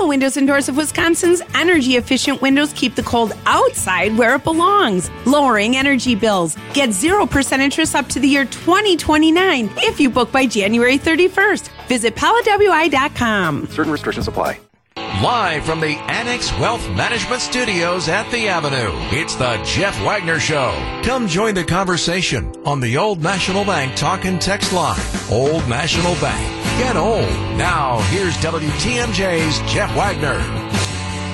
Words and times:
Pella 0.00 0.08
Windows 0.08 0.38
and 0.38 0.46
Doors 0.46 0.66
of 0.70 0.78
Wisconsin's 0.78 1.42
energy 1.54 1.96
efficient 1.96 2.40
windows 2.40 2.72
keep 2.72 2.94
the 2.94 3.02
cold 3.02 3.34
outside 3.44 4.16
where 4.16 4.34
it 4.36 4.44
belongs, 4.44 5.10
lowering 5.26 5.76
energy 5.76 6.14
bills. 6.14 6.56
Get 6.72 6.88
0% 6.88 7.58
interest 7.58 7.94
up 7.94 8.08
to 8.08 8.18
the 8.18 8.26
year 8.26 8.46
2029 8.46 9.70
if 9.76 10.00
you 10.00 10.08
book 10.08 10.32
by 10.32 10.46
January 10.46 10.96
31st. 10.96 11.68
Visit 11.88 12.16
PellaWI.com. 12.16 13.66
Certain 13.66 13.92
restrictions 13.92 14.26
apply. 14.26 14.58
Live 14.96 15.66
from 15.66 15.80
the 15.80 15.98
Annex 16.08 16.50
Wealth 16.58 16.88
Management 16.92 17.42
Studios 17.42 18.08
at 18.08 18.30
the 18.30 18.48
Avenue, 18.48 18.92
it's 19.14 19.34
the 19.34 19.62
Jeff 19.66 20.00
Wagner 20.02 20.40
Show. 20.40 20.72
Come 21.04 21.28
join 21.28 21.54
the 21.54 21.64
conversation 21.64 22.54
on 22.64 22.80
the 22.80 22.96
Old 22.96 23.22
National 23.22 23.66
Bank 23.66 23.96
talk 23.96 24.24
and 24.24 24.40
text 24.40 24.72
line. 24.72 24.98
Old 25.30 25.68
National 25.68 26.14
Bank. 26.22 26.59
Get 26.80 26.96
old. 26.96 27.28
Now, 27.58 28.00
here's 28.08 28.34
WTMJ's 28.38 29.58
Jeff 29.70 29.94
Wagner. 29.94 30.38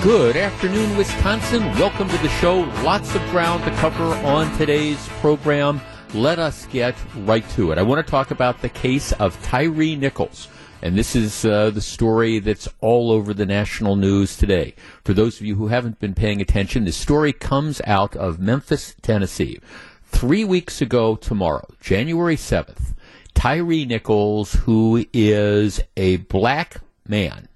Good 0.02 0.36
afternoon, 0.36 0.96
Wisconsin. 0.96 1.62
Welcome 1.79 2.08
to 2.08 2.18
the 2.18 2.29
show. 2.40 2.62
Lots 2.82 3.14
of 3.14 3.22
ground 3.30 3.62
to 3.62 3.71
cover 3.76 4.12
on 4.26 4.52
today's 4.58 4.98
program. 5.21 5.80
Let 6.14 6.40
us 6.40 6.66
get 6.66 6.96
right 7.18 7.48
to 7.50 7.71
it. 7.71 7.79
I 7.79 7.82
want 7.82 8.04
to 8.04 8.11
talk 8.11 8.32
about 8.32 8.61
the 8.61 8.68
case 8.68 9.12
of 9.12 9.40
Tyre 9.44 9.71
Nichols. 9.96 10.48
And 10.82 10.98
this 10.98 11.14
is 11.14 11.44
uh, 11.44 11.71
the 11.71 11.80
story 11.80 12.40
that's 12.40 12.68
all 12.80 13.13
over 13.13 13.32
the 13.32 13.46
national 13.46 13.94
news 13.94 14.36
today. 14.36 14.74
For 15.04 15.14
those 15.14 15.38
of 15.38 15.46
you 15.46 15.54
who 15.54 15.68
haven't 15.68 16.00
been 16.00 16.14
paying 16.14 16.40
attention, 16.40 16.86
the 16.86 16.93
story 16.93 17.32
comes 17.32 17.80
out 17.86 18.16
of 18.16 18.40
Memphis, 18.40 18.96
Tennessee. 19.00 19.60
Three 20.07 20.43
weeks 20.43 20.82
ago 20.82 21.14
tomorrow, 21.14 21.68
January 21.80 22.36
7th, 22.36 22.94
Tyre 23.36 23.85
Nichols, 23.85 24.54
who 24.54 25.04
is 25.13 25.81
a 25.94 26.17
black 26.17 26.81
man, 27.07 27.49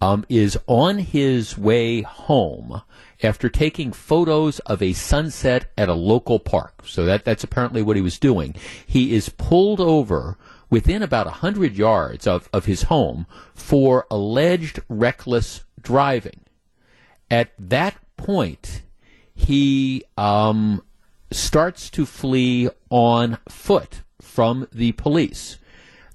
um, 0.00 0.26
is 0.28 0.58
on 0.66 0.98
his 0.98 1.56
way 1.56 2.02
home 2.02 2.82
after 3.22 3.48
taking 3.48 3.92
photos 3.92 4.58
of 4.60 4.82
a 4.82 4.92
sunset 4.92 5.72
at 5.76 5.88
a 5.88 5.94
local 5.94 6.38
park. 6.38 6.82
So 6.84 7.06
that, 7.06 7.24
that's 7.24 7.42
apparently 7.42 7.82
what 7.82 7.96
he 7.96 8.02
was 8.02 8.18
doing. 8.18 8.54
He 8.86 9.14
is 9.14 9.30
pulled 9.30 9.80
over 9.80 10.36
within 10.68 11.02
about 11.02 11.24
100 11.26 11.76
yards 11.76 12.26
of, 12.26 12.50
of 12.52 12.66
his 12.66 12.82
home 12.82 13.26
for 13.54 14.06
alleged 14.10 14.80
reckless 14.86 15.64
driving. 15.80 16.40
At 17.30 17.52
that 17.58 17.96
point, 18.18 18.82
he 19.34 20.04
um, 20.18 20.82
starts 21.30 21.88
to 21.90 22.04
flee 22.04 22.68
on 22.90 23.38
foot 23.48 24.02
from 24.36 24.68
the 24.70 24.92
police. 24.92 25.56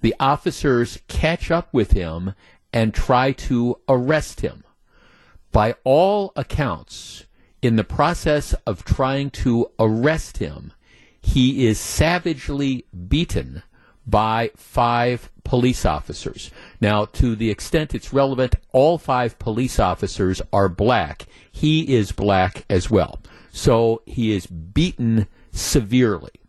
The 0.01 0.13
officers 0.19 0.99
catch 1.07 1.49
up 1.49 1.73
with 1.73 1.93
him 1.93 2.35
and 2.71 2.93
try 2.93 3.31
to 3.31 3.79
arrest 3.89 4.41
him. 4.41 4.63
By 5.51 5.73
all 5.83 6.31
accounts, 6.35 7.25
in 7.63 7.77
the 7.77 7.83
process 7.83 8.53
of 8.67 8.85
trying 8.85 9.31
to 9.41 9.71
arrest 9.79 10.37
him, 10.37 10.71
he 11.19 11.65
is 11.65 11.79
savagely 11.79 12.85
beaten 13.07 13.63
by 14.05 14.51
five 14.55 15.31
police 15.43 15.83
officers. 15.83 16.51
Now, 16.79 17.05
to 17.05 17.35
the 17.35 17.49
extent 17.49 17.95
it's 17.95 18.13
relevant, 18.13 18.55
all 18.71 18.99
five 18.99 19.39
police 19.39 19.79
officers 19.79 20.43
are 20.53 20.69
black. 20.69 21.25
He 21.51 21.95
is 21.95 22.11
black 22.11 22.65
as 22.69 22.87
well. 22.91 23.19
So 23.51 24.03
he 24.05 24.31
is 24.31 24.45
beaten 24.45 25.25
severely. 25.51 26.40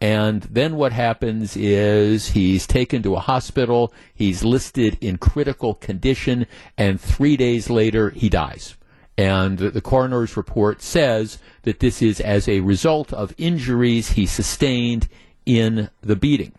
And 0.00 0.42
then 0.42 0.76
what 0.76 0.92
happens 0.92 1.56
is 1.56 2.28
he's 2.28 2.66
taken 2.66 3.02
to 3.02 3.16
a 3.16 3.20
hospital, 3.20 3.92
he's 4.14 4.44
listed 4.44 4.96
in 5.00 5.18
critical 5.18 5.74
condition, 5.74 6.46
and 6.76 7.00
three 7.00 7.36
days 7.36 7.68
later 7.68 8.10
he 8.10 8.28
dies. 8.28 8.76
And 9.16 9.58
the 9.58 9.80
coroner's 9.80 10.36
report 10.36 10.80
says 10.80 11.38
that 11.62 11.80
this 11.80 12.00
is 12.00 12.20
as 12.20 12.48
a 12.48 12.60
result 12.60 13.12
of 13.12 13.34
injuries 13.36 14.12
he 14.12 14.26
sustained 14.26 15.08
in 15.44 15.90
the 16.00 16.14
beating. 16.14 16.52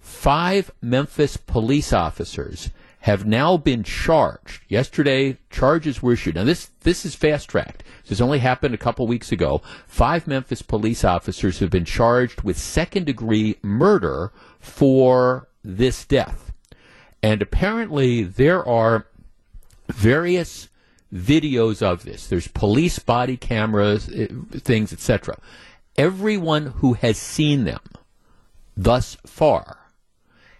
Five 0.00 0.72
Memphis 0.82 1.36
police 1.36 1.92
officers 1.92 2.70
have 3.00 3.24
now 3.24 3.56
been 3.56 3.82
charged. 3.82 4.62
Yesterday, 4.68 5.38
charges 5.48 6.02
were 6.02 6.12
issued. 6.12 6.34
Now, 6.34 6.44
this, 6.44 6.70
this 6.80 7.06
is 7.06 7.14
fast 7.14 7.48
tracked. 7.48 7.82
This 8.06 8.20
only 8.20 8.40
happened 8.40 8.74
a 8.74 8.78
couple 8.78 9.06
weeks 9.06 9.32
ago. 9.32 9.62
Five 9.86 10.26
Memphis 10.26 10.60
police 10.60 11.02
officers 11.02 11.60
have 11.60 11.70
been 11.70 11.86
charged 11.86 12.42
with 12.42 12.58
second 12.58 13.06
degree 13.06 13.56
murder 13.62 14.32
for 14.58 15.48
this 15.64 16.04
death. 16.04 16.52
And 17.22 17.40
apparently, 17.40 18.22
there 18.22 18.66
are 18.66 19.06
various 19.88 20.68
videos 21.12 21.82
of 21.82 22.04
this. 22.04 22.26
There's 22.26 22.48
police 22.48 22.98
body 22.98 23.38
cameras, 23.38 24.10
eh, 24.14 24.28
things, 24.52 24.92
etc. 24.92 25.38
Everyone 25.96 26.66
who 26.66 26.92
has 26.94 27.16
seen 27.16 27.64
them 27.64 27.80
thus 28.76 29.16
far 29.26 29.79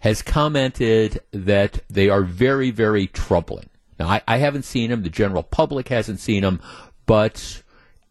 has 0.01 0.23
commented 0.23 1.21
that 1.31 1.81
they 1.89 2.09
are 2.09 2.23
very, 2.23 2.71
very 2.71 3.07
troubling. 3.07 3.69
Now, 3.99 4.09
I, 4.09 4.23
I 4.27 4.37
haven't 4.39 4.65
seen 4.65 4.91
them. 4.91 5.03
The 5.03 5.11
general 5.11 5.43
public 5.43 5.89
hasn't 5.89 6.21
seen 6.21 6.43
them. 6.43 6.61
But 7.07 7.63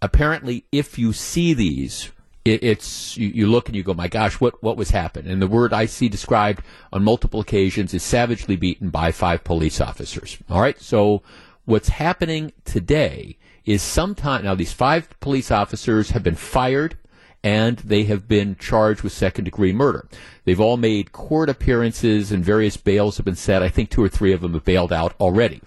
apparently, 0.01 0.66
if 0.72 1.00
you 1.00 1.13
see 1.13 1.53
these, 1.53 2.11
it, 2.45 2.63
it's 2.63 3.17
you, 3.17 3.29
you, 3.29 3.47
look 3.47 3.67
and 3.67 3.75
you 3.75 3.83
go, 3.83 3.94
my 3.94 4.07
gosh, 4.07 4.39
what 4.39 4.61
what 4.61 4.77
was 4.77 4.91
happening? 4.91 5.31
And 5.31 5.41
the 5.41 5.47
word 5.47 5.73
I 5.73 5.85
see 5.85 6.09
described 6.09 6.63
on 6.94 7.03
multiple 7.03 7.39
occasions 7.39 7.94
is 7.94 8.03
savagely 8.03 8.56
beaten 8.56 8.89
by 8.89 9.11
five 9.11 9.44
police 9.44 9.81
officers. 9.81 10.38
All 10.50 10.61
right, 10.61 10.79
so 10.79 11.23
what's 11.66 11.89
happening 11.89 12.53
today 12.66 13.38
is 13.66 13.81
sometime 13.81 14.44
now 14.44 14.56
these 14.56 14.73
five 14.73 15.19
police 15.19 15.50
officers 15.50 16.11
have 16.11 16.23
been 16.23 16.35
fired 16.35 16.97
and 17.44 17.77
they 17.79 18.03
have 18.03 18.27
been 18.27 18.55
charged 18.57 19.01
with 19.01 19.13
second 19.13 19.45
degree 19.45 19.73
murder. 19.73 20.07
They've 20.44 20.59
all 20.59 20.77
made 20.77 21.11
court 21.11 21.50
appearances 21.50 22.31
and 22.31 22.44
various 22.44 22.77
bails 22.77 23.17
have 23.17 23.25
been 23.25 23.35
set. 23.35 23.63
I 23.63 23.69
think 23.69 23.89
two 23.89 24.03
or 24.03 24.09
three 24.09 24.33
of 24.33 24.41
them 24.41 24.53
have 24.53 24.66
bailed 24.66 24.91
out 24.91 25.13
already. 25.19 25.61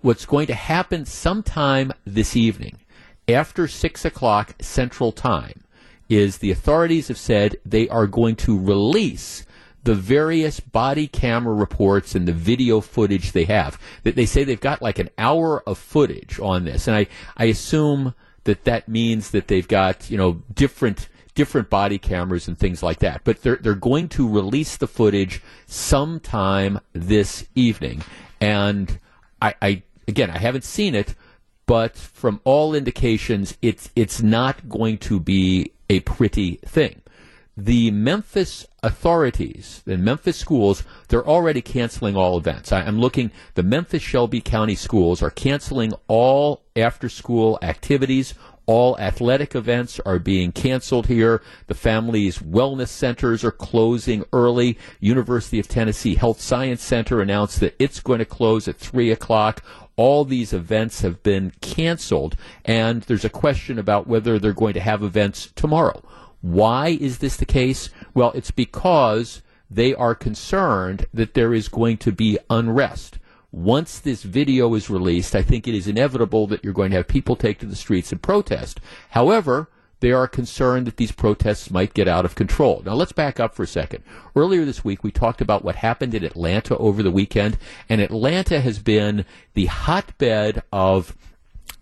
What's 0.00 0.26
going 0.26 0.46
to 0.48 0.54
happen 0.54 1.04
sometime 1.04 1.92
this 2.04 2.36
evening 2.36 2.78
after 3.28 3.66
six 3.66 4.04
o'clock 4.04 4.54
central 4.60 5.10
time 5.10 5.64
is 6.08 6.38
the 6.38 6.52
authorities 6.52 7.08
have 7.08 7.18
said 7.18 7.56
they 7.64 7.88
are 7.88 8.06
going 8.06 8.36
to 8.36 8.58
release 8.58 9.44
the 9.82 9.94
various 9.94 10.58
body 10.60 11.06
camera 11.06 11.54
reports 11.54 12.14
and 12.14 12.26
the 12.26 12.32
video 12.32 12.80
footage 12.80 13.32
they 13.32 13.44
have. 13.44 13.80
That 14.02 14.16
they 14.16 14.26
say 14.26 14.44
they've 14.44 14.60
got 14.60 14.82
like 14.82 14.98
an 14.98 15.10
hour 15.16 15.62
of 15.66 15.78
footage 15.78 16.38
on 16.40 16.64
this, 16.64 16.86
and 16.88 16.96
I 16.96 17.06
I 17.36 17.46
assume 17.46 18.14
that 18.44 18.64
that 18.64 18.88
means 18.88 19.30
that 19.30 19.48
they've 19.48 19.66
got 19.66 20.10
you 20.10 20.18
know 20.18 20.42
different 20.52 21.08
different 21.36 21.70
body 21.70 21.98
cameras 21.98 22.48
and 22.48 22.58
things 22.58 22.82
like 22.82 22.98
that. 22.98 23.20
But 23.22 23.42
they're, 23.42 23.56
they're 23.56 23.74
going 23.74 24.08
to 24.10 24.28
release 24.28 24.76
the 24.76 24.88
footage 24.88 25.40
sometime 25.66 26.80
this 26.92 27.46
evening. 27.54 28.02
And 28.40 28.98
I, 29.40 29.54
I, 29.62 29.82
again, 30.08 30.30
I 30.30 30.38
haven't 30.38 30.64
seen 30.64 30.96
it, 30.96 31.14
but 31.66 31.96
from 31.96 32.40
all 32.42 32.74
indications, 32.74 33.56
it's, 33.62 33.90
it's 33.94 34.20
not 34.20 34.68
going 34.68 34.98
to 34.98 35.20
be 35.20 35.70
a 35.88 36.00
pretty 36.00 36.56
thing. 36.64 37.02
The 37.58 37.90
Memphis 37.90 38.66
authorities, 38.82 39.82
the 39.86 39.96
Memphis 39.96 40.36
schools, 40.36 40.84
they're 41.08 41.26
already 41.26 41.62
canceling 41.62 42.14
all 42.14 42.36
events. 42.36 42.70
I, 42.70 42.82
am 42.82 42.98
looking, 42.98 43.30
the 43.54 43.62
Memphis 43.62 44.02
Shelby 44.02 44.40
County 44.40 44.74
schools 44.74 45.22
are 45.22 45.30
canceling 45.30 45.94
all 46.06 46.62
after 46.76 47.08
school 47.08 47.58
activities, 47.62 48.34
all 48.66 48.98
athletic 48.98 49.54
events 49.54 50.00
are 50.04 50.18
being 50.18 50.52
canceled 50.52 51.06
here. 51.06 51.40
The 51.68 51.74
family's 51.74 52.38
wellness 52.38 52.88
centers 52.88 53.44
are 53.44 53.52
closing 53.52 54.24
early. 54.32 54.76
University 55.00 55.58
of 55.60 55.68
Tennessee 55.68 56.16
Health 56.16 56.40
Science 56.40 56.82
Center 56.82 57.20
announced 57.20 57.60
that 57.60 57.76
it's 57.78 58.00
going 58.00 58.18
to 58.18 58.24
close 58.24 58.66
at 58.66 58.76
3 58.76 59.10
o'clock. 59.12 59.62
All 59.96 60.24
these 60.24 60.52
events 60.52 61.00
have 61.02 61.22
been 61.22 61.52
canceled, 61.60 62.36
and 62.64 63.02
there's 63.02 63.24
a 63.24 63.30
question 63.30 63.78
about 63.78 64.06
whether 64.06 64.38
they're 64.38 64.52
going 64.52 64.74
to 64.74 64.80
have 64.80 65.02
events 65.02 65.52
tomorrow. 65.54 66.02
Why 66.42 66.98
is 67.00 67.18
this 67.18 67.36
the 67.36 67.46
case? 67.46 67.88
Well, 68.14 68.32
it's 68.34 68.50
because 68.50 69.42
they 69.70 69.94
are 69.94 70.14
concerned 70.14 71.06
that 71.14 71.34
there 71.34 71.54
is 71.54 71.68
going 71.68 71.96
to 71.98 72.12
be 72.12 72.38
unrest 72.50 73.18
once 73.52 73.98
this 73.98 74.22
video 74.22 74.74
is 74.74 74.90
released, 74.90 75.34
I 75.34 75.42
think 75.42 75.66
it 75.66 75.74
is 75.74 75.86
inevitable 75.86 76.46
that 76.48 76.62
you're 76.62 76.72
going 76.72 76.90
to 76.90 76.98
have 76.98 77.08
people 77.08 77.36
take 77.36 77.58
to 77.60 77.66
the 77.66 77.76
streets 77.76 78.12
and 78.12 78.20
protest. 78.20 78.80
However, 79.10 79.68
they 80.00 80.12
are 80.12 80.28
concerned 80.28 80.86
that 80.86 80.98
these 80.98 81.12
protests 81.12 81.70
might 81.70 81.94
get 81.94 82.06
out 82.06 82.26
of 82.26 82.34
control. 82.34 82.82
Now, 82.84 82.94
let's 82.94 83.12
back 83.12 83.40
up 83.40 83.54
for 83.54 83.62
a 83.62 83.66
second. 83.66 84.04
Earlier 84.34 84.64
this 84.64 84.84
week, 84.84 85.02
we 85.02 85.10
talked 85.10 85.40
about 85.40 85.64
what 85.64 85.76
happened 85.76 86.14
in 86.14 86.24
Atlanta 86.24 86.76
over 86.76 87.02
the 87.02 87.10
weekend, 87.10 87.56
and 87.88 88.00
Atlanta 88.00 88.60
has 88.60 88.78
been 88.78 89.24
the 89.54 89.66
hotbed 89.66 90.62
of 90.70 91.16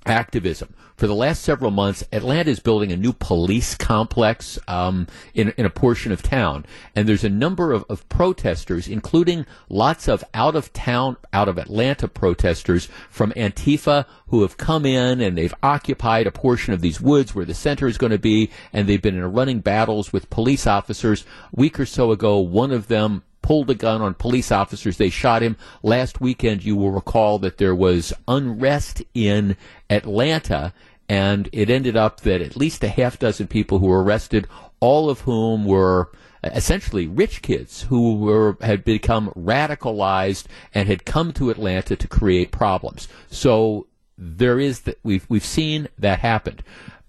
activism. 0.07 0.75
For 0.97 1.09
the 1.09 1.15
last 1.15 1.43
several 1.43 1.73
months, 1.73 2.05
Atlanta 2.13 2.51
is 2.51 2.61
building 2.61 2.93
a 2.93 2.97
new 2.97 3.13
police 3.13 3.75
complex 3.75 4.61
um, 4.69 5.09
in, 5.35 5.53
in 5.57 5.67
a 5.67 5.71
portion 5.71 6.13
of 6.13 6.23
town. 6.23 6.65
And 6.95 7.09
there's 7.09 7.25
a 7.25 7.29
number 7.29 7.73
of, 7.73 7.85
of 7.89 8.09
protesters, 8.09 8.87
including 8.87 9.45
lots 9.69 10.07
of 10.07 10.23
out 10.35 10.55
of 10.55 10.73
town, 10.73 11.17
out 11.33 11.49
of 11.49 11.59
Atlanta 11.59 12.07
protesters 12.07 12.89
from 13.11 13.33
Antifa 13.33 14.07
who 14.29 14.43
have 14.43 14.57
come 14.57 14.87
in 14.87 15.21
and 15.21 15.37
they've 15.37 15.55
occupied 15.65 16.29
a 16.29 16.33
portion 16.33 16.73
of 16.73 16.81
these 16.81 17.01
woods 17.01 17.35
where 17.35 17.45
the 17.45 17.55
center 17.55 17.89
is 17.89 17.99
going 17.99 18.13
to 18.13 18.19
be. 18.19 18.51
And 18.73 18.89
they've 18.89 19.03
been 19.03 19.17
in 19.17 19.33
running 19.33 19.59
battles 19.59 20.13
with 20.13 20.31
police 20.31 20.65
officers. 20.65 21.25
A 21.53 21.57
week 21.57 21.81
or 21.81 21.87
so 21.87 22.13
ago, 22.13 22.39
one 22.39 22.71
of 22.71 22.87
them 22.87 23.25
pulled 23.45 23.69
a 23.69 23.75
gun 23.75 24.01
on 24.01 24.15
police 24.15 24.51
officers. 24.51 24.97
They 24.97 25.11
shot 25.11 25.43
him. 25.43 25.59
Last 25.83 26.19
weekend, 26.19 26.65
you 26.65 26.77
will 26.77 26.91
recall 26.91 27.39
that 27.41 27.59
there 27.59 27.75
was 27.75 28.11
unrest 28.27 29.03
in 29.13 29.59
Atlanta, 29.91 30.73
and 31.11 31.51
it 31.53 31.69
ended 31.69 31.95
up 31.95 32.23
that 32.23 32.41
at 32.41 32.57
least 32.57 32.83
a 32.83 32.89
half 32.89 33.19
dozen 33.19 33.47
people 33.47 33.81
who 33.81 33.89
were 33.89 34.03
arrested, 34.03 34.49
all 34.81 35.11
of 35.11 35.21
whom 35.21 35.67
were 35.67 36.11
essentially 36.43 37.07
rich 37.07 37.43
kids 37.43 37.83
who 37.83 38.15
were 38.17 38.57
had 38.63 38.83
become 38.83 39.31
radicalized 39.37 40.47
and 40.73 40.89
had 40.89 41.05
come 41.05 41.31
to 41.35 41.51
Atlanta 41.51 41.97
to 41.97 42.09
create 42.09 42.51
problems. 42.51 43.09
So 43.29 43.87
there 44.17 44.59
is 44.59 44.81
that 44.81 44.99
we've 45.03 45.27
we've 45.29 45.45
seen 45.45 45.89
that 45.99 46.21
happen. 46.21 46.61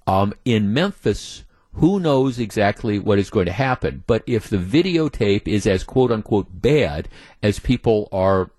Um, 0.06 0.34
in 0.44 0.74
Memphis, 0.74 1.45
who 1.76 2.00
knows 2.00 2.40
exactly 2.40 3.00
what 3.00 3.20
is 3.20 3.30
going 3.30 3.46
to 3.46 3.52
happen? 3.52 4.04
But 4.08 4.24
if 4.26 4.48
the 4.48 4.58
videotape 4.58 5.48
is 5.48 5.68
as 5.68 5.84
quote 5.84 6.12
unquote 6.12 6.48
bad 6.62 7.10
as 7.44 7.60
people 7.60 8.08
are 8.12 8.52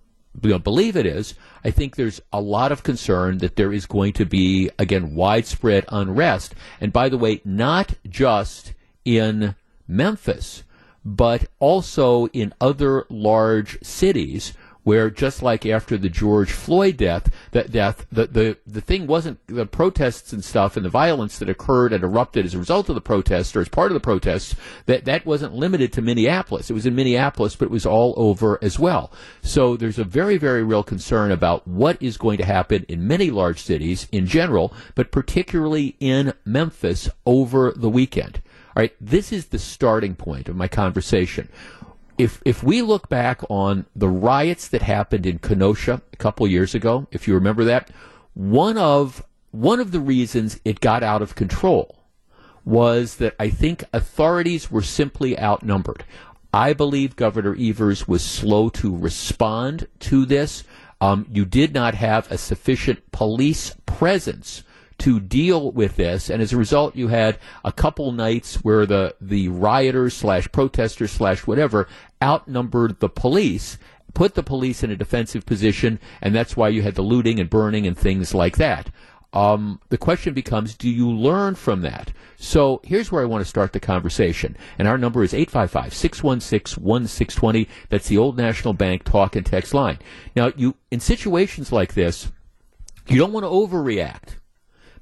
you 0.43 0.51
know, 0.51 0.59
believe 0.59 0.97
it 0.97 1.07
is, 1.07 1.35
I 1.65 1.71
think 1.71 1.97
there's 1.97 2.21
a 2.33 2.41
lot 2.41 2.73
of 2.73 2.83
concern 2.83 3.39
that 3.39 3.57
there 3.57 3.73
is 3.73 3.87
going 3.87 4.13
to 4.15 4.27
be 4.27 4.71
again 4.79 5.15
widespread 5.15 5.87
unrest. 5.89 6.55
And 6.81 6.93
by 6.93 7.09
the 7.09 7.19
way, 7.19 7.41
not 7.45 7.95
just 8.09 8.75
in 9.05 9.55
Memphis, 9.89 10.63
but 11.05 11.47
also 11.59 12.27
in 12.29 12.53
other 12.61 13.07
large 13.09 13.79
cities 13.83 14.53
where 14.87 15.11
just 15.11 15.43
like 15.43 15.67
after 15.67 15.99
the 15.99 16.09
George 16.09 16.53
Floyd 16.53 16.97
death, 16.97 17.29
that 17.50 17.73
death, 17.73 18.06
the, 18.12 18.29
the, 18.29 18.56
the 18.69 18.81
thing 18.81 19.09
wasn't 19.09 19.44
the 19.49 19.67
protests 19.67 20.33
and 20.33 20.44
stuff 20.44 20.77
and 20.77 20.87
the 20.87 20.88
violence 20.88 21.41
that 21.41 21.49
occurred 21.49 21.93
and 21.93 22.05
erupted 22.05 22.47
as 22.47 22.55
a 22.55 22.59
result 22.59 22.88
of 22.88 22.94
the 22.94 23.00
protests 23.00 23.56
or 23.56 23.61
as 23.61 23.69
part 23.69 23.91
of 23.91 23.94
the 23.94 24.00
protests, 24.00 24.55
that, 24.85 25.05
that 25.05 25.27
wasn't 25.27 25.53
limited 25.53 25.93
to 25.93 26.00
Minneapolis. 26.00 26.71
It 26.71 26.75
was 26.75 26.87
in 26.87 26.94
Minneapolis, 26.94 27.56
but 27.56 27.65
it 27.65 27.73
was 27.73 27.85
all 27.85 28.15
over 28.17 28.61
as 28.62 28.79
well. 28.79 29.11
So 29.43 29.77
there's 29.77 29.99
a 29.99 30.05
very, 30.05 30.37
very 30.37 30.62
real 30.62 30.85
concern 30.85 31.32
about 31.32 31.67
what 31.67 32.00
is 32.00 32.17
going 32.17 32.39
to 32.39 32.44
happen 32.44 32.87
in 32.89 33.09
many 33.09 33.32
large 33.32 33.61
cities 33.61 34.06
in 34.12 34.25
general, 34.25 34.73
but 34.94 35.11
particularly 35.11 35.97
in 35.99 36.32
Memphis 36.44 37.09
over 37.27 37.73
the 37.75 37.91
weekend. 37.91 38.41
All 38.77 38.82
right, 38.82 38.94
this 39.00 39.32
is 39.32 39.47
the 39.47 39.59
starting 39.59 40.15
point 40.15 40.49
of 40.49 40.55
my 40.55 40.69
conversation 40.69 41.49
if 42.19 42.41
if 42.45 42.63
we 42.63 42.83
look 42.83 43.09
back 43.09 43.43
on 43.51 43.87
the 43.95 44.09
riots 44.09 44.69
that 44.69 44.83
happened 44.83 45.27
in 45.27 45.39
Kenosha 45.39 46.03
a 46.13 46.17
couple 46.17 46.47
years 46.47 46.75
ago, 46.75 47.07
if 47.11 47.27
you 47.29 47.35
remember 47.35 47.65
that, 47.65 47.91
one 48.35 48.79
of 48.79 49.25
one 49.51 49.81
of 49.81 49.93
the 49.93 50.01
reasons 50.01 50.61
it 50.65 50.81
got 50.81 51.03
out 51.03 51.23
of 51.23 51.35
control 51.35 51.97
was 52.65 53.17
that 53.17 53.35
I 53.39 53.49
think 53.49 53.85
authorities 53.93 54.71
were 54.71 54.83
simply 54.83 55.39
outnumbered. 55.39 56.05
I 56.53 56.73
believe 56.73 57.17
Governor 57.17 57.57
Evers 57.59 58.09
was 58.09 58.23
slow 58.23 58.69
to 58.71 58.97
respond 58.97 59.87
to 60.01 60.27
this. 60.27 60.65
Um, 61.01 61.27
you 61.31 61.45
did 61.45 61.75
not 61.75 61.95
have 61.95 62.31
a 62.31 62.39
sufficient 62.39 63.13
police 63.13 63.77
presence 63.85 64.63
to 64.98 65.20
deal 65.20 65.70
with 65.72 65.96
this, 65.96 66.31
and 66.31 66.43
as 66.43 66.52
a 66.52 66.56
result, 66.56 66.96
you 66.96 67.08
had 67.08 67.38
a 67.64 67.72
couple 67.72 68.12
nights 68.12 68.56
where 68.56 68.87
the 68.87 69.14
the 69.20 69.48
rioters 69.48 70.14
slash 70.14 70.50
protesters 70.52 71.12
slash 71.12 71.46
whatever 71.46 71.87
outnumbered 72.22 73.00
the 73.00 73.08
police, 73.08 73.78
put 74.14 74.34
the 74.34 74.43
police 74.43 74.82
in 74.82 74.90
a 74.90 74.96
defensive 74.96 75.44
position, 75.44 76.00
and 76.22 76.34
that's 76.34 76.56
why 76.56 76.69
you 76.69 76.82
had 76.82 76.94
the 76.94 77.02
looting 77.02 77.38
and 77.38 77.50
burning 77.50 77.87
and 77.87 77.98
things 77.98 78.34
like 78.34 78.56
that. 78.56 78.90
Um, 79.32 79.81
the 79.90 79.98
question 79.98 80.32
becomes, 80.32 80.75
do 80.75 80.88
you 80.88 81.10
learn 81.10 81.56
from 81.56 81.82
that? 81.82 82.12
So 82.38 82.81
here's 82.84 83.12
where 83.12 83.22
I 83.22 83.26
want 83.26 83.43
to 83.43 83.48
start 83.48 83.75
the 83.75 83.81
conversation. 83.81 84.56
And 84.78 84.88
our 84.88 84.96
number 84.96 85.22
is 85.22 85.34
855-616-1620. 85.34 87.69
That's 87.90 88.08
the 88.08 88.16
old 88.16 88.38
National 88.38 88.72
Bank 88.72 89.04
talk 89.04 89.37
and 89.37 89.44
text 89.44 89.75
line. 89.75 89.98
Now, 90.34 90.52
you, 90.56 90.75
in 90.90 91.00
situations 91.00 91.70
like 91.70 91.93
this, 91.93 92.32
you 93.08 93.19
don't 93.19 93.32
want 93.32 93.44
to 93.44 93.50
overreact. 93.50 94.37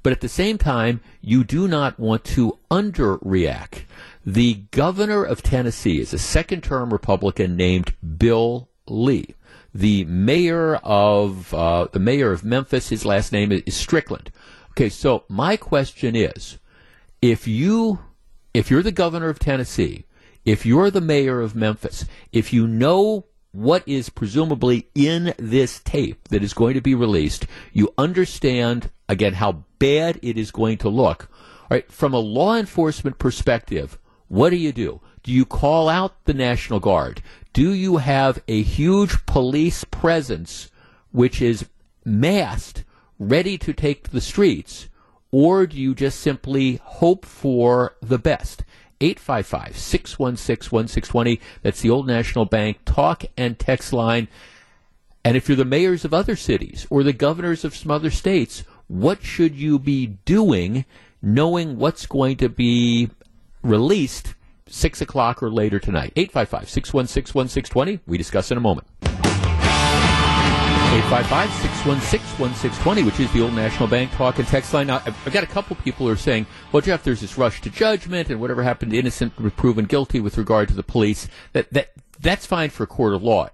But 0.04 0.12
at 0.12 0.20
the 0.20 0.28
same 0.28 0.58
time, 0.58 1.00
you 1.22 1.44
do 1.44 1.66
not 1.66 1.98
want 1.98 2.24
to 2.24 2.58
underreact. 2.70 3.84
The 4.24 4.66
governor 4.70 5.24
of 5.24 5.42
Tennessee 5.42 5.98
is 5.98 6.12
a 6.12 6.18
second 6.18 6.62
term 6.62 6.92
Republican 6.92 7.56
named 7.56 7.94
Bill 8.18 8.68
Lee. 8.86 9.34
The 9.74 10.04
mayor 10.04 10.76
of 10.76 11.54
uh, 11.54 11.88
the 11.90 11.98
mayor 11.98 12.32
of 12.32 12.44
Memphis, 12.44 12.90
his 12.90 13.06
last 13.06 13.32
name 13.32 13.50
is 13.50 13.74
Strickland. 13.74 14.30
Okay, 14.72 14.90
so 14.90 15.24
my 15.28 15.56
question 15.56 16.14
is, 16.14 16.58
if 17.22 17.48
you 17.48 17.98
if 18.52 18.70
you're 18.70 18.82
the 18.82 18.92
governor 18.92 19.30
of 19.30 19.38
Tennessee, 19.38 20.04
if 20.44 20.66
you're 20.66 20.90
the 20.90 21.00
mayor 21.00 21.40
of 21.40 21.56
Memphis, 21.56 22.04
if 22.30 22.52
you 22.52 22.66
know 22.66 23.24
what 23.54 23.84
is 23.86 24.10
presumably 24.10 24.88
in 24.96 25.32
this 25.38 25.78
tape 25.84 26.28
that 26.28 26.42
is 26.42 26.52
going 26.52 26.74
to 26.74 26.80
be 26.80 26.94
released, 26.94 27.46
you 27.72 27.94
understand 27.96 28.90
again 29.08 29.34
how 29.34 29.64
bad 29.78 30.18
it 30.22 30.36
is 30.36 30.50
going 30.50 30.76
to 30.76 30.88
look. 30.88 31.30
All 31.62 31.68
right, 31.70 31.90
from 31.90 32.12
a 32.12 32.18
law 32.18 32.56
enforcement 32.56 33.18
perspective, 33.18 33.96
what 34.26 34.50
do 34.50 34.56
you 34.56 34.72
do? 34.72 35.00
Do 35.22 35.30
you 35.30 35.46
call 35.46 35.88
out 35.88 36.24
the 36.24 36.34
National 36.34 36.80
Guard? 36.80 37.22
Do 37.52 37.72
you 37.72 37.98
have 37.98 38.42
a 38.48 38.60
huge 38.60 39.24
police 39.24 39.84
presence 39.84 40.70
which 41.12 41.40
is 41.40 41.66
massed, 42.04 42.82
ready 43.20 43.56
to 43.58 43.72
take 43.72 44.02
to 44.04 44.10
the 44.10 44.20
streets? 44.20 44.88
Or 45.30 45.66
do 45.66 45.76
you 45.76 45.94
just 45.94 46.20
simply 46.20 46.80
hope 46.82 47.24
for 47.24 47.94
the 48.02 48.18
best? 48.18 48.64
855 49.00 49.76
616 49.76 50.72
1620. 50.72 51.40
That's 51.62 51.80
the 51.80 51.90
old 51.90 52.06
National 52.06 52.44
Bank 52.44 52.78
talk 52.84 53.24
and 53.36 53.58
text 53.58 53.92
line. 53.92 54.28
And 55.24 55.36
if 55.36 55.48
you're 55.48 55.56
the 55.56 55.64
mayors 55.64 56.04
of 56.04 56.12
other 56.12 56.36
cities 56.36 56.86
or 56.90 57.02
the 57.02 57.12
governors 57.12 57.64
of 57.64 57.74
some 57.74 57.90
other 57.90 58.10
states, 58.10 58.64
what 58.88 59.22
should 59.22 59.54
you 59.54 59.78
be 59.78 60.06
doing 60.06 60.84
knowing 61.22 61.78
what's 61.78 62.06
going 62.06 62.36
to 62.36 62.48
be 62.48 63.08
released 63.62 64.34
6 64.66 65.00
o'clock 65.00 65.42
or 65.42 65.50
later 65.50 65.78
tonight? 65.78 66.12
855 66.16 66.68
616 66.68 67.34
1620. 67.34 68.00
We 68.06 68.18
discuss 68.18 68.50
in 68.50 68.58
a 68.58 68.60
moment. 68.60 68.86
855 70.94 71.50
616 71.60 72.38
1620, 72.38 73.02
which 73.02 73.18
is 73.18 73.32
the 73.32 73.40
old 73.40 73.52
National 73.52 73.88
Bank 73.88 74.12
talk 74.12 74.38
and 74.38 74.46
text 74.46 74.72
line. 74.72 74.86
Now, 74.86 75.02
I've 75.04 75.32
got 75.32 75.42
a 75.42 75.48
couple 75.48 75.74
people 75.74 76.06
who 76.06 76.12
are 76.12 76.16
saying, 76.16 76.46
well, 76.70 76.82
Jeff, 76.82 77.02
there's 77.02 77.20
this 77.20 77.36
rush 77.36 77.60
to 77.62 77.70
judgment 77.70 78.30
and 78.30 78.40
whatever 78.40 78.62
happened 78.62 78.92
to 78.92 78.98
innocent 78.98 79.34
proven 79.56 79.86
guilty 79.86 80.20
with 80.20 80.38
regard 80.38 80.68
to 80.68 80.74
the 80.74 80.84
police. 80.84 81.26
That, 81.52 81.68
that, 81.72 81.94
that's 82.20 82.46
fine 82.46 82.70
for 82.70 82.84
a 82.84 82.86
court 82.86 83.12
of 83.12 83.24
law 83.24 83.48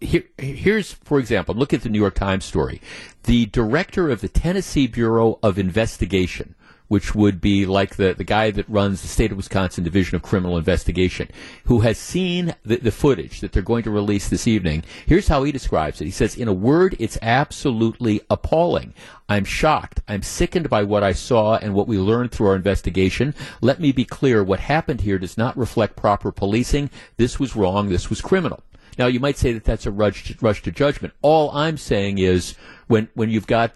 here, 0.00 0.24
here's, 0.38 0.92
for 0.92 1.18
example, 1.18 1.54
look 1.54 1.72
at 1.72 1.82
the 1.82 1.88
New 1.88 2.00
York 2.00 2.14
Times 2.14 2.44
story. 2.44 2.80
The 3.24 3.46
director 3.46 4.10
of 4.10 4.20
the 4.20 4.28
Tennessee 4.28 4.86
Bureau 4.86 5.38
of 5.42 5.58
Investigation, 5.58 6.54
which 6.88 7.14
would 7.14 7.40
be 7.40 7.66
like 7.66 7.96
the, 7.96 8.14
the 8.14 8.24
guy 8.24 8.50
that 8.50 8.68
runs 8.68 9.02
the 9.02 9.08
state 9.08 9.30
of 9.30 9.36
Wisconsin 9.36 9.84
Division 9.84 10.16
of 10.16 10.22
Criminal 10.22 10.58
Investigation, 10.58 11.28
who 11.64 11.80
has 11.80 11.98
seen 11.98 12.54
the, 12.64 12.76
the 12.76 12.90
footage 12.90 13.40
that 13.40 13.52
they're 13.52 13.62
going 13.62 13.84
to 13.84 13.90
release 13.90 14.28
this 14.28 14.46
evening. 14.46 14.82
Here's 15.06 15.28
how 15.28 15.44
he 15.44 15.52
describes 15.52 16.00
it. 16.00 16.06
He 16.06 16.10
says, 16.10 16.36
in 16.36 16.48
a 16.48 16.52
word, 16.52 16.96
it's 16.98 17.18
absolutely 17.22 18.20
appalling. 18.30 18.94
I'm 19.28 19.44
shocked. 19.44 20.00
I'm 20.08 20.22
sickened 20.22 20.70
by 20.70 20.82
what 20.82 21.02
I 21.02 21.12
saw 21.12 21.56
and 21.56 21.74
what 21.74 21.86
we 21.86 21.98
learned 21.98 22.32
through 22.32 22.48
our 22.48 22.56
investigation. 22.56 23.34
Let 23.60 23.78
me 23.78 23.92
be 23.92 24.06
clear. 24.06 24.42
What 24.42 24.60
happened 24.60 25.02
here 25.02 25.18
does 25.18 25.36
not 25.36 25.56
reflect 25.56 25.96
proper 25.96 26.32
policing. 26.32 26.90
This 27.18 27.38
was 27.38 27.54
wrong. 27.54 27.88
This 27.88 28.08
was 28.08 28.22
criminal. 28.22 28.62
Now, 28.98 29.06
you 29.06 29.20
might 29.20 29.36
say 29.36 29.52
that 29.52 29.64
that's 29.64 29.86
a 29.86 29.90
rush 29.90 30.24
to, 30.24 30.36
rush 30.40 30.62
to 30.62 30.72
judgment. 30.72 31.14
All 31.22 31.50
I'm 31.52 31.76
saying 31.76 32.18
is 32.18 32.56
when, 32.88 33.08
when 33.14 33.30
you've 33.30 33.46
got 33.46 33.72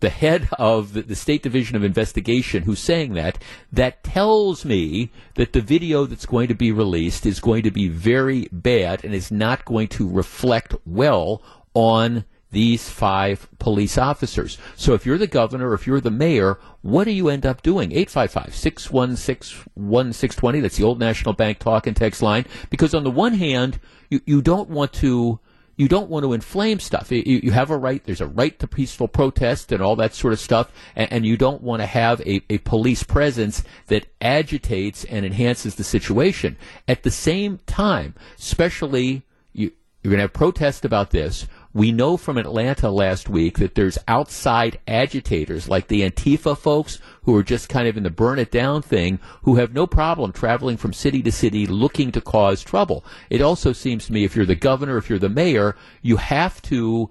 the 0.00 0.10
head 0.10 0.48
of 0.58 0.92
the, 0.92 1.14
State 1.14 1.42
Division 1.42 1.76
of 1.76 1.84
Investigation 1.84 2.64
who's 2.64 2.80
saying 2.80 3.14
that, 3.14 3.38
that 3.72 4.04
tells 4.04 4.64
me 4.64 5.10
that 5.34 5.52
the 5.52 5.60
video 5.60 6.06
that's 6.06 6.26
going 6.26 6.48
to 6.48 6.54
be 6.54 6.72
released 6.72 7.24
is 7.24 7.40
going 7.40 7.62
to 7.62 7.70
be 7.70 7.88
very 7.88 8.48
bad 8.52 9.04
and 9.04 9.14
is 9.14 9.30
not 9.30 9.64
going 9.64 9.88
to 9.88 10.08
reflect 10.08 10.74
well 10.84 11.42
on 11.72 12.24
these 12.54 12.88
five 12.88 13.46
police 13.58 13.98
officers. 13.98 14.56
So 14.76 14.94
if 14.94 15.04
you're 15.04 15.18
the 15.18 15.26
governor, 15.26 15.74
if 15.74 15.86
you're 15.86 16.00
the 16.00 16.10
mayor, 16.10 16.58
what 16.80 17.04
do 17.04 17.10
you 17.10 17.28
end 17.28 17.44
up 17.44 17.60
doing? 17.62 17.90
855-616-1620. 17.90 20.62
That's 20.62 20.76
the 20.76 20.84
old 20.84 20.98
National 20.98 21.34
Bank 21.34 21.58
talk 21.58 21.86
and 21.86 21.94
text 21.96 22.22
line. 22.22 22.46
Because 22.70 22.94
on 22.94 23.04
the 23.04 23.10
one 23.10 23.34
hand, 23.34 23.78
you, 24.08 24.22
you 24.24 24.40
don't 24.40 24.70
want 24.70 24.94
to 24.94 25.38
you 25.76 25.88
don't 25.88 26.08
want 26.08 26.24
to 26.24 26.32
inflame 26.32 26.78
stuff. 26.78 27.10
You, 27.10 27.22
you, 27.24 27.52
have 27.52 27.70
a 27.70 27.76
right, 27.76 28.02
there's 28.04 28.20
a 28.20 28.26
right 28.26 28.58
to 28.60 28.66
peaceful 28.66 29.08
protest 29.08 29.72
and 29.72 29.82
all 29.82 29.96
that 29.96 30.14
sort 30.14 30.32
of 30.32 30.40
stuff, 30.40 30.70
and, 30.94 31.12
and 31.12 31.26
you 31.26 31.36
don't 31.36 31.62
want 31.62 31.82
to 31.82 31.86
have 31.86 32.20
a, 32.20 32.42
a 32.48 32.58
police 32.58 33.02
presence 33.02 33.64
that 33.88 34.06
agitates 34.20 35.04
and 35.04 35.26
enhances 35.26 35.74
the 35.74 35.84
situation. 35.84 36.56
At 36.86 37.02
the 37.02 37.10
same 37.10 37.58
time, 37.66 38.14
especially 38.38 39.22
you, 39.52 39.72
you're 40.02 40.10
going 40.10 40.18
to 40.18 40.24
have 40.24 40.32
protests 40.32 40.84
about 40.84 41.10
this. 41.10 41.46
We 41.74 41.90
know 41.90 42.16
from 42.16 42.38
Atlanta 42.38 42.88
last 42.88 43.28
week 43.28 43.58
that 43.58 43.74
there's 43.74 43.98
outside 44.06 44.78
agitators 44.86 45.68
like 45.68 45.88
the 45.88 46.08
Antifa 46.08 46.56
folks 46.56 47.00
who 47.24 47.34
are 47.36 47.42
just 47.42 47.68
kind 47.68 47.88
of 47.88 47.96
in 47.96 48.04
the 48.04 48.10
burn 48.10 48.38
it 48.38 48.52
down 48.52 48.80
thing 48.80 49.18
who 49.42 49.56
have 49.56 49.74
no 49.74 49.84
problem 49.84 50.30
traveling 50.30 50.76
from 50.76 50.92
city 50.92 51.20
to 51.22 51.32
city 51.32 51.66
looking 51.66 52.12
to 52.12 52.20
cause 52.20 52.62
trouble. 52.62 53.04
It 53.28 53.40
also 53.40 53.72
seems 53.72 54.06
to 54.06 54.12
me 54.12 54.22
if 54.22 54.36
you're 54.36 54.46
the 54.46 54.54
governor, 54.54 54.96
if 54.98 55.10
you're 55.10 55.18
the 55.18 55.28
mayor, 55.28 55.74
you 56.00 56.16
have 56.18 56.62
to 56.62 57.10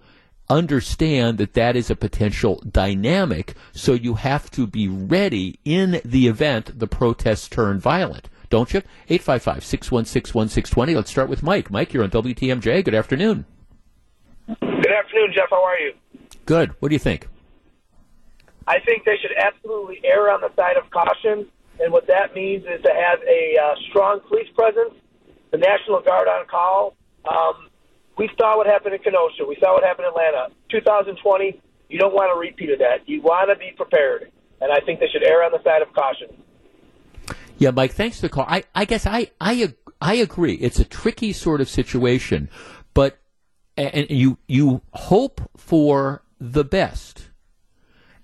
understand 0.49 1.39
that 1.39 1.55
that 1.55 1.75
is 1.75 1.89
a 1.89 1.95
potential 1.97 2.63
dynamic. 2.71 3.55
So 3.73 3.91
you 3.91 4.13
have 4.13 4.49
to 4.51 4.65
be 4.65 4.87
ready 4.87 5.59
in 5.65 5.99
the 6.05 6.27
event 6.27 6.79
the 6.79 6.87
protests 6.87 7.49
turn 7.49 7.81
violent. 7.81 8.29
Don't 8.49 8.73
you? 8.73 8.81
855 9.09 9.65
616 9.65 10.33
1620. 10.33 10.95
Let's 10.95 11.11
start 11.11 11.27
with 11.27 11.43
Mike. 11.43 11.69
Mike, 11.69 11.91
you're 11.91 12.05
on 12.05 12.11
WTMJ. 12.11 12.85
Good 12.85 12.95
afternoon. 12.95 13.45
Jeff. 15.43 15.49
How 15.49 15.63
are 15.63 15.79
you? 15.79 15.93
Good. 16.45 16.71
What 16.79 16.89
do 16.89 16.95
you 16.95 16.99
think? 16.99 17.27
I 18.67 18.79
think 18.79 19.03
they 19.05 19.17
should 19.21 19.35
absolutely 19.37 20.01
err 20.03 20.31
on 20.31 20.41
the 20.41 20.53
side 20.55 20.77
of 20.77 20.89
caution, 20.89 21.47
and 21.79 21.91
what 21.91 22.07
that 22.07 22.33
means 22.33 22.63
is 22.63 22.81
to 22.83 22.89
have 22.89 23.19
a 23.27 23.57
uh, 23.61 23.75
strong 23.89 24.21
police 24.27 24.47
presence, 24.55 24.93
the 25.51 25.57
National 25.57 26.01
Guard 26.01 26.27
on 26.27 26.45
call. 26.47 26.95
Um, 27.29 27.67
we 28.17 28.29
saw 28.39 28.57
what 28.57 28.67
happened 28.67 28.95
in 28.95 29.01
Kenosha. 29.01 29.45
We 29.47 29.57
saw 29.59 29.73
what 29.73 29.83
happened 29.83 30.05
in 30.05 30.11
Atlanta. 30.11 30.53
2020, 30.69 31.59
you 31.89 31.99
don't 31.99 32.13
want 32.13 32.31
a 32.35 32.39
repeat 32.39 32.69
of 32.69 32.79
that. 32.79 33.07
You 33.07 33.21
want 33.21 33.49
to 33.49 33.57
be 33.57 33.73
prepared, 33.75 34.31
and 34.61 34.71
I 34.71 34.79
think 34.85 34.99
they 34.99 35.07
should 35.11 35.23
err 35.23 35.43
on 35.43 35.51
the 35.51 35.61
side 35.63 35.81
of 35.81 35.91
caution. 35.93 36.29
Yeah, 37.57 37.71
Mike. 37.71 37.93
Thanks 37.93 38.17
for 38.17 38.27
the 38.27 38.29
call. 38.29 38.45
I, 38.47 38.63
I 38.73 38.85
guess 38.85 39.05
I, 39.05 39.31
I, 39.41 39.73
I 40.01 40.15
agree. 40.15 40.55
It's 40.55 40.79
a 40.79 40.85
tricky 40.85 41.33
sort 41.33 41.59
of 41.59 41.67
situation, 41.67 42.49
but 42.93 43.19
and 43.77 44.09
you 44.09 44.37
you 44.47 44.81
hope 44.93 45.41
for 45.57 46.23
the 46.39 46.63
best, 46.63 47.29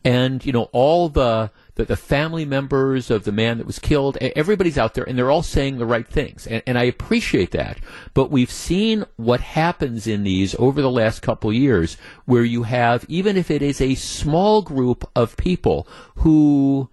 and 0.04 0.46
you 0.46 0.52
know 0.52 0.70
all 0.72 1.10
the, 1.10 1.52
the 1.76 1.86
the, 1.86 1.98
family 1.98 2.46
members 2.46 3.10
of 3.10 3.24
the 3.24 3.32
man 3.32 3.58
that 3.58 3.68
was 3.68 3.80
killed. 3.80 4.18
Everybody's 4.18 4.78
out 4.78 4.94
there, 4.94 5.04
and 5.04 5.18
they're 5.18 5.32
all 5.32 5.44
saying 5.44 5.78
the 5.78 5.86
right 5.86 6.08
things, 6.08 6.46
and, 6.46 6.62
and 6.68 6.78
I 6.78 6.84
appreciate 6.84 7.52
that. 7.52 7.80
But 8.14 8.32
we've 8.32 8.52
seen 8.52 9.06
what 9.16 9.42
happens 9.42 10.06
in 10.06 10.24
these 10.24 10.56
over 10.60 10.82
the 10.82 10.92
last 10.92 11.22
couple 11.22 11.52
years, 11.52 11.98
where 12.26 12.44
you 12.44 12.64
have 12.64 13.06
even 13.08 13.38
if 13.38 13.50
it 13.50 13.62
is 13.62 13.82
a 13.82 13.96
small 13.96 14.62
group 14.62 15.10
of 15.16 15.38
people 15.38 15.88
who 16.18 16.90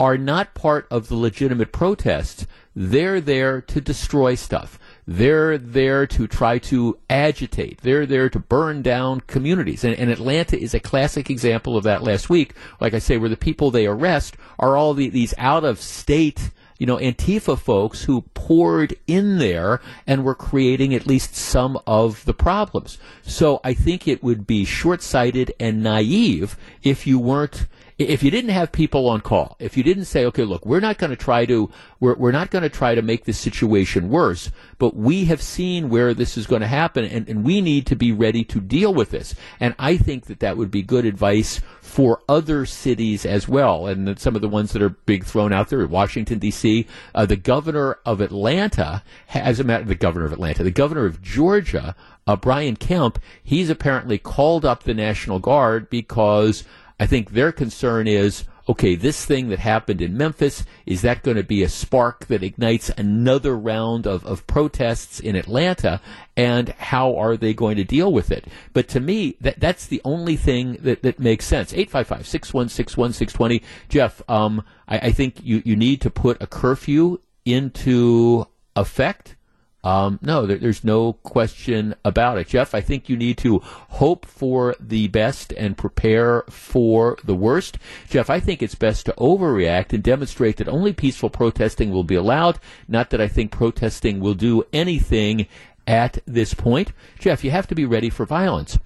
are 0.00 0.16
not 0.16 0.54
part 0.54 0.88
of 0.90 1.08
the 1.08 1.14
legitimate 1.14 1.72
protests, 1.72 2.46
they're 2.74 3.20
there 3.20 3.60
to 3.60 3.80
destroy 3.82 4.34
stuff. 4.34 4.78
They're 5.12 5.58
there 5.58 6.06
to 6.06 6.28
try 6.28 6.58
to 6.58 6.96
agitate. 7.10 7.80
They're 7.80 8.06
there 8.06 8.28
to 8.30 8.38
burn 8.38 8.80
down 8.80 9.22
communities. 9.22 9.82
And, 9.82 9.96
and, 9.96 10.08
Atlanta 10.08 10.56
is 10.56 10.72
a 10.72 10.78
classic 10.78 11.28
example 11.28 11.76
of 11.76 11.82
that 11.82 12.04
last 12.04 12.30
week. 12.30 12.54
Like 12.78 12.94
I 12.94 13.00
say, 13.00 13.16
where 13.16 13.28
the 13.28 13.36
people 13.36 13.72
they 13.72 13.88
arrest 13.88 14.36
are 14.56 14.76
all 14.76 14.94
the, 14.94 15.08
these 15.08 15.34
out 15.36 15.64
of 15.64 15.80
state, 15.80 16.50
you 16.78 16.86
know, 16.86 16.96
Antifa 16.96 17.58
folks 17.58 18.04
who 18.04 18.22
poured 18.34 18.94
in 19.08 19.38
there 19.38 19.80
and 20.06 20.22
were 20.22 20.36
creating 20.36 20.94
at 20.94 21.08
least 21.08 21.34
some 21.34 21.76
of 21.88 22.24
the 22.24 22.32
problems. 22.32 22.96
So 23.22 23.60
I 23.64 23.74
think 23.74 24.06
it 24.06 24.22
would 24.22 24.46
be 24.46 24.64
short 24.64 25.02
sighted 25.02 25.52
and 25.58 25.82
naive 25.82 26.56
if 26.84 27.04
you 27.04 27.18
weren't 27.18 27.66
if 28.00 28.22
you 28.22 28.30
didn't 28.30 28.50
have 28.50 28.72
people 28.72 29.08
on 29.08 29.20
call, 29.20 29.56
if 29.58 29.76
you 29.76 29.82
didn't 29.82 30.06
say, 30.06 30.24
okay, 30.24 30.44
look, 30.44 30.64
we're 30.64 30.80
not 30.80 30.96
going 30.96 31.10
to 31.10 31.16
try 31.16 31.44
to, 31.44 31.70
we're, 32.00 32.14
we're 32.14 32.32
not 32.32 32.50
going 32.50 32.62
to 32.62 32.70
try 32.70 32.94
to 32.94 33.02
make 33.02 33.24
this 33.24 33.38
situation 33.38 34.08
worse, 34.08 34.50
but 34.78 34.96
we 34.96 35.26
have 35.26 35.42
seen 35.42 35.90
where 35.90 36.14
this 36.14 36.38
is 36.38 36.46
going 36.46 36.62
to 36.62 36.66
happen 36.66 37.04
and, 37.04 37.28
and 37.28 37.44
we 37.44 37.60
need 37.60 37.86
to 37.86 37.96
be 37.96 38.10
ready 38.10 38.42
to 38.44 38.60
deal 38.60 38.94
with 38.94 39.10
this. 39.10 39.34
And 39.60 39.74
I 39.78 39.98
think 39.98 40.26
that 40.26 40.40
that 40.40 40.56
would 40.56 40.70
be 40.70 40.82
good 40.82 41.04
advice 41.04 41.60
for 41.82 42.22
other 42.26 42.64
cities 42.64 43.26
as 43.26 43.46
well. 43.46 43.86
And 43.86 44.18
some 44.18 44.34
of 44.34 44.40
the 44.40 44.48
ones 44.48 44.72
that 44.72 44.80
are 44.80 44.90
being 44.90 45.22
thrown 45.22 45.52
out 45.52 45.68
there, 45.68 45.86
Washington, 45.86 46.38
D.C., 46.38 46.86
uh, 47.14 47.26
the 47.26 47.36
governor 47.36 47.98
of 48.06 48.22
Atlanta, 48.22 49.02
as 49.34 49.60
a 49.60 49.64
matter, 49.64 49.84
the 49.84 49.94
governor 49.94 50.24
of 50.24 50.32
Atlanta, 50.32 50.62
the 50.62 50.70
governor 50.70 51.04
of 51.04 51.20
Georgia, 51.20 51.94
uh, 52.26 52.36
Brian 52.36 52.76
Kemp, 52.76 53.18
he's 53.42 53.68
apparently 53.68 54.16
called 54.16 54.64
up 54.64 54.84
the 54.84 54.94
National 54.94 55.38
Guard 55.38 55.90
because 55.90 56.64
I 57.00 57.06
think 57.06 57.30
their 57.30 57.50
concern 57.50 58.06
is 58.06 58.44
okay, 58.68 58.94
this 58.94 59.24
thing 59.24 59.48
that 59.48 59.58
happened 59.58 60.00
in 60.00 60.16
Memphis, 60.16 60.64
is 60.86 61.02
that 61.02 61.24
going 61.24 61.36
to 61.36 61.42
be 61.42 61.64
a 61.64 61.68
spark 61.68 62.26
that 62.26 62.44
ignites 62.44 62.88
another 62.90 63.56
round 63.56 64.06
of, 64.06 64.24
of 64.24 64.46
protests 64.46 65.18
in 65.18 65.34
Atlanta? 65.34 66.00
And 66.36 66.68
how 66.68 67.16
are 67.16 67.36
they 67.36 67.52
going 67.52 67.78
to 67.78 67.84
deal 67.84 68.12
with 68.12 68.30
it? 68.30 68.46
But 68.72 68.86
to 68.88 69.00
me, 69.00 69.36
that, 69.40 69.58
that's 69.58 69.86
the 69.86 70.00
only 70.04 70.36
thing 70.36 70.78
that, 70.82 71.02
that 71.02 71.18
makes 71.18 71.46
sense. 71.46 71.72
855 71.72 72.28
616 72.28 73.00
1620. 73.00 73.62
Jeff, 73.88 74.22
um, 74.28 74.62
I, 74.86 74.98
I 74.98 75.12
think 75.12 75.40
you, 75.42 75.62
you 75.64 75.74
need 75.74 76.00
to 76.02 76.10
put 76.10 76.40
a 76.40 76.46
curfew 76.46 77.18
into 77.44 78.46
effect 78.76 79.34
um, 79.82 80.18
no, 80.22 80.46
there, 80.46 80.58
there's 80.58 80.84
no 80.84 81.14
question 81.14 81.94
about 82.04 82.38
it. 82.38 82.48
Jeff, 82.48 82.74
I 82.74 82.80
think 82.80 83.08
you 83.08 83.16
need 83.16 83.38
to 83.38 83.60
hope 83.60 84.26
for 84.26 84.74
the 84.78 85.08
best 85.08 85.52
and 85.52 85.76
prepare 85.76 86.42
for 86.50 87.16
the 87.24 87.34
worst. 87.34 87.78
Jeff, 88.08 88.28
I 88.28 88.40
think 88.40 88.62
it's 88.62 88.74
best 88.74 89.06
to 89.06 89.12
overreact 89.12 89.92
and 89.92 90.02
demonstrate 90.02 90.58
that 90.58 90.68
only 90.68 90.92
peaceful 90.92 91.30
protesting 91.30 91.90
will 91.90 92.04
be 92.04 92.14
allowed, 92.14 92.58
not 92.88 93.10
that 93.10 93.20
I 93.20 93.28
think 93.28 93.52
protesting 93.52 94.20
will 94.20 94.34
do 94.34 94.64
anything 94.72 95.46
at 95.86 96.18
this 96.26 96.52
point. 96.52 96.92
Jeff, 97.18 97.42
you 97.42 97.50
have 97.50 97.66
to 97.68 97.74
be 97.74 97.86
ready 97.86 98.10
for 98.10 98.26
violence 98.26 98.78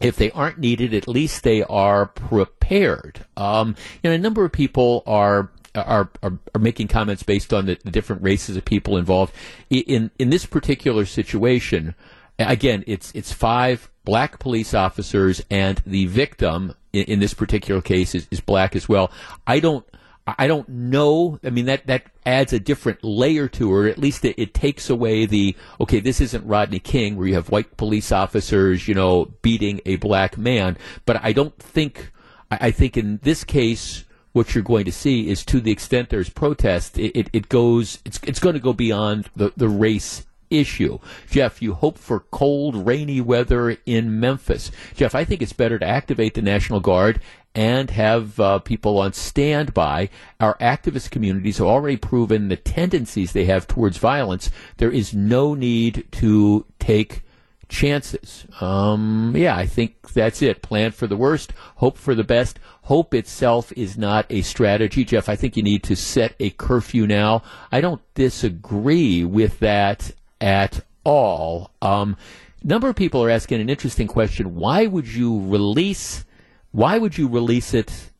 if 0.00 0.16
they 0.16 0.30
aren't 0.32 0.58
needed, 0.58 0.92
at 0.92 1.08
least 1.08 1.42
they 1.42 1.62
are 1.62 2.06
prepared. 2.06 3.24
Um, 3.36 3.76
you 4.02 4.10
know, 4.10 4.14
a 4.14 4.18
number 4.18 4.44
of 4.44 4.52
people 4.52 5.02
are 5.06 5.50
are, 5.76 6.10
are, 6.22 6.38
are 6.54 6.60
making 6.60 6.88
comments 6.88 7.22
based 7.22 7.52
on 7.52 7.66
the, 7.66 7.78
the, 7.84 7.90
different 7.90 8.22
races 8.22 8.56
of 8.56 8.64
people 8.64 8.96
involved. 8.96 9.34
In 9.70 10.10
in 10.18 10.30
this 10.30 10.46
particular 10.46 11.04
situation, 11.04 11.94
again, 12.38 12.84
it's 12.86 13.12
it's 13.14 13.32
five 13.32 13.90
black 14.04 14.38
police 14.38 14.74
officers, 14.74 15.42
and 15.50 15.82
the 15.86 16.06
victim 16.06 16.74
in, 16.92 17.04
in 17.04 17.20
this 17.20 17.34
particular 17.34 17.80
case 17.80 18.14
is, 18.14 18.26
is 18.30 18.40
black 18.40 18.74
as 18.74 18.88
well. 18.88 19.10
I 19.46 19.60
don't. 19.60 19.84
I 20.26 20.48
don't 20.48 20.68
know. 20.68 21.38
I 21.44 21.50
mean, 21.50 21.66
that, 21.66 21.86
that 21.86 22.06
adds 22.24 22.52
a 22.52 22.58
different 22.58 23.04
layer 23.04 23.46
to 23.46 23.84
it, 23.84 23.90
at 23.90 23.98
least 23.98 24.24
it, 24.24 24.34
it, 24.36 24.54
takes 24.54 24.90
away 24.90 25.24
the, 25.24 25.54
okay, 25.80 26.00
this 26.00 26.20
isn't 26.20 26.44
Rodney 26.44 26.80
King 26.80 27.14
where 27.14 27.28
you 27.28 27.34
have 27.34 27.50
white 27.50 27.76
police 27.76 28.10
officers, 28.10 28.88
you 28.88 28.94
know, 28.96 29.26
beating 29.42 29.80
a 29.86 29.94
black 29.96 30.36
man. 30.36 30.76
But 31.04 31.22
I 31.22 31.32
don't 31.32 31.56
think, 31.56 32.10
I, 32.50 32.58
I 32.60 32.70
think 32.72 32.96
in 32.96 33.20
this 33.22 33.44
case, 33.44 34.02
what 34.36 34.54
you're 34.54 34.62
going 34.62 34.84
to 34.84 34.92
see 34.92 35.30
is 35.30 35.46
to 35.46 35.62
the 35.62 35.70
extent 35.70 36.10
there's 36.10 36.28
protest, 36.28 36.98
it, 36.98 37.18
it, 37.18 37.30
it 37.32 37.48
goes, 37.48 38.00
it's, 38.04 38.20
it's 38.24 38.38
going 38.38 38.52
to 38.52 38.60
go 38.60 38.74
beyond 38.74 39.30
the, 39.34 39.50
the 39.56 39.68
race 39.68 40.26
issue. 40.50 40.98
Jeff, 41.30 41.62
you 41.62 41.72
hope 41.72 41.96
for 41.96 42.20
cold, 42.20 42.86
rainy 42.86 43.18
weather 43.18 43.78
in 43.86 44.20
Memphis. 44.20 44.70
Jeff, 44.94 45.14
I 45.14 45.24
think 45.24 45.40
it's 45.40 45.54
better 45.54 45.78
to 45.78 45.86
activate 45.86 46.34
the 46.34 46.42
National 46.42 46.80
Guard 46.80 47.18
and 47.54 47.90
have 47.90 48.38
uh, 48.38 48.58
people 48.58 48.98
on 48.98 49.14
standby. 49.14 50.10
Our 50.38 50.58
activist 50.58 51.10
communities 51.10 51.56
have 51.56 51.66
already 51.66 51.96
proven 51.96 52.48
the 52.48 52.56
tendencies 52.56 53.32
they 53.32 53.46
have 53.46 53.66
towards 53.66 53.96
violence. 53.96 54.50
There 54.76 54.92
is 54.92 55.14
no 55.14 55.54
need 55.54 56.06
to 56.12 56.66
take 56.78 57.22
chances. 57.68 58.46
Um, 58.60 59.34
yeah, 59.36 59.56
I 59.56 59.66
think 59.66 60.12
that's 60.12 60.42
it. 60.42 60.62
Plan 60.62 60.92
for 60.92 61.06
the 61.06 61.16
worst, 61.16 61.52
hope 61.76 61.98
for 61.98 62.14
the 62.14 62.24
best. 62.24 62.58
Hope 62.82 63.14
itself 63.14 63.72
is 63.72 63.98
not 63.98 64.26
a 64.30 64.42
strategy, 64.42 65.04
Jeff. 65.04 65.28
I 65.28 65.36
think 65.36 65.56
you 65.56 65.62
need 65.62 65.82
to 65.84 65.96
set 65.96 66.34
a 66.38 66.50
curfew 66.50 67.06
now. 67.06 67.42
I 67.72 67.80
don't 67.80 68.02
disagree 68.14 69.24
with 69.24 69.58
that 69.60 70.12
at 70.40 70.84
all. 71.04 71.72
Um, 71.82 72.16
number 72.62 72.88
of 72.88 72.96
people 72.96 73.22
are 73.24 73.30
asking 73.30 73.60
an 73.60 73.68
interesting 73.68 74.06
question. 74.06 74.54
Why 74.54 74.86
would 74.86 75.08
you 75.08 75.40
release? 75.48 76.24
Why 76.72 76.98
would 76.98 77.18
you 77.18 77.28
release 77.28 77.74
it 77.74 78.10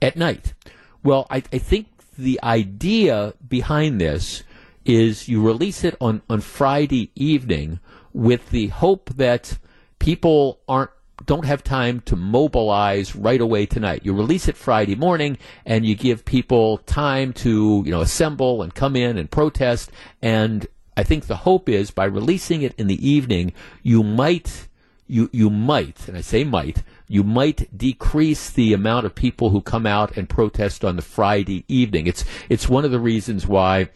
at 0.00 0.16
night? 0.16 0.54
Well, 1.02 1.26
I, 1.30 1.42
I 1.52 1.58
think 1.58 1.88
the 2.16 2.40
idea 2.42 3.34
behind 3.46 4.00
this 4.00 4.42
is 4.84 5.28
you 5.28 5.42
release 5.44 5.84
it 5.84 5.94
on, 6.00 6.22
on 6.30 6.40
Friday 6.40 7.10
evening 7.14 7.78
with 8.18 8.50
the 8.50 8.66
hope 8.66 9.10
that 9.10 9.56
people 10.00 10.58
aren't 10.68 10.90
don't 11.24 11.44
have 11.44 11.64
time 11.64 12.00
to 12.00 12.14
mobilize 12.14 13.16
right 13.16 13.40
away 13.40 13.66
tonight. 13.66 14.02
You 14.04 14.12
release 14.12 14.46
it 14.46 14.56
Friday 14.56 14.94
morning 14.94 15.36
and 15.66 15.84
you 15.84 15.96
give 15.96 16.24
people 16.24 16.78
time 16.78 17.32
to, 17.34 17.82
you 17.84 17.90
know, 17.90 18.00
assemble 18.00 18.62
and 18.62 18.72
come 18.72 18.94
in 18.94 19.18
and 19.18 19.28
protest 19.30 19.90
and 20.22 20.66
I 20.96 21.02
think 21.04 21.26
the 21.26 21.36
hope 21.36 21.68
is 21.68 21.90
by 21.92 22.06
releasing 22.06 22.62
it 22.62 22.74
in 22.76 22.88
the 22.88 23.08
evening, 23.08 23.52
you 23.84 24.02
might, 24.02 24.68
you, 25.06 25.30
you 25.32 25.48
might, 25.48 26.08
and 26.08 26.16
I 26.16 26.22
say 26.22 26.42
might, 26.42 26.82
you 27.06 27.22
might 27.22 27.76
decrease 27.76 28.50
the 28.50 28.72
amount 28.72 29.06
of 29.06 29.14
people 29.14 29.50
who 29.50 29.60
come 29.60 29.86
out 29.86 30.16
and 30.16 30.28
protest 30.28 30.84
on 30.84 30.96
the 30.96 31.02
Friday 31.02 31.64
evening. 31.68 32.08
It's, 32.08 32.24
it's 32.48 32.68
one 32.68 32.84
of 32.84 32.90
the 32.90 32.98
reasons 32.98 33.46
why, 33.46 33.90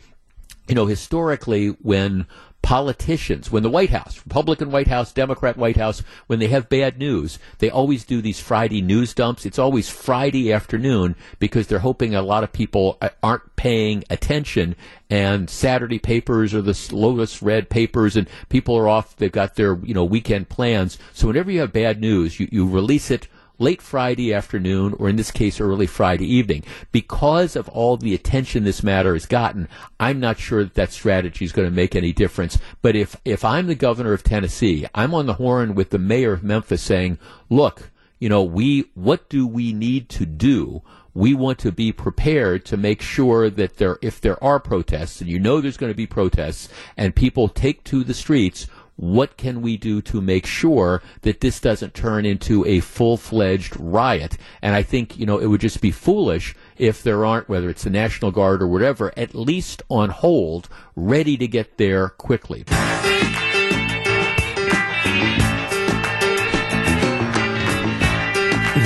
you 0.68 0.76
know, 0.76 0.86
historically 0.86 1.68
when 1.68 2.26
politicians, 2.62 3.50
when 3.50 3.62
the 3.62 3.70
White 3.70 3.90
House, 3.90 4.22
Republican 4.24 4.70
White 4.70 4.86
House, 4.86 5.12
Democrat 5.12 5.56
White 5.56 5.76
House, 5.76 6.02
when 6.26 6.38
they 6.38 6.46
have 6.48 6.68
bad 6.68 6.98
news, 6.98 7.38
they 7.58 7.68
always 7.68 8.04
do 8.04 8.22
these 8.22 8.40
Friday 8.40 8.80
news 8.80 9.12
dumps. 9.12 9.44
It's 9.44 9.58
always 9.58 9.90
Friday 9.90 10.52
afternoon 10.52 11.16
because 11.38 11.66
they're 11.66 11.80
hoping 11.80 12.14
a 12.14 12.22
lot 12.22 12.44
of 12.44 12.52
people 12.52 12.98
uh, 13.02 13.10
aren't 13.22 13.56
paying 13.56 14.04
attention 14.08 14.76
and 15.10 15.50
Saturday 15.50 15.98
papers 15.98 16.54
or 16.54 16.62
the 16.62 16.88
Lotus 16.90 17.42
Red 17.42 17.68
papers 17.68 18.16
and 18.16 18.28
people 18.48 18.76
are 18.76 18.88
off, 18.88 19.16
they've 19.16 19.30
got 19.30 19.56
their, 19.56 19.78
you 19.82 19.92
know, 19.92 20.04
weekend 20.04 20.48
plans. 20.48 20.98
So 21.12 21.26
whenever 21.26 21.50
you 21.50 21.60
have 21.60 21.72
bad 21.72 22.00
news, 22.00 22.40
you, 22.40 22.48
you 22.50 22.66
release 22.66 23.10
it 23.10 23.28
late 23.58 23.82
Friday 23.82 24.32
afternoon, 24.32 24.94
or 24.98 25.08
in 25.08 25.16
this 25.16 25.30
case, 25.30 25.60
early 25.60 25.86
Friday 25.86 26.26
evening. 26.26 26.64
Because 26.90 27.56
of 27.56 27.68
all 27.68 27.96
the 27.96 28.14
attention 28.14 28.64
this 28.64 28.82
matter 28.82 29.14
has 29.14 29.26
gotten, 29.26 29.68
I'm 30.00 30.20
not 30.20 30.38
sure 30.38 30.64
that 30.64 30.74
that 30.74 30.92
strategy 30.92 31.44
is 31.44 31.52
going 31.52 31.68
to 31.68 31.74
make 31.74 31.94
any 31.94 32.12
difference. 32.12 32.58
But 32.80 32.96
if, 32.96 33.16
if 33.24 33.44
I'm 33.44 33.66
the 33.66 33.74
governor 33.74 34.12
of 34.12 34.24
Tennessee, 34.24 34.86
I'm 34.94 35.14
on 35.14 35.26
the 35.26 35.34
horn 35.34 35.74
with 35.74 35.90
the 35.90 35.98
mayor 35.98 36.32
of 36.32 36.42
Memphis 36.42 36.82
saying, 36.82 37.18
look, 37.48 37.90
you 38.18 38.28
know, 38.28 38.42
we, 38.42 38.90
what 38.94 39.28
do 39.28 39.46
we 39.46 39.72
need 39.72 40.08
to 40.10 40.26
do? 40.26 40.82
we 41.14 41.34
want 41.34 41.58
to 41.58 41.72
be 41.72 41.92
prepared 41.92 42.64
to 42.64 42.76
make 42.76 43.02
sure 43.02 43.50
that 43.50 43.76
there, 43.76 43.98
if 44.00 44.20
there 44.20 44.42
are 44.42 44.58
protests, 44.58 45.20
and 45.20 45.28
you 45.28 45.38
know 45.38 45.60
there's 45.60 45.76
going 45.76 45.92
to 45.92 45.96
be 45.96 46.06
protests, 46.06 46.68
and 46.96 47.14
people 47.14 47.48
take 47.48 47.84
to 47.84 48.02
the 48.02 48.14
streets, 48.14 48.66
what 48.96 49.36
can 49.36 49.62
we 49.62 49.76
do 49.76 50.00
to 50.02 50.20
make 50.20 50.46
sure 50.46 51.02
that 51.22 51.40
this 51.40 51.60
doesn't 51.60 51.94
turn 51.94 52.24
into 52.24 52.64
a 52.66 52.80
full-fledged 52.80 53.78
riot? 53.78 54.36
And 54.60 54.74
I 54.74 54.82
think, 54.82 55.18
you 55.18 55.26
know, 55.26 55.38
it 55.38 55.46
would 55.46 55.60
just 55.60 55.80
be 55.80 55.90
foolish 55.90 56.54
if 56.76 57.02
there 57.02 57.24
aren't, 57.24 57.48
whether 57.48 57.68
it's 57.70 57.84
the 57.84 57.90
National 57.90 58.30
Guard 58.30 58.62
or 58.62 58.68
whatever, 58.68 59.12
at 59.16 59.34
least 59.34 59.82
on 59.88 60.10
hold, 60.10 60.68
ready 60.94 61.36
to 61.36 61.48
get 61.48 61.78
there 61.78 62.10
quickly. 62.10 62.64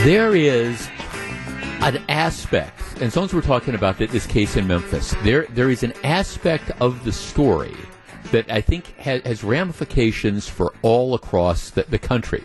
There 0.05 0.37
is 0.37 0.89
an 1.83 2.03
aspect, 2.09 2.81
and 3.01 3.15
long 3.17 3.25
as 3.25 3.35
we're 3.35 3.41
talking 3.41 3.75
about 3.75 3.99
this 3.99 4.27
case 4.27 4.57
in 4.57 4.67
Memphis, 4.67 5.15
there 5.25 5.47
there 5.51 5.69
is 5.69 5.83
an 5.83 5.93
aspect 6.05 6.71
of 6.81 7.05
the 7.05 7.11
story 7.13 7.75
that 8.33 8.51
I 8.51 8.61
think 8.61 8.97
has, 8.99 9.23
has 9.23 9.45
ramifications 9.45 10.49
for 10.49 10.73
all 10.83 11.15
across 11.15 11.71
the, 11.71 11.85
the 11.85 11.99
country. 11.99 12.45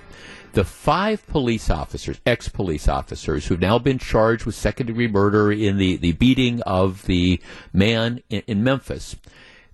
The 0.53 0.63
five 0.65 1.25
police 1.27 1.69
officers, 1.69 2.19
ex 2.25 2.49
police 2.49 2.87
officers, 2.89 3.47
who've 3.47 3.59
now 3.59 3.79
been 3.79 3.97
charged 3.97 4.45
with 4.45 4.55
second 4.55 4.87
degree 4.87 5.07
murder 5.07 5.51
in 5.51 5.77
the, 5.77 5.95
the 5.95 6.11
beating 6.11 6.61
of 6.63 7.03
the 7.03 7.39
man 7.71 8.21
in, 8.29 8.43
in 8.47 8.63
Memphis, 8.63 9.15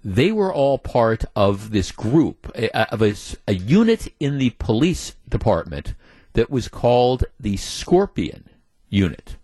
they 0.03 0.31
were 0.31 0.53
all 0.53 0.77
part 0.77 1.25
of 1.35 1.71
this 1.71 1.91
group, 1.91 2.49
of 2.73 3.01
a, 3.01 3.15
a 3.47 3.53
unit 3.53 4.13
in 4.19 4.37
the 4.37 4.51
police 4.51 5.15
department 5.27 5.95
that 6.33 6.51
was 6.51 6.67
called 6.67 7.25
the 7.39 7.57
Scorpion 7.57 8.47
Unit. 8.89 9.37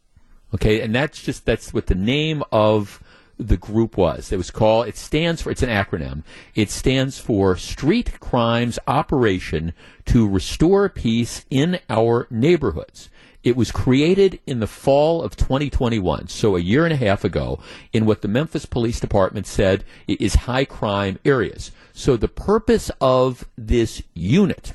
Okay, 0.53 0.81
and 0.81 0.93
that's 0.93 1.21
just 1.21 1.45
that's 1.45 1.73
what 1.73 1.87
the 1.87 1.95
name 1.95 2.43
of 2.51 3.02
the 3.47 3.57
group 3.57 3.97
was. 3.97 4.31
It 4.31 4.37
was 4.37 4.51
called, 4.51 4.87
it 4.87 4.97
stands 4.97 5.41
for, 5.41 5.51
it's 5.51 5.63
an 5.63 5.69
acronym. 5.69 6.23
It 6.55 6.69
stands 6.69 7.19
for 7.19 7.55
Street 7.57 8.19
Crimes 8.19 8.79
Operation 8.87 9.73
to 10.05 10.27
Restore 10.27 10.89
Peace 10.89 11.45
in 11.49 11.79
Our 11.89 12.27
Neighborhoods. 12.29 13.09
It 13.43 13.57
was 13.57 13.71
created 13.71 14.39
in 14.47 14.59
the 14.59 14.67
fall 14.67 15.21
of 15.21 15.35
2021, 15.35 16.29
so 16.29 16.55
a 16.55 16.61
year 16.61 16.85
and 16.85 16.93
a 16.93 16.97
half 16.97 17.25
ago, 17.25 17.59
in 17.91 18.05
what 18.05 18.21
the 18.21 18.29
Memphis 18.29 18.65
Police 18.65 19.01
Department 19.01 19.45
said 19.47 19.83
is 20.07 20.35
high 20.35 20.63
crime 20.63 21.19
areas. 21.25 21.71
So 21.91 22.15
the 22.15 22.29
purpose 22.29 22.89
of 23.01 23.47
this 23.57 24.01
unit 24.13 24.73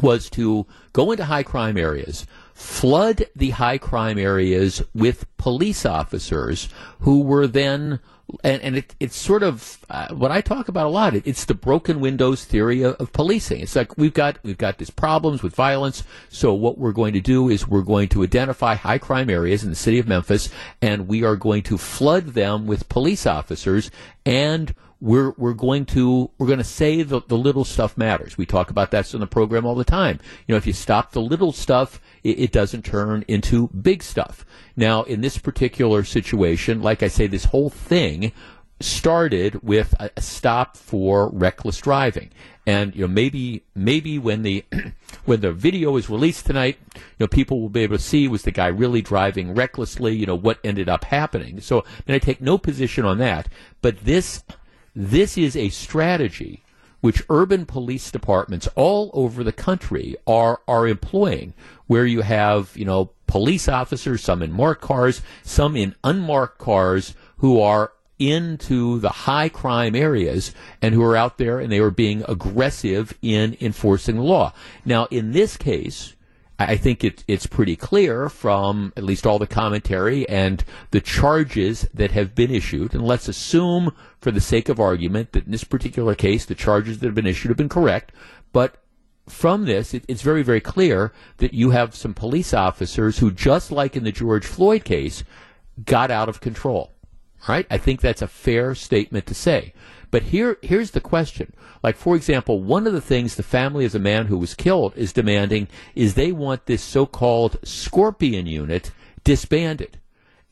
was 0.00 0.30
to 0.30 0.66
go 0.92 1.10
into 1.10 1.24
high 1.24 1.42
crime 1.42 1.76
areas, 1.76 2.24
flood 2.62 3.26
the 3.34 3.50
high 3.50 3.78
crime 3.78 4.18
areas 4.18 4.82
with 4.94 5.26
police 5.36 5.84
officers 5.84 6.68
who 7.00 7.20
were 7.20 7.46
then 7.46 7.98
and, 8.44 8.62
and 8.62 8.76
it, 8.76 8.94
it's 8.98 9.16
sort 9.16 9.42
of 9.42 9.84
uh, 9.90 10.08
what 10.14 10.30
I 10.30 10.40
talk 10.40 10.68
about 10.68 10.86
a 10.86 10.90
lot. 10.90 11.14
It, 11.14 11.26
it's 11.26 11.44
the 11.44 11.54
broken 11.54 12.00
windows 12.00 12.44
theory 12.44 12.82
of, 12.82 12.94
of, 12.94 13.12
policing. 13.12 13.60
It's 13.60 13.76
like 13.76 13.98
we've 13.98 14.14
got 14.14 14.38
we've 14.42 14.56
got 14.56 14.78
these 14.78 14.90
problems 14.90 15.42
with 15.42 15.54
violence. 15.54 16.04
So 16.30 16.54
what 16.54 16.78
we're 16.78 16.92
going 16.92 17.12
to 17.12 17.20
do 17.20 17.48
is 17.50 17.68
we're 17.68 17.82
going 17.82 18.08
to 18.10 18.22
identify 18.22 18.74
high 18.74 18.98
crime 18.98 19.28
areas 19.28 19.64
in 19.64 19.70
the 19.70 19.76
city 19.76 19.98
of 19.98 20.08
Memphis, 20.08 20.48
and 20.80 21.08
we 21.08 21.24
are 21.24 21.36
going 21.36 21.62
to 21.64 21.76
flood 21.76 22.28
them 22.28 22.66
with 22.66 22.88
police 22.88 23.26
officers 23.26 23.90
and 24.24 24.74
we're 25.02 25.34
we're 25.36 25.52
going 25.52 25.84
to 25.84 26.30
we're 26.38 26.46
going 26.46 26.58
to 26.60 26.64
say 26.64 27.02
the, 27.02 27.20
the 27.26 27.36
little 27.36 27.64
stuff 27.64 27.98
matters. 27.98 28.38
We 28.38 28.46
talk 28.46 28.70
about 28.70 28.92
that 28.92 29.12
in 29.12 29.18
the 29.18 29.26
program 29.26 29.66
all 29.66 29.74
the 29.74 29.84
time. 29.84 30.20
You 30.46 30.52
know, 30.52 30.56
if 30.56 30.66
you 30.66 30.72
stop 30.72 31.10
the 31.10 31.20
little 31.20 31.50
stuff, 31.50 32.00
it, 32.22 32.38
it, 32.38 32.52
doesn't 32.52 32.84
turn 32.84 33.24
into 33.26 33.66
big 33.68 34.04
stuff. 34.04 34.46
Now, 34.76 35.02
in 35.02 35.20
this 35.20 35.38
particular 35.38 36.04
situation, 36.04 36.82
like 36.82 37.02
I 37.02 37.08
say, 37.08 37.26
this 37.26 37.46
whole 37.46 37.68
thing 37.68 38.30
started 38.78 39.60
with 39.64 39.92
a, 39.98 40.10
stop 40.20 40.76
for 40.76 41.30
reckless 41.30 41.78
driving. 41.78 42.30
And 42.64 42.94
you 42.94 43.02
know, 43.02 43.08
maybe 43.08 43.64
maybe 43.74 44.20
when 44.20 44.42
the 44.42 44.64
when 45.24 45.40
the 45.40 45.52
video 45.52 45.96
is 45.96 46.08
released 46.08 46.46
tonight, 46.46 46.78
you 46.94 47.00
know, 47.18 47.26
people 47.26 47.60
will 47.60 47.70
be 47.70 47.80
able 47.80 47.96
to 47.96 48.02
see 48.02 48.28
was 48.28 48.42
the 48.42 48.52
guy 48.52 48.68
really 48.68 49.02
driving 49.02 49.52
recklessly. 49.52 50.14
You 50.14 50.26
know, 50.26 50.36
what 50.36 50.60
ended 50.62 50.88
up 50.88 51.02
happening. 51.02 51.60
So, 51.60 51.84
I 52.06 52.14
I 52.14 52.18
take 52.20 52.40
no 52.40 52.56
position 52.56 53.04
on 53.04 53.18
that. 53.18 53.48
But 53.80 54.04
this 54.04 54.44
this 54.94 55.38
is 55.38 55.56
a 55.56 55.68
strategy 55.70 56.62
which 57.00 57.22
urban 57.28 57.66
police 57.66 58.10
departments 58.10 58.68
all 58.76 59.10
over 59.12 59.42
the 59.42 59.52
country 59.52 60.16
are 60.26 60.60
are 60.68 60.86
employing, 60.86 61.52
where 61.86 62.06
you 62.06 62.22
have 62.22 62.76
you 62.76 62.84
know 62.84 63.10
police 63.26 63.68
officers, 63.68 64.22
some 64.22 64.42
in 64.42 64.52
marked 64.52 64.82
cars, 64.82 65.20
some 65.42 65.76
in 65.76 65.94
unmarked 66.04 66.58
cars, 66.58 67.14
who 67.38 67.60
are 67.60 67.92
into 68.18 69.00
the 69.00 69.08
high 69.08 69.48
crime 69.48 69.96
areas 69.96 70.54
and 70.80 70.94
who 70.94 71.02
are 71.02 71.16
out 71.16 71.38
there 71.38 71.58
and 71.58 71.72
they 71.72 71.80
are 71.80 71.90
being 71.90 72.22
aggressive 72.28 73.18
in 73.20 73.56
enforcing 73.60 74.14
the 74.14 74.22
law. 74.22 74.52
Now, 74.84 75.06
in 75.10 75.32
this 75.32 75.56
case, 75.56 76.14
I 76.58 76.76
think 76.76 77.02
it, 77.02 77.24
it's 77.26 77.46
pretty 77.46 77.76
clear 77.76 78.28
from 78.28 78.92
at 78.96 79.04
least 79.04 79.26
all 79.26 79.38
the 79.38 79.46
commentary 79.46 80.28
and 80.28 80.62
the 80.90 81.00
charges 81.00 81.88
that 81.94 82.12
have 82.12 82.34
been 82.34 82.50
issued. 82.50 82.94
And 82.94 83.04
let's 83.04 83.28
assume, 83.28 83.92
for 84.20 84.30
the 84.30 84.40
sake 84.40 84.68
of 84.68 84.78
argument, 84.78 85.32
that 85.32 85.46
in 85.46 85.52
this 85.52 85.64
particular 85.64 86.14
case, 86.14 86.44
the 86.44 86.54
charges 86.54 86.98
that 86.98 87.06
have 87.06 87.14
been 87.14 87.26
issued 87.26 87.48
have 87.48 87.56
been 87.56 87.68
correct. 87.68 88.12
But 88.52 88.76
from 89.28 89.64
this, 89.64 89.94
it, 89.94 90.04
it's 90.08 90.22
very, 90.22 90.42
very 90.42 90.60
clear 90.60 91.12
that 91.38 91.54
you 91.54 91.70
have 91.70 91.94
some 91.94 92.14
police 92.14 92.52
officers 92.54 93.18
who, 93.18 93.30
just 93.30 93.72
like 93.72 93.96
in 93.96 94.04
the 94.04 94.12
George 94.12 94.46
Floyd 94.46 94.84
case, 94.84 95.24
got 95.84 96.10
out 96.10 96.28
of 96.28 96.40
control. 96.40 96.92
Right? 97.48 97.66
I 97.70 97.78
think 97.78 98.00
that's 98.00 98.22
a 98.22 98.28
fair 98.28 98.74
statement 98.76 99.26
to 99.26 99.34
say. 99.34 99.74
But 100.12 100.24
here, 100.24 100.58
here's 100.62 100.90
the 100.90 101.00
question. 101.00 101.54
Like, 101.82 101.96
for 101.96 102.14
example, 102.14 102.62
one 102.62 102.86
of 102.86 102.92
the 102.92 103.00
things 103.00 103.34
the 103.34 103.42
family 103.42 103.86
of 103.86 103.92
the 103.92 103.98
man 103.98 104.26
who 104.26 104.36
was 104.36 104.54
killed 104.54 104.92
is 104.94 105.12
demanding 105.12 105.68
is 105.96 106.14
they 106.14 106.30
want 106.30 106.66
this 106.66 106.82
so-called 106.82 107.58
scorpion 107.64 108.46
unit 108.46 108.92
disbanded. 109.24 109.98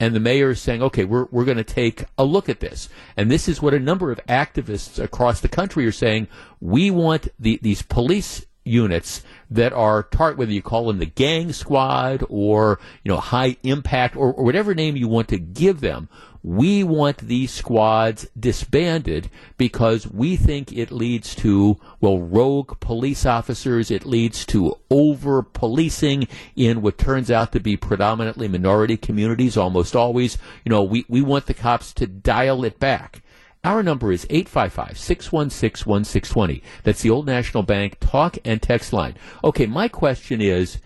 And 0.01 0.17
the 0.17 0.21
mayor 0.21 0.51
is 0.51 0.63
saying, 0.63 0.83
okay, 0.83 1.05
we're, 1.05 1.27
we're 1.31 1.45
going 1.45 1.59
to 1.59 1.63
take 1.65 2.05
a 2.17 2.25
look 2.25 2.49
at 2.49 2.61
this. 2.61 2.89
And 3.19 3.31
this 3.31 3.49
is 3.49 3.61
what 3.61 3.75
a 3.75 3.79
number 3.79 4.11
of 4.11 4.19
activists 4.27 4.99
across 4.99 5.43
the 5.43 5.49
country 5.49 5.85
are 5.85 5.93
saying. 5.93 6.29
We 6.59 6.91
want 6.91 7.29
the, 7.39 7.61
these 7.61 7.83
police 7.83 8.47
units 8.65 9.23
that 9.51 9.73
are 9.73 10.03
tar- 10.03 10.35
whether 10.35 10.53
you 10.53 10.63
call 10.63 10.87
them 10.87 10.99
the 10.99 11.07
gang 11.07 11.53
squad 11.53 12.25
or 12.29 12.79
you 13.03 13.11
know 13.11 13.19
high 13.19 13.57
impact 13.63 14.17
or, 14.17 14.33
or 14.33 14.45
whatever 14.45 14.75
name 14.75 14.97
you 14.97 15.09
want 15.09 15.29
to 15.29 15.39
give 15.39 15.81
them 15.81 16.09
we 16.43 16.83
want 16.83 17.19
these 17.19 17.51
squads 17.51 18.27
disbanded 18.39 19.31
because 19.59 20.07
we 20.07 20.37
think 20.37 20.73
it 20.73 20.91
leads 20.91 21.35
to, 21.37 21.79
well, 22.01 22.19
rogue 22.19 22.81
police 22.81 23.27
officers. 23.27 23.91
It 23.91 24.07
leads 24.07 24.47
to 24.47 24.79
over 24.91 25.43
policing 25.43 26.29
in 26.57 26.81
what 26.81 26.97
turns 26.97 27.31
out 27.31 27.53
to 27.53 27.61
be 27.61 27.77
predominantly 27.77 28.49
minority 28.49 28.97
communities 28.97 29.57
almost 29.57 29.95
always. 29.95 30.39
You 30.65 30.71
know, 30.71 30.83
we, 30.83 31.05
we 31.09 31.21
want 31.21 31.45
the 31.47 31.55
cops 31.55 31.93
to 31.95 32.07
dial 32.07 32.65
it 32.65 32.79
back. 32.79 33.23
Our 33.63 33.83
number 33.83 34.11
is 34.11 34.27
855 34.31 34.99
616 34.99 35.91
1620. 35.91 36.63
That's 36.83 37.03
the 37.03 37.11
Old 37.11 37.27
National 37.27 37.63
Bank 37.63 37.99
talk 38.01 38.39
and 38.45 38.61
text 38.63 38.93
line. 38.93 39.17
Okay, 39.45 39.67
my 39.67 39.89
question 39.89 40.41
is 40.41 40.79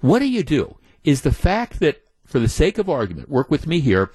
what 0.00 0.18
do 0.18 0.28
you 0.28 0.42
do? 0.42 0.76
Is 1.02 1.22
the 1.22 1.32
fact 1.32 1.80
that, 1.80 2.02
for 2.24 2.38
the 2.38 2.48
sake 2.48 2.78
of 2.78 2.90
argument, 2.90 3.30
work 3.30 3.50
with 3.50 3.66
me 3.66 3.80
here, 3.80 4.10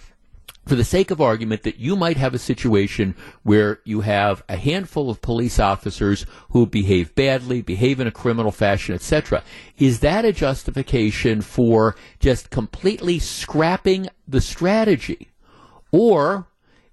for 0.67 0.75
the 0.75 0.83
sake 0.83 1.09
of 1.09 1.19
argument 1.19 1.63
that 1.63 1.79
you 1.79 1.95
might 1.95 2.17
have 2.17 2.35
a 2.35 2.39
situation 2.39 3.15
where 3.41 3.79
you 3.83 4.01
have 4.01 4.43
a 4.47 4.55
handful 4.55 5.09
of 5.09 5.21
police 5.21 5.59
officers 5.59 6.25
who 6.51 6.67
behave 6.67 7.15
badly, 7.15 7.63
behave 7.63 7.99
in 7.99 8.05
a 8.05 8.11
criminal 8.11 8.51
fashion, 8.51 8.93
etc. 8.93 9.43
Is 9.79 10.01
that 10.01 10.23
a 10.23 10.31
justification 10.31 11.41
for 11.41 11.95
just 12.19 12.51
completely 12.51 13.17
scrapping 13.17 14.07
the 14.27 14.41
strategy? 14.41 15.29
Or 15.91 16.47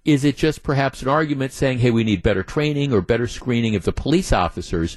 is 0.08 0.24
it 0.24 0.38
just 0.38 0.62
perhaps 0.62 1.02
an 1.02 1.08
argument 1.08 1.52
saying, 1.52 1.80
hey, 1.80 1.90
we 1.90 2.02
need 2.02 2.22
better 2.22 2.42
training 2.42 2.94
or 2.94 3.02
better 3.02 3.26
screening 3.26 3.76
of 3.76 3.84
the 3.84 3.92
police 3.92 4.32
officers? 4.32 4.96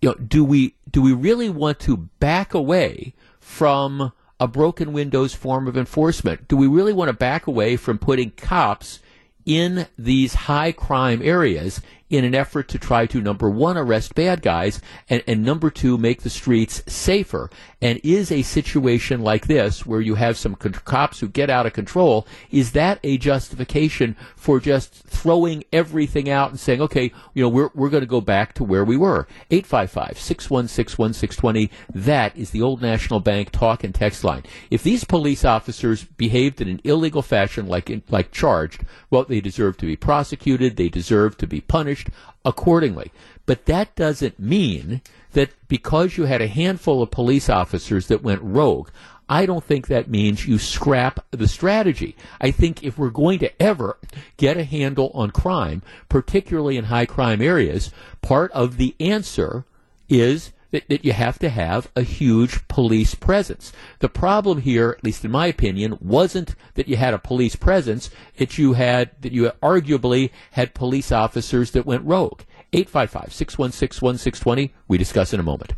You 0.00 0.10
know, 0.10 0.14
do 0.14 0.44
we 0.44 0.76
do 0.88 1.02
we 1.02 1.12
really 1.12 1.50
want 1.50 1.80
to 1.80 1.96
back 1.96 2.54
away 2.54 3.12
from 3.40 4.12
a 4.38 4.46
broken 4.46 4.92
windows 4.92 5.34
form 5.34 5.66
of 5.66 5.76
enforcement? 5.76 6.46
Do 6.46 6.56
we 6.56 6.68
really 6.68 6.92
want 6.92 7.08
to 7.08 7.12
back 7.12 7.48
away 7.48 7.76
from 7.76 7.98
putting 7.98 8.30
cops 8.30 9.00
in 9.44 9.88
these 9.98 10.34
high 10.34 10.70
crime 10.70 11.22
areas 11.24 11.80
in 12.12 12.24
an 12.26 12.34
effort 12.34 12.68
to 12.68 12.78
try 12.78 13.06
to 13.06 13.22
number 13.22 13.48
one 13.48 13.78
arrest 13.78 14.14
bad 14.14 14.42
guys 14.42 14.82
and, 15.08 15.24
and 15.26 15.42
number 15.42 15.70
two 15.70 15.96
make 15.96 16.20
the 16.20 16.28
streets 16.28 16.82
safer. 16.86 17.48
And 17.80 17.98
is 18.04 18.30
a 18.30 18.42
situation 18.42 19.22
like 19.22 19.46
this 19.46 19.86
where 19.86 20.02
you 20.02 20.16
have 20.16 20.36
some 20.36 20.54
con- 20.54 20.74
cops 20.74 21.20
who 21.20 21.28
get 21.28 21.48
out 21.48 21.64
of 21.64 21.72
control 21.72 22.26
is 22.50 22.72
that 22.72 23.00
a 23.02 23.16
justification 23.16 24.14
for 24.36 24.60
just 24.60 24.92
throwing 24.92 25.64
everything 25.72 26.28
out 26.28 26.50
and 26.50 26.60
saying 26.60 26.82
okay 26.82 27.10
you 27.32 27.42
know 27.42 27.48
we're, 27.48 27.70
we're 27.74 27.88
going 27.88 28.02
to 28.02 28.06
go 28.06 28.20
back 28.20 28.52
to 28.54 28.62
where 28.62 28.84
we 28.84 28.98
were? 28.98 29.26
855-616-1620 29.50 31.70
that 31.94 32.36
is 32.36 32.50
the 32.50 32.60
old 32.60 32.82
national 32.82 33.20
bank 33.20 33.52
talk 33.52 33.84
and 33.84 33.94
text 33.94 34.22
line. 34.22 34.42
If 34.70 34.82
these 34.82 35.04
police 35.04 35.46
officers 35.46 36.04
behaved 36.04 36.60
in 36.60 36.68
an 36.68 36.82
illegal 36.84 37.22
fashion 37.22 37.66
like 37.66 37.88
in, 37.88 38.02
like 38.10 38.32
charged 38.32 38.84
well 39.08 39.24
they 39.24 39.40
deserve 39.40 39.78
to 39.78 39.86
be 39.86 39.96
prosecuted 39.96 40.76
they 40.76 40.90
deserve 40.90 41.38
to 41.38 41.46
be 41.46 41.62
punished 41.62 42.01
punished 42.02 42.08
accordingly. 42.44 43.12
But 43.46 43.66
that 43.66 43.94
doesn't 43.96 44.38
mean 44.38 45.02
that 45.32 45.50
because 45.68 46.16
you 46.16 46.24
had 46.24 46.42
a 46.42 46.48
handful 46.48 47.02
of 47.02 47.10
police 47.10 47.48
officers 47.48 48.06
that 48.08 48.22
went 48.22 48.42
rogue, 48.42 48.90
I 49.28 49.46
don't 49.46 49.64
think 49.64 49.86
that 49.86 50.10
means 50.10 50.46
you 50.46 50.58
scrap 50.58 51.24
the 51.30 51.48
strategy. 51.48 52.16
I 52.40 52.50
think 52.50 52.82
if 52.82 52.98
we're 52.98 53.10
going 53.10 53.38
to 53.38 53.62
ever 53.62 53.96
get 54.36 54.56
a 54.56 54.64
handle 54.64 55.10
on 55.14 55.30
crime, 55.30 55.82
particularly 56.08 56.76
in 56.76 56.84
high 56.84 57.06
crime 57.06 57.40
areas, 57.40 57.90
part 58.20 58.52
of 58.52 58.76
the 58.76 58.94
answer 59.00 59.64
is 60.08 60.52
that, 60.72 60.88
that, 60.88 61.04
you 61.04 61.12
have 61.12 61.38
to 61.38 61.48
have 61.48 61.90
a 61.94 62.02
huge 62.02 62.66
police 62.66 63.14
presence. 63.14 63.72
The 64.00 64.08
problem 64.08 64.62
here, 64.62 64.96
at 64.98 65.04
least 65.04 65.24
in 65.24 65.30
my 65.30 65.46
opinion, 65.46 65.96
wasn't 66.00 66.56
that 66.74 66.88
you 66.88 66.96
had 66.96 67.14
a 67.14 67.18
police 67.18 67.54
presence, 67.54 68.10
that 68.38 68.58
you 68.58 68.72
had 68.72 69.10
that 69.20 69.32
you 69.32 69.52
arguably 69.62 70.30
had 70.52 70.74
police 70.74 71.12
officers 71.12 71.70
that 71.72 71.86
went 71.86 72.04
rogue. 72.04 72.42
855-616-1620. 72.72 74.70
We 74.88 74.98
discuss 74.98 75.32
in 75.34 75.40
a 75.40 75.44
moment. 75.44 75.74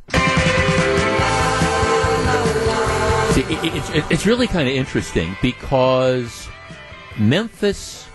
See, 3.35 3.43
it, 3.43 3.97
it, 3.97 4.05
it's 4.13 4.27
really 4.27 4.47
kind 4.47 4.69
of 4.69 4.75
interesting 4.75 5.37
because 5.43 6.49
Memphis, 7.19 8.07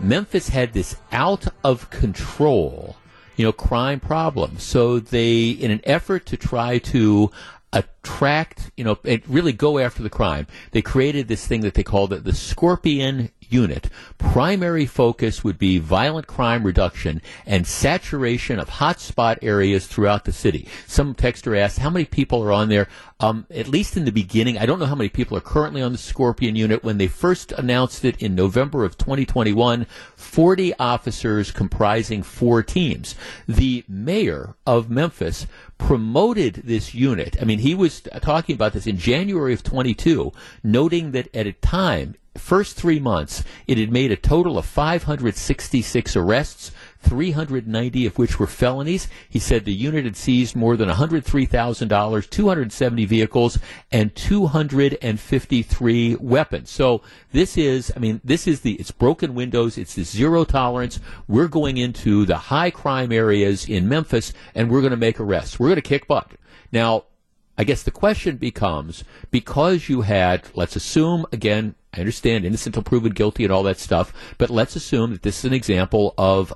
Memphis 0.00 0.48
had 0.48 0.72
this 0.72 0.96
out 1.12 1.46
of 1.62 1.90
control 1.90 2.96
you 3.36 3.44
know, 3.44 3.52
crime 3.52 4.00
problem. 4.00 4.58
So 4.58 4.98
they, 4.98 5.50
in 5.50 5.70
an 5.70 5.80
effort 5.84 6.26
to 6.26 6.36
try 6.36 6.78
to 6.78 7.30
attract, 7.72 8.70
you 8.76 8.84
know, 8.84 8.98
and 9.04 9.20
really 9.28 9.52
go 9.52 9.78
after 9.78 10.02
the 10.02 10.10
crime, 10.10 10.46
they 10.70 10.80
created 10.80 11.26
this 11.26 11.46
thing 11.46 11.62
that 11.62 11.74
they 11.74 11.82
called 11.82 12.10
the, 12.10 12.16
the 12.20 12.32
Scorpion 12.32 13.30
unit. 13.40 13.90
Primary 14.16 14.86
focus 14.86 15.42
would 15.42 15.58
be 15.58 15.78
violent 15.78 16.26
crime 16.26 16.64
reduction 16.64 17.20
and 17.44 17.66
saturation 17.66 18.58
of 18.58 18.68
hotspot 18.68 19.38
areas 19.42 19.86
throughout 19.86 20.24
the 20.24 20.32
city. 20.32 20.68
Some 20.86 21.14
texter 21.14 21.58
asked 21.58 21.78
how 21.78 21.90
many 21.90 22.04
people 22.04 22.42
are 22.42 22.52
on 22.52 22.68
there. 22.68 22.88
Um, 23.24 23.46
at 23.50 23.68
least 23.68 23.96
in 23.96 24.04
the 24.04 24.12
beginning, 24.12 24.58
I 24.58 24.66
don't 24.66 24.78
know 24.78 24.84
how 24.84 24.94
many 24.94 25.08
people 25.08 25.34
are 25.38 25.40
currently 25.40 25.80
on 25.80 25.92
the 25.92 25.98
Scorpion 25.98 26.56
unit. 26.56 26.84
When 26.84 26.98
they 26.98 27.06
first 27.06 27.52
announced 27.52 28.04
it 28.04 28.20
in 28.20 28.34
November 28.34 28.84
of 28.84 28.98
2021, 28.98 29.86
40 30.14 30.74
officers 30.74 31.50
comprising 31.50 32.22
four 32.22 32.62
teams. 32.62 33.14
The 33.48 33.82
mayor 33.88 34.56
of 34.66 34.90
Memphis 34.90 35.46
promoted 35.78 36.64
this 36.64 36.92
unit. 36.92 37.38
I 37.40 37.46
mean, 37.46 37.60
he 37.60 37.74
was 37.74 38.02
talking 38.20 38.56
about 38.56 38.74
this 38.74 38.86
in 38.86 38.98
January 38.98 39.54
of 39.54 39.62
22, 39.62 40.30
noting 40.62 41.12
that 41.12 41.34
at 41.34 41.46
a 41.46 41.52
time 41.52 42.16
first 42.36 42.76
three 42.76 42.98
months, 42.98 43.44
it 43.66 43.78
had 43.78 43.90
made 43.90 44.12
a 44.12 44.16
total 44.16 44.58
of 44.58 44.66
566 44.66 46.16
arrests, 46.16 46.72
390 47.04 48.06
of 48.06 48.18
which 48.18 48.38
were 48.38 48.46
felonies. 48.46 49.08
He 49.28 49.38
said 49.38 49.64
the 49.64 49.72
unit 49.72 50.04
had 50.04 50.16
seized 50.16 50.56
more 50.56 50.76
than 50.76 50.88
$103,000, 50.88 52.30
270 52.30 53.04
vehicles, 53.04 53.58
and 53.92 54.14
253 54.14 56.16
weapons. 56.16 56.70
So 56.70 57.02
this 57.32 57.56
is, 57.56 57.92
I 57.96 57.98
mean, 57.98 58.20
this 58.24 58.46
is 58.46 58.60
the, 58.60 58.74
it's 58.74 58.90
broken 58.90 59.34
windows, 59.34 59.78
it's 59.78 59.94
the 59.94 60.04
zero 60.04 60.44
tolerance. 60.44 61.00
We're 61.28 61.48
going 61.48 61.76
into 61.76 62.26
the 62.26 62.36
high 62.36 62.70
crime 62.70 63.12
areas 63.12 63.68
in 63.68 63.88
Memphis, 63.88 64.32
and 64.54 64.70
we're 64.70 64.80
going 64.80 64.90
to 64.90 64.96
make 64.96 65.20
arrests. 65.20 65.58
We're 65.58 65.68
going 65.68 65.76
to 65.76 65.82
kick 65.82 66.06
butt. 66.06 66.32
Now, 66.72 67.04
I 67.56 67.64
guess 67.64 67.84
the 67.84 67.92
question 67.92 68.36
becomes 68.36 69.04
because 69.30 69.88
you 69.88 70.02
had, 70.02 70.48
let's 70.54 70.74
assume, 70.74 71.24
again, 71.30 71.76
I 71.92 72.00
understand 72.00 72.44
innocent 72.44 72.76
until 72.76 72.88
proven 72.88 73.12
guilty 73.12 73.44
and 73.44 73.52
all 73.52 73.62
that 73.62 73.78
stuff, 73.78 74.12
but 74.38 74.50
let's 74.50 74.74
assume 74.74 75.12
that 75.12 75.22
this 75.22 75.38
is 75.38 75.44
an 75.44 75.52
example 75.52 76.14
of 76.18 76.52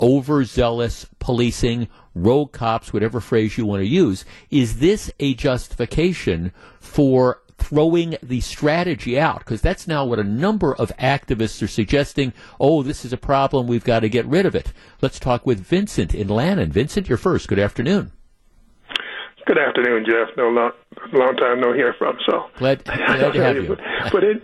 overzealous 0.00 1.06
policing, 1.18 1.88
rogue 2.14 2.52
cops, 2.52 2.92
whatever 2.92 3.20
phrase 3.20 3.56
you 3.56 3.66
want 3.66 3.80
to 3.80 3.86
use. 3.88 4.24
Is 4.50 4.78
this 4.78 5.12
a 5.20 5.34
justification 5.34 6.52
for 6.80 7.42
throwing 7.58 8.16
the 8.22 8.40
strategy 8.40 9.18
out? 9.18 9.40
Because 9.40 9.60
that's 9.60 9.86
now 9.86 10.04
what 10.04 10.18
a 10.18 10.24
number 10.24 10.74
of 10.74 10.90
activists 10.98 11.62
are 11.62 11.68
suggesting. 11.68 12.32
Oh, 12.58 12.82
this 12.82 13.04
is 13.04 13.12
a 13.12 13.18
problem. 13.18 13.66
We've 13.66 13.84
got 13.84 14.00
to 14.00 14.08
get 14.08 14.26
rid 14.26 14.46
of 14.46 14.54
it. 14.54 14.72
Let's 15.00 15.18
talk 15.18 15.46
with 15.46 15.60
Vincent 15.60 16.14
in 16.14 16.28
Lannon. 16.28 16.72
Vincent, 16.72 17.08
you're 17.08 17.18
first. 17.18 17.48
Good 17.48 17.58
afternoon. 17.58 18.12
Good 19.46 19.58
afternoon, 19.58 20.04
Jeff. 20.06 20.36
No 20.36 20.48
long, 20.48 20.72
long 21.12 21.36
time 21.36 21.60
no 21.60 21.72
hear 21.72 21.94
from. 21.98 22.16
So 22.28 22.46
glad, 22.56 22.84
glad 22.84 23.32
to 23.32 23.42
have 23.42 23.56
you. 23.56 23.68
but, 23.68 24.12
but 24.12 24.22
it, 24.22 24.42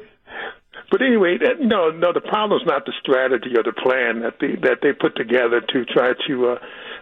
but 0.90 1.02
anyway, 1.02 1.38
that, 1.38 1.60
no, 1.60 1.90
no. 1.90 2.12
The 2.12 2.20
problem 2.20 2.60
is 2.60 2.66
not 2.66 2.86
the 2.86 2.92
strategy 3.00 3.56
or 3.56 3.62
the 3.62 3.72
plan 3.72 4.20
that 4.22 4.38
they 4.40 4.54
that 4.62 4.78
they 4.82 4.92
put 4.92 5.16
together 5.16 5.60
to 5.60 5.84
try 5.86 6.12
to 6.28 6.48
uh, 6.48 6.58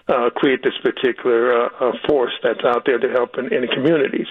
uh, 0.09 0.31
create 0.31 0.63
this 0.63 0.77
particular 0.83 1.53
uh, 1.53 1.69
uh, 1.81 1.93
force 2.09 2.33
that's 2.43 2.65
out 2.65 2.85
there 2.87 2.99
to 2.99 3.09
help 3.11 3.37
in, 3.37 3.53
in 3.53 3.63
the 3.63 3.69
communities. 3.69 4.29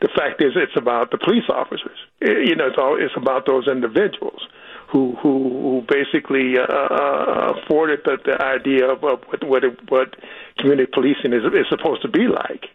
The 0.00 0.08
fact 0.16 0.42
is, 0.42 0.52
it's 0.56 0.76
about 0.76 1.10
the 1.10 1.18
police 1.18 1.48
officers. 1.48 1.98
It, 2.20 2.48
you 2.48 2.56
know, 2.56 2.68
it's 2.68 2.78
all 2.78 2.96
it's 3.00 3.16
about 3.16 3.46
those 3.46 3.68
individuals 3.68 4.40
who 4.90 5.16
who, 5.22 5.32
who 5.48 5.84
basically 5.88 6.56
uh, 6.58 6.64
uh, 6.64 7.54
afforded 7.60 8.00
the, 8.04 8.16
the 8.24 8.40
idea 8.42 8.88
of, 8.88 9.04
of 9.04 9.20
what 9.28 9.44
what, 9.44 9.62
what 9.90 10.16
community 10.58 10.90
policing 10.92 11.32
is 11.32 11.44
is 11.52 11.66
supposed 11.68 12.02
to 12.02 12.08
be 12.08 12.26
like. 12.28 12.66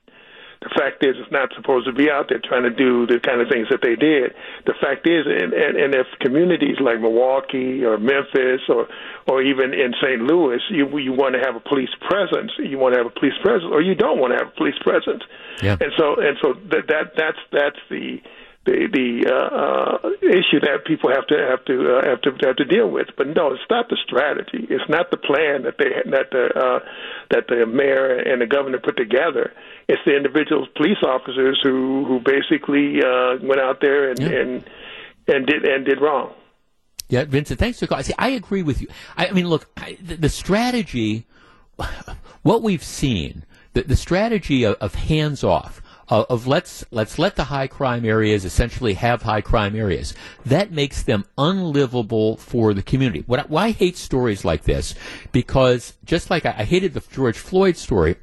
The 0.62 0.70
fact 0.76 1.06
is, 1.06 1.16
it's 1.18 1.32
not 1.32 1.54
supposed 1.56 1.88
to 1.88 1.94
be 1.94 2.12
out 2.12 2.28
there 2.28 2.40
trying 2.44 2.64
to 2.64 2.70
do 2.70 3.08
the 3.08 3.20
kind 3.24 3.40
of 3.40 3.48
things 3.48 3.68
that 3.72 3.80
they 3.82 3.96
did. 3.96 4.36
The 4.68 4.76
fact 4.76 5.08
is, 5.08 5.24
and, 5.26 5.54
and, 5.54 5.78
and 5.78 5.96
if 5.96 6.06
communities 6.20 6.76
like 6.82 7.00
Milwaukee 7.00 7.86
or 7.86 7.98
Memphis 7.98 8.68
or 8.68 8.88
or 9.26 9.42
even 9.42 9.74
in 9.74 9.94
St. 10.04 10.20
Louis, 10.20 10.60
you 10.70 10.86
you 11.00 11.14
want 11.14 11.36
to 11.36 11.40
have 11.40 11.56
a 11.56 11.64
police 11.64 11.96
presence, 12.02 12.52
you 12.60 12.78
want 12.78 12.94
to 12.94 12.98
have 13.00 13.08
a 13.08 13.16
police 13.16 13.40
presence, 13.42 13.72
or 13.72 13.82
you 13.82 13.96
don't 13.96 14.20
want 14.20 14.34
to 14.34 14.38
have 14.38 14.52
a 14.52 14.58
police 14.58 14.78
presence. 14.84 15.24
Yeah. 15.64 15.78
And 15.80 15.94
so 15.96 16.20
and 16.20 16.36
so 16.42 16.52
that 16.76 16.88
that 16.92 17.16
that's 17.16 17.40
that's 17.52 17.80
the 17.90 18.20
the 18.66 18.88
the 18.92 19.26
uh, 19.30 19.56
uh, 19.56 20.10
issue 20.22 20.60
that 20.62 20.86
people 20.86 21.10
have 21.10 21.26
to 21.28 21.36
have 21.50 21.64
to 21.66 21.98
uh, 21.98 22.10
have 22.10 22.22
to 22.22 22.32
have 22.46 22.56
to 22.58 22.66
deal 22.66 22.90
with. 22.90 23.08
But 23.18 23.28
no, 23.28 23.54
it's 23.54 23.64
not 23.70 23.90
the 23.90 23.98
strategy. 24.06 24.68
It's 24.70 24.90
not 24.90 25.12
the 25.12 25.18
plan 25.18 25.64
that 25.64 25.78
they 25.78 25.90
that 26.12 26.32
the 26.32 26.46
uh, 26.56 26.80
that 27.32 27.48
the 27.48 27.66
mayor 27.66 28.18
and 28.18 28.42
the 28.42 28.48
governor 28.48 28.80
put 28.80 28.98
together. 28.98 29.54
It's 29.88 30.02
the 30.06 30.16
individual 30.16 30.68
police 30.76 31.02
officers 31.04 31.60
who 31.64 32.06
who 32.06 32.20
basically 32.20 33.02
uh, 33.02 33.38
went 33.42 33.62
out 33.62 33.80
there 33.82 34.12
and, 34.12 34.20
yeah. 34.20 34.28
and 34.28 34.70
and 35.28 35.46
did 35.46 35.64
and 35.66 35.86
did 35.86 36.02
wrong. 36.02 36.34
Yeah, 37.08 37.24
Vincent, 37.24 37.60
thanks 37.60 37.80
for 37.80 37.88
calling. 37.88 38.04
See, 38.04 38.14
I 38.20 38.30
agree 38.30 38.62
with 38.62 38.82
you. 38.82 38.88
I, 39.18 39.28
I 39.28 39.32
mean, 39.32 39.48
look, 39.48 39.68
I, 39.76 39.98
the, 40.00 40.16
the, 40.16 40.30
strategy, 40.30 41.26
what 42.44 42.62
we've 42.62 42.84
seen, 42.84 43.46
the, 43.74 43.82
the 43.82 43.96
strategy 43.96 44.64
of, 44.64 44.76
of 44.76 44.94
hands 44.94 45.44
off 45.44 45.82
of 46.10 46.48
let's 46.48 46.84
let's 46.92 47.20
let 47.20 47.36
the 47.36 47.46
high 47.46 47.68
crime 47.68 48.04
areas 48.04 48.44
essentially 48.44 48.94
have 48.96 49.22
high 49.22 49.42
crime 49.42 49.76
areas. 49.76 50.14
That 50.46 50.72
makes 50.72 51.04
them 51.04 51.26
unlivable 51.38 52.38
for 52.38 52.74
the 52.74 52.82
community. 52.82 53.24
What 53.28 53.50
why 53.50 53.66
I 53.66 53.72
hate 53.72 53.98
stories 53.98 54.44
like 54.44 54.64
this 54.64 54.96
because 55.32 55.94
just 56.06 56.30
like 56.30 56.46
I, 56.46 56.56
I 56.58 56.64
hated 56.64 56.94
the 56.94 57.04
George 57.12 57.38
Floyd 57.38 57.78
story. 57.78 58.16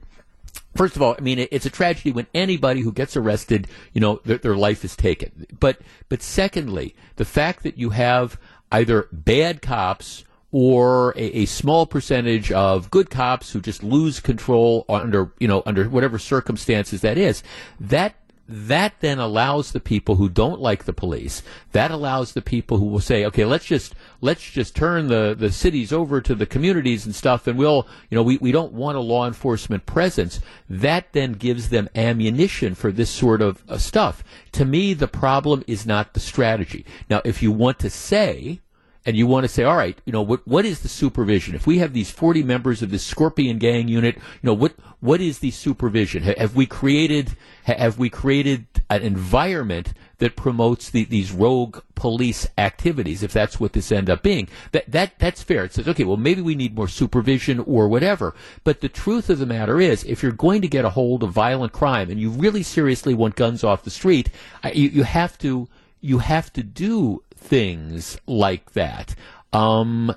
First 0.75 0.95
of 0.95 1.01
all, 1.01 1.17
I 1.19 1.23
mean, 1.23 1.47
it's 1.51 1.65
a 1.65 1.71
tragedy 1.71 2.13
when 2.13 2.27
anybody 2.35 2.83
who 2.83 2.93
gets 2.93 3.17
arrested, 3.17 3.67
you 3.95 4.01
know, 4.01 4.21
their, 4.27 4.37
their 4.37 4.57
life 4.57 4.85
is 4.85 4.95
taken. 4.95 5.47
But, 5.59 5.81
but 6.11 6.21
secondly, 6.21 6.95
the 7.17 7.25
fact 7.25 7.63
that 7.63 7.79
you 7.79 7.91
have 7.91 8.39
either 8.71 9.09
bad 9.11 9.63
cops 9.63 10.25
or 10.59 11.13
a, 11.19 11.43
a, 11.43 11.45
small 11.45 11.85
percentage 11.85 12.51
of 12.51 12.91
good 12.91 13.11
cops 13.11 13.53
who 13.53 13.61
just 13.61 13.83
lose 13.83 14.21
control 14.21 14.87
under 14.89 15.31
you 15.39 15.47
know 15.47 15.63
under 15.67 15.87
whatever 15.87 16.19
circumstances 16.19 17.03
that 17.03 17.19
is. 17.19 17.43
That 17.79 18.15
that 18.49 18.95
then 19.01 19.19
allows 19.19 19.73
the 19.73 19.81
people 19.81 20.15
who 20.15 20.29
don't 20.29 20.61
like 20.61 20.85
the 20.85 20.93
police 20.93 21.43
that 21.73 21.91
allows 21.91 22.33
the 22.33 22.41
people 22.41 22.79
who 22.79 22.85
will 22.85 23.01
say 23.01 23.25
okay 23.25 23.45
let's 23.45 23.65
just 23.65 23.97
let's 24.21 24.49
just 24.51 24.77
turn 24.77 25.09
the 25.09 25.35
the 25.37 25.51
cities 25.51 25.93
over 25.93 26.21
to 26.21 26.35
the 26.35 26.47
communities 26.47 27.05
and 27.05 27.15
stuff 27.15 27.47
and 27.47 27.59
we'll 27.59 27.87
you 28.09 28.15
know 28.15 28.23
we, 28.23 28.37
we 28.39 28.53
don't 28.53 28.73
want 28.73 28.97
a 28.97 29.01
law 29.01 29.27
enforcement 29.27 29.85
presence. 29.85 30.41
That 30.71 31.13
then 31.13 31.33
gives 31.33 31.69
them 31.69 31.89
ammunition 31.95 32.75
for 32.75 32.93
this 32.93 33.11
sort 33.11 33.43
of 33.43 33.63
uh, 33.69 33.79
stuff. 33.79 34.25
To 34.53 34.65
me 34.65 34.95
the 34.95 35.09
problem 35.09 35.65
is 35.67 35.85
not 35.85 36.15
the 36.15 36.21
strategy. 36.21 36.87
Now 37.11 37.21
if 37.25 37.43
you 37.43 37.53
want 37.53 37.79
to 37.81 37.91
say 37.91 38.61
and 39.07 39.17
you 39.17 39.27
want 39.29 39.45
to 39.45 39.49
say, 39.49 39.63
all 39.63 39.77
right, 39.77 39.97
you 40.05 40.13
know, 40.13 40.21
what 40.21 40.47
what 40.47 40.65
is 40.67 40.81
the 40.81 40.89
supervision? 40.89 41.55
If 41.55 41.67
we 41.67 41.79
have 41.79 41.93
these 41.93 42.11
40 42.11 42.43
members 42.43 42.83
of 42.83 42.91
this 42.91 43.05
Scorpion 43.05 43.59
Gang 43.59 43.87
unit, 43.87 44.17
you 44.17 44.23
know, 44.43 44.55
what 44.55 44.75
what 44.99 45.21
is 45.21 45.39
the 45.39 45.53
supervision? 45.53 46.25
Have 46.25 46.57
we 46.57 46.67
created 46.67 47.37
have 47.63 47.99
we 47.99 48.11
created 48.11 48.67
an 48.91 49.03
environment 49.03 49.93
that 50.19 50.35
promotes 50.35 50.91
the, 50.91 51.05
these 51.05 51.31
rogue 51.31 51.81
police 51.95 52.49
activities? 52.59 53.23
If 53.23 53.33
that's 53.33 53.61
what 53.61 53.75
this 53.75 53.93
end 53.93 54.11
up 54.11 54.25
being, 54.25 54.49
that 54.73 54.91
that 54.91 55.19
that's 55.21 55.43
fair. 55.43 55.65
It 55.65 55.75
says, 55.75 55.87
okay, 55.87 56.05
well, 56.05 56.17
maybe 56.17 56.43
we 56.43 56.57
need 56.57 56.75
more 56.75 56.89
supervision 56.89 57.61
or 57.61 57.87
whatever. 57.87 58.35
But 58.65 58.81
the 58.81 58.89
truth 58.89 59.31
of 59.31 59.39
the 59.39 59.47
matter 59.47 59.81
is, 59.81 60.03
if 60.03 60.21
you're 60.21 60.33
going 60.33 60.63
to 60.63 60.69
get 60.69 60.85
a 60.85 60.91
hold 60.91 61.23
of 61.23 61.31
violent 61.31 61.73
crime 61.73 62.11
and 62.11 62.21
you 62.21 62.31
really 62.31 62.65
seriously 62.65 63.15
want 63.15 63.37
guns 63.37 63.63
off 63.63 63.85
the 63.85 63.91
street, 63.91 64.31
you, 64.75 64.89
you 64.89 65.03
have 65.05 65.39
to 65.39 65.69
you 66.01 66.19
have 66.19 66.53
to 66.53 66.63
do 66.63 67.23
things 67.47 68.19
like 68.27 68.73
that. 68.73 69.15
Um, 69.53 70.15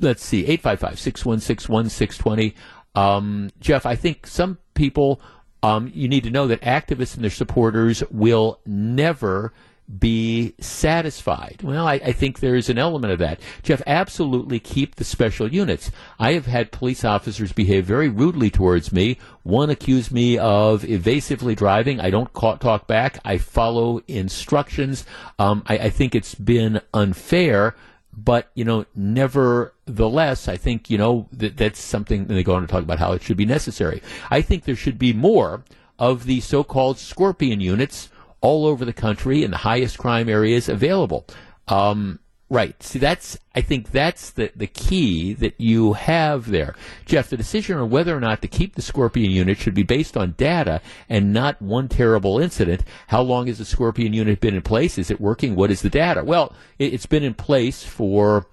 let's 0.00 0.24
see, 0.24 0.46
855 0.46 0.98
616 0.98 1.72
1620. 1.72 2.54
Um, 2.94 3.50
Jeff, 3.60 3.84
I 3.84 3.94
think 3.94 4.26
some 4.26 4.58
people, 4.74 5.20
um, 5.62 5.90
you 5.94 6.08
need 6.08 6.24
to 6.24 6.30
know 6.30 6.46
that 6.46 6.62
activists 6.62 7.14
and 7.14 7.22
their 7.22 7.30
supporters 7.30 8.02
will 8.10 8.60
never 8.64 9.52
be 9.98 10.54
satisfied. 10.58 11.60
Well, 11.62 11.86
I, 11.86 11.94
I, 11.94 12.12
think 12.12 12.40
there 12.40 12.56
is 12.56 12.68
an 12.68 12.78
element 12.78 13.12
of 13.12 13.20
that. 13.20 13.40
Jeff, 13.62 13.80
absolutely 13.86 14.58
keep 14.58 14.96
the 14.96 15.04
special 15.04 15.52
units. 15.52 15.92
I 16.18 16.32
have 16.32 16.46
had 16.46 16.72
police 16.72 17.04
officers 17.04 17.52
behave 17.52 17.84
very 17.84 18.08
rudely 18.08 18.50
towards 18.50 18.92
me. 18.92 19.18
One 19.44 19.70
accused 19.70 20.10
me 20.10 20.38
of 20.38 20.84
evasively 20.84 21.54
driving. 21.54 22.00
I 22.00 22.10
don't 22.10 22.32
talk 22.34 22.88
back. 22.88 23.20
I 23.24 23.38
follow 23.38 24.00
instructions. 24.08 25.06
Um, 25.38 25.62
I, 25.66 25.78
I 25.78 25.90
think 25.90 26.14
it's 26.14 26.34
been 26.34 26.80
unfair 26.92 27.76
but 28.18 28.50
you 28.54 28.64
know, 28.64 28.86
nevertheless, 28.94 30.48
I 30.48 30.56
think 30.56 30.88
you 30.88 30.96
know 30.96 31.28
that 31.32 31.58
that's 31.58 31.78
something. 31.78 32.20
And 32.20 32.30
they 32.30 32.42
go 32.42 32.54
on 32.54 32.62
to 32.62 32.66
talk 32.66 32.82
about 32.82 32.98
how 32.98 33.12
it 33.12 33.22
should 33.22 33.36
be 33.36 33.44
necessary. 33.44 34.02
I 34.30 34.40
think 34.40 34.64
there 34.64 34.74
should 34.74 34.98
be 34.98 35.12
more 35.12 35.64
of 35.98 36.24
the 36.24 36.40
so-called 36.40 36.98
scorpion 36.98 37.60
units 37.60 38.08
all 38.40 38.66
over 38.66 38.84
the 38.84 38.92
country 38.92 39.42
in 39.42 39.50
the 39.50 39.56
highest 39.58 39.98
crime 39.98 40.28
areas 40.28 40.68
available. 40.68 41.26
Um, 41.68 42.20
right. 42.48 42.80
See, 42.82 42.98
that's, 42.98 43.38
I 43.54 43.60
think 43.60 43.90
that's 43.90 44.30
the, 44.30 44.52
the 44.54 44.66
key 44.66 45.32
that 45.34 45.54
you 45.58 45.94
have 45.94 46.50
there. 46.50 46.74
Jeff, 47.04 47.30
the 47.30 47.36
decision 47.36 47.76
on 47.78 47.90
whether 47.90 48.16
or 48.16 48.20
not 48.20 48.42
to 48.42 48.48
keep 48.48 48.74
the 48.74 48.82
Scorpion 48.82 49.30
unit 49.30 49.58
should 49.58 49.74
be 49.74 49.82
based 49.82 50.16
on 50.16 50.34
data 50.36 50.80
and 51.08 51.32
not 51.32 51.60
one 51.60 51.88
terrible 51.88 52.38
incident. 52.38 52.84
How 53.08 53.22
long 53.22 53.48
has 53.48 53.58
the 53.58 53.64
Scorpion 53.64 54.12
unit 54.12 54.40
been 54.40 54.54
in 54.54 54.62
place? 54.62 54.96
Is 54.98 55.10
it 55.10 55.20
working? 55.20 55.56
What 55.56 55.70
is 55.70 55.82
the 55.82 55.90
data? 55.90 56.22
Well, 56.22 56.54
it, 56.78 56.94
it's 56.94 57.06
been 57.06 57.24
in 57.24 57.34
place 57.34 57.82
for, 57.82 58.46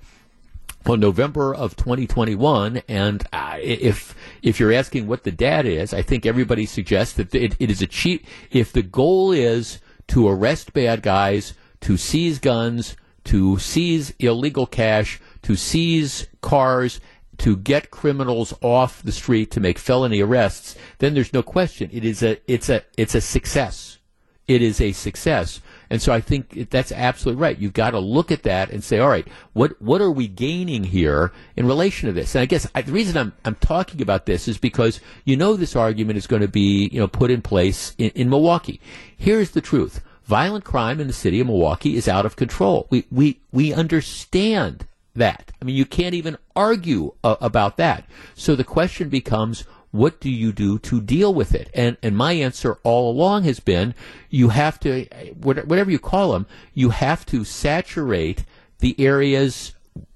well, 0.85 0.97
November 0.97 1.53
of 1.53 1.75
2021, 1.75 2.81
and 2.87 3.25
uh, 3.31 3.57
if 3.61 4.15
if 4.41 4.59
you're 4.59 4.73
asking 4.73 5.07
what 5.07 5.23
the 5.23 5.31
data 5.31 5.69
is, 5.69 5.93
I 5.93 6.01
think 6.01 6.25
everybody 6.25 6.65
suggests 6.65 7.13
that 7.15 7.33
it, 7.33 7.55
it 7.59 7.71
is 7.71 7.81
a 7.81 7.87
cheap. 7.87 8.25
If 8.51 8.73
the 8.73 8.81
goal 8.81 9.31
is 9.31 9.79
to 10.07 10.27
arrest 10.27 10.73
bad 10.73 11.01
guys, 11.01 11.53
to 11.81 11.95
seize 11.95 12.39
guns, 12.39 12.97
to 13.25 13.57
seize 13.59 14.13
illegal 14.19 14.65
cash, 14.65 15.21
to 15.43 15.55
seize 15.55 16.27
cars, 16.41 16.99
to 17.37 17.55
get 17.55 17.91
criminals 17.91 18.53
off 18.61 19.01
the 19.03 19.11
street 19.11 19.51
to 19.51 19.59
make 19.59 19.79
felony 19.79 20.21
arrests, 20.21 20.75
then 20.99 21.13
there's 21.13 21.33
no 21.33 21.43
question 21.43 21.89
it 21.93 22.03
is 22.03 22.21
a 22.21 22.39
it's 22.51 22.69
a 22.69 22.83
it's 22.97 23.15
a 23.15 23.21
success. 23.21 23.99
It 24.47 24.61
is 24.61 24.81
a 24.81 24.91
success. 24.91 25.61
And 25.93 26.01
so 26.01 26.12
I 26.12 26.21
think 26.21 26.71
that's 26.71 26.91
absolutely 26.91 27.39
right. 27.39 27.56
You've 27.56 27.73
got 27.73 27.91
to 27.91 27.99
look 27.99 28.32
at 28.32 28.41
that 28.41 28.71
and 28.71 28.84
say, 28.84 28.97
all 28.97 29.10
right, 29.10 29.27
what 29.53 29.79
what 29.79 30.01
are 30.01 30.10
we 30.10 30.27
gaining 30.27 30.86
here 30.86 31.32
in 31.56 31.67
relation 31.67 32.08
to 32.08 32.13
this? 32.13 32.34
And 32.34 32.41
I 32.41 32.47
guess 32.47 32.65
I, 32.73 32.82
the 32.82 32.91
reason 32.91 33.15
I'm 33.15 33.32
I'm 33.45 33.53
talking 33.53 34.01
about 34.01 34.25
this 34.25 34.47
is 34.47 34.58
because 34.58 34.99
you 35.23 35.38
know 35.38 35.56
this 35.56 35.75
argument 35.75 36.17
is 36.17 36.25
going 36.25 36.41
to 36.41 36.47
be 36.47 36.89
you 36.91 36.99
know 36.99 37.08
put 37.08 37.29
in 37.29 37.43
place 37.43 37.93
in, 37.99 38.10
in 38.15 38.27
Milwaukee. 38.27 38.82
Here's 39.15 39.51
the 39.51 39.62
truth: 39.62 40.01
violent 40.23 40.65
crime 40.65 40.99
in 40.99 41.06
the 41.06 41.13
city 41.13 41.39
of 41.39 41.45
Milwaukee 41.45 41.95
is 41.95 42.08
out 42.08 42.25
of 42.25 42.36
control. 42.38 42.88
We 42.89 43.06
we 43.12 43.41
we 43.51 43.71
understand 43.71 44.88
that. 45.13 45.51
I 45.62 45.65
mean, 45.65 45.75
you 45.75 45.86
can't 45.86 46.15
even 46.15 46.39
argue 46.56 47.13
uh, 47.23 47.36
about 47.39 47.77
that. 47.77 48.06
So 48.34 48.56
the 48.56 48.63
question 48.63 49.10
becomes 49.10 49.63
what 49.93 50.19
do 50.19 50.29
you 50.29 50.51
do 50.51 50.79
to 50.79 50.99
deal 50.99 51.32
with 51.34 51.53
it? 51.53 51.69
And 51.73 51.97
and 52.01 52.17
my 52.17 52.34
answer 52.34 52.79
all 52.84 53.12
along 53.12 53.43
has 53.43 53.60
been 53.60 53.93
you 54.29 54.49
have 54.49 54.79
to 54.82 55.06
whatever 55.39 55.91
you 55.91 55.99
call 55.99 56.34
them, 56.34 56.47
you 56.73 56.89
have 56.89 57.25
to 57.27 57.43
saturate 57.43 58.43
the 58.79 58.95
areas 58.99 59.75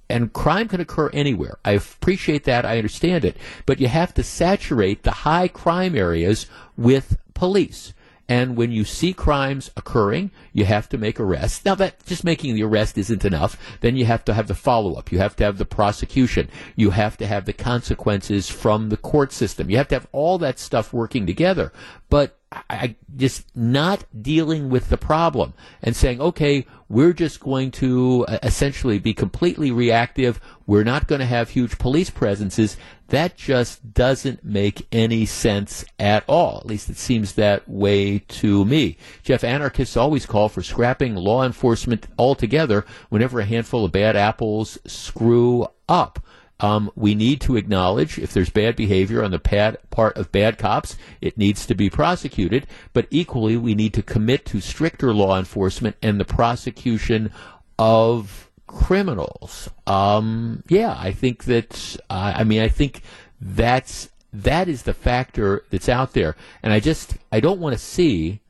and 0.09 0.33
crime 0.33 0.67
can 0.67 0.81
occur 0.81 1.09
anywhere. 1.13 1.59
I 1.63 1.73
appreciate 1.73 2.45
that. 2.45 2.65
I 2.65 2.77
understand 2.77 3.23
it. 3.23 3.37
But 3.67 3.79
you 3.79 3.87
have 3.87 4.15
to 4.15 4.23
saturate 4.23 5.03
the 5.03 5.11
high 5.11 5.47
crime 5.47 5.95
areas 5.95 6.47
with 6.75 7.17
police. 7.35 7.93
And 8.29 8.57
when 8.57 8.71
you 8.71 8.83
see 8.83 9.13
crimes 9.13 9.71
occurring, 9.77 10.31
you 10.51 10.65
have 10.65 10.89
to 10.89 10.97
make 10.97 11.19
arrests. 11.19 11.63
Now 11.63 11.75
that 11.75 12.05
just 12.05 12.23
making 12.23 12.55
the 12.55 12.63
arrest 12.63 12.97
isn't 12.97 13.23
enough. 13.23 13.57
Then 13.81 13.95
you 13.95 14.05
have 14.05 14.25
to 14.25 14.33
have 14.33 14.47
the 14.47 14.55
follow 14.55 14.95
up. 14.95 15.11
You 15.11 15.19
have 15.19 15.35
to 15.37 15.45
have 15.45 15.57
the 15.57 15.65
prosecution. 15.65 16.49
You 16.75 16.89
have 16.89 17.15
to 17.17 17.27
have 17.27 17.45
the 17.45 17.53
consequences 17.53 18.49
from 18.49 18.89
the 18.89 18.97
court 18.97 19.31
system. 19.31 19.69
You 19.69 19.77
have 19.77 19.87
to 19.89 19.95
have 19.95 20.07
all 20.11 20.37
that 20.39 20.59
stuff 20.59 20.91
working 20.91 21.25
together. 21.25 21.71
But 22.09 22.37
I, 22.69 22.95
just 23.15 23.45
not 23.55 24.05
dealing 24.21 24.69
with 24.69 24.87
the 24.87 24.97
problem 24.97 25.53
and 25.81 25.95
saying, 25.95 26.21
okay, 26.21 26.65
we're 26.87 27.11
just 27.11 27.41
going 27.41 27.71
to 27.71 28.25
uh, 28.27 28.39
essentially 28.41 28.99
be 28.99 29.13
completely 29.13 29.71
reactive. 29.71 30.39
We're 30.65 30.85
not 30.85 31.07
going 31.07 31.19
to 31.19 31.25
have 31.25 31.49
huge 31.49 31.77
police 31.77 32.09
presences. 32.09 32.77
That 33.09 33.37
just 33.37 33.93
doesn't 33.93 34.43
make 34.43 34.85
any 34.91 35.25
sense 35.25 35.85
at 35.97 36.23
all. 36.27 36.57
At 36.57 36.65
least 36.65 36.89
it 36.89 36.97
seems 36.97 37.33
that 37.33 37.67
way 37.67 38.19
to 38.19 38.65
me. 38.65 38.97
Jeff, 39.23 39.43
anarchists 39.43 39.95
always 39.95 40.25
call 40.25 40.49
for 40.49 40.61
scrapping 40.61 41.15
law 41.15 41.45
enforcement 41.45 42.07
altogether 42.19 42.85
whenever 43.09 43.39
a 43.39 43.45
handful 43.45 43.85
of 43.85 43.93
bad 43.93 44.15
apples 44.15 44.77
screw 44.85 45.67
up. 45.87 46.19
Um, 46.59 46.91
we 46.95 47.13
need 47.13 47.39
to 47.41 47.55
acknowledge 47.55 48.17
if 48.17 48.33
there's 48.33 48.49
bad 48.49 48.75
behavior 48.75 49.23
on 49.23 49.31
the 49.31 49.39
pad, 49.39 49.77
part 49.91 50.17
of 50.17 50.31
bad 50.31 50.57
cops, 50.57 50.97
it 51.21 51.37
needs 51.37 51.65
to 51.67 51.75
be 51.75 51.89
prosecuted. 51.89 52.65
But 52.93 53.07
equally, 53.11 53.57
we 53.57 53.75
need 53.75 53.93
to 53.93 54.01
commit 54.01 54.45
to 54.47 54.59
stricter 54.59 55.13
law 55.13 55.37
enforcement 55.37 55.95
and 56.01 56.19
the 56.19 56.25
prosecution 56.25 57.31
of 57.77 58.46
criminals. 58.67 59.69
Um, 59.87 60.63
yeah, 60.67 60.95
I 60.97 61.11
think 61.11 61.45
that. 61.45 61.97
Uh, 62.09 62.33
I 62.35 62.43
mean, 62.43 62.61
I 62.61 62.67
think 62.67 63.01
that's 63.41 64.09
that 64.31 64.67
is 64.67 64.83
the 64.83 64.93
factor 64.93 65.63
that's 65.69 65.89
out 65.89 66.13
there, 66.13 66.35
and 66.61 66.71
I 66.73 66.79
just 66.79 67.15
I 67.31 67.39
don't 67.39 67.59
want 67.59 67.73
to 67.73 67.79
see 67.79 68.41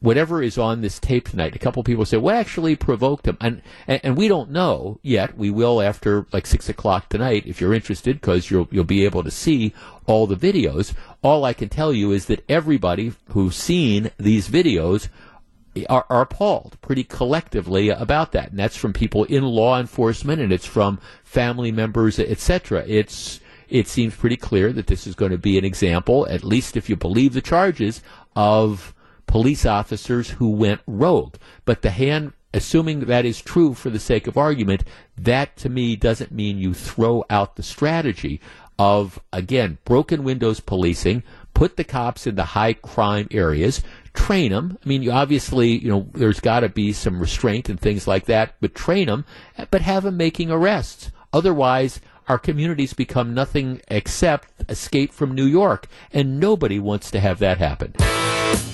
whatever 0.00 0.42
is 0.42 0.58
on 0.58 0.82
this 0.82 0.98
tape 0.98 1.28
tonight. 1.28 1.56
A 1.56 1.58
couple 1.58 1.82
people 1.82 2.04
say, 2.04 2.16
"What 2.16 2.34
actually 2.34 2.76
provoked 2.76 3.26
him?" 3.26 3.36
And, 3.40 3.62
and, 3.88 4.00
and 4.04 4.16
we 4.16 4.28
don't 4.28 4.50
know 4.50 4.98
yet. 5.02 5.36
We 5.36 5.50
will 5.50 5.82
after 5.82 6.26
like 6.32 6.46
six 6.46 6.68
o'clock 6.68 7.08
tonight, 7.08 7.44
if 7.46 7.60
you're 7.60 7.74
interested, 7.74 8.20
because 8.20 8.50
you'll 8.50 8.68
you'll 8.70 8.84
be 8.84 9.04
able 9.04 9.24
to 9.24 9.30
see 9.30 9.74
all 10.06 10.26
the 10.26 10.36
videos. 10.36 10.94
All 11.22 11.44
I 11.44 11.52
can 11.52 11.68
tell 11.68 11.92
you 11.92 12.12
is 12.12 12.26
that 12.26 12.44
everybody 12.48 13.12
who's 13.30 13.56
seen 13.56 14.10
these 14.18 14.48
videos 14.48 15.08
are, 15.88 16.06
are, 16.08 16.22
appalled 16.22 16.78
pretty 16.80 17.04
collectively 17.04 17.88
about 17.88 18.32
that, 18.32 18.50
and 18.50 18.58
that's 18.58 18.76
from 18.76 18.92
people 18.92 19.24
in 19.24 19.44
law 19.44 19.78
enforcement, 19.78 20.40
and 20.40 20.52
it's 20.52 20.66
from 20.66 20.98
family 21.24 21.72
members, 21.72 22.18
etc. 22.18 22.84
It's 22.86 23.40
it 23.68 23.88
seems 23.88 24.14
pretty 24.14 24.36
clear 24.36 24.72
that 24.72 24.86
this 24.86 25.06
is 25.06 25.14
going 25.14 25.32
to 25.32 25.38
be 25.38 25.58
an 25.58 25.64
example, 25.64 26.26
at 26.30 26.44
least 26.44 26.76
if 26.76 26.88
you 26.88 26.96
believe 26.96 27.32
the 27.32 27.40
charges, 27.40 28.00
of 28.34 28.94
police 29.26 29.66
officers 29.66 30.30
who 30.30 30.50
went 30.50 30.80
rogue. 30.86 31.34
But 31.64 31.82
the 31.82 31.90
hand, 31.90 32.32
assuming 32.54 33.00
that 33.00 33.24
is 33.24 33.40
true 33.40 33.74
for 33.74 33.90
the 33.90 33.98
sake 33.98 34.26
of 34.26 34.36
argument, 34.36 34.84
that 35.16 35.56
to 35.58 35.68
me 35.68 35.96
doesn't 35.96 36.30
mean 36.30 36.58
you 36.58 36.74
throw 36.74 37.24
out 37.28 37.56
the 37.56 37.62
strategy 37.62 38.40
of, 38.78 39.18
again, 39.32 39.78
broken 39.84 40.22
windows 40.22 40.60
policing, 40.60 41.22
put 41.54 41.76
the 41.76 41.84
cops 41.84 42.26
in 42.26 42.34
the 42.34 42.44
high 42.44 42.74
crime 42.74 43.26
areas, 43.30 43.82
train 44.16 44.50
them. 44.50 44.78
I 44.84 44.88
mean, 44.88 45.02
you 45.02 45.12
obviously, 45.12 45.78
you 45.78 45.88
know, 45.88 46.08
there's 46.12 46.40
got 46.40 46.60
to 46.60 46.68
be 46.68 46.92
some 46.92 47.20
restraint 47.20 47.68
and 47.68 47.78
things 47.78 48.06
like 48.06 48.24
that, 48.26 48.54
but 48.60 48.74
train 48.74 49.06
them, 49.06 49.24
but 49.70 49.82
have 49.82 50.02
them 50.02 50.16
making 50.16 50.50
arrests. 50.50 51.10
Otherwise, 51.32 52.00
our 52.28 52.38
communities 52.38 52.92
become 52.92 53.34
nothing 53.34 53.80
except 53.88 54.48
escape 54.68 55.12
from 55.12 55.34
New 55.34 55.44
York, 55.44 55.86
and 56.12 56.40
nobody 56.40 56.78
wants 56.78 57.10
to 57.12 57.20
have 57.20 57.38
that 57.38 57.58
happen. 57.58 57.92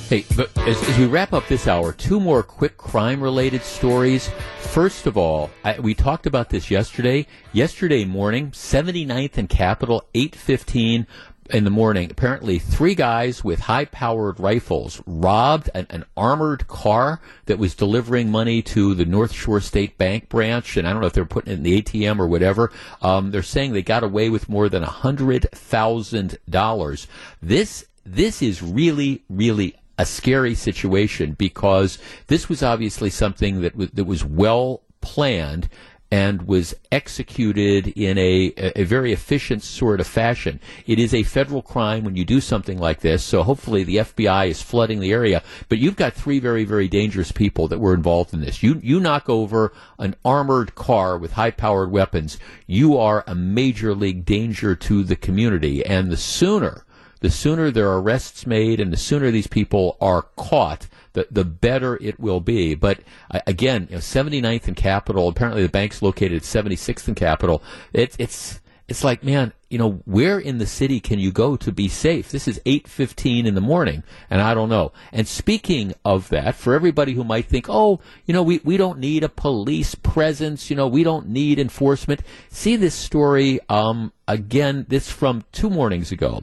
Hey, 0.08 0.24
but 0.36 0.56
as, 0.58 0.82
as 0.88 0.98
we 0.98 1.06
wrap 1.06 1.32
up 1.32 1.46
this 1.48 1.66
hour, 1.66 1.92
two 1.92 2.20
more 2.20 2.42
quick 2.42 2.76
crime-related 2.76 3.62
stories. 3.62 4.30
First 4.60 5.06
of 5.06 5.16
all, 5.16 5.50
I, 5.64 5.80
we 5.80 5.94
talked 5.94 6.26
about 6.26 6.50
this 6.50 6.70
yesterday. 6.70 7.26
Yesterday 7.52 8.04
morning, 8.04 8.50
79th 8.50 9.38
and 9.38 9.48
Capitol, 9.48 10.04
815 10.14 11.06
in 11.52 11.64
the 11.64 11.70
morning, 11.70 12.10
apparently 12.10 12.58
three 12.58 12.94
guys 12.94 13.44
with 13.44 13.60
high 13.60 13.84
powered 13.84 14.40
rifles 14.40 15.02
robbed 15.06 15.68
an, 15.74 15.86
an, 15.90 16.04
armored 16.16 16.66
car 16.66 17.20
that 17.46 17.58
was 17.58 17.74
delivering 17.74 18.30
money 18.30 18.62
to 18.62 18.94
the 18.94 19.04
North 19.04 19.32
Shore 19.32 19.60
State 19.60 19.98
Bank 19.98 20.28
branch. 20.28 20.76
And 20.76 20.88
I 20.88 20.92
don't 20.92 21.00
know 21.00 21.06
if 21.06 21.12
they're 21.12 21.24
putting 21.24 21.52
it 21.52 21.56
in 21.56 21.62
the 21.62 21.82
ATM 21.82 22.18
or 22.18 22.26
whatever. 22.26 22.72
Um, 23.02 23.30
they're 23.30 23.42
saying 23.42 23.72
they 23.72 23.82
got 23.82 24.02
away 24.02 24.30
with 24.30 24.48
more 24.48 24.68
than 24.68 24.82
a 24.82 24.90
hundred 24.90 25.46
thousand 25.52 26.38
dollars. 26.48 27.06
This, 27.42 27.86
this 28.04 28.40
is 28.40 28.62
really, 28.62 29.22
really 29.28 29.76
a 29.98 30.06
scary 30.06 30.54
situation 30.54 31.32
because 31.32 31.98
this 32.28 32.48
was 32.48 32.62
obviously 32.62 33.10
something 33.10 33.60
that 33.60 33.76
was, 33.76 33.90
that 33.90 34.04
was 34.04 34.24
well 34.24 34.82
planned 35.02 35.68
and 36.12 36.42
was 36.42 36.74
executed 36.92 37.88
in 37.88 38.18
a, 38.18 38.52
a 38.76 38.84
very 38.84 39.14
efficient 39.14 39.62
sort 39.62 39.98
of 39.98 40.06
fashion. 40.06 40.60
It 40.86 40.98
is 40.98 41.14
a 41.14 41.22
federal 41.22 41.62
crime 41.62 42.04
when 42.04 42.16
you 42.16 42.26
do 42.26 42.38
something 42.38 42.76
like 42.76 43.00
this, 43.00 43.24
so 43.24 43.42
hopefully 43.42 43.82
the 43.82 43.96
FBI 43.96 44.48
is 44.48 44.60
flooding 44.60 45.00
the 45.00 45.10
area. 45.10 45.42
But 45.70 45.78
you've 45.78 45.96
got 45.96 46.12
three 46.12 46.38
very, 46.38 46.64
very 46.64 46.86
dangerous 46.86 47.32
people 47.32 47.66
that 47.68 47.80
were 47.80 47.94
involved 47.94 48.34
in 48.34 48.42
this. 48.42 48.62
You, 48.62 48.78
you 48.82 49.00
knock 49.00 49.30
over 49.30 49.72
an 49.98 50.14
armored 50.22 50.74
car 50.74 51.16
with 51.16 51.32
high 51.32 51.50
powered 51.50 51.90
weapons, 51.90 52.36
you 52.66 52.98
are 52.98 53.24
a 53.26 53.34
major 53.34 53.94
league 53.94 54.26
danger 54.26 54.76
to 54.76 55.04
the 55.04 55.16
community. 55.16 55.82
And 55.82 56.10
the 56.10 56.18
sooner, 56.18 56.84
the 57.20 57.30
sooner 57.30 57.70
there 57.70 57.88
are 57.88 58.02
arrests 58.02 58.46
made 58.46 58.80
and 58.80 58.92
the 58.92 58.98
sooner 58.98 59.30
these 59.30 59.46
people 59.46 59.96
are 59.98 60.26
caught, 60.36 60.88
the, 61.12 61.26
the 61.30 61.44
better 61.44 61.96
it 62.00 62.18
will 62.18 62.40
be. 62.40 62.74
But 62.74 63.00
uh, 63.30 63.40
again, 63.46 63.86
you 63.90 63.96
know, 63.96 64.00
79th 64.00 64.68
and 64.68 64.76
Capitol, 64.76 65.28
apparently 65.28 65.62
the 65.62 65.68
bank's 65.68 66.02
located 66.02 66.34
at 66.34 66.42
76th 66.42 67.08
and 67.08 67.16
Capitol. 67.16 67.62
It's, 67.92 68.16
it's, 68.18 68.60
it's 68.88 69.04
like, 69.04 69.24
man, 69.24 69.52
you 69.70 69.78
know, 69.78 70.02
where 70.04 70.38
in 70.38 70.58
the 70.58 70.66
city 70.66 71.00
can 71.00 71.18
you 71.18 71.32
go 71.32 71.56
to 71.56 71.72
be 71.72 71.88
safe? 71.88 72.30
This 72.30 72.46
is 72.46 72.60
8:15 72.66 73.46
in 73.46 73.54
the 73.54 73.60
morning, 73.62 74.02
and 74.28 74.42
I 74.42 74.52
don't 74.52 74.68
know. 74.68 74.92
And 75.12 75.26
speaking 75.26 75.94
of 76.04 76.28
that, 76.28 76.56
for 76.56 76.74
everybody 76.74 77.14
who 77.14 77.24
might 77.24 77.46
think, 77.46 77.70
"Oh, 77.70 78.00
you 78.26 78.34
know, 78.34 78.42
we 78.42 78.60
we 78.64 78.76
don't 78.76 78.98
need 78.98 79.24
a 79.24 79.30
police 79.30 79.94
presence, 79.94 80.68
you 80.68 80.76
know, 80.76 80.88
we 80.88 81.04
don't 81.04 81.28
need 81.28 81.58
enforcement." 81.58 82.20
See 82.50 82.76
this 82.76 82.94
story 82.94 83.60
um, 83.70 84.12
again 84.28 84.84
this 84.90 85.10
from 85.10 85.44
2 85.52 85.70
mornings 85.70 86.12
ago. 86.12 86.42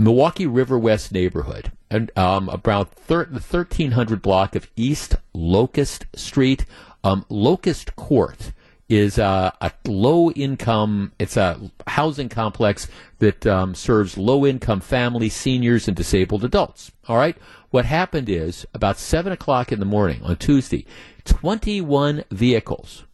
Milwaukee 0.00 0.46
River 0.46 0.78
West 0.78 1.12
neighborhood, 1.12 1.72
and 1.90 2.10
um, 2.16 2.48
about 2.48 2.90
thir- 2.90 3.26
the 3.26 3.32
1300 3.34 4.22
block 4.22 4.56
of 4.56 4.70
East 4.74 5.16
Locust 5.34 6.06
Street. 6.16 6.64
Um, 7.04 7.26
Locust 7.28 7.96
Court 7.96 8.52
is 8.88 9.18
uh, 9.18 9.50
a 9.60 9.70
low 9.86 10.30
income, 10.30 11.12
it's 11.18 11.36
a 11.36 11.70
housing 11.86 12.30
complex 12.30 12.88
that 13.18 13.46
um, 13.46 13.74
serves 13.74 14.16
low 14.16 14.46
income 14.46 14.80
families, 14.80 15.34
seniors, 15.34 15.86
and 15.86 15.96
disabled 15.96 16.44
adults. 16.44 16.90
All 17.06 17.18
right. 17.18 17.36
What 17.68 17.84
happened 17.84 18.30
is 18.30 18.66
about 18.74 18.98
7 18.98 19.30
o'clock 19.30 19.70
in 19.70 19.80
the 19.80 19.86
morning 19.86 20.22
on 20.24 20.36
Tuesday, 20.36 20.86
21 21.24 22.24
vehicles. 22.30 23.04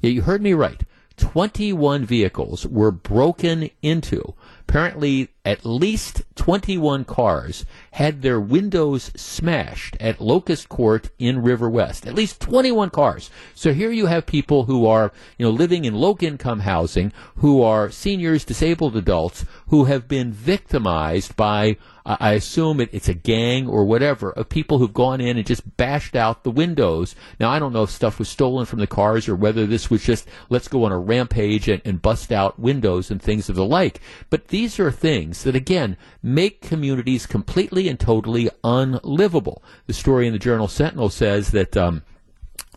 Yeah, 0.00 0.10
you 0.10 0.22
heard 0.22 0.42
me 0.42 0.54
right. 0.54 0.84
21 1.16 2.04
vehicles 2.04 2.66
were 2.66 2.90
broken 2.90 3.70
into 3.82 4.34
Apparently, 4.68 5.28
at 5.44 5.66
least 5.66 6.22
21 6.36 7.04
cars 7.04 7.66
had 7.92 8.22
their 8.22 8.40
windows 8.40 9.10
smashed 9.14 9.96
at 10.00 10.20
Locust 10.20 10.68
Court 10.68 11.10
in 11.18 11.42
River 11.42 11.68
West. 11.68 12.06
At 12.06 12.14
least 12.14 12.40
21 12.40 12.90
cars. 12.90 13.30
So 13.54 13.74
here 13.74 13.90
you 13.90 14.06
have 14.06 14.24
people 14.24 14.64
who 14.64 14.86
are, 14.86 15.12
you 15.36 15.44
know, 15.44 15.52
living 15.52 15.84
in 15.84 15.94
low 15.94 16.16
income 16.20 16.60
housing, 16.60 17.12
who 17.36 17.62
are 17.62 17.90
seniors, 17.90 18.44
disabled 18.44 18.96
adults, 18.96 19.44
who 19.68 19.84
have 19.84 20.08
been 20.08 20.32
victimized 20.32 21.36
by 21.36 21.76
I 22.06 22.32
assume 22.32 22.82
it, 22.82 22.90
it's 22.92 23.08
a 23.08 23.14
gang 23.14 23.66
or 23.66 23.86
whatever 23.86 24.30
of 24.30 24.50
people 24.50 24.76
who've 24.78 24.92
gone 24.92 25.22
in 25.22 25.38
and 25.38 25.46
just 25.46 25.78
bashed 25.78 26.14
out 26.14 26.44
the 26.44 26.50
windows. 26.50 27.14
Now, 27.40 27.48
I 27.48 27.58
don't 27.58 27.72
know 27.72 27.84
if 27.84 27.90
stuff 27.90 28.18
was 28.18 28.28
stolen 28.28 28.66
from 28.66 28.80
the 28.80 28.86
cars 28.86 29.26
or 29.26 29.34
whether 29.34 29.64
this 29.64 29.88
was 29.88 30.04
just 30.04 30.28
let's 30.50 30.68
go 30.68 30.84
on 30.84 30.92
a 30.92 30.98
rampage 30.98 31.66
and, 31.66 31.80
and 31.82 32.02
bust 32.02 32.30
out 32.30 32.58
windows 32.58 33.10
and 33.10 33.22
things 33.22 33.48
of 33.48 33.56
the 33.56 33.64
like. 33.64 34.02
But 34.28 34.48
these 34.48 34.78
are 34.78 34.90
things 34.90 35.33
that, 35.42 35.56
again, 35.56 35.96
make 36.22 36.60
communities 36.60 37.26
completely 37.26 37.88
and 37.88 37.98
totally 37.98 38.48
unlivable. 38.62 39.62
The 39.86 39.92
story 39.92 40.26
in 40.26 40.32
the 40.32 40.38
Journal 40.38 40.68
Sentinel 40.68 41.10
says 41.10 41.50
that. 41.50 41.76
Um, 41.76 42.02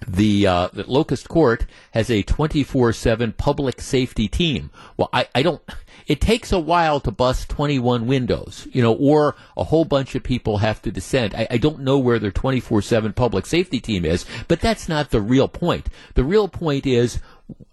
the 0.07 0.45
uh, 0.45 0.69
Locust 0.73 1.27
Court 1.27 1.65
has 1.91 2.11
a 2.11 2.21
24/7 2.21 3.35
public 3.35 3.81
safety 3.81 4.27
team. 4.27 4.69
Well, 4.95 5.09
I, 5.11 5.27
I 5.33 5.41
don't 5.41 5.61
it 6.07 6.21
takes 6.21 6.51
a 6.51 6.59
while 6.59 6.99
to 7.01 7.11
bust 7.11 7.49
21 7.49 8.07
windows, 8.07 8.67
you 8.71 8.81
know, 8.81 8.93
or 8.93 9.35
a 9.55 9.65
whole 9.65 9.85
bunch 9.85 10.15
of 10.15 10.23
people 10.23 10.57
have 10.57 10.81
to 10.81 10.91
descend. 10.91 11.35
I, 11.35 11.47
I 11.51 11.57
don't 11.57 11.81
know 11.81 11.97
where 11.99 12.17
their 12.17 12.31
24-7 12.31 13.13
public 13.13 13.45
safety 13.45 13.79
team 13.79 14.05
is, 14.05 14.25
but 14.47 14.61
that's 14.61 14.87
not 14.87 15.11
the 15.11 15.21
real 15.21 15.47
point. 15.47 15.89
The 16.15 16.23
real 16.23 16.47
point 16.47 16.85
is, 16.85 17.19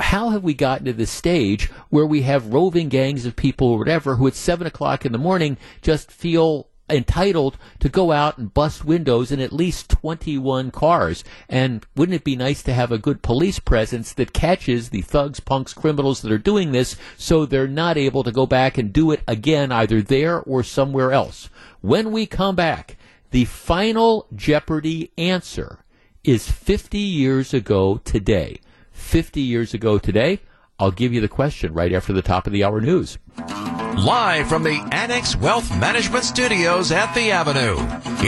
how 0.01 0.31
have 0.31 0.43
we 0.43 0.55
gotten 0.55 0.87
to 0.87 0.93
this 0.93 1.11
stage 1.11 1.71
where 1.91 2.07
we 2.07 2.23
have 2.23 2.53
roving 2.53 2.89
gangs 2.89 3.25
of 3.25 3.37
people 3.37 3.69
or 3.69 3.79
whatever 3.79 4.17
who 4.17 4.27
at 4.27 4.35
seven 4.35 4.67
o'clock 4.67 5.05
in 5.05 5.13
the 5.13 5.19
morning 5.19 5.57
just 5.83 6.11
feel 6.11 6.69
entitled 6.89 7.57
to 7.81 7.89
go 7.89 8.13
out 8.13 8.37
and 8.37 8.53
bust 8.53 8.85
windows 8.85 9.33
in 9.33 9.41
at 9.41 9.53
least 9.53 9.89
21 9.89 10.71
cars. 10.71 11.25
And 11.49 11.85
wouldn't 11.97 12.17
it 12.17 12.25
be 12.25 12.37
nice 12.37 12.63
to 12.65 12.75
have 12.75 12.93
a 12.93 12.99
good 12.99 13.23
police 13.23 13.59
presence 13.59 14.13
that 14.15 14.33
catches 14.33 14.91
the 14.91 15.03
thugs, 15.03 15.41
punks, 15.41 15.73
criminals 15.73 16.23
that 16.23 16.33
are 16.33 16.39
doing 16.39 16.73
this 16.73 16.97
so 17.17 17.47
they're 17.47 17.67
not 17.67 17.97
able 17.97 18.23
to 18.25 18.33
go 18.33 18.47
back 18.47 18.77
and 18.77 18.93
do 18.93 19.11
it 19.11 19.23
again 19.27 19.73
either 19.73 20.03
there 20.03 20.41
or 20.41 20.63
somewhere 20.63 21.13
else? 21.13 21.49
When 21.81 22.13
we 22.13 22.27
come 22.27 22.57
back, 22.57 22.97
the 23.31 23.47
final 23.47 24.27
Jeopardy 24.35 25.11
answer 25.17 25.81
is 26.23 26.51
50 26.51 26.99
years 26.99 27.53
ago 27.53 28.01
today. 28.05 28.61
50 28.93 29.41
years 29.41 29.75
ago 29.75 29.99
today. 29.99 30.41
I'll 30.79 30.91
give 30.91 31.13
you 31.13 31.21
the 31.21 31.29
question 31.29 31.73
right 31.73 31.93
after 31.93 32.13
the 32.13 32.23
top 32.23 32.47
of 32.47 32.53
the 32.53 32.65
hour 32.65 32.81
news. 32.81 33.19
Live 33.39 34.49
from 34.49 34.65
the 34.65 34.87
Annex 34.91 35.37
Wealth 35.37 35.71
Management 35.79 36.25
Studios 36.25 36.91
at 36.91 37.15
the 37.15 37.31
Avenue, 37.31 37.77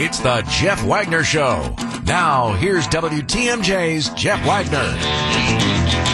it's 0.01 0.19
the 0.19 0.45
Jeff 0.49 0.81
Wagner 0.85 1.25
Show. 1.25 1.75
Now, 2.05 2.53
here's 2.53 2.87
WTMJ's 2.87 4.09
Jeff 4.11 4.39
Wagner. 4.45 4.95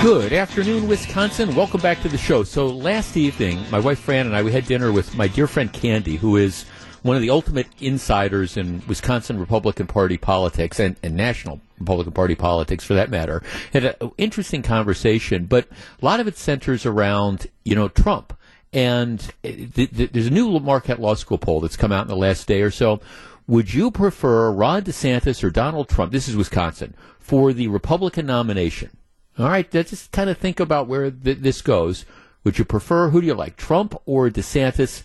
Good 0.02 0.34
afternoon, 0.34 0.88
Wisconsin. 0.88 1.54
Welcome 1.54 1.82
back 1.82 2.02
to 2.02 2.10
the 2.10 2.18
show. 2.18 2.44
So, 2.44 2.66
last 2.68 3.16
evening, 3.16 3.64
my 3.70 3.80
wife 3.80 4.00
Fran 4.00 4.26
and 4.26 4.36
I, 4.36 4.42
we 4.42 4.52
had 4.52 4.66
dinner 4.66 4.92
with 4.92 5.16
my 5.16 5.28
dear 5.28 5.46
friend 5.46 5.72
Candy, 5.72 6.16
who 6.16 6.38
is 6.38 6.66
one 7.04 7.16
of 7.16 7.22
the 7.22 7.30
ultimate 7.30 7.68
insiders 7.80 8.58
in 8.58 8.82
Wisconsin 8.88 9.40
Republican 9.40 9.88
Party 9.88 10.18
politics 10.18 10.80
and, 10.80 10.96
and 11.04 11.16
national 11.16 11.62
Republican 11.78 12.14
Party 12.14 12.36
politics 12.36 12.84
for 12.84 12.96
that 12.96 13.10
matter. 13.10 13.44
Had 13.72 13.96
an 14.02 14.12
interesting 14.18 14.64
conversation, 14.64 15.46
but 15.46 15.68
a 16.02 16.06
lot 16.06 16.20
of 16.20 16.28
it 16.28 16.38
centers 16.38 16.86
around, 16.86 17.48
you 17.64 17.76
know, 17.76 17.90
Trump 17.90 18.34
and 18.74 19.32
eh, 19.44 19.68
th- 19.74 20.12
there's 20.12 20.28
a 20.28 20.32
new 20.32 20.60
Marquette 20.60 21.00
Law 21.00 21.14
School 21.14 21.38
poll 21.38 21.60
that's 21.60 21.78
come 21.78 21.92
out 21.92 22.04
in 22.04 22.08
the 22.08 22.16
last 22.16 22.48
day 22.48 22.62
or 22.62 22.72
so. 22.72 23.00
Would 23.48 23.74
you 23.74 23.92
prefer 23.92 24.52
Ron 24.52 24.84
DeSantis 24.84 25.44
or 25.44 25.50
Donald 25.50 25.90
Trump? 25.90 26.12
This 26.12 26.28
is 26.28 26.36
Wisconsin 26.36 26.96
for 27.20 27.54
the 27.54 27.68
Republican 27.68 28.26
nomination. 28.26 28.90
All 29.38 29.48
right, 29.48 29.72
let's 29.74 29.90
just 29.90 30.12
kind 30.12 30.30
of 30.30 30.38
think 30.38 30.60
about 30.60 30.88
where 30.88 31.12
th- 31.12 31.40
this 31.40 31.62
goes. 31.62 32.06
Would 32.44 32.58
you 32.58 32.66
prefer 32.66 33.10
who 33.10 33.22
do 33.22 33.28
you 33.28 33.34
like, 33.34 33.58
Trump 33.58 33.96
or 34.06 34.30
DeSantis? 34.30 35.04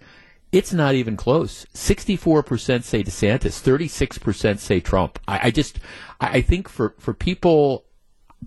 It's 0.51 0.73
not 0.73 0.95
even 0.95 1.17
close. 1.17 1.67
64% 1.75 2.83
say 2.83 3.03
DeSantis, 3.03 3.61
36% 3.63 4.59
say 4.59 4.81
Trump. 4.81 5.19
I, 5.29 5.49
I 5.49 5.51
just, 5.51 5.79
I, 6.21 6.29
I 6.29 6.41
think 6.41 6.69
for, 6.69 6.95
for 6.99 7.13
people 7.13 7.85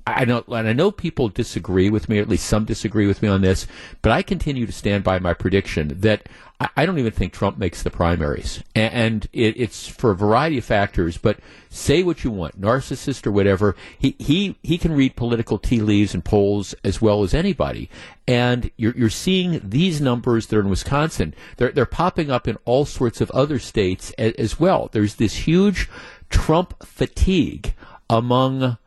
I 0.08 0.26
know, 0.26 0.44
and 0.48 0.68
I 0.68 0.74
know 0.74 0.92
people 0.92 1.28
disagree 1.28 1.90
with 1.90 2.08
me, 2.08 2.20
or 2.20 2.22
at 2.22 2.30
least 2.30 2.46
some 2.48 2.66
disagree 2.66 3.08
with 3.08 3.22
me 3.22 3.28
on 3.28 3.42
this, 3.42 3.68
but 4.02 4.12
I 4.12 4.22
continue 4.22 4.66
to 4.66 4.72
stand 4.72 5.04
by 5.04 5.20
my 5.20 5.34
prediction 5.34 6.00
that 6.00 6.30
I, 6.76 6.86
don't 6.86 7.00
even 7.00 7.12
think 7.12 7.34
Trump 7.34 7.58
makes 7.58 7.82
the 7.82 7.90
primaries, 7.90 8.64
and, 8.76 9.28
it's 9.34 9.88
for 9.88 10.12
a 10.12 10.16
variety 10.16 10.58
of 10.58 10.66
factors. 10.66 11.18
But 11.18 11.40
say 11.70 12.04
what 12.04 12.24
you 12.24 12.32
want, 12.32 12.60
narcissist 12.60 13.26
or 13.26 13.32
whatever, 13.32 13.76
he 13.98 14.16
he 14.20 14.58
he 14.62 14.78
can 14.78 14.94
read 14.94 15.16
political 15.16 15.58
tea 15.58 15.82
leaves 15.82 16.14
and 16.14 16.24
polls 16.24 16.76
as 16.84 17.02
well 17.02 17.24
as 17.24 17.34
anybody, 17.34 17.90
and 18.28 18.70
you're 18.78 18.96
you're 18.96 19.10
seeing 19.10 19.62
these 19.64 20.02
numbers 20.02 20.48
that 20.48 20.58
are 20.58 20.62
in 20.62 20.70
Wisconsin. 20.70 21.34
They're 21.58 21.72
they're 21.72 21.86
popping 21.86 22.30
up 22.30 22.48
in 22.48 22.58
all 22.66 22.86
sorts 22.86 23.22
of 23.22 23.32
other 23.32 23.58
states 23.58 24.12
as 24.18 24.60
well. 24.60 24.90
There's 24.92 25.16
this 25.16 25.34
huge 25.34 25.90
Trump 26.30 26.86
fatigue 26.86 27.74
among 28.10 28.78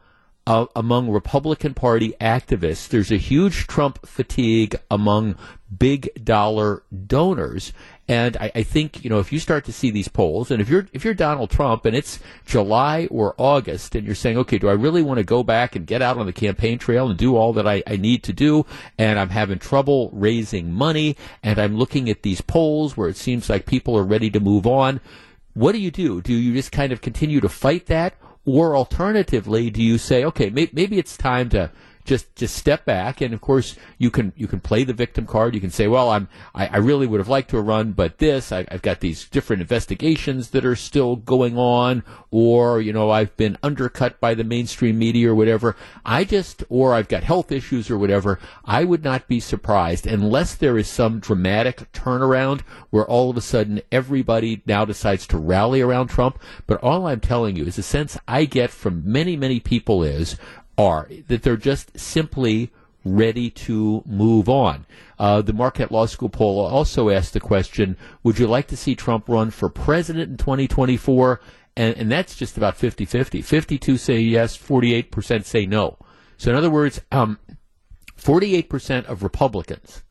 uh, 0.46 0.66
among 0.76 1.10
Republican 1.10 1.74
Party 1.74 2.14
activists. 2.20 2.88
There's 2.88 3.10
a 3.10 3.16
huge 3.16 3.66
Trump 3.66 4.06
fatigue 4.06 4.76
among 4.90 5.36
big 5.76 6.10
dollar 6.22 6.82
donors. 7.06 7.72
And 8.06 8.36
I, 8.36 8.52
I, 8.54 8.62
think 8.62 9.02
you 9.02 9.08
know 9.08 9.18
if 9.18 9.32
you 9.32 9.38
start 9.38 9.64
to 9.64 9.72
see 9.72 9.90
these 9.90 10.08
polls, 10.08 10.50
and 10.50 10.60
if 10.60 10.68
you're 10.68 10.86
if 10.92 11.04
you're 11.04 11.14
Donald 11.14 11.48
Trump 11.48 11.86
and 11.86 11.96
it's 11.96 12.20
July 12.44 13.08
or 13.10 13.34
August, 13.38 13.94
and 13.94 14.04
you're 14.04 14.14
saying, 14.14 14.36
okay, 14.36 14.58
do 14.58 14.68
I 14.68 14.72
really 14.72 15.00
want 15.00 15.18
to 15.18 15.24
go 15.24 15.42
back 15.42 15.74
and 15.74 15.86
get 15.86 16.02
out 16.02 16.18
on 16.18 16.26
the 16.26 16.32
campaign 16.32 16.78
trail 16.78 17.08
and 17.08 17.18
do 17.18 17.34
all 17.34 17.54
that 17.54 17.66
I, 17.66 17.82
I 17.86 17.96
need 17.96 18.22
to 18.24 18.34
do, 18.34 18.66
and 18.98 19.18
I'm 19.18 19.30
having 19.30 19.58
trouble 19.58 20.10
raising 20.12 20.70
money, 20.70 21.16
and 21.42 21.58
I'm 21.58 21.78
looking 21.78 22.10
at 22.10 22.22
these 22.22 22.42
polls 22.42 22.94
where 22.94 23.08
it 23.08 23.16
seems 23.16 23.48
like 23.48 23.64
people 23.64 23.96
are 23.96 24.04
ready 24.04 24.28
to 24.30 24.40
move 24.40 24.66
on. 24.66 25.00
What 25.54 25.72
do 25.72 25.78
you 25.78 25.90
do? 25.90 26.20
Do 26.20 26.34
you 26.34 26.52
just 26.52 26.72
kind 26.72 26.92
of 26.92 27.00
continue 27.00 27.40
to 27.40 27.48
fight 27.48 27.86
that, 27.86 28.14
or 28.44 28.76
alternatively, 28.76 29.70
do 29.70 29.82
you 29.82 29.98
say, 29.98 30.24
okay, 30.24 30.50
may- 30.50 30.70
maybe 30.72 30.98
it's 30.98 31.16
time 31.16 31.48
to 31.50 31.70
just 32.04 32.34
just 32.36 32.56
step 32.56 32.84
back. 32.84 33.20
And 33.20 33.34
of 33.34 33.40
course 33.40 33.76
you 33.98 34.10
can 34.10 34.32
you 34.36 34.46
can 34.46 34.60
play 34.60 34.84
the 34.84 34.92
victim 34.92 35.26
card. 35.26 35.54
You 35.54 35.60
can 35.60 35.70
say 35.70 35.88
well 35.88 36.10
i'm 36.10 36.28
i, 36.54 36.66
I 36.66 36.76
really 36.78 37.06
would 37.06 37.20
have 37.20 37.28
liked 37.28 37.50
to 37.50 37.60
run 37.60 37.92
but 37.92 38.18
this 38.18 38.52
I, 38.52 38.66
have 38.70 38.82
got 38.82 39.00
these 39.00 39.28
different 39.28 39.62
investigations 39.62 40.50
that 40.50 40.64
are 40.64 40.76
still 40.76 41.16
going 41.16 41.58
on 41.58 42.02
or 42.30 42.80
you 42.80 42.92
know 42.92 43.10
i've 43.10 43.36
been 43.36 43.58
undercut 43.62 44.20
by 44.20 44.34
the 44.34 44.44
mainstream 44.44 44.98
media 44.98 45.30
or 45.30 45.34
whatever. 45.34 45.76
I 46.04 46.24
just 46.24 46.64
or 46.68 46.94
i've 46.94 47.08
got 47.08 47.22
health 47.22 47.50
issues 47.50 47.90
or 47.90 47.98
whatever. 47.98 48.38
I 48.64 48.84
would 48.84 49.04
not 49.04 49.28
be 49.28 49.40
surprised 49.40 50.06
unless 50.06 50.54
there 50.54 50.78
is 50.78 50.88
some 50.88 51.20
dramatic 51.20 51.90
turnaround 51.92 52.60
where 52.90 53.06
all 53.06 53.30
of 53.30 53.36
a 53.36 53.40
sudden 53.40 53.82
everybody 53.90 54.62
now 54.66 54.84
decides 54.84 55.26
to 55.28 55.38
rally 55.38 55.80
around 55.80 56.08
trump. 56.08 56.38
But 56.66 56.82
all 56.82 57.06
i'm 57.06 57.20
telling 57.20 57.56
you 57.56 57.64
is 57.64 57.76
the 57.76 57.82
sense 57.82 58.18
i 58.28 58.44
get 58.44 58.70
from 58.70 59.02
many 59.04 59.36
many 59.36 59.60
people 59.60 60.02
is 60.02 60.36
are, 60.76 61.08
that 61.28 61.42
they're 61.42 61.56
just 61.56 61.98
simply 61.98 62.70
ready 63.04 63.50
to 63.50 64.02
move 64.06 64.48
on. 64.48 64.86
Uh, 65.18 65.42
the 65.42 65.52
Marquette 65.52 65.92
Law 65.92 66.06
School 66.06 66.28
poll 66.28 66.64
also 66.64 67.10
asked 67.10 67.32
the 67.32 67.40
question 67.40 67.96
Would 68.22 68.38
you 68.38 68.46
like 68.46 68.66
to 68.68 68.76
see 68.76 68.94
Trump 68.94 69.28
run 69.28 69.50
for 69.50 69.68
president 69.68 70.30
in 70.30 70.36
2024? 70.36 71.40
And, 71.76 71.96
and 71.96 72.10
that's 72.10 72.36
just 72.36 72.56
about 72.56 72.76
50 72.76 73.04
50. 73.04 73.42
52 73.42 73.96
say 73.96 74.20
yes, 74.20 74.56
48% 74.56 75.44
say 75.44 75.66
no. 75.66 75.98
So, 76.36 76.50
in 76.50 76.56
other 76.56 76.70
words, 76.70 77.00
um, 77.12 77.38
48% 78.16 79.06
of 79.06 79.22
Republicans 79.22 80.02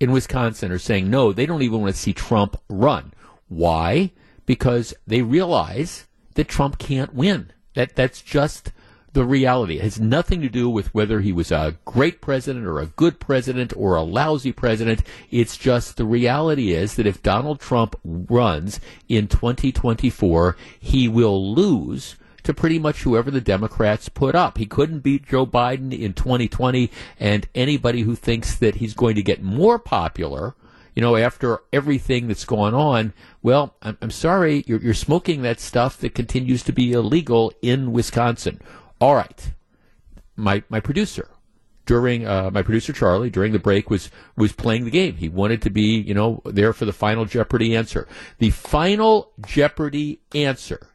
in 0.00 0.12
Wisconsin 0.12 0.72
are 0.72 0.78
saying 0.78 1.08
no, 1.08 1.32
they 1.32 1.46
don't 1.46 1.62
even 1.62 1.80
want 1.80 1.94
to 1.94 2.00
see 2.00 2.12
Trump 2.12 2.60
run. 2.68 3.12
Why? 3.48 4.12
Because 4.44 4.94
they 5.06 5.22
realize 5.22 6.06
that 6.34 6.48
Trump 6.48 6.78
can't 6.78 7.14
win. 7.14 7.52
That 7.74 7.96
that's 7.96 8.20
just 8.20 8.72
the 9.14 9.24
reality. 9.24 9.78
It 9.78 9.82
has 9.82 10.00
nothing 10.00 10.40
to 10.42 10.48
do 10.48 10.68
with 10.68 10.92
whether 10.92 11.20
he 11.20 11.32
was 11.32 11.50
a 11.50 11.76
great 11.84 12.20
president 12.20 12.66
or 12.66 12.80
a 12.80 12.86
good 12.86 13.20
president 13.20 13.72
or 13.76 13.94
a 13.94 14.02
lousy 14.02 14.52
president. 14.52 15.02
It's 15.30 15.56
just 15.56 15.96
the 15.96 16.04
reality 16.04 16.72
is 16.72 16.96
that 16.96 17.06
if 17.06 17.22
Donald 17.22 17.60
Trump 17.60 17.98
runs 18.04 18.80
in 19.08 19.28
2024, 19.28 20.56
he 20.78 21.08
will 21.08 21.54
lose 21.54 22.16
to 22.42 22.52
pretty 22.52 22.78
much 22.78 23.02
whoever 23.02 23.30
the 23.30 23.40
Democrats 23.40 24.08
put 24.08 24.34
up. 24.34 24.58
He 24.58 24.66
couldn't 24.66 25.00
beat 25.00 25.26
Joe 25.26 25.46
Biden 25.46 25.98
in 25.98 26.12
2020, 26.12 26.90
and 27.18 27.48
anybody 27.54 28.02
who 28.02 28.16
thinks 28.16 28.56
that 28.56 28.76
he's 28.76 28.94
going 28.94 29.14
to 29.14 29.22
get 29.22 29.42
more 29.42 29.78
popular, 29.78 30.54
you 30.94 31.02
know, 31.02 31.16
after 31.16 31.60
everything 31.72 32.28
that's 32.28 32.44
gone 32.44 32.74
on, 32.74 33.14
well, 33.42 33.74
I'm, 33.80 33.96
I'm 34.02 34.10
sorry, 34.10 34.64
you're, 34.66 34.80
you're 34.80 34.92
smoking 34.92 35.42
that 35.42 35.58
stuff 35.58 35.96
that 35.98 36.14
continues 36.14 36.62
to 36.64 36.72
be 36.72 36.92
illegal 36.92 37.52
in 37.62 37.92
Wisconsin. 37.92 38.60
All 39.04 39.14
right. 39.14 39.52
My 40.34 40.62
my 40.70 40.80
producer 40.80 41.28
during 41.84 42.26
uh, 42.26 42.50
my 42.50 42.62
producer 42.62 42.94
Charlie 42.94 43.28
during 43.28 43.52
the 43.52 43.58
break 43.58 43.90
was 43.90 44.08
was 44.34 44.52
playing 44.52 44.86
the 44.86 44.90
game. 44.90 45.16
He 45.16 45.28
wanted 45.28 45.60
to 45.60 45.68
be 45.68 46.00
you 46.00 46.14
know 46.14 46.40
there 46.46 46.72
for 46.72 46.86
the 46.86 46.92
final 46.94 47.26
Jeopardy 47.26 47.76
answer. 47.76 48.08
The 48.38 48.48
final 48.48 49.32
Jeopardy 49.46 50.22
answer 50.34 50.88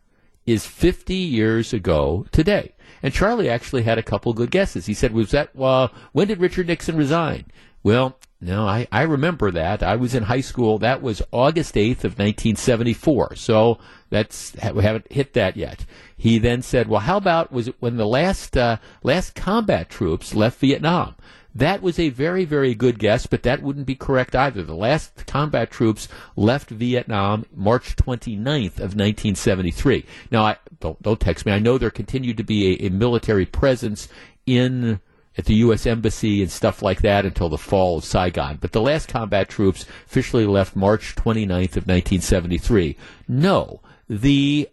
is 0.47 0.65
50 0.65 1.13
years 1.13 1.71
ago 1.71 2.25
today. 2.31 2.73
And 3.03 3.13
Charlie 3.13 3.47
actually 3.47 3.83
had 3.83 3.99
a 3.99 4.03
couple 4.11 4.33
good 4.33 4.49
guesses. 4.49 4.87
He 4.87 4.95
said, 4.95 5.13
"Was 5.13 5.29
that 5.29 5.51
uh, 5.55 5.89
when 6.11 6.29
did 6.29 6.39
Richard 6.39 6.65
Nixon 6.65 6.97
resign?" 6.97 7.45
Well, 7.83 8.17
no, 8.41 8.65
I, 8.65 8.87
I 8.91 9.01
remember 9.01 9.51
that. 9.51 9.83
I 9.83 9.97
was 9.97 10.15
in 10.15 10.23
high 10.23 10.41
school. 10.41 10.79
That 10.79 11.01
was 11.01 11.21
August 11.31 11.75
8th 11.75 12.05
of 12.05 12.17
1974. 12.17 13.35
So 13.35 13.79
that's 14.09 14.55
we 14.73 14.83
haven't 14.83 15.11
hit 15.11 15.33
that 15.33 15.57
yet. 15.57 15.85
He 16.15 16.39
then 16.39 16.61
said, 16.61 16.87
"Well, 16.87 17.01
how 17.01 17.17
about 17.17 17.51
was 17.51 17.67
it 17.67 17.75
when 17.79 17.97
the 17.97 18.07
last 18.07 18.55
uh, 18.55 18.77
last 19.03 19.35
combat 19.35 19.89
troops 19.89 20.33
left 20.33 20.59
Vietnam?" 20.59 21.15
That 21.53 21.81
was 21.81 21.97
a 21.97 22.09
very, 22.09 22.45
very 22.45 22.75
good 22.75 22.99
guess, 22.99 23.25
but 23.25 23.43
that 23.43 23.63
wouldn't 23.63 23.87
be 23.87 23.95
correct 23.95 24.35
either. 24.35 24.63
The 24.63 24.75
last 24.75 25.25
combat 25.25 25.71
troops 25.71 26.07
left 26.35 26.69
Vietnam 26.69 27.45
March 27.53 27.95
29th 27.95 28.75
of 28.75 28.95
1973. 28.95 30.05
Now, 30.31 30.43
I, 30.43 30.57
don't, 30.79 31.01
don't 31.01 31.19
text 31.19 31.47
me. 31.47 31.51
I 31.51 31.59
know 31.59 31.79
there 31.79 31.89
continued 31.89 32.37
to 32.37 32.43
be 32.43 32.75
a, 32.75 32.85
a 32.85 32.89
military 32.91 33.47
presence 33.47 34.07
in 34.45 35.01
at 35.39 35.45
the 35.45 35.55
U.S. 35.55 35.85
Embassy 35.85 36.41
and 36.41 36.51
stuff 36.51 36.81
like 36.81 37.01
that 37.01 37.25
until 37.25 37.47
the 37.47 37.57
fall 37.57 37.97
of 37.97 38.03
Saigon. 38.03 38.57
But 38.59 38.73
the 38.73 38.81
last 38.81 39.07
combat 39.07 39.47
troops 39.47 39.85
officially 40.05 40.45
left 40.45 40.75
March 40.75 41.15
29th 41.15 41.77
of 41.77 41.87
1973. 41.87 42.97
No, 43.25 43.79
the 44.09 44.67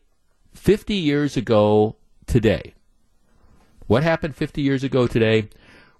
50 0.55 0.95
years 0.95 1.37
ago 1.37 1.95
today, 2.27 2.75
what 3.87 4.03
happened 4.03 4.35
50 4.35 4.61
years 4.61 4.83
ago 4.83 5.07
today? 5.07 5.49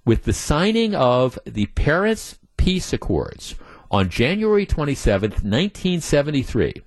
With 0.05 0.25
the 0.25 0.33
signing 0.33 0.97
of 0.97 1.39
the 1.45 1.67
Paris 1.67 2.39
Peace 2.57 2.93
Accords 2.93 3.55
on 3.89 4.09
January 4.09 4.67
27, 4.67 5.31
1973, 5.31 6.83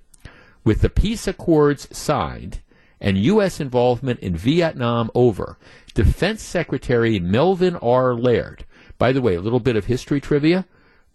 with 0.64 0.82
the 0.82 0.90
peace 0.90 1.26
accords 1.26 1.88
signed 1.96 2.60
and 3.00 3.18
U.S. 3.18 3.60
involvement 3.60 4.20
in 4.20 4.36
Vietnam 4.36 5.10
over, 5.14 5.56
Defense 5.94 6.42
Secretary 6.42 7.18
Melvin 7.18 7.76
R. 7.76 8.14
Laird, 8.14 8.64
by 8.98 9.12
the 9.12 9.22
way, 9.22 9.34
a 9.34 9.40
little 9.40 9.60
bit 9.60 9.76
of 9.76 9.86
history 9.86 10.20
trivia. 10.20 10.66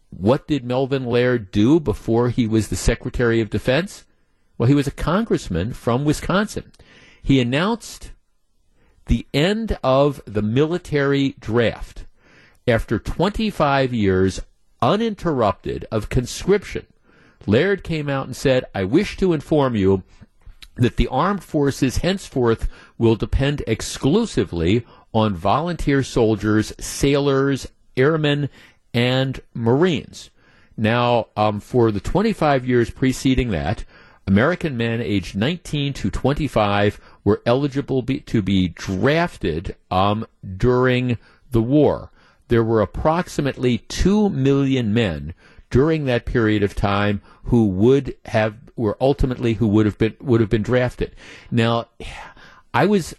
What 0.10 0.48
did 0.48 0.64
Melvin 0.64 1.06
Laird 1.06 1.52
do 1.52 1.80
before 1.80 2.30
he 2.30 2.48
was 2.48 2.70
the 2.70 2.76
Secretary 2.76 3.42
of 3.42 3.50
Defense? 3.50 4.06
Well, 4.58 4.68
he 4.68 4.76
was 4.76 4.88
a 4.88 4.92
congressman 4.92 5.74
from 5.74 6.06
Wisconsin. 6.06 6.72
He 7.22 7.40
announced 7.40 8.12
the 9.08 9.28
end 9.34 9.78
of 9.84 10.22
the 10.26 10.42
military 10.42 11.36
draft 11.40 12.06
after 12.68 12.98
25 12.98 13.94
years 13.94 14.42
uninterrupted 14.82 15.86
of 15.92 16.10
conscription. 16.10 16.86
Laird 17.46 17.84
came 17.84 18.10
out 18.10 18.26
and 18.26 18.36
said, 18.36 18.66
I 18.74 18.84
wish 18.86 19.18
to 19.18 19.34
inform 19.34 19.76
you 19.76 20.04
that 20.76 20.98
the 20.98 21.08
armed 21.08 21.44
forces 21.44 21.98
henceforth 21.98 22.68
will 22.98 23.16
depend 23.16 23.64
exclusively 23.68 24.86
on 25.14 25.34
volunteer 25.34 26.04
soldiers, 26.04 26.74
sailors, 26.80 27.68
airmen, 27.96 28.50
and 28.94 29.42
Marines. 29.54 30.30
Now, 30.78 31.28
um, 31.38 31.60
for 31.60 31.92
the 31.92 32.02
25 32.02 32.68
years 32.68 32.90
preceding 32.90 33.52
that, 33.52 33.86
American 34.28 34.76
men 34.76 35.02
aged 35.02 35.36
19 35.36 35.94
to 35.94 36.10
25 36.10 37.00
were 37.24 37.42
eligible 37.46 38.02
be, 38.02 38.20
to 38.22 38.42
be 38.42 38.70
drafted 38.70 39.76
um, 39.92 40.26
during 40.58 41.18
the 41.52 41.62
war. 41.62 42.12
There 42.48 42.64
were 42.64 42.82
approximately 42.82 43.80
2 43.80 44.30
million 44.30 44.94
men 44.94 45.34
during 45.76 46.06
that 46.06 46.24
period 46.24 46.64
of 46.64 46.74
time 46.74 47.22
who 47.44 47.68
would 47.68 48.16
have 48.24 48.56
were 48.78 48.96
ultimately 49.02 49.56
who 49.56 49.68
would 49.68 49.86
have 49.86 49.98
been 49.98 50.16
would 50.22 50.40
have 50.40 50.50
been 50.50 50.62
drafted. 50.62 51.14
Now, 51.52 51.90
I 52.74 52.86
was 52.86 53.14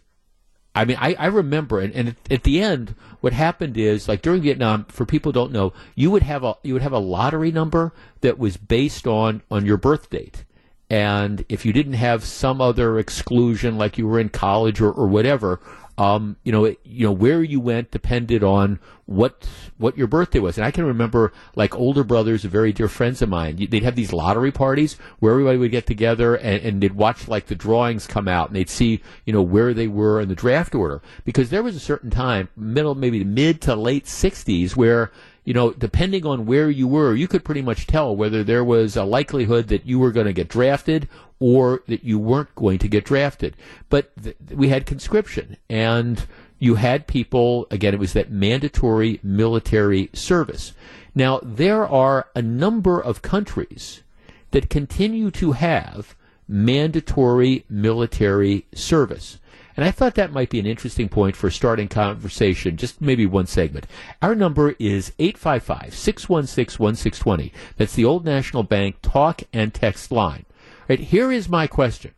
I 0.74 0.86
mean, 0.86 0.96
I, 0.98 1.14
I 1.18 1.26
remember, 1.26 1.80
and, 1.80 1.94
and 1.94 2.16
at 2.30 2.44
the 2.44 2.62
end, 2.62 2.94
what 3.20 3.34
happened 3.34 3.76
is, 3.76 4.08
like 4.08 4.22
during 4.22 4.40
Vietnam, 4.40 4.86
for 4.86 5.04
people 5.04 5.32
don't 5.32 5.52
know, 5.52 5.74
you 5.94 6.10
would 6.10 6.22
have 6.22 6.44
a 6.44 6.54
you 6.62 6.72
would 6.72 6.80
have 6.80 6.94
a 6.94 6.98
lottery 6.98 7.52
number 7.52 7.92
that 8.22 8.38
was 8.38 8.56
based 8.56 9.06
on 9.06 9.42
on 9.50 9.66
your 9.66 9.76
birth 9.76 10.08
date, 10.08 10.46
and 10.88 11.44
if 11.50 11.66
you 11.66 11.74
didn't 11.74 11.92
have 11.92 12.24
some 12.24 12.62
other 12.62 12.98
exclusion, 12.98 13.76
like 13.76 13.98
you 13.98 14.06
were 14.06 14.18
in 14.18 14.30
college 14.30 14.80
or, 14.80 14.90
or 14.90 15.06
whatever, 15.06 15.60
um, 15.98 16.36
you 16.44 16.52
know, 16.52 16.66
it, 16.66 16.80
you 16.84 17.06
know 17.06 17.12
where 17.12 17.42
you 17.42 17.58
went 17.58 17.90
depended 17.90 18.44
on 18.44 18.78
what 19.06 19.48
what 19.78 19.96
your 19.96 20.06
birthday 20.06 20.40
was. 20.40 20.58
And 20.58 20.66
I 20.66 20.70
can 20.70 20.84
remember 20.84 21.32
like 21.54 21.74
older 21.74 22.04
brothers, 22.04 22.44
very 22.44 22.72
dear 22.72 22.88
friends 22.88 23.22
of 23.22 23.28
mine. 23.28 23.56
They'd 23.70 23.82
have 23.82 23.96
these 23.96 24.12
lottery 24.12 24.52
parties 24.52 24.94
where 25.20 25.32
everybody 25.32 25.58
would 25.58 25.70
get 25.70 25.86
together 25.86 26.34
and, 26.34 26.62
and 26.62 26.82
they'd 26.82 26.92
watch 26.92 27.28
like 27.28 27.46
the 27.46 27.54
drawings 27.54 28.06
come 28.06 28.28
out 28.28 28.48
and 28.48 28.56
they'd 28.56 28.68
see 28.68 29.02
you 29.24 29.32
know 29.32 29.42
where 29.42 29.72
they 29.72 29.88
were 29.88 30.20
in 30.20 30.28
the 30.28 30.34
draft 30.34 30.74
order 30.74 31.00
because 31.24 31.48
there 31.50 31.62
was 31.62 31.76
a 31.76 31.80
certain 31.80 32.10
time, 32.10 32.48
middle 32.56 32.94
maybe 32.94 33.24
mid 33.24 33.62
to 33.62 33.74
late 33.74 34.04
'60s, 34.04 34.76
where 34.76 35.10
you 35.46 35.54
know, 35.54 35.70
depending 35.70 36.26
on 36.26 36.44
where 36.44 36.68
you 36.68 36.88
were, 36.88 37.14
you 37.14 37.28
could 37.28 37.44
pretty 37.44 37.62
much 37.62 37.86
tell 37.86 38.14
whether 38.14 38.42
there 38.42 38.64
was 38.64 38.96
a 38.96 39.04
likelihood 39.04 39.68
that 39.68 39.86
you 39.86 40.00
were 40.00 40.10
going 40.10 40.26
to 40.26 40.32
get 40.32 40.48
drafted 40.48 41.08
or 41.38 41.82
that 41.86 42.02
you 42.02 42.18
weren't 42.18 42.52
going 42.56 42.78
to 42.80 42.88
get 42.88 43.04
drafted. 43.04 43.56
But 43.88 44.10
th- 44.20 44.36
we 44.50 44.68
had 44.68 44.86
conscription, 44.86 45.56
and 45.70 46.26
you 46.58 46.74
had 46.74 47.06
people, 47.06 47.68
again, 47.70 47.94
it 47.94 48.00
was 48.00 48.12
that 48.14 48.30
mandatory 48.30 49.20
military 49.22 50.10
service. 50.12 50.72
Now, 51.14 51.38
there 51.44 51.86
are 51.86 52.26
a 52.34 52.42
number 52.42 53.00
of 53.00 53.22
countries 53.22 54.02
that 54.50 54.68
continue 54.68 55.30
to 55.30 55.52
have 55.52 56.16
mandatory 56.48 57.64
military 57.70 58.66
service. 58.74 59.38
And 59.76 59.84
I 59.84 59.90
thought 59.90 60.14
that 60.14 60.32
might 60.32 60.48
be 60.48 60.58
an 60.58 60.66
interesting 60.66 61.08
point 61.08 61.36
for 61.36 61.50
starting 61.50 61.88
conversation, 61.88 62.78
just 62.78 63.00
maybe 63.00 63.26
one 63.26 63.46
segment. 63.46 63.86
Our 64.22 64.34
number 64.34 64.74
is 64.78 65.12
855 65.18 65.94
616 65.94 66.82
1620. 66.82 67.52
That's 67.76 67.94
the 67.94 68.04
Old 68.04 68.24
National 68.24 68.62
Bank 68.62 68.96
talk 69.02 69.42
and 69.52 69.74
text 69.74 70.10
line. 70.10 70.46
Right, 70.88 71.00
here 71.00 71.30
is 71.30 71.48
my 71.48 71.66
question 71.66 72.12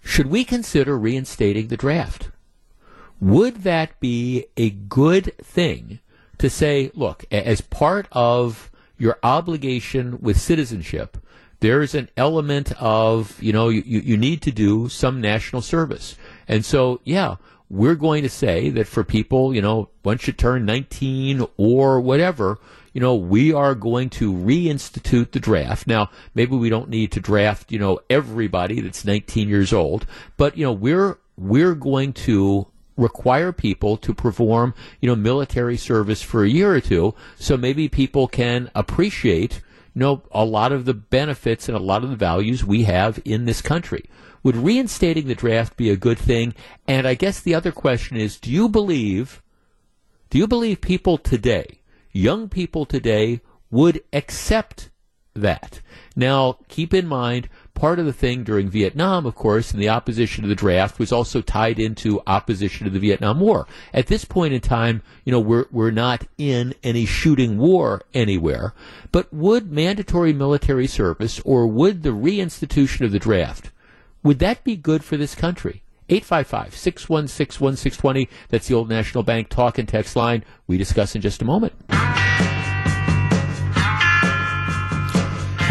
Should 0.00 0.28
we 0.28 0.44
consider 0.44 0.96
reinstating 0.96 1.66
the 1.66 1.76
draft? 1.76 2.30
Would 3.20 3.64
that 3.64 3.98
be 3.98 4.46
a 4.56 4.70
good 4.70 5.36
thing 5.38 5.98
to 6.38 6.48
say, 6.48 6.92
look, 6.94 7.24
as 7.32 7.60
part 7.60 8.06
of 8.12 8.70
your 8.96 9.18
obligation 9.24 10.20
with 10.20 10.38
citizenship, 10.38 11.16
there's 11.60 11.94
an 11.94 12.08
element 12.16 12.72
of, 12.78 13.40
you 13.42 13.52
know, 13.52 13.68
you, 13.68 13.82
you 13.82 14.16
need 14.16 14.42
to 14.42 14.52
do 14.52 14.88
some 14.88 15.20
national 15.20 15.62
service. 15.62 16.16
And 16.46 16.64
so, 16.64 17.00
yeah, 17.04 17.36
we're 17.70 17.96
going 17.96 18.22
to 18.22 18.28
say 18.28 18.70
that 18.70 18.86
for 18.86 19.04
people, 19.04 19.54
you 19.54 19.60
know, 19.60 19.90
once 20.04 20.26
you 20.26 20.32
turn 20.32 20.64
19 20.64 21.46
or 21.56 22.00
whatever, 22.00 22.58
you 22.92 23.00
know, 23.00 23.14
we 23.14 23.52
are 23.52 23.74
going 23.74 24.10
to 24.10 24.32
reinstitute 24.32 25.32
the 25.32 25.40
draft. 25.40 25.86
Now, 25.86 26.10
maybe 26.34 26.56
we 26.56 26.70
don't 26.70 26.88
need 26.88 27.12
to 27.12 27.20
draft, 27.20 27.70
you 27.70 27.78
know, 27.78 28.00
everybody 28.08 28.80
that's 28.80 29.04
19 29.04 29.48
years 29.48 29.72
old, 29.72 30.06
but, 30.36 30.56
you 30.56 30.64
know, 30.64 30.72
we're, 30.72 31.18
we're 31.36 31.74
going 31.74 32.12
to 32.14 32.66
require 32.96 33.52
people 33.52 33.96
to 33.98 34.12
perform, 34.12 34.74
you 35.00 35.08
know, 35.08 35.14
military 35.14 35.76
service 35.76 36.22
for 36.22 36.42
a 36.42 36.48
year 36.48 36.74
or 36.74 36.80
two. 36.80 37.14
So 37.36 37.56
maybe 37.56 37.88
people 37.88 38.26
can 38.26 38.70
appreciate, 38.74 39.60
know 39.98 40.22
a 40.30 40.44
lot 40.44 40.72
of 40.72 40.84
the 40.84 40.94
benefits 40.94 41.68
and 41.68 41.76
a 41.76 41.80
lot 41.80 42.04
of 42.04 42.10
the 42.10 42.16
values 42.16 42.64
we 42.64 42.84
have 42.84 43.20
in 43.24 43.44
this 43.44 43.60
country. 43.60 44.04
Would 44.42 44.56
reinstating 44.56 45.26
the 45.26 45.34
draft 45.34 45.76
be 45.76 45.90
a 45.90 45.96
good 45.96 46.18
thing? 46.18 46.54
And 46.86 47.06
I 47.06 47.14
guess 47.14 47.40
the 47.40 47.54
other 47.54 47.72
question 47.72 48.16
is, 48.16 48.38
do 48.38 48.50
you 48.50 48.68
believe, 48.68 49.42
do 50.30 50.38
you 50.38 50.46
believe 50.46 50.80
people 50.80 51.18
today, 51.18 51.80
young 52.12 52.48
people 52.48 52.86
today, 52.86 53.40
would 53.70 54.02
accept 54.12 54.90
that? 55.34 55.80
Now, 56.14 56.58
keep 56.68 56.94
in 56.94 57.06
mind, 57.06 57.48
part 57.78 57.98
of 57.98 58.06
the 58.06 58.12
thing 58.12 58.42
during 58.42 58.68
Vietnam, 58.68 59.24
of 59.24 59.34
course, 59.36 59.70
and 59.70 59.80
the 59.80 59.88
opposition 59.88 60.42
to 60.42 60.48
the 60.48 60.54
draft 60.54 60.98
was 60.98 61.12
also 61.12 61.40
tied 61.40 61.78
into 61.78 62.20
opposition 62.26 62.84
to 62.84 62.90
the 62.90 62.98
Vietnam 62.98 63.38
War. 63.38 63.66
At 63.94 64.08
this 64.08 64.24
point 64.24 64.52
in 64.52 64.60
time, 64.60 65.02
you 65.24 65.30
know, 65.30 65.40
we're, 65.40 65.66
we're 65.70 65.92
not 65.92 66.26
in 66.36 66.74
any 66.82 67.06
shooting 67.06 67.56
war 67.56 68.02
anywhere. 68.12 68.74
But 69.12 69.32
would 69.32 69.70
mandatory 69.70 70.32
military 70.32 70.88
service 70.88 71.40
or 71.44 71.66
would 71.66 72.02
the 72.02 72.10
reinstitution 72.10 73.04
of 73.04 73.12
the 73.12 73.18
draft, 73.18 73.70
would 74.22 74.40
that 74.40 74.64
be 74.64 74.76
good 74.76 75.04
for 75.04 75.16
this 75.16 75.34
country? 75.34 75.82
855 76.08 76.74
616 76.74 77.64
1620. 77.64 78.28
That's 78.48 78.66
the 78.66 78.74
Old 78.74 78.88
National 78.88 79.22
Bank 79.22 79.50
talk 79.50 79.78
and 79.78 79.88
text 79.88 80.16
line. 80.16 80.44
We 80.66 80.78
discuss 80.78 81.14
in 81.14 81.20
just 81.20 81.42
a 81.42 81.44
moment. 81.44 81.74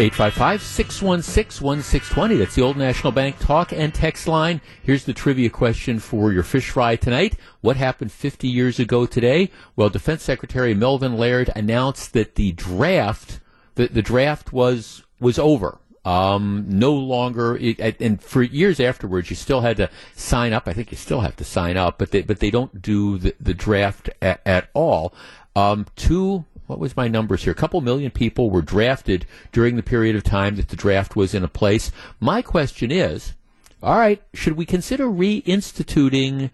855 0.00 0.62
616 0.62 1.60
1620. 1.60 2.36
That's 2.36 2.54
the 2.54 2.62
Old 2.62 2.76
National 2.76 3.12
Bank 3.12 3.36
talk 3.40 3.72
and 3.72 3.92
text 3.92 4.28
line. 4.28 4.60
Here's 4.80 5.04
the 5.04 5.12
trivia 5.12 5.50
question 5.50 5.98
for 5.98 6.32
your 6.32 6.44
fish 6.44 6.70
fry 6.70 6.94
tonight. 6.94 7.34
What 7.62 7.76
happened 7.76 8.12
50 8.12 8.46
years 8.46 8.78
ago 8.78 9.06
today? 9.06 9.50
Well, 9.74 9.88
Defense 9.90 10.22
Secretary 10.22 10.72
Melvin 10.72 11.16
Laird 11.16 11.50
announced 11.56 12.12
that 12.12 12.36
the 12.36 12.52
draft, 12.52 13.40
the, 13.74 13.88
the 13.88 14.00
draft 14.00 14.52
was, 14.52 15.02
was 15.18 15.36
over. 15.36 15.78
Um, 16.04 16.66
no 16.68 16.92
longer, 16.92 17.56
it, 17.56 18.00
and 18.00 18.22
for 18.22 18.44
years 18.44 18.78
afterwards, 18.78 19.30
you 19.30 19.36
still 19.36 19.62
had 19.62 19.78
to 19.78 19.90
sign 20.14 20.52
up. 20.52 20.68
I 20.68 20.74
think 20.74 20.92
you 20.92 20.96
still 20.96 21.22
have 21.22 21.34
to 21.34 21.44
sign 21.44 21.76
up, 21.76 21.98
but 21.98 22.12
they, 22.12 22.22
but 22.22 22.38
they 22.38 22.52
don't 22.52 22.80
do 22.80 23.18
the, 23.18 23.34
the 23.40 23.52
draft 23.52 24.10
at, 24.22 24.40
at 24.46 24.70
all. 24.74 25.12
Um, 25.56 25.86
two 25.96 26.44
what 26.68 26.78
was 26.78 26.96
my 26.96 27.08
numbers 27.08 27.42
here? 27.42 27.52
A 27.52 27.56
couple 27.56 27.80
million 27.80 28.10
people 28.10 28.50
were 28.50 28.62
drafted 28.62 29.26
during 29.52 29.76
the 29.76 29.82
period 29.82 30.14
of 30.14 30.22
time 30.22 30.56
that 30.56 30.68
the 30.68 30.76
draft 30.76 31.16
was 31.16 31.34
in 31.34 31.42
a 31.42 31.48
place. 31.48 31.90
My 32.20 32.42
question 32.42 32.92
is, 32.92 33.32
all 33.82 33.98
right, 33.98 34.22
should 34.34 34.52
we 34.52 34.66
consider 34.66 35.06
reinstituting 35.06 36.50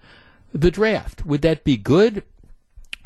the 0.52 0.70
draft? 0.70 1.26
Would 1.26 1.42
that 1.42 1.64
be 1.64 1.76
good 1.76 2.22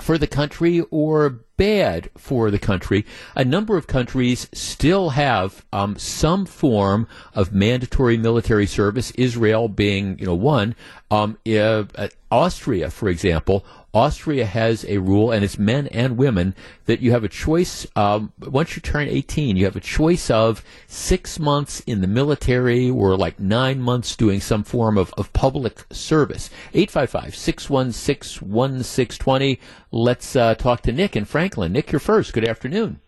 for 0.01 0.19
the 0.19 0.27
country 0.27 0.81
or 0.91 1.41
bad 1.59 2.09
for 2.17 2.51
the 2.51 2.59
country. 2.59 3.05
A 3.35 3.45
number 3.45 3.77
of 3.77 3.87
countries 3.87 4.49
still 4.55 5.11
have 5.11 5.67
um, 5.73 5.99
some 5.99 6.47
form 6.47 7.07
of 7.35 7.53
mandatory 7.53 8.17
military 8.17 8.67
service. 8.67 9.11
Israel 9.13 9.69
being, 9.69 10.19
you 10.19 10.27
know, 10.27 10.35
one. 10.35 10.75
Um, 11.11 11.37
uh, 11.47 11.85
Austria, 12.31 12.91
for 12.91 13.09
example, 13.09 13.67
Austria 13.95 14.45
has 14.45 14.85
a 14.87 14.99
rule, 14.99 15.31
and 15.31 15.43
it's 15.43 15.59
men 15.59 15.87
and 15.89 16.17
women, 16.17 16.55
that 16.85 17.01
you 17.01 17.11
have 17.13 17.25
a 17.25 17.29
choice. 17.29 17.87
Um, 17.97 18.33
once 18.39 18.77
you 18.77 18.83
turn 18.83 19.09
18, 19.09 19.57
you 19.57 19.65
have 19.65 19.77
a 19.77 19.81
choice 19.81 20.31
of 20.31 20.63
six 20.87 21.39
months 21.39 21.81
in 21.81 22.01
the 22.01 22.07
military 22.07 22.91
or 22.91 23.17
like 23.17 23.41
nine 23.41 23.81
months 23.81 24.15
doing 24.15 24.41
some 24.41 24.63
form 24.63 24.99
of, 24.99 25.13
of 25.17 25.33
public 25.33 25.85
service. 25.91 26.51
855 26.75 27.35
616 27.35 28.47
1620. 28.47 29.61
Let's 29.91 30.37
uh, 30.37 30.55
talk 30.55 30.83
to 30.83 30.93
Nick 30.93 31.17
in 31.17 31.25
Franklin. 31.25 31.73
Nick, 31.73 31.91
you're 31.91 31.99
first. 31.99 32.33
Good 32.35 32.47
afternoon. 32.47 33.01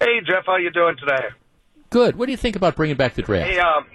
Hey, 0.00 0.20
Jeff. 0.26 0.44
How 0.46 0.56
you 0.56 0.70
doing 0.70 0.96
today? 0.96 1.28
Good. 1.90 2.16
What 2.16 2.26
do 2.26 2.32
you 2.32 2.36
think 2.36 2.56
about 2.56 2.76
bringing 2.76 2.96
back 2.96 3.14
the 3.14 3.22
draft? 3.22 3.50
Hey, 3.50 3.58
um, 3.58 3.86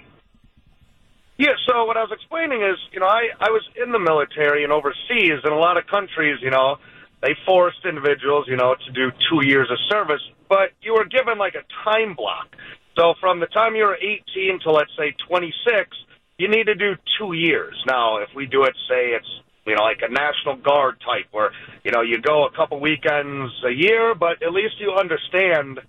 yeah, 1.40 1.56
so 1.66 1.86
what 1.86 1.96
I 1.96 2.02
was 2.02 2.12
explaining 2.12 2.60
is, 2.60 2.76
you 2.92 3.00
know, 3.00 3.06
I, 3.06 3.32
I 3.40 3.48
was 3.48 3.64
in 3.82 3.92
the 3.92 3.98
military 3.98 4.62
and 4.62 4.70
overseas, 4.70 5.40
and 5.42 5.54
a 5.54 5.56
lot 5.56 5.78
of 5.78 5.86
countries, 5.86 6.36
you 6.42 6.50
know, 6.50 6.76
they 7.22 7.34
forced 7.46 7.80
individuals, 7.88 8.44
you 8.46 8.56
know, 8.56 8.74
to 8.74 8.92
do 8.92 9.10
two 9.30 9.40
years 9.48 9.70
of 9.70 9.78
service, 9.88 10.20
but 10.50 10.76
you 10.82 10.92
were 10.92 11.06
given 11.06 11.38
like 11.38 11.54
a 11.54 11.64
time 11.82 12.14
block. 12.14 12.48
So 12.94 13.14
from 13.20 13.40
the 13.40 13.46
time 13.46 13.74
you 13.74 13.84
were 13.84 13.96
18 13.96 14.60
to, 14.64 14.70
let's 14.70 14.92
say, 14.98 15.16
26, 15.28 15.88
you 16.36 16.48
need 16.48 16.64
to 16.64 16.74
do 16.74 16.92
two 17.18 17.32
years. 17.32 17.74
Now, 17.86 18.18
if 18.18 18.28
we 18.36 18.44
do 18.44 18.64
it, 18.64 18.76
say 18.86 19.16
it's, 19.16 19.40
you 19.64 19.76
know, 19.76 19.82
like 19.82 20.02
a 20.02 20.12
National 20.12 20.56
Guard 20.56 21.00
type, 21.00 21.28
where, 21.30 21.52
you 21.84 21.90
know, 21.90 22.02
you 22.02 22.20
go 22.20 22.44
a 22.44 22.50
couple 22.52 22.80
weekends 22.80 23.50
a 23.64 23.72
year, 23.72 24.14
but 24.14 24.42
at 24.42 24.52
least 24.52 24.74
you 24.78 24.92
understand, 24.92 25.80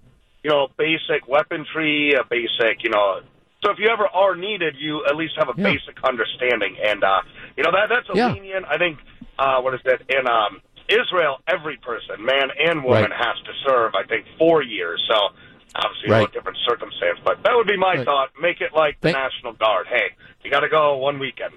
you 0.46 0.50
know, 0.50 0.70
basic 0.78 1.28
weaponry, 1.28 2.14
a 2.14 2.24
basic, 2.24 2.86
you 2.86 2.90
know, 2.90 3.20
so 3.64 3.72
if 3.72 3.78
you 3.80 3.90
ever 3.90 4.08
are 4.08 4.36
needed, 4.36 4.76
you 4.80 5.06
at 5.06 5.16
least 5.16 5.34
have 5.38 5.50
a 5.50 5.54
yeah. 5.56 5.72
basic 5.72 6.04
understanding, 6.04 6.78
and 6.84 7.04
uh, 7.04 7.22
you 7.56 7.64
know 7.64 7.72
that 7.72 7.90
that's 7.90 8.10
a 8.10 8.18
yeah. 8.18 8.34
lenient. 8.34 8.66
I 8.66 8.78
think 8.78 8.98
uh, 9.38 9.62
what 9.62 9.74
is 9.74 9.82
that 9.86 10.02
in 10.10 10.28
um, 10.28 10.62
Israel? 10.90 11.38
Every 11.48 11.78
person, 11.78 12.26
man 12.26 12.50
and 12.58 12.84
woman, 12.84 13.12
right. 13.12 13.12
has 13.12 13.38
to 13.46 13.54
serve. 13.66 13.94
I 13.94 14.08
think 14.08 14.26
four 14.38 14.64
years. 14.64 15.04
So 15.08 15.36
obviously, 15.76 16.10
right. 16.10 16.28
a 16.28 16.32
different 16.32 16.58
circumstance, 16.68 17.20
but 17.24 17.44
that 17.44 17.54
would 17.56 17.68
be 17.68 17.78
my 17.78 17.96
right. 17.96 18.06
thought. 18.06 18.30
Make 18.42 18.62
it 18.62 18.74
like 18.74 19.00
Thank- 19.00 19.16
the 19.16 19.22
National 19.22 19.54
Guard. 19.54 19.88
Hey, 19.88 20.16
you 20.44 20.50
got 20.50 20.62
to 20.62 20.70
go 20.70 20.98
one 20.98 21.20
weekend. 21.20 21.54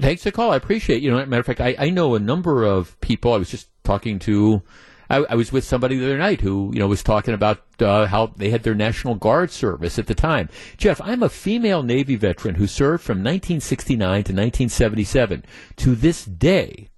Thanks 0.00 0.22
for 0.22 0.30
the 0.30 0.32
call. 0.32 0.50
I 0.50 0.56
appreciate. 0.56 1.02
You 1.02 1.10
know, 1.10 1.24
matter 1.26 1.40
of 1.40 1.46
fact, 1.46 1.60
I, 1.60 1.76
I 1.78 1.90
know 1.90 2.14
a 2.14 2.18
number 2.18 2.64
of 2.64 2.98
people. 3.00 3.34
I 3.34 3.36
was 3.36 3.50
just 3.50 3.68
talking 3.84 4.18
to 4.20 4.62
I, 5.10 5.16
I, 5.30 5.34
was 5.34 5.50
with 5.50 5.64
somebody 5.64 5.96
the 5.96 6.06
other 6.06 6.18
night 6.18 6.40
who, 6.40 6.70
you 6.72 6.78
know, 6.78 6.86
was 6.86 7.02
talking 7.02 7.34
about 7.34 7.60
uh, 7.80 8.06
how 8.06 8.28
they 8.36 8.50
had 8.50 8.62
their 8.62 8.76
National 8.76 9.16
Guard 9.16 9.50
service 9.50 9.98
at 9.98 10.06
the 10.06 10.14
time. 10.14 10.48
Jeff, 10.76 11.00
I'm 11.00 11.22
a 11.22 11.28
female 11.28 11.82
Navy 11.82 12.14
veteran 12.14 12.54
who 12.54 12.68
served 12.68 13.02
from 13.02 13.18
1969 13.18 13.98
to 13.98 14.14
1977. 14.14 15.44
To 15.76 15.94
this 15.96 16.24
day, 16.24 16.89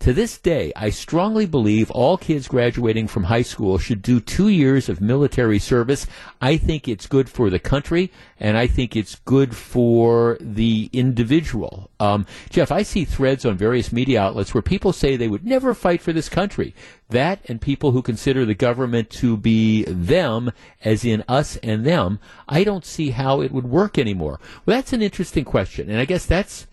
to 0.00 0.14
this 0.14 0.38
day, 0.38 0.72
I 0.74 0.88
strongly 0.88 1.44
believe 1.44 1.90
all 1.90 2.16
kids 2.16 2.48
graduating 2.48 3.06
from 3.06 3.24
high 3.24 3.42
school 3.42 3.76
should 3.76 4.00
do 4.00 4.18
two 4.18 4.48
years 4.48 4.88
of 4.88 5.02
military 5.02 5.58
service. 5.58 6.06
I 6.40 6.56
think 6.56 6.88
it's 6.88 7.06
good 7.06 7.28
for 7.28 7.50
the 7.50 7.58
country, 7.58 8.10
and 8.38 8.56
I 8.56 8.66
think 8.66 8.96
it's 8.96 9.16
good 9.26 9.54
for 9.54 10.38
the 10.40 10.88
individual. 10.94 11.90
Um, 12.00 12.24
Jeff, 12.48 12.72
I 12.72 12.82
see 12.82 13.04
threads 13.04 13.44
on 13.44 13.58
various 13.58 13.92
media 13.92 14.22
outlets 14.22 14.54
where 14.54 14.62
people 14.62 14.94
say 14.94 15.16
they 15.16 15.28
would 15.28 15.44
never 15.44 15.74
fight 15.74 16.00
for 16.00 16.14
this 16.14 16.30
country. 16.30 16.74
That 17.10 17.40
and 17.46 17.60
people 17.60 17.92
who 17.92 18.00
consider 18.00 18.46
the 18.46 18.54
government 18.54 19.10
to 19.10 19.36
be 19.36 19.84
them, 19.84 20.50
as 20.82 21.04
in 21.04 21.24
us 21.28 21.56
and 21.58 21.84
them, 21.84 22.20
I 22.48 22.64
don't 22.64 22.86
see 22.86 23.10
how 23.10 23.42
it 23.42 23.52
would 23.52 23.66
work 23.66 23.98
anymore. 23.98 24.40
Well, 24.64 24.78
that's 24.78 24.94
an 24.94 25.02
interesting 25.02 25.44
question, 25.44 25.90
and 25.90 26.00
I 26.00 26.06
guess 26.06 26.24
that's 26.24 26.66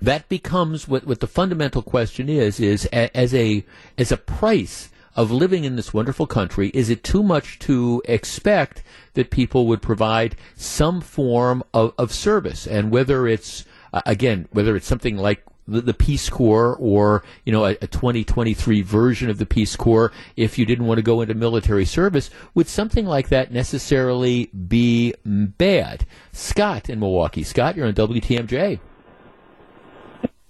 that 0.00 0.28
becomes 0.28 0.86
what, 0.86 1.06
what 1.06 1.20
the 1.20 1.26
fundamental 1.26 1.82
question 1.82 2.28
is 2.28 2.60
is 2.60 2.86
a, 2.92 3.14
as 3.16 3.34
a 3.34 3.64
as 3.96 4.12
a 4.12 4.16
price 4.16 4.90
of 5.14 5.30
living 5.30 5.64
in 5.64 5.76
this 5.76 5.94
wonderful 5.94 6.26
country 6.26 6.68
is 6.74 6.90
it 6.90 7.02
too 7.02 7.22
much 7.22 7.58
to 7.58 8.02
expect 8.04 8.82
that 9.14 9.30
people 9.30 9.66
would 9.66 9.80
provide 9.80 10.36
some 10.54 11.00
form 11.00 11.64
of, 11.72 11.94
of 11.98 12.12
service? 12.12 12.66
And 12.66 12.90
whether 12.90 13.26
it's 13.26 13.64
uh, 13.92 14.02
again 14.04 14.48
whether 14.52 14.76
it's 14.76 14.86
something 14.86 15.16
like 15.16 15.42
the, 15.68 15.80
the, 15.80 15.94
Peace 15.94 16.28
Corps 16.30 16.76
or 16.76 17.24
you 17.44 17.52
know 17.52 17.64
a, 17.64 17.70
a 17.82 17.86
2023 17.88 18.82
version 18.82 19.30
of 19.30 19.38
the 19.38 19.46
Peace 19.46 19.74
Corps 19.74 20.12
if 20.36 20.58
you 20.58 20.66
didn't 20.66 20.86
want 20.86 20.98
to 20.98 21.02
go 21.02 21.22
into 21.22 21.34
military 21.34 21.86
service 21.86 22.30
would 22.54 22.68
something 22.68 23.06
like 23.06 23.30
that 23.30 23.50
necessarily 23.50 24.46
be 24.46 25.14
bad? 25.24 26.06
Scott 26.32 26.90
in 26.90 27.00
Milwaukee. 27.00 27.42
Scott 27.42 27.76
you're 27.76 27.86
on 27.86 27.94
WTMJ 27.94 28.78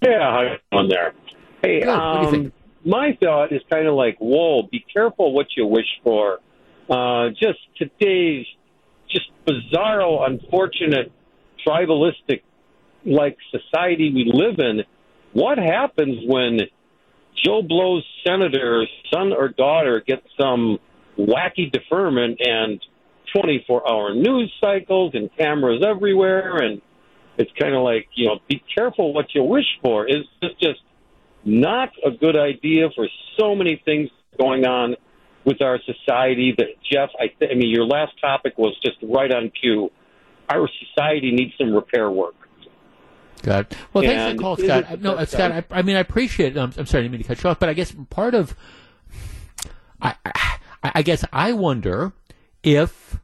yeah, 0.01 0.31
how 0.31 0.41
you 0.41 0.57
doing 0.71 0.89
there? 0.89 1.13
Hey, 1.61 1.81
Good. 1.81 1.87
What 1.87 2.31
do 2.31 2.37
you 2.37 2.43
um, 2.45 2.53
my 2.85 3.17
thought 3.21 3.51
is 3.51 3.61
kind 3.69 3.87
of 3.87 3.95
like, 3.95 4.17
whoa, 4.19 4.63
be 4.63 4.85
careful 4.93 5.33
what 5.33 5.47
you 5.57 5.65
wish 5.65 5.87
for. 6.03 6.39
Uh, 6.89 7.29
just 7.29 7.59
today's 7.75 8.45
just 9.09 9.29
bizarro, 9.45 10.25
unfortunate, 10.25 11.11
tribalistic 11.65 12.43
like 13.05 13.37
society 13.51 14.11
we 14.13 14.31
live 14.33 14.59
in. 14.59 14.83
What 15.33 15.57
happens 15.57 16.19
when 16.25 16.59
Joe 17.43 17.61
Blow's 17.61 18.05
senator's 18.25 18.89
son 19.13 19.33
or 19.33 19.49
daughter 19.49 20.01
gets 20.05 20.25
some 20.39 20.79
wacky 21.17 21.71
deferment 21.71 22.39
and 22.39 22.79
24 23.35 23.89
hour 23.89 24.13
news 24.13 24.53
cycles 24.61 25.11
and 25.13 25.29
cameras 25.37 25.83
everywhere 25.85 26.57
and 26.57 26.81
it's 27.37 27.51
kind 27.59 27.73
of 27.75 27.83
like 27.83 28.07
you 28.15 28.27
know, 28.27 28.39
be 28.47 28.63
careful 28.75 29.13
what 29.13 29.33
you 29.35 29.43
wish 29.43 29.65
for. 29.81 30.07
Is 30.07 30.25
this 30.41 30.51
just 30.61 30.79
not 31.45 31.89
a 32.05 32.11
good 32.11 32.35
idea 32.37 32.89
for 32.95 33.07
so 33.39 33.55
many 33.55 33.81
things 33.85 34.09
going 34.39 34.65
on 34.65 34.95
with 35.45 35.61
our 35.61 35.79
society? 35.85 36.53
That 36.57 36.67
Jeff, 36.91 37.09
I, 37.19 37.27
th- 37.27 37.51
I 37.51 37.55
mean, 37.55 37.69
your 37.69 37.85
last 37.85 38.13
topic 38.19 38.57
was 38.57 38.75
just 38.83 38.97
right 39.03 39.31
on 39.31 39.51
cue. 39.51 39.91
Our 40.49 40.69
society 40.87 41.31
needs 41.31 41.53
some 41.57 41.73
repair 41.73 42.09
work. 42.09 42.35
Scott. 43.43 43.75
Well, 43.93 44.03
thanks 44.03 44.23
for 44.23 44.33
the 44.33 44.41
call, 44.41 44.57
Scott. 44.57 44.91
it- 44.91 45.01
No, 45.01 45.13
uh, 45.15 45.25
Scott. 45.25 45.51
I, 45.51 45.63
I 45.69 45.81
mean, 45.83 45.95
I 45.95 45.99
appreciate. 45.99 46.57
it. 46.57 46.59
I'm, 46.59 46.73
I'm 46.77 46.85
sorry, 46.85 47.01
I 47.01 47.03
didn't 47.03 47.11
mean 47.11 47.21
to 47.21 47.27
cut 47.27 47.43
you 47.43 47.49
off, 47.49 47.59
but 47.59 47.69
I 47.69 47.73
guess 47.73 47.93
part 48.09 48.33
of, 48.33 48.55
I, 50.01 50.15
I, 50.25 50.57
I 50.95 51.01
guess 51.03 51.23
I 51.31 51.53
wonder 51.53 52.13
if 52.63 53.17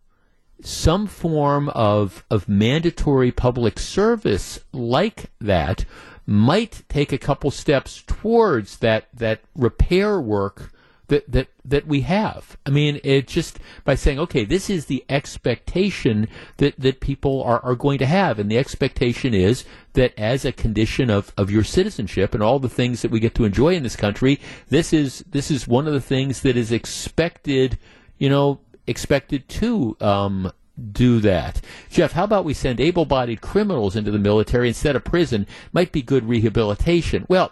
some 0.62 1.08
form 1.08 1.70
of 1.70 2.24
of 2.30 2.48
mandatory 2.48 3.32
public 3.32 3.80
service 3.80 4.60
like 4.72 5.32
that 5.40 5.86
might 6.26 6.84
take 6.88 7.12
a 7.12 7.18
couple 7.18 7.52
steps 7.52 8.04
towards 8.06 8.78
that 8.78 9.08
that 9.14 9.42
repair 9.56 10.20
work 10.20 10.74
that 11.08 11.30
that 11.32 11.48
that 11.66 11.86
we 11.86 12.02
have. 12.02 12.58
I 12.66 12.70
mean, 12.70 13.00
it 13.04 13.28
just 13.28 13.60
by 13.84 13.96
saying, 13.96 14.20
okay, 14.20 14.46
this 14.46 14.70
is 14.70 14.86
the 14.86 15.04
expectation 15.10 16.28
that 16.58 16.80
that 16.80 17.02
people 17.02 17.44
are, 17.44 17.60
are 17.64 17.76
going 17.76 18.00
to 18.00 18.06
have, 18.06 18.40
and 18.40 18.50
the 18.50 18.58
expectation 18.58 19.34
is 19.34 19.66
that 19.94 20.18
as 20.18 20.46
a 20.46 20.52
condition 20.52 21.10
of, 21.10 21.34
of 21.38 21.52
your 21.52 21.64
citizenship 21.64 22.34
and 22.34 22.42
all 22.42 22.60
the 22.60 22.70
things 22.70 23.02
that 23.02 23.12
we 23.12 23.20
get 23.20 23.36
to 23.36 23.46
enjoy 23.46 23.76
in 23.76 23.84
this 23.84 23.96
country, 23.96 24.40
this 24.70 24.94
is 24.94 25.24
this 25.30 25.52
is 25.52 25.68
one 25.68 25.88
of 25.88 25.94
the 25.94 26.02
things 26.02 26.42
that 26.42 26.58
is 26.58 26.72
expected, 26.72 27.78
you 28.18 28.30
know, 28.30 28.60
expected 28.88 29.48
to 29.50 29.96
um, 30.00 30.52
do 30.92 31.20
that. 31.20 31.62
Jeff, 31.90 32.14
how 32.14 32.24
about 32.24 32.46
we 32.46 32.54
send 32.54 32.80
able-bodied 32.80 33.42
criminals 33.42 33.96
into 33.96 34.12
the 34.12 34.20
military 34.20 34.68
instead 34.68 34.96
of 34.96 35.04
prison? 35.04 35.48
Might 35.72 35.92
be 35.92 36.02
good 36.02 36.28
rehabilitation. 36.28 37.26
Well. 37.30 37.52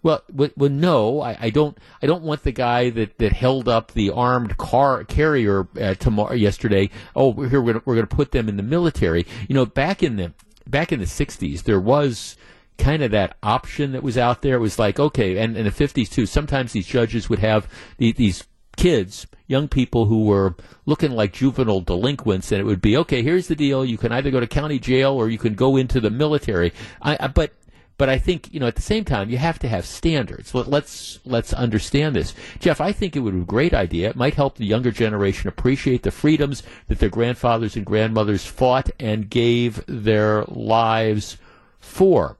Well, 0.03 0.23
well, 0.31 0.51
well 0.55 0.69
no, 0.69 1.21
I, 1.21 1.37
I 1.41 1.49
don't. 1.49 1.77
I 2.01 2.05
don't 2.05 2.23
want 2.23 2.43
the 2.43 2.51
guy 2.51 2.91
that, 2.91 3.17
that 3.17 3.33
held 3.33 3.67
up 3.67 3.91
the 3.91 4.11
armed 4.11 4.55
car 4.55 5.03
carrier 5.03 5.67
uh, 5.81 5.95
tomorrow 5.95 6.33
yesterday. 6.33 6.91
Oh, 7.15 7.29
we're 7.29 7.49
here. 7.49 7.59
We're 7.59 7.73
gonna, 7.73 7.83
we're 7.83 7.95
going 7.95 8.07
to 8.07 8.15
put 8.15 8.31
them 8.31 8.47
in 8.47 8.57
the 8.57 8.63
military. 8.63 9.25
You 9.49 9.55
know, 9.55 9.65
back 9.65 10.03
in 10.03 10.15
the 10.15 10.33
back 10.67 10.91
in 10.91 10.99
the 10.99 11.05
'60s, 11.05 11.63
there 11.63 11.79
was 11.79 12.37
kind 12.77 13.03
of 13.03 13.11
that 13.11 13.37
option 13.43 13.91
that 13.91 14.03
was 14.03 14.17
out 14.17 14.41
there. 14.41 14.55
It 14.55 14.59
was 14.59 14.79
like, 14.79 14.99
okay, 14.99 15.37
and 15.37 15.57
in 15.57 15.65
the 15.65 15.71
50s 15.71 16.09
too, 16.09 16.25
sometimes 16.25 16.73
these 16.73 16.87
judges 16.87 17.29
would 17.29 17.39
have 17.39 17.67
the, 17.97 18.11
these 18.11 18.43
kids, 18.77 19.27
young 19.47 19.67
people 19.67 20.05
who 20.05 20.23
were 20.23 20.55
looking 20.85 21.11
like 21.11 21.33
juvenile 21.33 21.81
delinquents, 21.81 22.51
and 22.51 22.61
it 22.61 22.65
would 22.65 22.81
be, 22.81 22.95
okay, 22.97 23.21
here's 23.21 23.47
the 23.47 23.55
deal. 23.55 23.83
You 23.83 23.97
can 23.97 24.11
either 24.11 24.31
go 24.31 24.39
to 24.39 24.47
county 24.47 24.79
jail 24.79 25.13
or 25.13 25.29
you 25.29 25.37
can 25.37 25.55
go 25.55 25.75
into 25.75 25.99
the 25.99 26.09
military. 26.09 26.71
I, 27.01 27.17
I, 27.19 27.27
but 27.27 27.51
but 27.97 28.09
I 28.09 28.19
think 28.19 28.53
you 28.53 28.59
know 28.59 28.67
at 28.67 28.75
the 28.75 28.81
same 28.81 29.03
time 29.03 29.29
you 29.29 29.37
have 29.37 29.59
to 29.59 29.67
have 29.67 29.85
standards. 29.85 30.53
Let, 30.53 30.67
let's 30.67 31.19
let's 31.25 31.51
understand 31.51 32.15
this, 32.15 32.33
Jeff. 32.59 32.79
I 32.79 32.91
think 32.91 33.15
it 33.15 33.19
would 33.19 33.33
be 33.33 33.41
a 33.41 33.45
great 33.45 33.73
idea. 33.73 34.09
It 34.09 34.15
might 34.15 34.35
help 34.35 34.55
the 34.55 34.65
younger 34.65 34.91
generation 34.91 35.49
appreciate 35.49 36.03
the 36.03 36.11
freedoms 36.11 36.63
that 36.87 36.99
their 36.99 37.09
grandfathers 37.09 37.75
and 37.75 37.85
grandmothers 37.85 38.45
fought 38.45 38.89
and 38.99 39.29
gave 39.29 39.83
their 39.87 40.43
lives 40.45 41.37
for. 41.79 42.37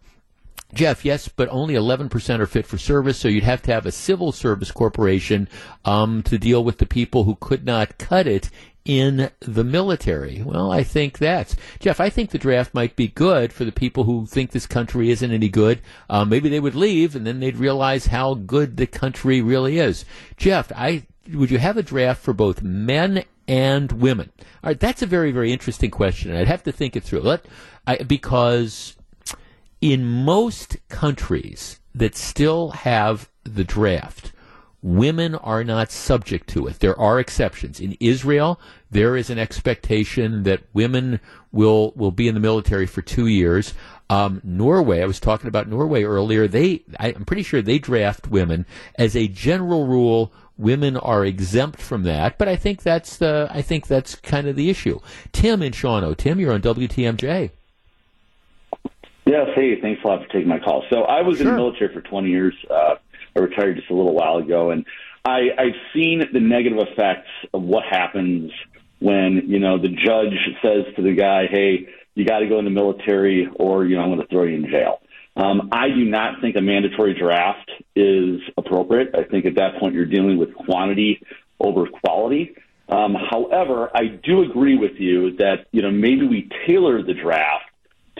Jeff, 0.74 1.05
yes, 1.05 1.30
but 1.30 1.47
only 1.49 1.76
11% 1.76 2.39
are 2.39 2.45
fit 2.45 2.68
for 2.68 2.78
service, 2.78 3.18
so 3.18 3.28
you'd 3.28 3.43
have 3.43 3.61
to 3.63 3.72
have 3.72 3.86
a 3.86 3.91
civil 3.91 4.32
service 4.32 4.72
corporation 4.72 5.47
um, 5.86 6.22
to 6.24 6.38
deal 6.38 6.63
with 6.63 6.80
the 6.80 6.86
people 6.86 7.24
who 7.24 7.36
could 7.36 7.65
not 7.65 7.97
cut 7.97 8.28
it 8.28 8.49
in 8.88 9.30
the 9.41 9.63
military. 9.65 10.41
Well, 10.41 10.72
I 10.72 10.84
think 10.84 11.18
that's 11.18 11.55
Jeff. 11.80 11.99
I 11.99 12.09
think 12.09 12.32
the 12.32 12.38
draft 12.38 12.74
might 12.74 12.95
be 12.95 13.09
good 13.09 13.51
for 13.51 13.65
the 13.65 13.72
people 13.72 14.05
who 14.05 14.26
think 14.26 14.51
this 14.51 14.65
country 14.65 15.09
isn't 15.09 15.32
any 15.32 15.49
good. 15.49 15.82
Uh, 16.09 16.24
maybe 16.24 16.47
they 16.47 16.61
would 16.61 16.76
leave, 16.76 17.15
and 17.15 17.28
then 17.28 17.39
they'd 17.39 17.57
realize 17.57 18.07
how 18.07 18.34
good 18.34 18.78
the 18.78 18.88
country 18.88 19.41
really 19.41 19.80
is. 19.80 20.05
Jeff, 20.38 20.72
I 20.74 21.05
would 21.34 21.51
you 21.51 21.57
have 21.57 21.76
a 21.76 21.84
draft 21.84 22.22
for 22.22 22.34
both 22.34 22.61
men 22.61 23.26
and 23.45 23.91
women? 23.91 24.32
All 24.39 24.70
right, 24.70 24.80
that's 24.80 25.01
a 25.01 25.05
very 25.05 25.32
very 25.32 25.51
interesting 25.51 25.91
question. 25.91 26.36
I'd 26.36 26.47
have 26.47 26.63
to 26.63 26.72
think 26.72 26.95
it 26.95 27.03
through. 27.03 27.22
Let 27.22 27.45
I, 27.86 27.97
because 27.97 28.97
in 29.82 30.05
most 30.05 30.78
countries 30.89 31.80
that 31.93 32.15
still 32.15 32.69
have 32.71 33.30
the 33.43 33.63
draft, 33.63 34.32
women 34.82 35.36
are 35.36 35.63
not 35.63 35.91
subject 35.91 36.47
to 36.49 36.67
it. 36.67 36.80
There 36.80 36.99
are 36.99 37.19
exceptions. 37.19 37.80
In 37.80 37.97
Israel, 37.99 38.59
there 38.91 39.17
is 39.17 39.30
an 39.30 39.39
expectation 39.39 40.43
that 40.43 40.63
women 40.73 41.19
will 41.51 41.93
will 41.95 42.11
be 42.11 42.28
in 42.28 42.36
the 42.36 42.39
military 42.39 42.86
for 42.86 43.01
two 43.01 43.28
years. 43.28 43.73
Um, 44.09 44.41
Norway, 44.43 45.01
I 45.01 45.05
was 45.05 45.19
talking 45.19 45.47
about 45.47 45.67
Norway 45.67 46.03
earlier. 46.03 46.47
They, 46.47 46.84
I, 46.99 47.09
I'm 47.09 47.25
pretty 47.25 47.43
sure 47.43 47.61
they 47.61 47.80
draft 47.80 48.28
women 48.28 48.65
as 48.95 49.15
a 49.15 49.28
general 49.28 49.86
rule. 49.86 50.32
Women 50.57 50.97
are 50.97 51.25
exempt 51.25 51.80
from 51.80 52.03
that, 52.03 52.38
but 52.38 52.47
I 52.47 52.55
think 52.55 52.82
that's 52.82 53.17
the 53.17 53.47
I 53.51 53.61
think 53.61 53.88
that's 53.88 54.15
kind 54.15 54.47
of 54.47 54.55
the 54.55 54.69
issue. 54.69 54.99
Tim 55.32 55.61
in 55.61 55.71
Shawano. 55.71 56.15
Tim, 56.15 56.39
you're 56.39 56.53
on 56.53 56.61
WTMJ. 56.61 57.51
Yes, 59.28 59.49
hey, 59.55 59.80
thanks 59.82 60.01
a 60.05 60.07
lot 60.07 60.21
for 60.21 60.28
taking 60.30 60.47
my 60.47 60.57
call. 60.59 60.86
So 60.89 61.01
I 61.01 61.21
was 61.21 61.41
in 61.41 61.47
the 61.47 61.53
military 61.53 61.93
for 61.93 61.99
20 61.99 62.30
years. 62.30 62.55
Uh, 62.69 62.95
I 63.36 63.39
retired 63.39 63.75
just 63.75 63.89
a 63.89 63.93
little 63.93 64.13
while 64.13 64.38
ago, 64.38 64.71
and 64.71 64.86
I, 65.25 65.49
I've 65.57 65.75
seen 65.93 66.23
the 66.32 66.39
negative 66.39 66.80
effects 66.80 67.28
of 67.53 67.61
what 67.61 67.84
happens 67.84 68.53
when 68.99 69.43
you 69.47 69.59
know 69.59 69.78
the 69.78 69.89
judge 69.89 70.34
says 70.61 70.86
to 70.95 71.01
the 71.01 71.13
guy, 71.13 71.47
"Hey, 71.47 71.89
you 72.15 72.23
got 72.23 72.39
to 72.39 72.47
go 72.47 72.57
in 72.57 72.63
the 72.63 72.71
military, 72.71 73.49
or 73.55 73.86
you 73.86 73.97
know 73.97 74.03
I'm 74.03 74.09
going 74.09 74.21
to 74.21 74.28
throw 74.28 74.43
you 74.43 74.55
in 74.55 74.69
jail." 74.69 75.01
Um, 75.36 75.69
I 75.73 75.89
do 75.89 76.05
not 76.05 76.39
think 76.39 76.55
a 76.55 76.61
mandatory 76.61 77.13
draft 77.13 77.69
is 77.97 78.39
appropriate. 78.57 79.13
I 79.13 79.23
think 79.23 79.45
at 79.45 79.55
that 79.55 79.78
point 79.78 79.93
you're 79.93 80.05
dealing 80.05 80.38
with 80.38 80.55
quantity 80.55 81.21
over 81.59 81.86
quality. 81.86 82.55
Um, 82.89 83.13
however, 83.30 83.91
I 83.93 84.07
do 84.07 84.49
agree 84.49 84.78
with 84.78 84.93
you 84.99 85.36
that 85.36 85.67
you 85.71 85.82
know 85.82 85.91
maybe 85.91 86.25
we 86.25 86.49
tailor 86.65 87.03
the 87.03 87.13
draft 87.13 87.66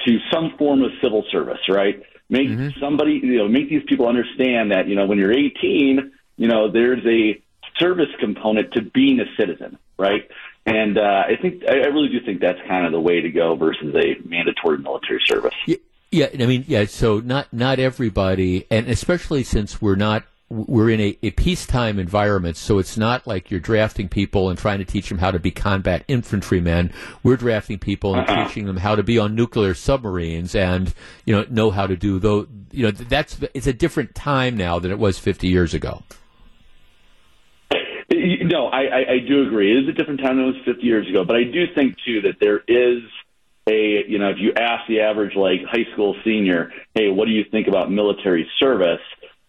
to 0.06 0.18
some 0.32 0.54
form 0.58 0.84
of 0.84 0.92
civil 1.02 1.24
service, 1.32 1.60
right? 1.70 2.02
Make 2.30 2.50
somebody, 2.80 3.20
you 3.24 3.38
know, 3.38 3.48
make 3.48 3.70
these 3.70 3.84
people 3.88 4.08
understand 4.08 4.72
that, 4.72 4.88
you 4.88 4.96
know, 4.96 5.06
when 5.06 5.18
you're 5.18 5.32
18, 5.32 6.12
you 6.38 6.48
know, 6.48 6.70
there's 6.72 7.06
a 7.06 7.42
service 7.80 8.10
component 8.20 8.74
to 8.74 8.82
being 8.82 9.20
a 9.20 9.26
citizen, 9.40 9.78
right? 9.98 10.30
And 10.66 10.98
uh, 10.98 11.24
I 11.28 11.38
think 11.42 11.64
I 11.70 11.76
really 11.76 12.10
do 12.10 12.20
think 12.26 12.42
that's 12.42 12.60
kind 12.68 12.86
of 12.86 12.92
the 12.92 13.00
way 13.00 13.22
to 13.22 13.30
go 13.30 13.56
versus 13.56 13.96
a 13.96 14.28
mandatory 14.28 14.80
military 14.80 15.22
service. 15.26 15.54
Y- 15.68 15.78
Yeah, 16.12 16.28
I 16.38 16.46
mean, 16.46 16.66
yeah. 16.68 16.86
So 16.86 17.20
not 17.20 17.52
not 17.54 17.80
everybody, 17.80 18.66
and 18.70 18.88
especially 18.90 19.44
since 19.44 19.82
we're 19.82 19.96
not 19.96 20.24
we're 20.50 20.90
in 20.90 21.02
a, 21.02 21.18
a 21.24 21.32
peacetime 21.32 22.00
environment, 22.00 22.56
so 22.56 22.80
it's 22.80 22.98
not 22.98 23.28
like 23.28 23.52
you're 23.52 23.60
drafting 23.60 24.08
people 24.08 24.50
and 24.50 24.58
trying 24.58 24.80
to 24.80 24.86
teach 24.86 25.10
them 25.10 25.18
how 25.18 25.32
to 25.32 25.40
be 25.40 25.52
combat 25.52 26.06
infantrymen. 26.08 26.94
We're 27.22 27.36
drafting 27.36 27.80
people 27.80 28.16
and 28.16 28.30
Uh-uh. 28.30 28.48
teaching 28.48 28.66
them 28.66 28.78
how 28.78 28.96
to 28.96 29.04
be 29.04 29.20
on 29.20 29.36
nuclear 29.36 29.74
submarines 29.74 30.56
and 30.56 30.94
you 31.26 31.36
know 31.36 31.46
know 31.50 31.72
how 31.72 31.86
to 31.86 31.98
do 31.98 32.20
those. 32.20 32.48
You 32.72 32.86
know, 32.86 32.92
that's 32.92 33.38
it's 33.54 33.68
a 33.68 33.74
different 33.74 34.16
time 34.16 34.56
now 34.56 34.80
than 34.80 34.92
it 34.92 35.00
was 35.00 35.20
50 35.20 35.48
years 35.48 35.74
ago. 35.74 36.04
No, 38.10 38.68
I, 38.68 38.84
I, 38.84 39.12
I 39.12 39.20
do 39.28 39.46
agree. 39.46 39.78
It 39.78 39.84
is 39.84 39.90
a 39.90 39.92
different 39.92 40.22
time 40.22 40.38
than 40.38 40.46
it 40.46 40.48
was 40.48 40.66
50 40.66 40.82
years 40.82 41.10
ago, 41.10 41.26
but 41.26 41.36
I 41.36 41.44
do 41.44 41.66
think 41.76 41.98
too 42.06 42.22
that 42.22 42.38
there 42.40 42.60
is 42.68 43.04
a 43.70 44.06
you 44.08 44.18
know 44.18 44.30
if 44.30 44.38
you 44.40 44.54
ask 44.54 44.88
the 44.88 45.02
average 45.02 45.36
like 45.36 45.60
high 45.70 45.92
school 45.92 46.16
senior, 46.24 46.72
hey, 46.94 47.10
what 47.10 47.26
do 47.26 47.32
you 47.32 47.44
think 47.52 47.68
about 47.68 47.92
military 47.92 48.50
service? 48.60 49.02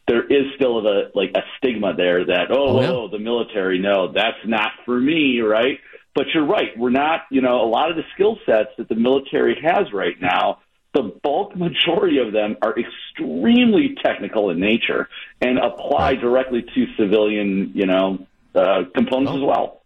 There 0.08 0.24
is 0.24 0.46
still 0.56 0.82
the 0.82 1.10
like 1.14 1.30
a 1.36 1.42
stigma 1.58 1.94
there 1.94 2.24
that 2.24 2.46
oh, 2.50 2.78
Oh, 2.78 2.80
yeah. 2.80 2.90
oh 2.90 3.08
the 3.08 3.18
military, 3.18 3.78
no, 3.78 4.10
that's 4.12 4.38
not 4.46 4.70
for 4.84 4.98
me, 4.98 5.40
right? 5.40 5.78
But 6.14 6.26
you're 6.34 6.46
right. 6.46 6.76
We're 6.76 6.90
not, 6.90 7.20
you 7.30 7.42
know, 7.42 7.60
a 7.60 7.68
lot 7.68 7.90
of 7.90 7.96
the 7.96 8.02
skill 8.14 8.38
sets 8.44 8.70
that 8.78 8.88
the 8.88 8.96
military 8.96 9.56
has 9.62 9.92
right 9.92 10.16
now, 10.20 10.58
the 10.94 11.12
bulk 11.22 11.54
majority 11.54 12.18
of 12.18 12.32
them 12.32 12.56
are 12.62 12.74
extremely 12.78 13.94
technical 14.02 14.50
in 14.50 14.58
nature 14.58 15.08
and 15.40 15.58
apply 15.58 16.14
directly 16.14 16.62
to 16.62 16.86
civilian, 16.98 17.70
you 17.74 17.86
know, 17.86 18.26
uh, 18.54 18.84
components 18.96 19.32
as 19.36 19.42
well. 19.42 19.82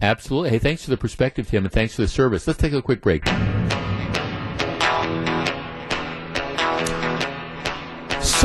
Absolutely. 0.00 0.50
Hey, 0.50 0.58
thanks 0.58 0.84
for 0.84 0.90
the 0.90 0.96
perspective, 0.96 1.48
Tim, 1.48 1.64
and 1.64 1.72
thanks 1.72 1.94
for 1.96 2.02
the 2.02 2.08
service. 2.08 2.46
Let's 2.46 2.58
take 2.60 2.72
a 2.72 2.80
quick 2.80 3.02
break. 3.02 3.24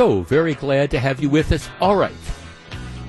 So, 0.01 0.21
very 0.23 0.55
glad 0.55 0.89
to 0.91 0.99
have 0.99 1.21
you 1.21 1.29
with 1.29 1.51
us. 1.51 1.69
All 1.79 1.95
right. 1.95 2.11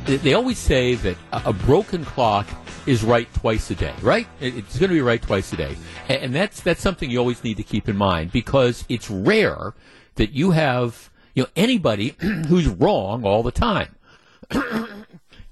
They- 0.04 0.34
always 0.34 0.58
say 0.58 0.94
that 0.96 1.16
a 1.32 1.40
a 1.46 1.52
broken 1.54 2.04
clock 2.04 2.46
is 2.84 3.02
right 3.02 3.32
twice 3.32 3.70
a 3.70 3.74
day, 3.74 3.94
right? 4.02 4.26
It's 4.42 4.78
going 4.78 4.90
to 4.90 4.94
be 4.94 5.00
right 5.00 5.22
twice 5.22 5.54
a 5.54 5.56
day. 5.56 5.74
And 6.10 6.34
that's, 6.34 6.60
that's 6.60 6.82
something 6.82 7.10
you 7.10 7.18
always 7.18 7.42
need 7.42 7.56
to 7.56 7.62
keep 7.62 7.88
in 7.88 7.96
mind 7.96 8.30
because 8.30 8.84
it's 8.90 9.08
rare 9.10 9.72
that 10.16 10.32
you 10.32 10.50
have, 10.50 11.08
you 11.34 11.44
know, 11.44 11.48
anybody 11.56 12.14
who's 12.20 12.68
wrong 12.68 13.24
all 13.24 13.42
the 13.42 13.52
time. 13.52 13.96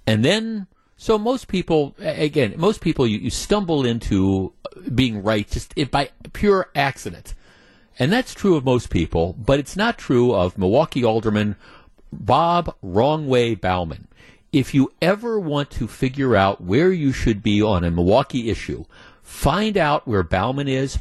And 0.07 0.23
then, 0.23 0.67
so 0.99 1.17
most 1.17 1.49
people, 1.49 1.95
again, 2.01 2.53
most 2.59 2.83
people, 2.83 3.07
you, 3.07 3.19
you 3.19 3.31
stumble 3.31 3.87
into 3.87 4.53
being 4.95 5.23
right 5.23 5.49
just 5.49 5.73
by 5.91 6.11
pure 6.35 6.69
accident. 6.75 7.35
And 8.01 8.11
that's 8.11 8.33
true 8.33 8.57
of 8.57 8.65
most 8.65 8.89
people, 8.89 9.35
but 9.35 9.59
it's 9.59 9.77
not 9.77 9.99
true 9.99 10.35
of 10.35 10.57
Milwaukee 10.57 11.05
Alderman 11.05 11.57
Bob 12.11 12.75
Wrongway 12.83 13.61
Bauman. 13.61 14.09
If 14.53 14.75
you 14.75 14.91
ever 15.03 15.39
want 15.39 15.71
to 15.73 15.87
figure 15.87 16.35
out 16.35 16.63
where 16.63 16.91
you 16.91 17.13
should 17.13 17.43
be 17.43 17.61
on 17.61 17.85
a 17.85 17.91
Milwaukee 17.91 18.49
issue, 18.49 18.87
find 19.23 19.77
out 19.77 20.09
where 20.09 20.23
Bauman 20.23 20.67
is, 20.67 20.99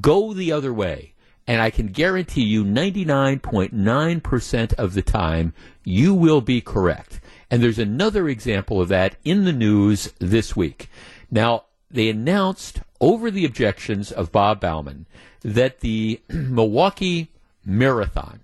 go 0.00 0.32
the 0.32 0.52
other 0.52 0.72
way. 0.72 1.14
And 1.48 1.60
I 1.60 1.70
can 1.70 1.88
guarantee 1.88 2.44
you 2.44 2.64
99.9% 2.64 4.72
of 4.74 4.94
the 4.94 5.02
time, 5.02 5.52
you 5.84 6.14
will 6.14 6.40
be 6.40 6.60
correct. 6.60 7.20
And 7.50 7.60
there's 7.60 7.80
another 7.80 8.28
example 8.28 8.80
of 8.80 8.86
that 8.88 9.16
in 9.24 9.44
the 9.44 9.52
news 9.52 10.12
this 10.20 10.54
week. 10.54 10.88
Now, 11.28 11.64
they 11.90 12.08
announced 12.08 12.82
over 13.00 13.30
the 13.30 13.44
objections 13.44 14.10
of 14.12 14.32
Bob 14.32 14.60
Bauman 14.60 15.06
that 15.42 15.80
the 15.80 16.20
Milwaukee 16.28 17.30
Marathon 17.64 18.40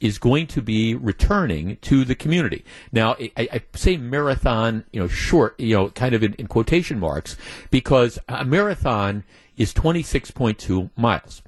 is 0.00 0.18
going 0.18 0.46
to 0.46 0.60
be 0.60 0.94
returning 0.94 1.76
to 1.76 2.04
the 2.04 2.14
community. 2.14 2.64
Now, 2.92 3.16
I, 3.18 3.48
I 3.52 3.62
say 3.74 3.96
marathon, 3.96 4.84
you 4.92 5.00
know, 5.00 5.08
short, 5.08 5.58
you 5.58 5.74
know, 5.74 5.88
kind 5.88 6.14
of 6.14 6.22
in, 6.22 6.34
in 6.34 6.46
quotation 6.46 6.98
marks, 6.98 7.36
because 7.70 8.18
a 8.28 8.44
marathon 8.44 9.24
is 9.56 9.72
26.2 9.72 10.90
miles. 10.96 11.42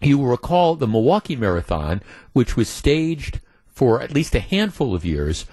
You 0.00 0.18
will 0.18 0.26
recall 0.26 0.76
the 0.76 0.86
Milwaukee 0.86 1.36
Marathon, 1.36 2.02
which 2.32 2.56
was 2.56 2.68
staged 2.68 3.40
for 3.66 4.00
at 4.00 4.12
least 4.12 4.34
a 4.34 4.40
handful 4.40 4.94
of 4.94 5.04
years 5.04 5.44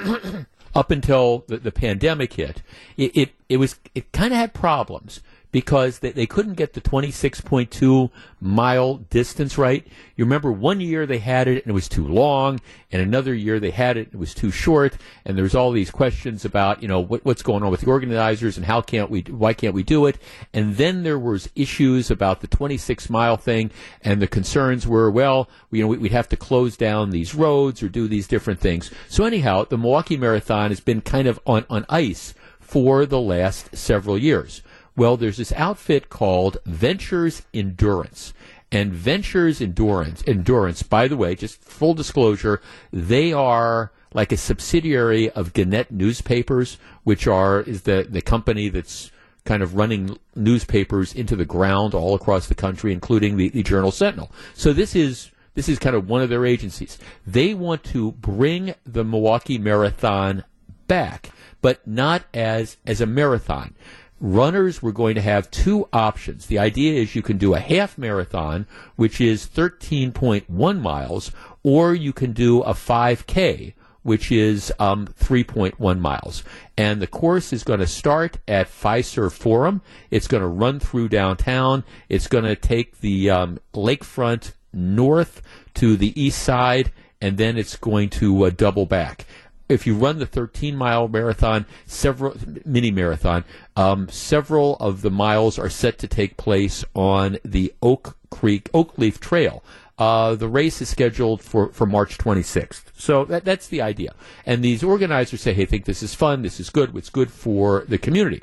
up 0.74 0.90
until 0.90 1.44
the, 1.48 1.58
the 1.58 1.72
pandemic 1.72 2.34
hit. 2.34 2.62
It, 2.96 3.16
it, 3.16 3.30
it 3.48 3.56
was 3.58 3.76
it 3.94 4.12
kind 4.12 4.32
of 4.32 4.38
had 4.38 4.54
problems 4.54 5.20
because 5.52 5.98
they, 5.98 6.12
they 6.12 6.26
couldn't 6.26 6.54
get 6.54 6.74
the 6.74 6.80
26.2 6.80 8.10
mile 8.40 8.96
distance 8.96 9.58
right. 9.58 9.86
You 10.16 10.24
remember 10.24 10.52
one 10.52 10.80
year 10.80 11.06
they 11.06 11.18
had 11.18 11.48
it 11.48 11.64
and 11.64 11.70
it 11.70 11.72
was 11.72 11.88
too 11.88 12.06
long, 12.06 12.60
and 12.92 13.02
another 13.02 13.34
year 13.34 13.58
they 13.58 13.70
had 13.70 13.96
it 13.96 14.06
and 14.06 14.14
it 14.14 14.18
was 14.18 14.34
too 14.34 14.50
short, 14.50 14.96
and 15.24 15.36
there's 15.36 15.54
all 15.54 15.72
these 15.72 15.90
questions 15.90 16.44
about 16.44 16.82
you 16.82 16.88
know 16.88 17.00
what, 17.00 17.24
what's 17.24 17.42
going 17.42 17.62
on 17.62 17.70
with 17.70 17.80
the 17.80 17.88
organizers 17.88 18.56
and 18.56 18.66
how 18.66 18.80
can't 18.80 19.10
we 19.10 19.22
why 19.22 19.52
can't 19.52 19.74
we 19.74 19.82
do 19.82 20.06
it, 20.06 20.18
and 20.52 20.76
then 20.76 21.02
there 21.02 21.18
was 21.18 21.50
issues 21.54 22.10
about 22.10 22.40
the 22.40 22.46
26 22.46 23.10
mile 23.10 23.36
thing, 23.36 23.70
and 24.02 24.22
the 24.22 24.28
concerns 24.28 24.86
were 24.86 25.10
well 25.10 25.48
you 25.70 25.82
know 25.82 25.88
we, 25.88 25.98
we'd 25.98 26.12
have 26.12 26.28
to 26.28 26.36
close 26.36 26.76
down 26.76 27.10
these 27.10 27.34
roads 27.34 27.82
or 27.82 27.88
do 27.88 28.06
these 28.06 28.28
different 28.28 28.60
things. 28.60 28.90
So 29.08 29.24
anyhow, 29.24 29.64
the 29.64 29.78
Milwaukee 29.78 30.16
Marathon 30.16 30.70
has 30.70 30.80
been 30.80 31.00
kind 31.00 31.26
of 31.26 31.40
on 31.46 31.64
on 31.68 31.84
ice 31.88 32.34
for 32.60 33.04
the 33.04 33.20
last 33.20 33.74
several 33.76 34.16
years. 34.16 34.62
Well, 34.96 35.16
there's 35.16 35.36
this 35.36 35.52
outfit 35.52 36.08
called 36.08 36.58
Ventures 36.66 37.42
Endurance. 37.54 38.32
And 38.72 38.92
Ventures 38.92 39.60
Endurance, 39.60 40.22
Endurance, 40.26 40.82
by 40.82 41.08
the 41.08 41.16
way, 41.16 41.34
just 41.34 41.62
full 41.62 41.94
disclosure, 41.94 42.60
they 42.92 43.32
are 43.32 43.92
like 44.12 44.32
a 44.32 44.36
subsidiary 44.36 45.30
of 45.30 45.52
Gannett 45.52 45.90
Newspapers, 45.90 46.78
which 47.04 47.26
are 47.26 47.60
is 47.60 47.82
the, 47.82 48.06
the 48.08 48.22
company 48.22 48.68
that's 48.68 49.10
kind 49.44 49.62
of 49.62 49.74
running 49.74 50.18
newspapers 50.34 51.14
into 51.14 51.34
the 51.34 51.44
ground 51.44 51.94
all 51.94 52.14
across 52.14 52.46
the 52.46 52.54
country, 52.54 52.92
including 52.92 53.36
the, 53.36 53.48
the 53.48 53.62
Journal 53.62 53.90
Sentinel. 53.90 54.30
So 54.54 54.72
this 54.72 54.94
is 54.94 55.30
this 55.54 55.68
is 55.68 55.78
kind 55.78 55.96
of 55.96 56.08
one 56.08 56.22
of 56.22 56.28
their 56.28 56.46
agencies. 56.46 56.98
They 57.26 57.54
want 57.54 57.82
to 57.84 58.12
bring 58.12 58.74
the 58.84 59.04
Milwaukee 59.04 59.58
Marathon 59.58 60.44
back, 60.86 61.30
but 61.60 61.86
not 61.86 62.24
as 62.34 62.76
as 62.86 63.00
a 63.00 63.06
marathon. 63.06 63.74
Runners 64.20 64.82
were 64.82 64.92
going 64.92 65.14
to 65.14 65.22
have 65.22 65.50
two 65.50 65.88
options. 65.94 66.46
The 66.46 66.58
idea 66.58 67.00
is 67.00 67.14
you 67.14 67.22
can 67.22 67.38
do 67.38 67.54
a 67.54 67.60
half 67.60 67.96
marathon, 67.96 68.66
which 68.96 69.18
is 69.18 69.46
13.1 69.46 70.80
miles, 70.80 71.32
or 71.62 71.94
you 71.94 72.12
can 72.12 72.32
do 72.32 72.60
a 72.60 72.74
5K, 72.74 73.72
which 74.02 74.30
is 74.30 74.70
um, 74.78 75.06
3.1 75.06 75.98
miles. 76.00 76.44
And 76.76 77.00
the 77.00 77.06
course 77.06 77.52
is 77.52 77.64
going 77.64 77.80
to 77.80 77.86
start 77.86 78.36
at 78.46 78.68
Fiserv 78.68 79.32
Forum. 79.32 79.80
It's 80.10 80.28
going 80.28 80.42
to 80.42 80.48
run 80.48 80.80
through 80.80 81.08
downtown. 81.08 81.82
It's 82.10 82.26
going 82.26 82.44
to 82.44 82.56
take 82.56 83.00
the 83.00 83.30
um, 83.30 83.58
lakefront 83.72 84.52
north 84.72 85.40
to 85.74 85.96
the 85.96 86.20
east 86.20 86.42
side, 86.42 86.92
and 87.22 87.38
then 87.38 87.56
it's 87.56 87.76
going 87.76 88.10
to 88.10 88.44
uh, 88.44 88.50
double 88.50 88.84
back. 88.84 89.24
If 89.70 89.86
you 89.86 89.94
run 89.94 90.18
the 90.18 90.26
13 90.26 90.76
mile 90.76 91.08
marathon, 91.08 91.66
several 91.86 92.36
mini 92.64 92.90
marathon, 92.90 93.44
um, 93.76 94.08
several 94.08 94.76
of 94.76 95.02
the 95.02 95.10
miles 95.10 95.58
are 95.58 95.68
set 95.68 95.98
to 95.98 96.08
take 96.08 96.36
place 96.36 96.84
on 96.94 97.38
the 97.44 97.72
Oak 97.82 98.16
Creek 98.30 98.68
Oak 98.74 98.98
Leaf 98.98 99.20
Trail. 99.20 99.62
Uh, 99.98 100.34
the 100.34 100.48
race 100.48 100.80
is 100.80 100.88
scheduled 100.88 101.42
for, 101.42 101.70
for 101.72 101.86
March 101.86 102.16
26th. 102.16 102.84
So 102.96 103.26
that, 103.26 103.44
that's 103.44 103.68
the 103.68 103.82
idea. 103.82 104.14
And 104.46 104.64
these 104.64 104.82
organizers 104.82 105.42
say, 105.42 105.52
hey, 105.52 105.66
think 105.66 105.84
this 105.84 106.02
is 106.02 106.14
fun, 106.14 106.40
this 106.40 106.58
is 106.58 106.70
good, 106.70 106.94
what's 106.94 107.10
good 107.10 107.30
for 107.30 107.84
the 107.86 107.98
community. 107.98 108.42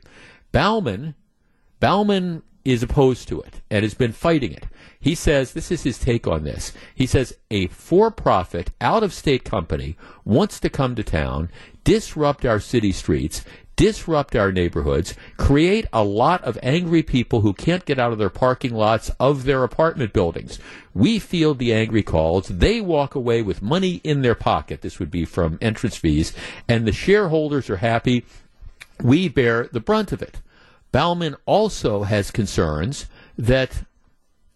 Bauman, 0.51 1.15
Bauman 1.79 2.43
is 2.67 2.83
opposed 2.83 3.29
to 3.29 3.41
it 3.41 3.61
and 3.71 3.83
has 3.83 3.93
been 3.93 4.11
fighting 4.11 4.51
it. 4.51 4.65
He 4.99 5.15
says, 5.15 5.53
this 5.53 5.71
is 5.71 5.83
his 5.83 5.97
take 5.97 6.27
on 6.27 6.43
this. 6.43 6.73
He 6.93 7.05
says, 7.05 7.37
a 7.49 7.67
for 7.67 8.11
profit, 8.11 8.71
out 8.81 9.03
of 9.03 9.13
state 9.13 9.45
company 9.45 9.95
wants 10.25 10.59
to 10.59 10.69
come 10.69 10.93
to 10.95 11.03
town, 11.03 11.49
disrupt 11.85 12.45
our 12.45 12.59
city 12.59 12.91
streets, 12.91 13.45
disrupt 13.77 14.35
our 14.35 14.51
neighborhoods, 14.51 15.13
create 15.37 15.85
a 15.93 16.03
lot 16.03 16.43
of 16.43 16.57
angry 16.61 17.03
people 17.03 17.41
who 17.41 17.53
can't 17.53 17.85
get 17.85 17.99
out 17.99 18.11
of 18.11 18.17
their 18.17 18.29
parking 18.29 18.73
lots 18.73 19.09
of 19.19 19.45
their 19.45 19.63
apartment 19.63 20.11
buildings. 20.11 20.59
We 20.93 21.19
field 21.19 21.59
the 21.59 21.73
angry 21.73 22.03
calls. 22.03 22.47
They 22.47 22.81
walk 22.81 23.15
away 23.15 23.43
with 23.43 23.61
money 23.61 24.01
in 24.03 24.23
their 24.23 24.35
pocket. 24.35 24.81
This 24.81 24.99
would 24.99 25.11
be 25.11 25.23
from 25.23 25.57
entrance 25.61 25.95
fees. 25.95 26.33
And 26.67 26.85
the 26.85 26.91
shareholders 26.91 27.69
are 27.69 27.77
happy. 27.77 28.25
We 29.01 29.29
bear 29.29 29.69
the 29.71 29.79
brunt 29.79 30.11
of 30.11 30.21
it. 30.21 30.41
Bauman 30.97 31.35
also 31.45 32.01
has 32.01 32.31
concerns 32.31 33.05
that, 33.37 33.83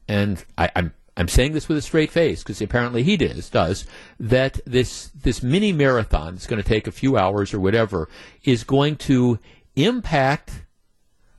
and 0.07 0.43
I, 0.57 0.71
I'm 0.75 0.91
I'm 1.15 1.27
saying 1.27 1.53
this 1.53 1.69
with 1.69 1.77
a 1.77 1.83
straight 1.83 2.09
face 2.09 2.41
because 2.41 2.59
apparently 2.59 3.03
he 3.03 3.15
does 3.15 3.47
does 3.47 3.85
that 4.19 4.59
this 4.65 5.09
this 5.09 5.43
mini 5.43 5.71
marathon 5.71 6.33
that's 6.33 6.47
going 6.47 6.59
to 6.59 6.67
take 6.67 6.87
a 6.87 6.91
few 6.91 7.15
hours 7.15 7.53
or 7.53 7.59
whatever 7.59 8.09
is 8.43 8.63
going 8.63 8.95
to 8.95 9.37
impact 9.75 10.63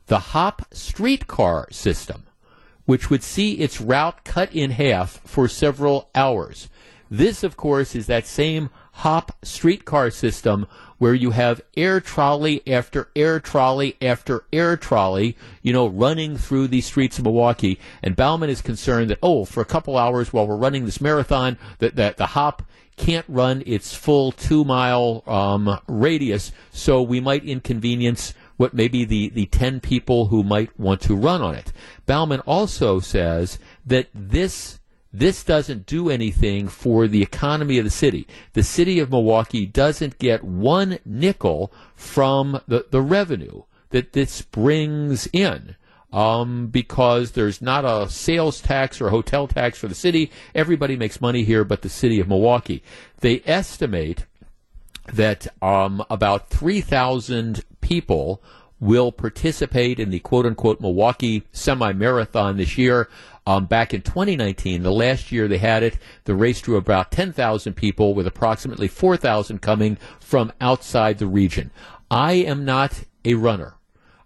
the 0.06 0.20
hop 0.20 0.72
streetcar 0.72 1.66
system, 1.72 2.22
which 2.84 3.10
would 3.10 3.24
see 3.24 3.54
its 3.54 3.80
route 3.80 4.22
cut 4.22 4.54
in 4.54 4.70
half 4.70 5.20
for 5.24 5.48
several 5.48 6.10
hours. 6.14 6.68
This, 7.10 7.42
of 7.42 7.56
course, 7.56 7.96
is 7.96 8.06
that 8.06 8.24
same 8.24 8.70
hop 8.92 9.32
streetcar 9.42 10.10
system 10.10 10.68
where 11.02 11.14
you 11.14 11.32
have 11.32 11.60
air 11.76 12.00
trolley 12.00 12.62
after 12.64 13.08
air 13.16 13.40
trolley 13.40 13.96
after 14.00 14.44
air 14.52 14.76
trolley, 14.76 15.36
you 15.60 15.72
know, 15.72 15.88
running 15.88 16.36
through 16.36 16.68
the 16.68 16.80
streets 16.80 17.18
of 17.18 17.24
Milwaukee. 17.24 17.76
And 18.04 18.14
Bauman 18.14 18.48
is 18.48 18.62
concerned 18.62 19.10
that, 19.10 19.18
oh, 19.20 19.44
for 19.44 19.60
a 19.60 19.64
couple 19.64 19.98
hours 19.98 20.32
while 20.32 20.46
we're 20.46 20.54
running 20.54 20.84
this 20.84 21.00
marathon, 21.00 21.58
that, 21.80 21.96
that 21.96 22.18
the 22.18 22.26
hop 22.26 22.62
can't 22.96 23.26
run 23.28 23.64
its 23.66 23.92
full 23.92 24.30
two 24.30 24.64
mile 24.64 25.24
um, 25.26 25.76
radius, 25.88 26.52
so 26.70 27.02
we 27.02 27.18
might 27.18 27.44
inconvenience 27.44 28.32
what 28.56 28.72
maybe 28.72 29.04
the, 29.04 29.28
the 29.30 29.46
10 29.46 29.80
people 29.80 30.26
who 30.26 30.44
might 30.44 30.78
want 30.78 31.00
to 31.00 31.16
run 31.16 31.42
on 31.42 31.56
it. 31.56 31.72
Bauman 32.06 32.38
also 32.46 33.00
says 33.00 33.58
that 33.84 34.06
this 34.14 34.78
this 35.12 35.44
doesn't 35.44 35.86
do 35.86 36.08
anything 36.08 36.68
for 36.68 37.06
the 37.06 37.22
economy 37.22 37.78
of 37.78 37.84
the 37.84 37.90
city. 37.90 38.26
The 38.54 38.62
city 38.62 38.98
of 38.98 39.10
Milwaukee 39.10 39.66
doesn't 39.66 40.18
get 40.18 40.42
one 40.42 40.98
nickel 41.04 41.72
from 41.94 42.60
the, 42.66 42.86
the 42.90 43.02
revenue 43.02 43.64
that 43.90 44.12
this 44.12 44.42
brings 44.42 45.28
in. 45.32 45.76
Um, 46.12 46.66
because 46.66 47.30
there's 47.30 47.62
not 47.62 47.86
a 47.86 48.10
sales 48.10 48.60
tax 48.60 49.00
or 49.00 49.08
hotel 49.08 49.48
tax 49.48 49.78
for 49.78 49.88
the 49.88 49.94
city. 49.94 50.30
Everybody 50.54 50.94
makes 50.94 51.22
money 51.22 51.42
here 51.42 51.64
but 51.64 51.80
the 51.80 51.88
city 51.88 52.20
of 52.20 52.28
Milwaukee. 52.28 52.82
They 53.20 53.40
estimate 53.46 54.26
that 55.10 55.46
um, 55.62 56.04
about 56.10 56.50
3,000 56.50 57.64
people 57.80 58.42
will 58.82 59.12
participate 59.12 60.00
in 60.00 60.10
the 60.10 60.18
quote 60.18 60.44
unquote 60.44 60.80
Milwaukee 60.80 61.44
semi 61.52 61.92
marathon 61.92 62.56
this 62.56 62.76
year. 62.76 63.08
Um, 63.46 63.66
back 63.66 63.92
in 63.92 64.02
2019, 64.02 64.82
the 64.82 64.92
last 64.92 65.32
year 65.32 65.48
they 65.48 65.58
had 65.58 65.82
it, 65.82 65.98
the 66.24 66.34
race 66.34 66.60
drew 66.60 66.76
about 66.76 67.10
10,000 67.10 67.74
people, 67.74 68.14
with 68.14 68.26
approximately 68.26 68.86
4,000 68.86 69.60
coming 69.60 69.98
from 70.20 70.52
outside 70.60 71.18
the 71.18 71.26
region. 71.26 71.72
I 72.10 72.34
am 72.34 72.64
not 72.64 73.04
a 73.24 73.34
runner. 73.34 73.74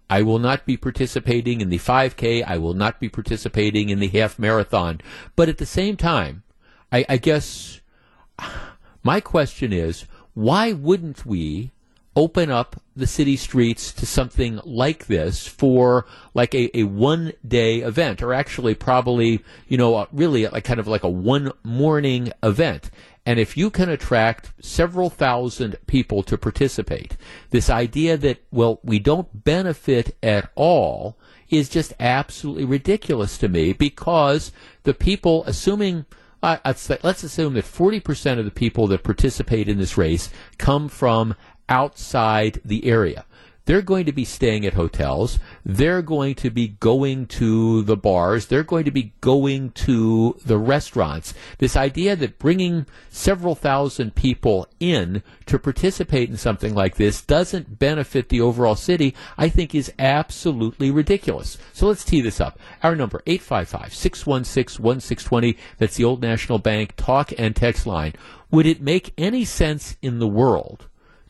I 0.09 0.21
will 0.21 0.39
not 0.39 0.65
be 0.65 0.77
participating 0.77 1.61
in 1.61 1.69
the 1.69 1.79
5K. 1.79 2.43
I 2.45 2.57
will 2.57 2.73
not 2.73 2.99
be 2.99 3.09
participating 3.09 3.89
in 3.89 3.99
the 3.99 4.07
half 4.07 4.39
marathon. 4.39 5.01
But 5.35 5.49
at 5.49 5.57
the 5.57 5.65
same 5.65 5.97
time, 5.97 6.43
I, 6.91 7.05
I 7.09 7.17
guess 7.17 7.81
my 9.03 9.19
question 9.19 9.73
is 9.73 10.05
why 10.33 10.71
wouldn't 10.71 11.25
we 11.25 11.71
open 12.17 12.49
up 12.49 12.81
the 12.95 13.05
city 13.05 13.37
streets 13.37 13.93
to 13.93 14.03
something 14.03 14.59
like 14.65 15.05
this 15.05 15.47
for 15.47 16.07
like 16.33 16.55
a, 16.55 16.75
a 16.75 16.83
one 16.83 17.31
day 17.47 17.81
event 17.81 18.23
or 18.23 18.33
actually 18.33 18.73
probably 18.73 19.39
you 19.67 19.77
know 19.77 20.07
really 20.11 20.47
like 20.47 20.63
kind 20.63 20.79
of 20.79 20.87
like 20.87 21.03
a 21.03 21.09
one 21.09 21.51
morning 21.63 22.33
event. 22.41 22.89
And 23.27 23.39
if 23.39 23.55
you 23.55 23.69
can 23.69 23.89
attract 23.89 24.51
several 24.59 25.09
thousand 25.11 25.75
people 25.85 26.23
to 26.23 26.37
participate 26.39 27.15
this 27.51 27.69
idea 27.69 28.17
that 28.17 28.39
well 28.51 28.79
we 28.83 28.97
don't 28.97 29.43
benefit 29.43 30.17
at 30.23 30.49
all 30.55 31.17
is 31.49 31.69
just 31.69 31.93
absolutely 31.99 32.65
ridiculous 32.65 33.37
to 33.37 33.47
me 33.47 33.73
because 33.73 34.51
the 34.83 34.93
people 34.93 35.43
assuming 35.45 36.05
uh, 36.43 36.57
let's 37.03 37.23
assume 37.23 37.53
that 37.55 37.65
40% 37.65 38.37
of 38.37 38.45
the 38.45 38.51
people 38.51 38.87
that 38.87 39.03
participate 39.03 39.67
in 39.67 39.79
this 39.79 39.97
race 39.97 40.29
come 40.57 40.87
from 40.87 41.35
outside 41.69 42.61
the 42.63 42.85
area. 42.85 43.25
They're 43.67 43.81
going 43.81 44.05
to 44.05 44.13
be 44.13 44.23
staying 44.23 44.65
at 44.65 44.75
hotels. 44.75 45.39
They're 45.65 46.01
going 46.01 46.35
to 46.35 46.49
be 46.49 46.69
going 46.69 47.25
to 47.27 47.83
the 47.83 47.97
bars. 47.97 48.45
They're 48.45 48.63
going 48.63 48.85
to 48.85 48.91
be 48.91 49.11
going 49.19 49.71
to 49.71 50.39
the 50.45 50.57
restaurants. 50.57 51.33
This 51.57 51.75
idea 51.75 52.15
that 52.15 52.39
bringing 52.39 52.85
several 53.09 53.55
thousand 53.55 54.15
people 54.15 54.69
in 54.79 55.21
to 55.47 55.59
participate 55.59 56.29
in 56.29 56.37
something 56.37 56.73
like 56.73 56.95
this 56.95 57.21
doesn't 57.21 57.77
benefit 57.77 58.29
the 58.29 58.39
overall 58.39 58.75
city, 58.75 59.13
I 59.37 59.49
think 59.49 59.75
is 59.75 59.91
absolutely 59.99 60.89
ridiculous. 60.89 61.57
So 61.73 61.87
let's 61.87 62.05
tee 62.05 62.21
this 62.21 62.39
up. 62.39 62.57
Our 62.83 62.95
number, 62.95 63.21
855-616-1620. 63.25 65.57
That's 65.77 65.97
the 65.97 66.05
Old 66.05 66.21
National 66.21 66.59
Bank 66.59 66.95
talk 66.95 67.33
and 67.37 67.53
text 67.53 67.85
line. 67.85 68.13
Would 68.49 68.65
it 68.65 68.81
make 68.81 69.11
any 69.17 69.43
sense 69.43 69.97
in 70.01 70.19
the 70.19 70.27
world 70.27 70.87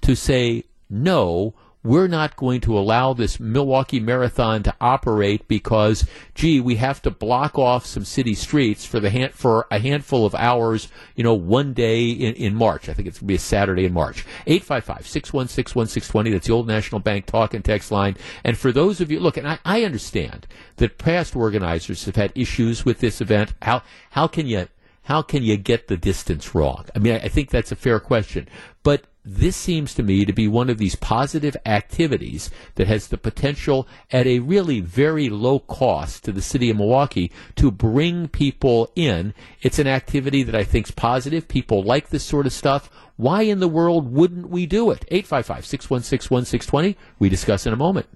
to 0.07 0.15
say, 0.15 0.63
no, 0.89 1.53
we're 1.83 2.07
not 2.07 2.37
going 2.37 2.61
to 2.61 2.77
allow 2.77 3.13
this 3.13 3.41
Milwaukee 3.41 3.99
Marathon 3.99 4.63
to 4.63 4.73
operate 4.79 5.49
because, 5.49 6.07
gee, 6.33 6.61
we 6.61 6.77
have 6.77 7.01
to 7.01 7.11
block 7.11 7.59
off 7.59 7.85
some 7.85 8.05
city 8.05 8.33
streets 8.33 8.85
for 8.85 9.01
the 9.01 9.09
hand, 9.09 9.33
for 9.33 9.67
a 9.69 9.79
handful 9.79 10.25
of 10.25 10.33
hours, 10.35 10.87
you 11.15 11.25
know, 11.25 11.33
one 11.33 11.73
day 11.73 12.09
in, 12.09 12.35
in 12.35 12.55
March. 12.55 12.87
I 12.87 12.93
think 12.93 13.09
it's 13.09 13.19
going 13.19 13.27
to 13.27 13.31
be 13.31 13.35
a 13.35 13.39
Saturday 13.39 13.83
in 13.83 13.91
March. 13.91 14.25
855-616-1620. 14.47 16.31
That's 16.31 16.47
the 16.47 16.53
Old 16.53 16.67
National 16.67 16.99
Bank 16.99 17.25
talk 17.25 17.53
and 17.53 17.65
text 17.65 17.91
line. 17.91 18.15
And 18.45 18.57
for 18.57 18.71
those 18.71 19.01
of 19.01 19.11
you, 19.11 19.19
look, 19.19 19.35
and 19.35 19.47
I, 19.47 19.59
I 19.65 19.83
understand 19.83 20.47
that 20.77 20.97
past 20.97 21.35
organizers 21.35 22.05
have 22.05 22.15
had 22.15 22.31
issues 22.33 22.85
with 22.85 22.99
this 22.99 23.19
event. 23.19 23.53
How, 23.61 23.83
how 24.11 24.27
can 24.27 24.47
you, 24.47 24.69
how 25.03 25.21
can 25.21 25.43
you 25.43 25.57
get 25.57 25.89
the 25.89 25.97
distance 25.97 26.55
wrong? 26.55 26.85
I 26.95 26.99
mean, 26.99 27.13
I, 27.13 27.17
I 27.17 27.27
think 27.27 27.49
that's 27.49 27.73
a 27.73 27.75
fair 27.75 27.99
question. 27.99 28.47
But 28.83 29.03
this 29.27 29.57
seems 29.57 29.93
to 29.93 30.03
me 30.03 30.23
to 30.23 30.31
be 30.31 30.47
one 30.47 30.69
of 30.69 30.77
these 30.77 30.95
positive 30.95 31.57
activities 31.65 32.49
that 32.75 32.87
has 32.87 33.07
the 33.07 33.17
potential 33.17 33.85
at 34.09 34.25
a 34.25 34.39
really 34.39 34.79
very 34.79 35.27
low 35.27 35.59
cost 35.59 36.23
to 36.23 36.31
the 36.31 36.41
city 36.41 36.69
of 36.69 36.77
Milwaukee 36.77 37.31
to 37.57 37.69
bring 37.69 38.29
people 38.29 38.89
in. 38.95 39.33
It's 39.61 39.79
an 39.79 39.87
activity 39.87 40.43
that 40.43 40.55
I 40.55 40.63
think 40.63 40.87
is 40.87 40.91
positive. 40.91 41.49
People 41.49 41.83
like 41.83 42.09
this 42.09 42.23
sort 42.23 42.45
of 42.45 42.53
stuff. 42.53 42.89
Why 43.17 43.41
in 43.41 43.59
the 43.59 43.67
world 43.67 44.13
wouldn't 44.13 44.49
we 44.49 44.65
do 44.65 44.91
it? 44.91 45.03
855 45.09 45.65
616 45.65 46.33
1620. 46.33 46.97
We 47.19 47.27
discuss 47.27 47.65
in 47.65 47.73
a 47.73 47.75
moment. 47.75 48.07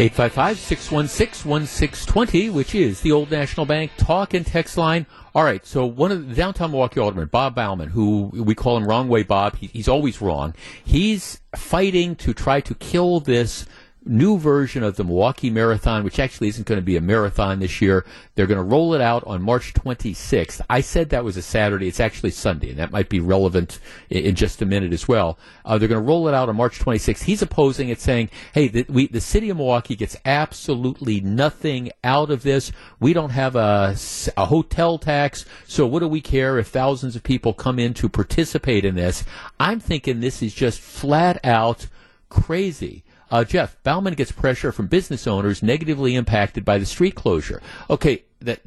855-616-1620, 0.00 2.50
which 2.50 2.74
is 2.74 3.02
the 3.02 3.12
Old 3.12 3.30
National 3.30 3.66
Bank 3.66 3.90
talk 3.98 4.32
and 4.32 4.46
text 4.46 4.78
line. 4.78 5.04
All 5.34 5.44
right, 5.44 5.66
so 5.66 5.84
one 5.84 6.10
of 6.10 6.26
the 6.26 6.34
downtown 6.34 6.70
Milwaukee 6.70 7.00
aldermen, 7.00 7.28
Bob 7.28 7.54
Bauman, 7.54 7.90
who 7.90 8.30
we 8.32 8.54
call 8.54 8.78
him 8.78 8.86
Wrong 8.86 9.08
Way 9.08 9.24
Bob, 9.24 9.56
he, 9.56 9.66
he's 9.66 9.88
always 9.88 10.22
wrong. 10.22 10.54
He's 10.82 11.42
fighting 11.54 12.16
to 12.16 12.32
try 12.32 12.62
to 12.62 12.74
kill 12.76 13.20
this 13.20 13.66
new 14.04 14.38
version 14.38 14.82
of 14.82 14.96
the 14.96 15.04
Milwaukee 15.04 15.50
Marathon, 15.50 16.04
which 16.04 16.18
actually 16.18 16.48
isn't 16.48 16.66
going 16.66 16.80
to 16.80 16.84
be 16.84 16.96
a 16.96 17.00
marathon 17.00 17.58
this 17.58 17.80
year. 17.80 18.04
They're 18.34 18.46
going 18.46 18.58
to 18.58 18.64
roll 18.64 18.94
it 18.94 19.00
out 19.00 19.24
on 19.26 19.42
March 19.42 19.74
26th. 19.74 20.60
I 20.70 20.80
said 20.80 21.10
that 21.10 21.24
was 21.24 21.36
a 21.36 21.42
Saturday. 21.42 21.86
It's 21.86 22.00
actually 22.00 22.30
Sunday, 22.30 22.70
and 22.70 22.78
that 22.78 22.92
might 22.92 23.08
be 23.08 23.20
relevant 23.20 23.78
in, 24.08 24.24
in 24.24 24.34
just 24.34 24.62
a 24.62 24.66
minute 24.66 24.92
as 24.92 25.06
well. 25.06 25.38
Uh, 25.64 25.76
they're 25.76 25.88
going 25.88 26.00
to 26.00 26.06
roll 26.06 26.28
it 26.28 26.34
out 26.34 26.48
on 26.48 26.56
March 26.56 26.78
26th. 26.78 27.24
He's 27.24 27.42
opposing 27.42 27.90
it, 27.90 28.00
saying, 28.00 28.30
"Hey, 28.54 28.68
the, 28.68 28.86
we, 28.88 29.06
the 29.06 29.20
city 29.20 29.50
of 29.50 29.58
Milwaukee 29.58 29.96
gets 29.96 30.16
absolutely 30.24 31.20
nothing 31.20 31.90
out 32.02 32.30
of 32.30 32.42
this. 32.42 32.72
We 33.00 33.12
don't 33.12 33.30
have 33.30 33.54
a, 33.54 33.96
a 34.36 34.46
hotel 34.46 34.98
tax, 34.98 35.44
so 35.66 35.86
what 35.86 36.00
do 36.00 36.08
we 36.08 36.20
care 36.20 36.58
if 36.58 36.68
thousands 36.68 37.16
of 37.16 37.22
people 37.22 37.52
come 37.52 37.78
in 37.78 37.94
to 37.94 38.08
participate 38.08 38.84
in 38.84 38.94
this?" 38.94 39.24
I'm 39.58 39.80
thinking 39.80 40.20
this 40.20 40.42
is 40.42 40.54
just 40.54 40.80
flat 40.80 41.38
out 41.44 41.86
crazy. 42.30 43.04
Uh, 43.30 43.44
Jeff, 43.44 43.80
Bauman 43.84 44.14
gets 44.14 44.32
pressure 44.32 44.72
from 44.72 44.88
business 44.88 45.26
owners 45.26 45.62
negatively 45.62 46.16
impacted 46.16 46.64
by 46.64 46.78
the 46.78 46.86
street 46.86 47.14
closure. 47.14 47.62
Okay, 47.88 48.24
that 48.40 48.60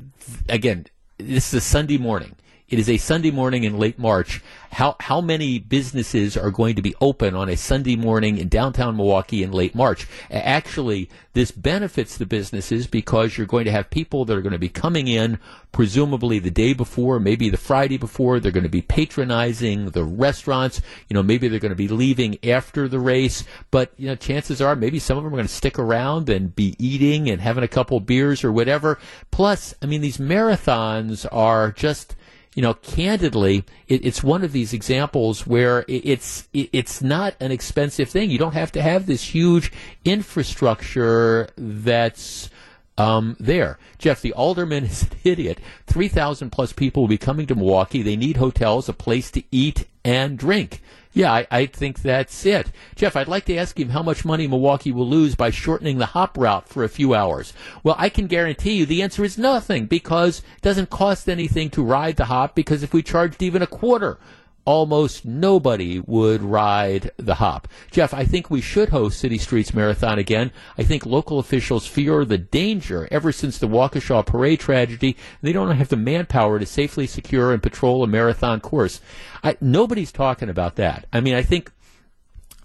again, 0.47 0.86
this 1.18 1.49
is 1.49 1.55
a 1.55 1.61
Sunday 1.61 1.97
morning. 1.97 2.36
It 2.70 2.80
is 2.80 2.89
a 2.89 2.97
Sunday 2.97 3.30
morning 3.30 3.66
in 3.66 3.78
late 3.78 3.99
March. 3.99 4.41
How 4.72 4.95
how 5.01 5.20
many 5.20 5.59
businesses 5.59 6.38
are 6.38 6.49
going 6.49 6.76
to 6.76 6.82
be 6.82 6.95
open 7.01 7.36
on 7.36 7.49
a 7.49 7.57
Sunday 7.57 7.97
morning 7.97 8.38
in 8.38 8.47
downtown 8.47 8.95
Milwaukee 8.95 9.43
in 9.43 9.51
late 9.51 9.76
March? 9.76 10.07
Actually, 10.32 11.09
this 11.34 11.51
benefits 11.51 12.18
the 12.18 12.26
businesses 12.26 12.88
because 12.88 13.38
you're 13.38 13.45
going 13.45 13.66
to 13.66 13.72
have 13.72 13.89
people 13.89 14.24
that 14.26 14.38
are 14.38 14.41
going 14.41 14.53
to 14.53 14.59
be 14.59 14.70
coming 14.70 15.09
in 15.09 15.39
presumably 15.74 16.39
the 16.39 16.49
day 16.49 16.74
before, 16.74 17.20
maybe 17.20 17.49
the 17.49 17.57
Friday 17.57 17.97
before. 17.97 18.39
They're 18.39 18.51
going 18.51 18.64
to 18.64 18.70
be 18.70 18.82
patronizing 18.82 19.89
the 19.89 20.05
restaurants. 20.05 20.82
You 21.09 21.16
know, 21.16 21.24
maybe 21.24 21.49
they're 21.49 21.59
going 21.59 21.72
to 21.72 21.76
be 21.76 21.89
leaving 21.89 22.38
after 22.45 22.88
the 22.88 22.99
race, 22.99 23.43
but 23.72 23.91
you 23.97 24.07
know, 24.07 24.16
chances 24.16 24.61
are 24.61 24.76
maybe 24.76 24.99
some 24.99 25.18
of 25.18 25.26
them 25.26 25.34
are 25.34 25.38
going 25.38 25.47
to 25.47 25.53
stick 25.53 25.78
around 25.78 26.30
and 26.30 26.55
be 26.55 26.78
eating 26.80 27.30
and 27.30 27.41
having 27.41 27.66
a 27.66 27.68
couple 27.68 27.99
beers 27.99 28.41
or 28.41 28.53
whatever. 28.53 28.99
Plus, 29.32 29.76
I 29.82 29.86
mean, 29.86 29.99
these 29.99 30.18
marathons 30.18 31.28
are 31.30 31.70
just 31.74 32.16
you 32.56 32.62
know, 32.62 32.74
candidly, 32.76 33.64
it, 33.88 34.06
it's 34.06 34.24
one 34.24 34.43
of 34.43 34.51
these 34.51 34.74
examples 34.74 35.47
where 35.47 35.80
it, 35.88 36.06
it's 36.06 36.47
it, 36.54 36.70
it's 36.72 37.01
not 37.01 37.36
an 37.39 37.51
expensive 37.51 38.10
thing. 38.10 38.30
You 38.30 38.38
don't 38.38 38.54
have 38.54 38.72
to 38.74 38.82
have 38.82 39.06
this 39.06 39.24
huge 39.34 39.72
infrastructure 40.06 41.49
that's 41.58 42.49
um, 42.97 43.36
there. 43.39 43.80
Jeff, 43.97 44.22
the 44.22 44.34
alderman 44.34 44.84
is 44.86 45.04
an 45.04 45.10
idiot. 45.24 45.60
3,000 45.88 46.51
plus 46.51 46.74
people 46.74 47.04
will 47.04 47.08
be 47.08 47.18
coming 47.18 47.47
to 47.47 47.56
Milwaukee. 47.56 48.01
They 48.01 48.16
need 48.16 48.38
hotels, 48.38 48.88
a 48.88 48.93
place 48.93 49.32
to 49.32 49.43
eat 49.51 49.88
and 50.06 50.38
drink. 50.38 50.82
Yeah, 51.14 51.32
I, 51.32 51.47
I, 51.51 51.66
think 51.68 52.01
that's 52.01 52.43
it. 52.43 52.72
Jeff, 52.95 53.16
I'd 53.16 53.28
like 53.28 53.45
to 53.45 53.55
ask 53.55 53.80
him 53.80 53.89
how 53.89 54.01
much 54.01 54.26
money 54.26 54.47
Milwaukee 54.47 54.91
will 54.91 55.07
lose 55.07 55.36
by 55.36 55.51
shortening 55.51 55.99
the 55.99 56.07
hop 56.07 56.38
route 56.38 56.68
for 56.68 56.84
a 56.84 56.89
few 56.89 57.14
hours. 57.14 57.53
Well, 57.84 57.95
I 57.99 58.09
can 58.09 58.26
guarantee 58.26 58.74
you 58.74 58.88
the 58.88 59.03
answer 59.03 59.24
is 59.24 59.38
nothing 59.38 59.86
because 59.86 60.39
it 60.39 60.61
doesn't 60.64 60.89
cost 60.89 61.30
anything 61.30 61.70
to 61.72 61.84
ride 61.84 62.16
the 62.16 62.26
hop 62.26 62.55
because 62.55 62.82
if 62.82 62.93
we 62.93 63.03
charged 63.03 63.43
even 63.43 63.61
a 63.61 63.68
quarter 63.68 64.18
almost 64.66 65.26
nobody 65.26 65.99
would 65.99 66.41
ride 66.41 67.11
the 67.18 67.36
hop. 67.36 67.68
Jeff, 67.91 68.14
I 68.14 68.26
think 68.26 68.49
we 68.49 68.61
should 68.61 68.89
host 68.89 69.20
City 69.20 69.38
Streets 69.38 69.74
Marathon 69.74 70.20
again. 70.20 70.51
I 70.78 70.84
think 70.84 71.05
local 71.05 71.39
officials 71.39 71.86
fear 71.86 72.24
the 72.26 72.38
danger 72.38 73.07
ever 73.11 73.32
since 73.32 73.57
the 73.57 73.68
Waukesha 73.68 74.26
parade 74.26 74.59
tragedy. 74.59 75.18
They 75.41 75.51
don't 75.51 75.76
have 75.76 75.89
the 75.89 75.97
manpower 75.97 76.59
to 76.59 76.66
safely 76.66 77.07
secure 77.07 77.51
and 77.51 77.61
patrol 77.61 78.03
a 78.03 78.07
marathon 78.07 78.59
course. 78.59 79.01
I, 79.43 79.57
nobody's 79.59 80.11
talking 80.11 80.49
about 80.49 80.76
that. 80.76 81.05
I 81.11 81.20
mean, 81.20 81.36
I 81.36 81.41
think 81.41 81.72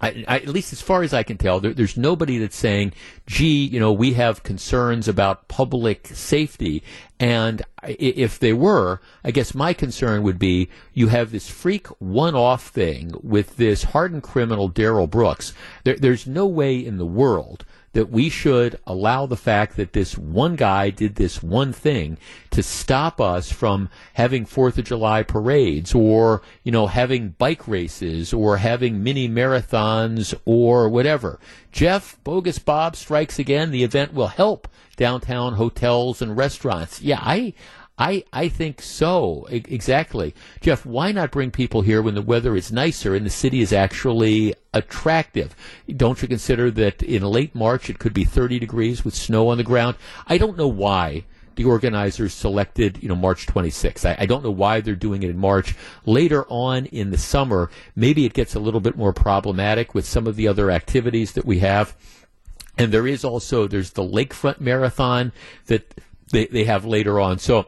I, 0.01 0.23
I, 0.27 0.35
at 0.37 0.47
least 0.47 0.73
as 0.73 0.81
far 0.81 1.03
as 1.03 1.13
I 1.13 1.23
can 1.23 1.37
tell, 1.37 1.59
there, 1.59 1.73
there's 1.73 1.97
nobody 1.97 2.37
that's 2.37 2.55
saying, 2.55 2.93
gee, 3.27 3.65
you 3.65 3.79
know, 3.79 3.91
we 3.91 4.13
have 4.13 4.43
concerns 4.43 5.07
about 5.07 5.47
public 5.47 6.07
safety. 6.07 6.83
And 7.19 7.61
if 7.83 8.39
they 8.39 8.53
were, 8.53 9.01
I 9.23 9.31
guess 9.31 9.53
my 9.53 9.73
concern 9.73 10.23
would 10.23 10.39
be 10.39 10.69
you 10.93 11.07
have 11.07 11.31
this 11.31 11.49
freak 11.49 11.87
one 11.99 12.35
off 12.35 12.67
thing 12.67 13.13
with 13.21 13.57
this 13.57 13.83
hardened 13.83 14.23
criminal, 14.23 14.69
Darrell 14.69 15.07
Brooks. 15.07 15.53
There, 15.83 15.95
there's 15.95 16.25
no 16.25 16.45
way 16.45 16.77
in 16.77 16.97
the 16.97 17.05
world 17.05 17.65
that 17.93 18.11
we 18.11 18.29
should 18.29 18.79
allow 18.85 19.25
the 19.25 19.35
fact 19.35 19.75
that 19.77 19.93
this 19.93 20.17
one 20.17 20.55
guy 20.55 20.89
did 20.89 21.15
this 21.15 21.41
one 21.41 21.73
thing 21.73 22.17
to 22.51 22.61
stop 22.61 23.19
us 23.19 23.51
from 23.51 23.89
having 24.13 24.45
Fourth 24.45 24.77
of 24.77 24.85
July 24.85 25.23
parades 25.23 25.93
or, 25.93 26.41
you 26.63 26.71
know, 26.71 26.87
having 26.87 27.29
bike 27.29 27.67
races 27.67 28.33
or 28.33 28.57
having 28.57 29.03
mini 29.03 29.27
marathons 29.27 30.33
or 30.45 30.89
whatever. 30.89 31.39
Jeff, 31.71 32.17
Bogus 32.23 32.59
Bob 32.59 32.95
strikes 32.95 33.39
again. 33.39 33.71
The 33.71 33.83
event 33.83 34.13
will 34.13 34.27
help 34.27 34.67
downtown 34.95 35.53
hotels 35.53 36.21
and 36.21 36.35
restaurants. 36.35 37.01
Yeah, 37.01 37.19
I, 37.21 37.53
I, 37.99 38.23
I 38.31 38.47
think 38.47 38.81
so. 38.81 39.45
I, 39.49 39.55
exactly. 39.67 40.33
Jeff, 40.61 40.85
why 40.85 41.11
not 41.11 41.31
bring 41.31 41.51
people 41.51 41.81
here 41.81 42.01
when 42.01 42.15
the 42.15 42.21
weather 42.21 42.55
is 42.55 42.71
nicer 42.71 43.13
and 43.13 43.25
the 43.25 43.29
city 43.29 43.59
is 43.59 43.73
actually 43.73 44.55
attractive? 44.73 45.53
Don't 45.93 46.21
you 46.21 46.27
consider 46.29 46.71
that 46.71 47.03
in 47.03 47.23
late 47.23 47.53
March 47.53 47.89
it 47.89 47.99
could 47.99 48.13
be 48.13 48.23
30 48.23 48.57
degrees 48.57 49.03
with 49.03 49.13
snow 49.13 49.49
on 49.49 49.57
the 49.57 49.65
ground? 49.65 49.97
I 50.27 50.37
don't 50.37 50.57
know 50.57 50.69
why 50.69 51.25
the 51.55 51.65
organizers 51.65 52.33
selected, 52.33 53.03
you 53.03 53.09
know, 53.09 53.17
March 53.17 53.45
26th. 53.45 54.05
I, 54.05 54.15
I, 54.23 54.25
don't 54.25 54.45
know 54.45 54.51
why 54.51 54.79
they're 54.79 54.95
doing 54.95 55.23
it 55.23 55.29
in 55.29 55.37
March. 55.37 55.75
Later 56.05 56.45
on 56.47 56.85
in 56.85 57.11
the 57.11 57.17
summer, 57.17 57.69
maybe 57.97 58.23
it 58.23 58.33
gets 58.33 58.55
a 58.55 58.61
little 58.61 58.79
bit 58.79 58.95
more 58.95 59.11
problematic 59.11 59.93
with 59.93 60.05
some 60.05 60.25
of 60.25 60.37
the 60.37 60.47
other 60.47 60.71
activities 60.71 61.33
that 61.33 61.43
we 61.43 61.59
have. 61.59 61.97
And 62.77 62.93
there 62.93 63.05
is 63.05 63.25
also, 63.25 63.67
there's 63.67 63.91
the 63.91 64.03
Lakefront 64.03 64.61
Marathon 64.61 65.33
that 65.65 66.01
they, 66.31 66.45
they 66.45 66.63
have 66.63 66.85
later 66.85 67.19
on. 67.19 67.39
So, 67.39 67.67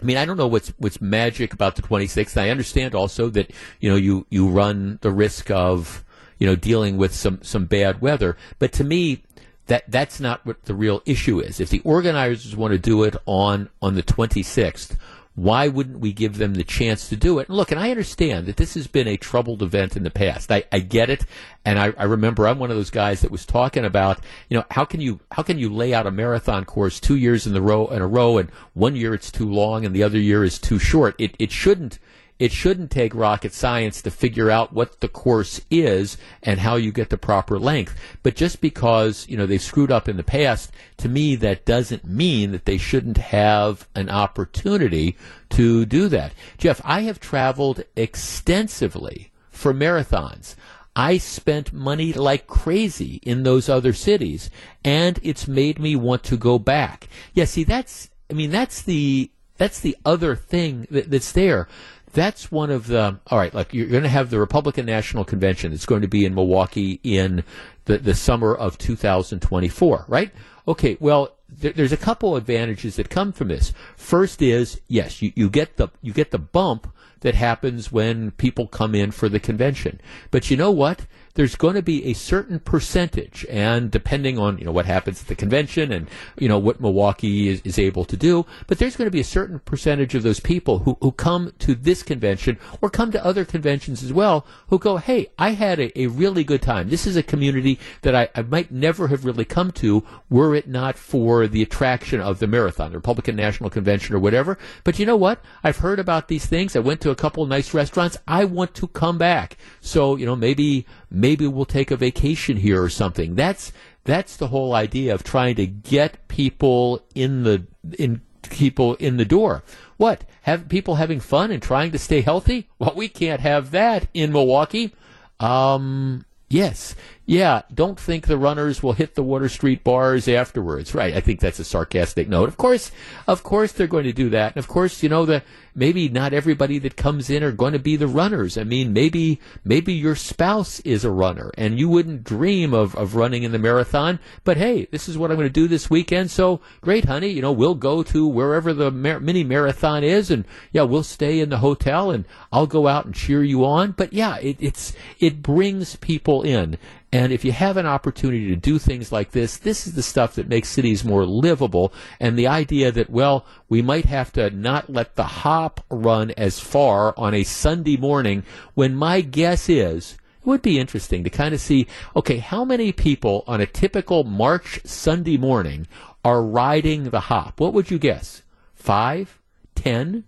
I 0.00 0.04
mean, 0.04 0.16
I 0.16 0.24
don't 0.24 0.36
know 0.36 0.46
what's 0.46 0.68
what's 0.78 1.00
magic 1.00 1.52
about 1.52 1.76
the 1.76 1.82
26th. 1.82 2.40
I 2.40 2.50
understand 2.50 2.94
also 2.94 3.28
that 3.30 3.50
you 3.80 3.90
know 3.90 3.96
you 3.96 4.26
you 4.30 4.48
run 4.48 4.98
the 5.02 5.10
risk 5.10 5.50
of 5.50 6.04
you 6.38 6.46
know 6.46 6.54
dealing 6.54 6.96
with 6.96 7.14
some 7.14 7.40
some 7.42 7.66
bad 7.66 8.00
weather, 8.00 8.36
but 8.58 8.72
to 8.74 8.84
me 8.84 9.22
that 9.66 9.84
that's 9.88 10.18
not 10.18 10.44
what 10.46 10.64
the 10.64 10.74
real 10.74 11.02
issue 11.04 11.40
is. 11.40 11.60
If 11.60 11.70
the 11.70 11.80
organizers 11.80 12.56
want 12.56 12.72
to 12.72 12.78
do 12.78 13.04
it 13.04 13.16
on 13.26 13.68
on 13.82 13.94
the 13.94 14.02
26th, 14.02 14.96
why 15.38 15.68
wouldn't 15.68 16.00
we 16.00 16.12
give 16.12 16.36
them 16.36 16.54
the 16.54 16.64
chance 16.64 17.08
to 17.08 17.16
do 17.16 17.38
it? 17.38 17.46
And 17.48 17.56
look, 17.56 17.70
and 17.70 17.78
I 17.78 17.92
understand 17.92 18.46
that 18.46 18.56
this 18.56 18.74
has 18.74 18.88
been 18.88 19.06
a 19.06 19.16
troubled 19.16 19.62
event 19.62 19.96
in 19.96 20.02
the 20.02 20.10
past. 20.10 20.50
I, 20.50 20.64
I 20.72 20.80
get 20.80 21.10
it, 21.10 21.24
and 21.64 21.78
I, 21.78 21.92
I, 21.96 22.04
remember 22.04 22.48
I'm 22.48 22.58
one 22.58 22.72
of 22.72 22.76
those 22.76 22.90
guys 22.90 23.20
that 23.20 23.30
was 23.30 23.46
talking 23.46 23.84
about, 23.84 24.18
you 24.48 24.56
know, 24.56 24.64
how 24.72 24.84
can 24.84 25.00
you 25.00 25.20
how 25.30 25.44
can 25.44 25.56
you 25.56 25.72
lay 25.72 25.94
out 25.94 26.08
a 26.08 26.10
marathon 26.10 26.64
course 26.64 26.98
two 26.98 27.14
years 27.14 27.46
in 27.46 27.52
the 27.52 27.62
row 27.62 27.86
in 27.86 28.02
a 28.02 28.06
row, 28.08 28.36
and 28.36 28.50
one 28.74 28.96
year 28.96 29.14
it's 29.14 29.30
too 29.30 29.48
long 29.48 29.84
and 29.84 29.94
the 29.94 30.02
other 30.02 30.18
year 30.18 30.42
is 30.42 30.58
too 30.58 30.80
short? 30.80 31.14
It 31.18 31.36
it 31.38 31.52
shouldn't 31.52 32.00
it 32.38 32.52
shouldn't 32.52 32.90
take 32.90 33.14
rocket 33.14 33.52
science 33.52 34.00
to 34.02 34.10
figure 34.10 34.50
out 34.50 34.72
what 34.72 35.00
the 35.00 35.08
course 35.08 35.60
is 35.70 36.16
and 36.42 36.60
how 36.60 36.76
you 36.76 36.92
get 36.92 37.10
the 37.10 37.18
proper 37.18 37.58
length. 37.58 37.98
But 38.22 38.36
just 38.36 38.60
because, 38.60 39.26
you 39.28 39.36
know, 39.36 39.46
they've 39.46 39.60
screwed 39.60 39.90
up 39.90 40.08
in 40.08 40.16
the 40.16 40.22
past, 40.22 40.72
to 40.98 41.08
me, 41.08 41.34
that 41.36 41.64
doesn't 41.64 42.04
mean 42.04 42.52
that 42.52 42.64
they 42.64 42.78
shouldn't 42.78 43.18
have 43.18 43.88
an 43.94 44.08
opportunity 44.08 45.16
to 45.50 45.84
do 45.84 46.08
that. 46.08 46.32
Jeff, 46.58 46.80
I 46.84 47.02
have 47.02 47.18
traveled 47.18 47.82
extensively 47.96 49.32
for 49.50 49.74
marathons. 49.74 50.54
I 50.94 51.18
spent 51.18 51.72
money 51.72 52.12
like 52.12 52.46
crazy 52.46 53.20
in 53.22 53.42
those 53.42 53.68
other 53.68 53.92
cities, 53.92 54.50
and 54.84 55.18
it's 55.22 55.46
made 55.46 55.78
me 55.78 55.94
want 55.96 56.24
to 56.24 56.36
go 56.36 56.58
back. 56.58 57.08
Yeah, 57.34 57.44
see, 57.44 57.64
that's, 57.64 58.10
I 58.30 58.34
mean, 58.34 58.50
that's 58.50 58.82
the, 58.82 59.30
that's 59.56 59.80
the 59.80 59.96
other 60.04 60.34
thing 60.34 60.86
that, 60.90 61.10
that's 61.10 61.32
there 61.32 61.68
that's 62.12 62.50
one 62.50 62.70
of 62.70 62.86
the 62.86 63.18
all 63.26 63.38
right. 63.38 63.52
Like 63.52 63.74
you're 63.74 63.86
going 63.86 64.02
to 64.02 64.08
have 64.08 64.30
the 64.30 64.38
Republican 64.38 64.86
National 64.86 65.24
Convention. 65.24 65.72
It's 65.72 65.86
going 65.86 66.02
to 66.02 66.08
be 66.08 66.24
in 66.24 66.34
Milwaukee 66.34 67.00
in 67.02 67.44
the 67.84 67.98
the 67.98 68.14
summer 68.14 68.54
of 68.54 68.78
2024, 68.78 70.04
right? 70.08 70.30
Okay. 70.66 70.96
Well, 71.00 71.34
there, 71.48 71.72
there's 71.72 71.92
a 71.92 71.96
couple 71.96 72.36
advantages 72.36 72.96
that 72.96 73.10
come 73.10 73.32
from 73.32 73.48
this. 73.48 73.72
First 73.96 74.42
is 74.42 74.80
yes, 74.88 75.22
you, 75.22 75.32
you 75.34 75.50
get 75.50 75.76
the 75.76 75.88
you 76.02 76.12
get 76.12 76.30
the 76.30 76.38
bump 76.38 76.92
that 77.20 77.34
happens 77.34 77.90
when 77.90 78.30
people 78.32 78.66
come 78.68 78.94
in 78.94 79.10
for 79.10 79.28
the 79.28 79.40
convention. 79.40 80.00
But 80.30 80.50
you 80.50 80.56
know 80.56 80.70
what? 80.70 81.06
There's 81.34 81.56
going 81.56 81.74
to 81.74 81.82
be 81.82 82.04
a 82.06 82.12
certain 82.14 82.58
percentage, 82.60 83.46
and 83.48 83.90
depending 83.90 84.38
on 84.38 84.58
you 84.58 84.64
know 84.64 84.72
what 84.72 84.86
happens 84.86 85.22
at 85.22 85.28
the 85.28 85.34
convention 85.34 85.92
and 85.92 86.08
you 86.38 86.48
know 86.48 86.58
what 86.58 86.80
Milwaukee 86.80 87.48
is, 87.48 87.60
is 87.64 87.78
able 87.78 88.04
to 88.04 88.16
do, 88.16 88.46
but 88.66 88.78
there's 88.78 88.96
going 88.96 89.06
to 89.06 89.12
be 89.12 89.20
a 89.20 89.24
certain 89.24 89.58
percentage 89.60 90.14
of 90.14 90.22
those 90.22 90.40
people 90.40 90.80
who, 90.80 90.96
who 91.00 91.12
come 91.12 91.52
to 91.60 91.74
this 91.74 92.02
convention 92.02 92.58
or 92.80 92.90
come 92.90 93.10
to 93.12 93.24
other 93.24 93.44
conventions 93.44 94.02
as 94.02 94.12
well 94.12 94.46
who 94.68 94.78
go, 94.78 94.96
hey, 94.96 95.30
I 95.38 95.50
had 95.50 95.78
a, 95.78 96.00
a 96.00 96.06
really 96.08 96.44
good 96.44 96.62
time. 96.62 96.88
This 96.88 97.06
is 97.06 97.16
a 97.16 97.22
community 97.22 97.78
that 98.02 98.14
I, 98.14 98.28
I 98.34 98.42
might 98.42 98.70
never 98.70 99.08
have 99.08 99.24
really 99.24 99.44
come 99.44 99.72
to 99.72 100.04
were 100.30 100.54
it 100.54 100.68
not 100.68 100.96
for 100.96 101.46
the 101.46 101.62
attraction 101.62 102.20
of 102.20 102.38
the 102.38 102.46
marathon, 102.46 102.92
the 102.92 102.98
Republican 102.98 103.36
National 103.36 103.70
Convention 103.70 104.14
or 104.14 104.18
whatever. 104.18 104.58
But 104.84 104.98
you 104.98 105.06
know 105.06 105.16
what? 105.16 105.42
I've 105.62 105.78
heard 105.78 105.98
about 105.98 106.28
these 106.28 106.46
things. 106.46 106.76
I 106.76 106.80
went 106.80 107.00
to 107.02 107.10
a 107.10 107.16
couple 107.16 107.44
nice 107.46 107.74
restaurants. 107.74 108.18
I 108.26 108.44
want 108.44 108.74
to 108.74 108.88
come 108.88 109.18
back. 109.18 109.56
So, 109.80 110.16
you 110.16 110.26
know, 110.26 110.36
maybe 110.36 110.86
maybe 111.10 111.46
we'll 111.46 111.64
take 111.64 111.90
a 111.90 111.96
vacation 111.96 112.58
here 112.58 112.82
or 112.82 112.88
something. 112.88 113.34
That's 113.34 113.72
that's 114.04 114.36
the 114.36 114.48
whole 114.48 114.74
idea 114.74 115.14
of 115.14 115.22
trying 115.22 115.56
to 115.56 115.66
get 115.66 116.28
people 116.28 117.04
in 117.14 117.42
the 117.42 117.66
in 117.98 118.22
people 118.42 118.94
in 118.94 119.16
the 119.16 119.24
door. 119.24 119.62
What? 119.96 120.24
Have 120.42 120.68
people 120.68 120.94
having 120.94 121.20
fun 121.20 121.50
and 121.50 121.62
trying 121.62 121.90
to 121.92 121.98
stay 121.98 122.20
healthy? 122.20 122.68
Well, 122.78 122.94
we 122.96 123.08
can't 123.08 123.40
have 123.40 123.70
that 123.72 124.08
in 124.14 124.32
Milwaukee. 124.32 124.94
Um, 125.40 126.24
yes. 126.48 126.94
Yeah, 127.28 127.60
don't 127.74 128.00
think 128.00 128.26
the 128.26 128.38
runners 128.38 128.82
will 128.82 128.94
hit 128.94 129.14
the 129.14 129.22
Water 129.22 129.50
Street 129.50 129.84
bars 129.84 130.28
afterwards. 130.28 130.94
Right. 130.94 131.12
I 131.12 131.20
think 131.20 131.40
that's 131.40 131.58
a 131.58 131.64
sarcastic 131.64 132.26
note. 132.26 132.48
Of 132.48 132.56
course, 132.56 132.90
of 133.26 133.42
course 133.42 133.70
they're 133.70 133.86
going 133.86 134.04
to 134.04 134.14
do 134.14 134.30
that. 134.30 134.54
And 134.54 134.56
of 134.56 134.66
course, 134.66 135.02
you 135.02 135.10
know, 135.10 135.26
the 135.26 135.42
maybe 135.74 136.08
not 136.08 136.32
everybody 136.32 136.78
that 136.78 136.96
comes 136.96 137.28
in 137.28 137.44
are 137.44 137.52
going 137.52 137.74
to 137.74 137.78
be 137.78 137.96
the 137.96 138.06
runners. 138.06 138.56
I 138.56 138.64
mean, 138.64 138.94
maybe 138.94 139.40
maybe 139.62 139.92
your 139.92 140.16
spouse 140.16 140.80
is 140.80 141.04
a 141.04 141.10
runner 141.10 141.50
and 141.58 141.78
you 141.78 141.90
wouldn't 141.90 142.24
dream 142.24 142.72
of, 142.72 142.94
of 142.96 143.14
running 143.14 143.42
in 143.42 143.52
the 143.52 143.58
marathon, 143.58 144.20
but 144.44 144.56
hey, 144.56 144.86
this 144.90 145.06
is 145.06 145.18
what 145.18 145.30
I'm 145.30 145.36
going 145.36 145.46
to 145.48 145.52
do 145.52 145.68
this 145.68 145.90
weekend. 145.90 146.30
So 146.30 146.62
great, 146.80 147.04
honey. 147.04 147.28
You 147.28 147.42
know, 147.42 147.52
we'll 147.52 147.74
go 147.74 148.02
to 148.04 148.26
wherever 148.26 148.72
the 148.72 148.90
mar- 148.90 149.20
mini 149.20 149.44
marathon 149.44 150.02
is 150.02 150.30
and 150.30 150.46
yeah, 150.72 150.82
we'll 150.82 151.02
stay 151.02 151.40
in 151.40 151.50
the 151.50 151.58
hotel 151.58 152.10
and 152.10 152.24
I'll 152.50 152.66
go 152.66 152.88
out 152.88 153.04
and 153.04 153.14
cheer 153.14 153.44
you 153.44 153.66
on. 153.66 153.92
But 153.92 154.14
yeah, 154.14 154.38
it, 154.38 154.56
it's, 154.60 154.94
it 155.20 155.42
brings 155.42 155.96
people 155.96 156.40
in. 156.40 156.78
And 157.10 157.32
if 157.32 157.42
you 157.42 157.52
have 157.52 157.78
an 157.78 157.86
opportunity 157.86 158.48
to 158.48 158.56
do 158.56 158.78
things 158.78 159.10
like 159.10 159.30
this, 159.30 159.56
this 159.56 159.86
is 159.86 159.94
the 159.94 160.02
stuff 160.02 160.34
that 160.34 160.48
makes 160.48 160.68
cities 160.68 161.04
more 161.04 161.24
livable. 161.24 161.92
And 162.20 162.38
the 162.38 162.46
idea 162.46 162.92
that, 162.92 163.08
well, 163.08 163.46
we 163.68 163.80
might 163.80 164.04
have 164.04 164.30
to 164.34 164.50
not 164.50 164.90
let 164.90 165.16
the 165.16 165.24
hop 165.24 165.82
run 165.88 166.32
as 166.36 166.60
far 166.60 167.14
on 167.16 167.32
a 167.32 167.44
Sunday 167.44 167.96
morning 167.96 168.42
when 168.74 168.94
my 168.94 169.22
guess 169.22 169.70
is 169.70 170.18
it 170.40 170.46
would 170.46 170.60
be 170.62 170.78
interesting 170.78 171.24
to 171.24 171.30
kind 171.30 171.54
of 171.54 171.60
see 171.60 171.86
okay, 172.14 172.38
how 172.38 172.64
many 172.64 172.92
people 172.92 173.42
on 173.46 173.60
a 173.60 173.66
typical 173.66 174.24
March 174.24 174.80
Sunday 174.84 175.38
morning 175.38 175.86
are 176.24 176.42
riding 176.42 177.04
the 177.04 177.20
hop? 177.20 177.58
What 177.58 177.72
would 177.72 177.90
you 177.90 177.98
guess? 177.98 178.42
Five? 178.74 179.40
Ten? 179.74 180.24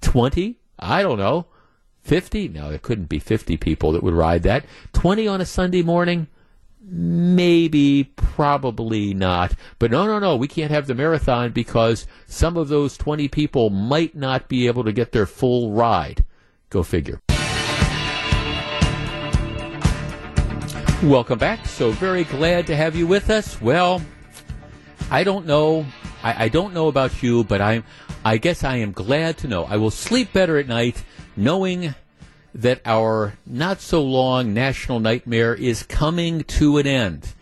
Twenty? 0.00 0.60
I 0.78 1.02
don't 1.02 1.18
know. 1.18 1.46
50? 2.10 2.48
No, 2.48 2.72
it 2.72 2.82
couldn't 2.82 3.08
be 3.08 3.20
50 3.20 3.56
people 3.56 3.92
that 3.92 4.02
would 4.02 4.14
ride 4.14 4.42
that. 4.42 4.64
20 4.94 5.28
on 5.28 5.40
a 5.40 5.46
Sunday 5.46 5.80
morning? 5.80 6.26
Maybe, 6.82 8.02
probably 8.16 9.14
not. 9.14 9.54
But 9.78 9.92
no, 9.92 10.06
no, 10.06 10.18
no, 10.18 10.34
we 10.34 10.48
can't 10.48 10.72
have 10.72 10.88
the 10.88 10.94
marathon 10.96 11.52
because 11.52 12.08
some 12.26 12.56
of 12.56 12.66
those 12.66 12.96
20 12.96 13.28
people 13.28 13.70
might 13.70 14.16
not 14.16 14.48
be 14.48 14.66
able 14.66 14.82
to 14.82 14.92
get 14.92 15.12
their 15.12 15.24
full 15.24 15.70
ride. 15.70 16.24
Go 16.68 16.82
figure. 16.82 17.20
Welcome 21.04 21.38
back. 21.38 21.64
So 21.64 21.92
very 21.92 22.24
glad 22.24 22.66
to 22.66 22.74
have 22.74 22.96
you 22.96 23.06
with 23.06 23.30
us. 23.30 23.60
Well, 23.60 24.02
I 25.12 25.22
don't 25.22 25.46
know. 25.46 25.86
I, 26.24 26.46
I 26.46 26.48
don't 26.48 26.74
know 26.74 26.88
about 26.88 27.22
you, 27.22 27.44
but 27.44 27.60
I'm. 27.60 27.84
I 28.24 28.36
guess 28.36 28.64
I 28.64 28.78
am 28.78 28.90
glad 28.90 29.38
to 29.38 29.48
know. 29.48 29.64
I 29.64 29.76
will 29.76 29.92
sleep 29.92 30.32
better 30.32 30.58
at 30.58 30.66
night 30.66 31.04
knowing 31.40 31.94
that 32.54 32.80
our 32.84 33.34
not 33.46 33.80
so 33.80 34.02
long 34.02 34.52
national 34.52 35.00
nightmare 35.00 35.54
is 35.54 35.82
coming 35.84 36.44
to 36.44 36.76
an 36.76 36.86
end. 36.86 37.32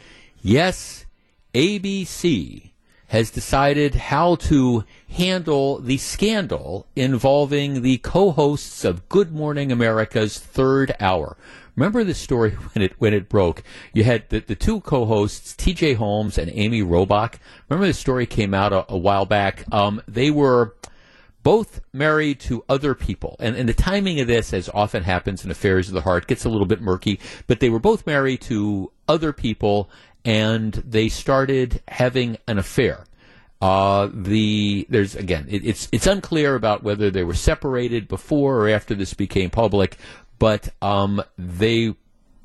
Yes, 0.41 1.05
ABC 1.53 2.71
has 3.09 3.31
decided 3.31 3.95
how 3.95 4.37
to 4.37 4.85
handle 5.09 5.81
the 5.81 5.97
scandal 5.97 6.87
involving 6.95 7.83
the 7.83 7.99
co-hosts 7.99 8.85
of 8.85 9.09
Good 9.09 9.33
Morning 9.33 9.73
America's 9.73 10.39
third 10.39 10.95
hour. 11.01 11.37
Remember 11.75 12.05
the 12.05 12.15
story 12.15 12.51
when 12.75 12.83
it 12.83 12.93
when 12.99 13.15
it 13.15 13.29
broke? 13.29 13.63
You 13.93 14.05
had 14.05 14.29
the, 14.29 14.41
the 14.41 14.55
two 14.55 14.81
co-hosts, 14.81 15.55
T.J. 15.57 15.95
Holmes 15.95 16.39
and 16.39 16.51
Amy 16.55 16.83
Robach. 16.83 17.35
Remember 17.69 17.87
the 17.87 17.95
story 17.95 18.27
came 18.27 18.55
out 18.55 18.73
a, 18.73 18.85
a 18.93 18.97
while 18.97 19.25
back. 19.25 19.65
Um, 19.73 20.03
they 20.07 20.31
were 20.31 20.75
both 21.43 21.81
married 21.93 22.41
to 22.41 22.65
other 22.69 22.95
people, 22.95 23.37
and, 23.39 23.57
and 23.57 23.69
the 23.69 23.75
timing 23.75 24.21
of 24.21 24.27
this, 24.27 24.53
as 24.53 24.69
often 24.75 25.03
happens 25.03 25.45
in 25.45 25.51
affairs 25.51 25.89
of 25.89 25.95
the 25.95 26.01
heart, 26.03 26.27
gets 26.27 26.45
a 26.45 26.49
little 26.49 26.67
bit 26.67 26.81
murky. 26.81 27.21
But 27.47 27.61
they 27.61 27.71
were 27.71 27.79
both 27.79 28.07
married 28.07 28.41
to 28.43 28.93
other 29.07 29.33
people, 29.33 29.89
and 30.25 30.73
they 30.75 31.09
started 31.09 31.81
having 31.89 32.39
an 32.47 32.59
affair. 32.59 33.05
Uh, 33.61 34.09
the 34.13 34.87
there's 34.89 35.17
again, 35.17 35.47
it, 35.49 35.65
it's 35.65 35.89
it's 35.91 36.07
unclear 36.07 36.55
about 36.55 36.85
whether 36.85 37.11
they 37.11 37.25
were 37.25 37.35
separated 37.35 38.07
before 38.07 38.57
or 38.59 38.69
after 38.69 38.95
this 38.95 39.15
became 39.15 39.51
public, 39.51 39.97
but 40.39 40.69
um, 40.81 41.23
they, 41.37 41.95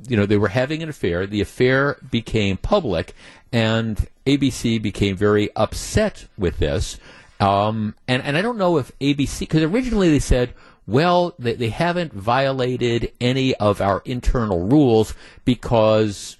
you 0.07 0.17
know, 0.17 0.25
they 0.25 0.37
were 0.37 0.47
having 0.47 0.81
an 0.81 0.89
affair. 0.89 1.27
The 1.27 1.41
affair 1.41 1.97
became 2.09 2.57
public, 2.57 3.13
and 3.51 4.07
ABC 4.25 4.81
became 4.81 5.15
very 5.15 5.55
upset 5.55 6.27
with 6.37 6.57
this. 6.57 6.97
Um, 7.43 7.95
and 8.07 8.23
and 8.23 8.37
I 8.37 8.41
don't 8.41 8.57
know 8.57 8.77
if 8.77 8.91
ABC 8.99 9.39
because 9.39 9.63
originally 9.63 10.09
they 10.09 10.19
said. 10.19 10.53
Well, 10.85 11.33
they, 11.39 11.53
they 11.53 11.69
haven't 11.69 12.11
violated 12.11 13.13
any 13.21 13.55
of 13.55 13.79
our 13.79 14.01
internal 14.03 14.67
rules 14.67 15.13
because 15.45 16.35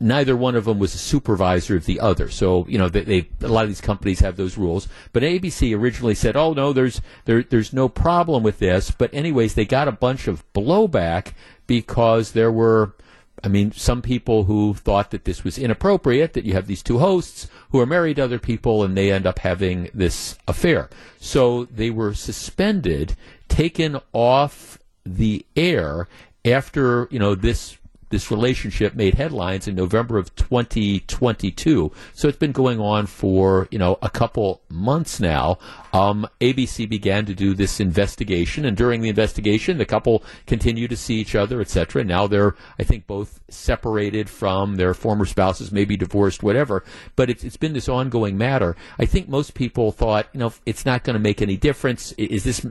neither 0.00 0.36
one 0.36 0.56
of 0.56 0.64
them 0.64 0.78
was 0.78 0.94
a 0.94 0.98
supervisor 0.98 1.76
of 1.76 1.86
the 1.86 2.00
other. 2.00 2.30
So 2.30 2.66
you 2.68 2.78
know 2.78 2.88
they, 2.88 3.02
they, 3.02 3.28
a 3.42 3.48
lot 3.48 3.64
of 3.64 3.70
these 3.70 3.80
companies 3.80 4.20
have 4.20 4.36
those 4.36 4.56
rules. 4.56 4.88
But 5.12 5.22
ABC 5.22 5.76
originally 5.76 6.14
said, 6.14 6.36
"Oh 6.36 6.52
no, 6.52 6.72
there's 6.72 7.00
there, 7.24 7.42
there's 7.42 7.72
no 7.72 7.88
problem 7.88 8.42
with 8.42 8.58
this." 8.58 8.90
But 8.90 9.12
anyways, 9.12 9.54
they 9.54 9.64
got 9.64 9.88
a 9.88 9.92
bunch 9.92 10.26
of 10.26 10.44
blowback 10.52 11.32
because 11.66 12.32
there 12.32 12.52
were. 12.52 12.94
I 13.42 13.48
mean, 13.48 13.72
some 13.72 14.00
people 14.00 14.44
who 14.44 14.74
thought 14.74 15.10
that 15.10 15.24
this 15.24 15.44
was 15.44 15.58
inappropriate, 15.58 16.32
that 16.34 16.44
you 16.44 16.54
have 16.54 16.66
these 16.66 16.82
two 16.82 16.98
hosts 16.98 17.48
who 17.70 17.80
are 17.80 17.86
married 17.86 18.16
to 18.16 18.24
other 18.24 18.38
people 18.38 18.84
and 18.84 18.96
they 18.96 19.10
end 19.10 19.26
up 19.26 19.40
having 19.40 19.90
this 19.92 20.38
affair. 20.46 20.88
So 21.18 21.64
they 21.64 21.90
were 21.90 22.14
suspended, 22.14 23.16
taken 23.48 24.00
off 24.12 24.78
the 25.04 25.44
air 25.56 26.08
after, 26.44 27.08
you 27.10 27.18
know, 27.18 27.34
this 27.34 27.76
this 28.10 28.30
relationship 28.30 28.94
made 28.94 29.14
headlines 29.14 29.66
in 29.66 29.74
November 29.74 30.18
of 30.18 30.32
2022. 30.36 31.90
So 32.12 32.28
it's 32.28 32.38
been 32.38 32.52
going 32.52 32.78
on 32.78 33.06
for, 33.06 33.66
you 33.72 33.78
know, 33.78 33.98
a 34.02 34.08
couple 34.08 34.62
months 34.68 35.18
now. 35.18 35.58
Um, 35.94 36.26
ABC 36.40 36.88
began 36.88 37.24
to 37.26 37.34
do 37.34 37.54
this 37.54 37.78
investigation, 37.78 38.64
and 38.64 38.76
during 38.76 39.00
the 39.00 39.08
investigation, 39.08 39.78
the 39.78 39.84
couple 39.84 40.24
continued 40.44 40.90
to 40.90 40.96
see 40.96 41.14
each 41.14 41.36
other, 41.36 41.60
etc. 41.60 42.02
Now 42.02 42.26
they're, 42.26 42.56
I 42.80 42.82
think, 42.82 43.06
both 43.06 43.40
separated 43.48 44.28
from 44.28 44.74
their 44.74 44.92
former 44.92 45.24
spouses, 45.24 45.70
maybe 45.70 45.96
divorced, 45.96 46.42
whatever. 46.42 46.82
But 47.14 47.30
it's, 47.30 47.44
it's 47.44 47.56
been 47.56 47.74
this 47.74 47.88
ongoing 47.88 48.36
matter. 48.36 48.74
I 48.98 49.06
think 49.06 49.28
most 49.28 49.54
people 49.54 49.92
thought, 49.92 50.26
you 50.32 50.40
know, 50.40 50.52
it's 50.66 50.84
not 50.84 51.04
going 51.04 51.14
to 51.14 51.20
make 51.20 51.40
any 51.40 51.56
difference. 51.56 52.10
Is 52.18 52.42
this? 52.42 52.66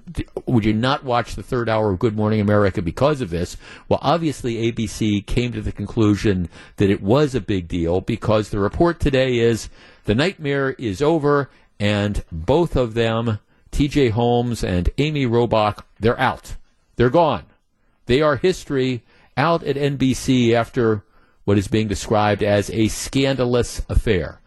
Would 0.45 0.65
you 0.65 0.73
not 0.73 1.05
watch 1.05 1.35
the 1.35 1.43
third 1.43 1.69
hour 1.69 1.91
of 1.91 1.99
Good 1.99 2.17
Morning 2.17 2.41
America 2.41 2.81
because 2.81 3.21
of 3.21 3.29
this? 3.29 3.55
Well, 3.87 3.99
obviously, 4.01 4.69
ABC 4.69 5.25
came 5.25 5.53
to 5.53 5.61
the 5.61 5.71
conclusion 5.71 6.49
that 6.75 6.89
it 6.89 7.01
was 7.01 7.35
a 7.35 7.41
big 7.41 7.69
deal 7.69 8.01
because 8.01 8.49
the 8.49 8.59
report 8.59 8.99
today 8.99 9.39
is 9.39 9.69
the 10.03 10.15
nightmare 10.15 10.71
is 10.71 11.01
over 11.01 11.49
and 11.79 12.23
both 12.31 12.75
of 12.75 12.93
them, 12.93 13.39
TJ 13.71 14.11
Holmes 14.11 14.63
and 14.63 14.89
Amy 14.97 15.25
Robach, 15.25 15.83
they're 15.99 16.19
out. 16.19 16.55
They're 16.95 17.09
gone. 17.09 17.45
They 18.05 18.21
are 18.21 18.35
history 18.35 19.03
out 19.35 19.63
at 19.63 19.75
NBC 19.75 20.53
after 20.53 21.03
what 21.45 21.57
is 21.57 21.67
being 21.67 21.87
described 21.87 22.43
as 22.43 22.69
a 22.69 22.87
scandalous 22.87 23.81
affair. 23.89 24.39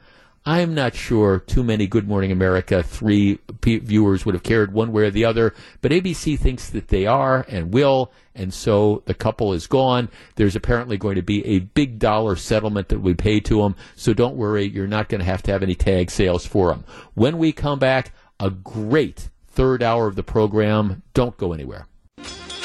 I'm 0.48 0.74
not 0.74 0.94
sure 0.94 1.40
too 1.40 1.64
many 1.64 1.88
Good 1.88 2.06
Morning 2.06 2.30
America 2.30 2.80
3 2.80 3.36
p- 3.60 3.78
viewers 3.78 4.24
would 4.24 4.36
have 4.36 4.44
cared 4.44 4.72
one 4.72 4.92
way 4.92 5.02
or 5.02 5.10
the 5.10 5.24
other, 5.24 5.52
but 5.82 5.90
ABC 5.90 6.38
thinks 6.38 6.70
that 6.70 6.86
they 6.86 7.04
are 7.04 7.44
and 7.48 7.74
will, 7.74 8.12
and 8.32 8.54
so 8.54 9.02
the 9.06 9.14
couple 9.14 9.52
is 9.52 9.66
gone. 9.66 10.08
There's 10.36 10.54
apparently 10.54 10.98
going 10.98 11.16
to 11.16 11.22
be 11.22 11.44
a 11.44 11.58
big 11.58 11.98
dollar 11.98 12.36
settlement 12.36 12.90
that 12.90 13.00
we 13.00 13.12
pay 13.12 13.40
to 13.40 13.62
them, 13.62 13.74
so 13.96 14.14
don't 14.14 14.36
worry, 14.36 14.68
you're 14.68 14.86
not 14.86 15.08
going 15.08 15.18
to 15.18 15.24
have 15.24 15.42
to 15.42 15.50
have 15.52 15.64
any 15.64 15.74
tag 15.74 16.12
sales 16.12 16.46
for 16.46 16.68
them. 16.68 16.84
When 17.14 17.38
we 17.38 17.50
come 17.50 17.80
back, 17.80 18.12
a 18.38 18.50
great 18.50 19.30
third 19.48 19.82
hour 19.82 20.06
of 20.06 20.14
the 20.14 20.22
program. 20.22 21.02
Don't 21.12 21.36
go 21.36 21.52
anywhere. 21.54 21.88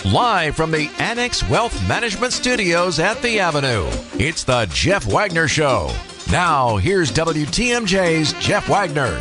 Live 0.05 0.55
from 0.55 0.69
the 0.69 0.91
Annex 0.99 1.47
Wealth 1.49 1.87
Management 1.87 2.33
Studios 2.33 2.99
at 2.99 3.19
the 3.23 3.39
Avenue, 3.39 3.87
it's 4.19 4.43
the 4.43 4.67
Jeff 4.71 5.05
Wagner 5.05 5.47
Show. 5.47 5.91
Now, 6.31 6.77
here's 6.77 7.11
WTMJ's 7.11 8.31
Jeff 8.41 8.69
Wagner. 8.69 9.19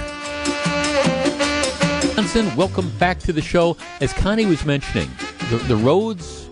Johnson, 2.14 2.54
welcome 2.54 2.88
back 2.98 3.18
to 3.18 3.32
the 3.32 3.42
show. 3.42 3.76
As 4.00 4.12
Connie 4.12 4.46
was 4.46 4.64
mentioning, 4.64 5.10
the, 5.50 5.56
the 5.56 5.74
roads 5.74 6.48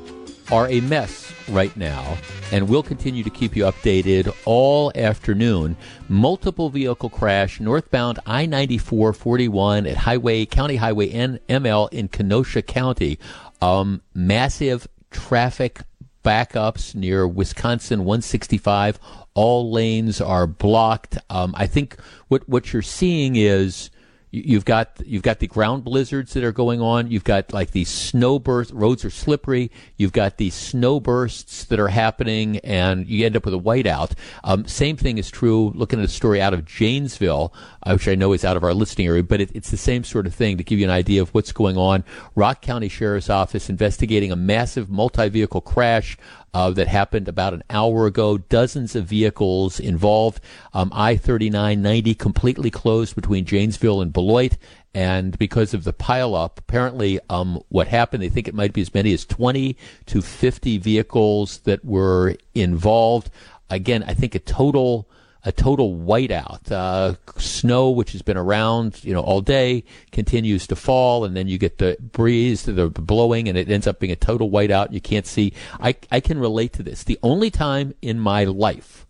are 0.51 0.67
a 0.67 0.81
mess 0.81 1.33
right 1.49 1.75
now, 1.77 2.19
and 2.51 2.69
we'll 2.69 2.83
continue 2.83 3.23
to 3.23 3.31
keep 3.31 3.55
you 3.55 3.67
updated 3.67 4.35
all 4.47 4.91
afternoon. 4.97 5.77
Multiple 6.09 6.71
vehicle 6.71 7.09
crash 7.09 7.61
northbound 7.61 8.19
I 8.27 8.45
94 8.47 9.13
41 9.13 9.87
at 9.87 9.97
Highway, 9.97 10.45
County 10.45 10.75
Highway 10.75 11.13
NML 11.13 11.93
in 11.93 12.09
Kenosha 12.09 12.63
County. 12.63 13.21
Um, 13.63 14.03
massive 14.13 14.89
traffic 15.13 15.83
backups 16.25 16.95
near 16.95 17.27
Wisconsin 17.27 18.01
165 18.01 18.99
all 19.35 19.71
lanes 19.71 20.21
are 20.21 20.49
blocked. 20.49 21.17
Um, 21.31 21.55
I 21.57 21.69
think 21.69 21.97
what 22.27 22.49
what 22.49 22.73
you're 22.73 22.83
seeing 22.83 23.37
is 23.37 23.89
you've 24.31 24.65
got 24.65 25.01
you've 25.05 25.23
got 25.23 25.39
the 25.39 25.47
ground 25.47 25.85
blizzards 25.85 26.35
that 26.35 26.45
are 26.45 26.53
going 26.53 26.81
on. 26.81 27.11
You've 27.11 27.25
got 27.25 27.53
like 27.53 27.71
these 27.71 27.89
snow 27.89 28.39
bursts. 28.39 28.73
Roads 28.73 29.05
are 29.05 29.11
slippery. 29.11 29.71
You've 29.97 30.13
got 30.13 30.37
these 30.37 30.55
snow 30.55 31.01
bursts 31.01 31.65
that 31.65 31.81
are 31.81 31.89
happening, 31.89 32.59
and 32.59 33.07
you 33.07 33.25
end 33.25 33.37
up 33.37 33.45
with 33.45 33.55
a 33.55 33.59
whiteout. 33.59 34.13
Um, 34.45 34.67
same 34.67 34.97
thing 34.97 35.19
is 35.19 35.31
true. 35.31 35.73
Looking 35.75 35.99
at 35.99 36.05
a 36.05 36.09
story 36.09 36.41
out 36.41 36.55
of 36.55 36.65
Janesville, 36.65 37.53
uh, 37.83 37.93
which 37.93 38.09
I 38.09 38.15
know 38.15 38.33
is 38.33 38.45
out 38.45 38.57
of 38.57 38.65
our 38.65 38.75
listing 38.75 39.07
area, 39.07 39.23
but 39.23 39.41
it, 39.41 39.51
it's 39.55 39.71
the 39.71 39.77
same 39.77 40.05
sort 40.05 40.27
of 40.27 40.35
thing 40.35 40.59
to 40.59 40.65
give 40.65 40.79
you 40.79 40.85
an 40.85 40.91
idea 40.91 41.23
of 41.23 41.31
what's 41.35 41.53
going 41.53 41.77
on. 41.77 42.05
Rock 42.35 42.63
County 42.63 42.89
Sheriff's 42.89 43.31
Office 43.31 43.71
investigating 43.71 44.33
a 44.33 44.37
massive 44.37 44.91
multi-vehicle 44.91 45.63
crash 45.63 46.17
uh, 46.55 46.71
that 46.71 46.89
happened 46.89 47.29
about 47.29 47.55
an 47.55 47.63
hour 47.71 48.07
ago. 48.07 48.39
Dozens 48.39 48.97
of 48.97 49.07
vehicles 49.07 49.79
involved. 49.81 50.43
Um, 50.73 50.91
I 50.95 51.17
39 51.17 51.81
90 51.83 52.15
completely 52.15 52.71
closed 52.71 53.15
between 53.15 53.45
Janesville 53.45 54.01
and 54.01 54.13
Beloit. 54.13 54.57
And 54.95 55.39
because 55.39 55.75
of 55.75 55.85
the 55.85 55.93
pileup, 55.93 56.59
apparently, 56.59 57.21
um, 57.29 57.63
what 57.69 57.89
happened, 57.89 58.23
they 58.23 58.29
think 58.29 58.49
it 58.49 58.55
might 58.55 58.73
be 58.73 58.81
as 58.81 58.95
many 58.95 59.13
as 59.13 59.25
20 59.27 59.77
to 60.07 60.23
50 60.23 60.79
vehicles 60.79 61.59
that 61.61 61.85
were 61.85 62.35
involved. 62.55 63.31
Again, 63.71 64.03
I 64.03 64.15
think 64.15 64.35
a 64.35 64.39
total 64.39 65.09
a 65.49 65.53
total 65.53 65.97
whiteout. 65.97 66.71
Uh, 66.71 67.15
snow, 67.39 67.89
which 67.89 68.13
has 68.13 68.21
been 68.21 68.37
around, 68.37 69.03
you 69.03 69.15
know, 69.15 69.23
all 69.23 69.41
day, 69.41 69.83
continues 70.13 70.67
to 70.67 70.77
fall, 70.77 71.25
and 71.25 71.35
then 71.35 71.49
you 71.49 71.57
get 71.57 71.79
the 71.79 71.97
breeze, 72.01 72.65
the 72.65 72.91
blowing, 72.91 73.49
and 73.49 73.57
it 73.57 73.71
ends 73.71 73.87
up 73.87 73.99
being 73.99 74.13
a 74.13 74.17
total 74.17 74.51
whiteout. 74.51 74.93
You 74.93 75.01
can't 75.01 75.27
see. 75.27 75.55
I 75.81 75.97
I 76.13 76.21
can 76.21 76.39
relate 76.39 76.75
to 76.75 76.83
this. 76.83 77.03
The 77.03 77.19
only 77.23 77.51
time 77.51 77.95
in 78.03 78.21
my 78.21 78.45
life, 78.45 79.07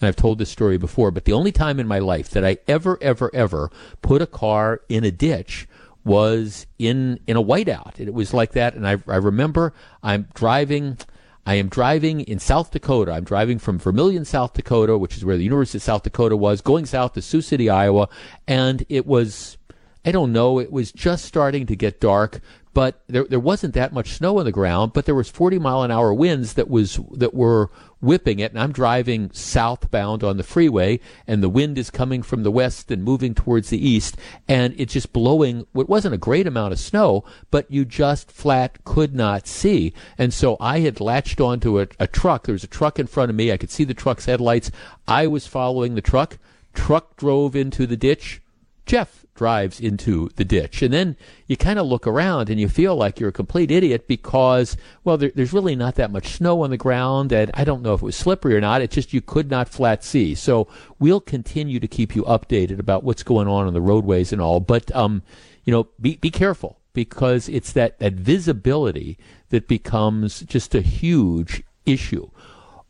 and 0.00 0.08
I've 0.08 0.16
told 0.16 0.38
this 0.38 0.48
story 0.48 0.78
before, 0.78 1.10
but 1.10 1.26
the 1.26 1.34
only 1.34 1.52
time 1.52 1.78
in 1.78 1.86
my 1.86 1.98
life 1.98 2.30
that 2.30 2.44
I 2.44 2.56
ever, 2.66 2.96
ever, 3.02 3.30
ever 3.34 3.70
put 4.00 4.22
a 4.22 4.26
car 4.26 4.80
in 4.88 5.04
a 5.04 5.10
ditch 5.10 5.68
was 6.04 6.66
in 6.78 7.20
in 7.26 7.36
a 7.36 7.42
whiteout. 7.42 8.00
It 8.00 8.14
was 8.14 8.32
like 8.32 8.52
that, 8.52 8.74
and 8.74 8.88
I 8.88 8.92
I 9.06 9.16
remember 9.16 9.74
I'm 10.02 10.26
driving. 10.32 10.96
I 11.44 11.54
am 11.54 11.68
driving 11.68 12.20
in 12.20 12.38
South 12.38 12.70
Dakota. 12.70 13.12
I'm 13.12 13.24
driving 13.24 13.58
from 13.58 13.78
Vermillion, 13.78 14.24
South 14.24 14.52
Dakota, 14.52 14.96
which 14.96 15.16
is 15.16 15.24
where 15.24 15.36
the 15.36 15.44
University 15.44 15.78
of 15.78 15.82
South 15.82 16.02
Dakota 16.04 16.36
was, 16.36 16.60
going 16.60 16.86
south 16.86 17.14
to 17.14 17.22
Sioux 17.22 17.42
City, 17.42 17.68
Iowa, 17.68 18.08
and 18.46 18.84
it 18.88 19.06
was 19.06 19.58
I 20.04 20.10
don't 20.10 20.32
know, 20.32 20.58
it 20.58 20.72
was 20.72 20.90
just 20.90 21.24
starting 21.24 21.66
to 21.66 21.76
get 21.76 22.00
dark, 22.00 22.40
but 22.74 23.02
there 23.06 23.24
there 23.24 23.40
wasn't 23.40 23.74
that 23.74 23.92
much 23.92 24.12
snow 24.12 24.38
on 24.38 24.44
the 24.44 24.52
ground, 24.52 24.92
but 24.92 25.04
there 25.04 25.14
was 25.14 25.28
40 25.28 25.58
mile 25.58 25.82
an 25.82 25.90
hour 25.90 26.14
winds 26.14 26.54
that 26.54 26.68
was 26.68 26.98
that 27.12 27.34
were 27.34 27.70
whipping 28.02 28.40
it, 28.40 28.50
and 28.50 28.60
I'm 28.60 28.72
driving 28.72 29.30
southbound 29.32 30.22
on 30.22 30.36
the 30.36 30.42
freeway, 30.42 31.00
and 31.26 31.42
the 31.42 31.48
wind 31.48 31.78
is 31.78 31.88
coming 31.88 32.22
from 32.22 32.42
the 32.42 32.50
west 32.50 32.90
and 32.90 33.02
moving 33.02 33.34
towards 33.34 33.70
the 33.70 33.88
east, 33.88 34.16
and 34.48 34.74
it's 34.76 34.92
just 34.92 35.12
blowing. 35.12 35.60
It 35.74 35.88
wasn't 35.88 36.14
a 36.14 36.18
great 36.18 36.46
amount 36.46 36.72
of 36.72 36.80
snow, 36.80 37.24
but 37.50 37.70
you 37.70 37.84
just 37.84 38.30
flat 38.30 38.84
could 38.84 39.14
not 39.14 39.46
see, 39.46 39.94
and 40.18 40.34
so 40.34 40.56
I 40.60 40.80
had 40.80 41.00
latched 41.00 41.40
onto 41.40 41.80
a, 41.80 41.86
a 42.00 42.06
truck. 42.06 42.44
There 42.44 42.52
was 42.52 42.64
a 42.64 42.68
truck 42.68 42.98
in 42.98 43.06
front 43.06 43.30
of 43.30 43.36
me. 43.36 43.52
I 43.52 43.56
could 43.56 43.70
see 43.70 43.84
the 43.84 43.94
truck's 43.94 44.26
headlights. 44.26 44.70
I 45.06 45.28
was 45.28 45.46
following 45.46 45.94
the 45.94 46.02
truck. 46.02 46.38
Truck 46.74 47.16
drove 47.16 47.54
into 47.54 47.86
the 47.86 47.96
ditch. 47.96 48.42
Jeff 48.84 49.21
drives 49.42 49.80
into 49.80 50.30
the 50.36 50.44
ditch. 50.44 50.82
And 50.82 50.94
then 50.94 51.16
you 51.48 51.56
kind 51.56 51.80
of 51.80 51.84
look 51.84 52.06
around 52.06 52.48
and 52.48 52.60
you 52.60 52.68
feel 52.68 52.94
like 52.94 53.18
you're 53.18 53.30
a 53.30 53.32
complete 53.32 53.72
idiot 53.72 54.06
because, 54.06 54.76
well, 55.02 55.16
there, 55.16 55.32
there's 55.34 55.52
really 55.52 55.74
not 55.74 55.96
that 55.96 56.12
much 56.12 56.28
snow 56.28 56.62
on 56.62 56.70
the 56.70 56.76
ground. 56.76 57.32
And 57.32 57.50
I 57.52 57.64
don't 57.64 57.82
know 57.82 57.92
if 57.92 58.02
it 58.02 58.04
was 58.04 58.14
slippery 58.14 58.54
or 58.54 58.60
not. 58.60 58.82
It's 58.82 58.94
just 58.94 59.12
you 59.12 59.20
could 59.20 59.50
not 59.50 59.68
flat 59.68 60.04
see. 60.04 60.36
So 60.36 60.68
we'll 61.00 61.20
continue 61.20 61.80
to 61.80 61.88
keep 61.88 62.14
you 62.14 62.22
updated 62.22 62.78
about 62.78 63.02
what's 63.02 63.24
going 63.24 63.48
on 63.48 63.66
on 63.66 63.74
the 63.74 63.80
roadways 63.80 64.32
and 64.32 64.40
all. 64.40 64.60
But, 64.60 64.94
um, 64.94 65.24
you 65.64 65.72
know, 65.72 65.88
be, 66.00 66.18
be 66.18 66.30
careful 66.30 66.78
because 66.92 67.48
it's 67.48 67.72
that, 67.72 67.98
that 67.98 68.12
visibility 68.12 69.18
that 69.48 69.66
becomes 69.66 70.42
just 70.42 70.72
a 70.72 70.82
huge 70.82 71.64
issue. 71.84 72.30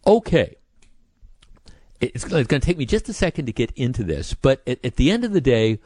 Okay 0.06 0.56
it's, 2.02 2.24
going 2.24 2.44
to 2.44 2.58
take 2.58 2.76
me 2.76 2.84
just 2.84 3.08
a 3.08 3.12
second 3.12 3.46
to 3.46 3.52
get 3.52 3.70
into 3.76 4.02
this, 4.02 4.34
but 4.34 4.60
at, 4.66 4.84
at, 4.84 4.96
the 4.96 5.10
end 5.10 5.24
of 5.24 5.32
the 5.32 5.40
day, 5.40 5.78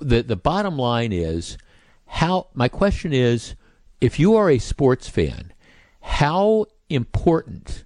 the 0.00 0.22
the 0.22 0.36
bottom 0.36 0.76
line 0.76 1.12
is 1.12 1.58
how 2.06 2.48
my 2.54 2.68
question 2.68 3.12
is 3.12 3.54
if 4.00 4.18
you 4.18 4.36
are 4.36 4.50
a 4.50 4.58
sports 4.58 5.08
fan, 5.08 5.52
how 6.00 6.66
important 6.88 7.84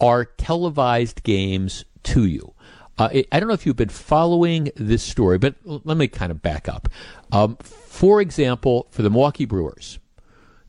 are 0.00 0.24
televised 0.24 1.22
games 1.22 1.84
to 2.04 2.24
you? 2.24 2.54
Uh, 2.98 3.10
I 3.30 3.38
don't 3.38 3.48
know 3.48 3.54
if 3.54 3.66
you've 3.66 3.76
been 3.76 3.88
following 3.90 4.70
this 4.74 5.02
story, 5.02 5.36
but 5.36 5.54
let 5.64 5.98
me 5.98 6.08
kind 6.08 6.30
of 6.30 6.40
back 6.40 6.66
up. 6.68 6.88
Um, 7.30 7.56
for 7.56 8.22
example, 8.22 8.86
for 8.90 9.02
the 9.02 9.10
Milwaukee 9.10 9.44
Brewers, 9.44 9.98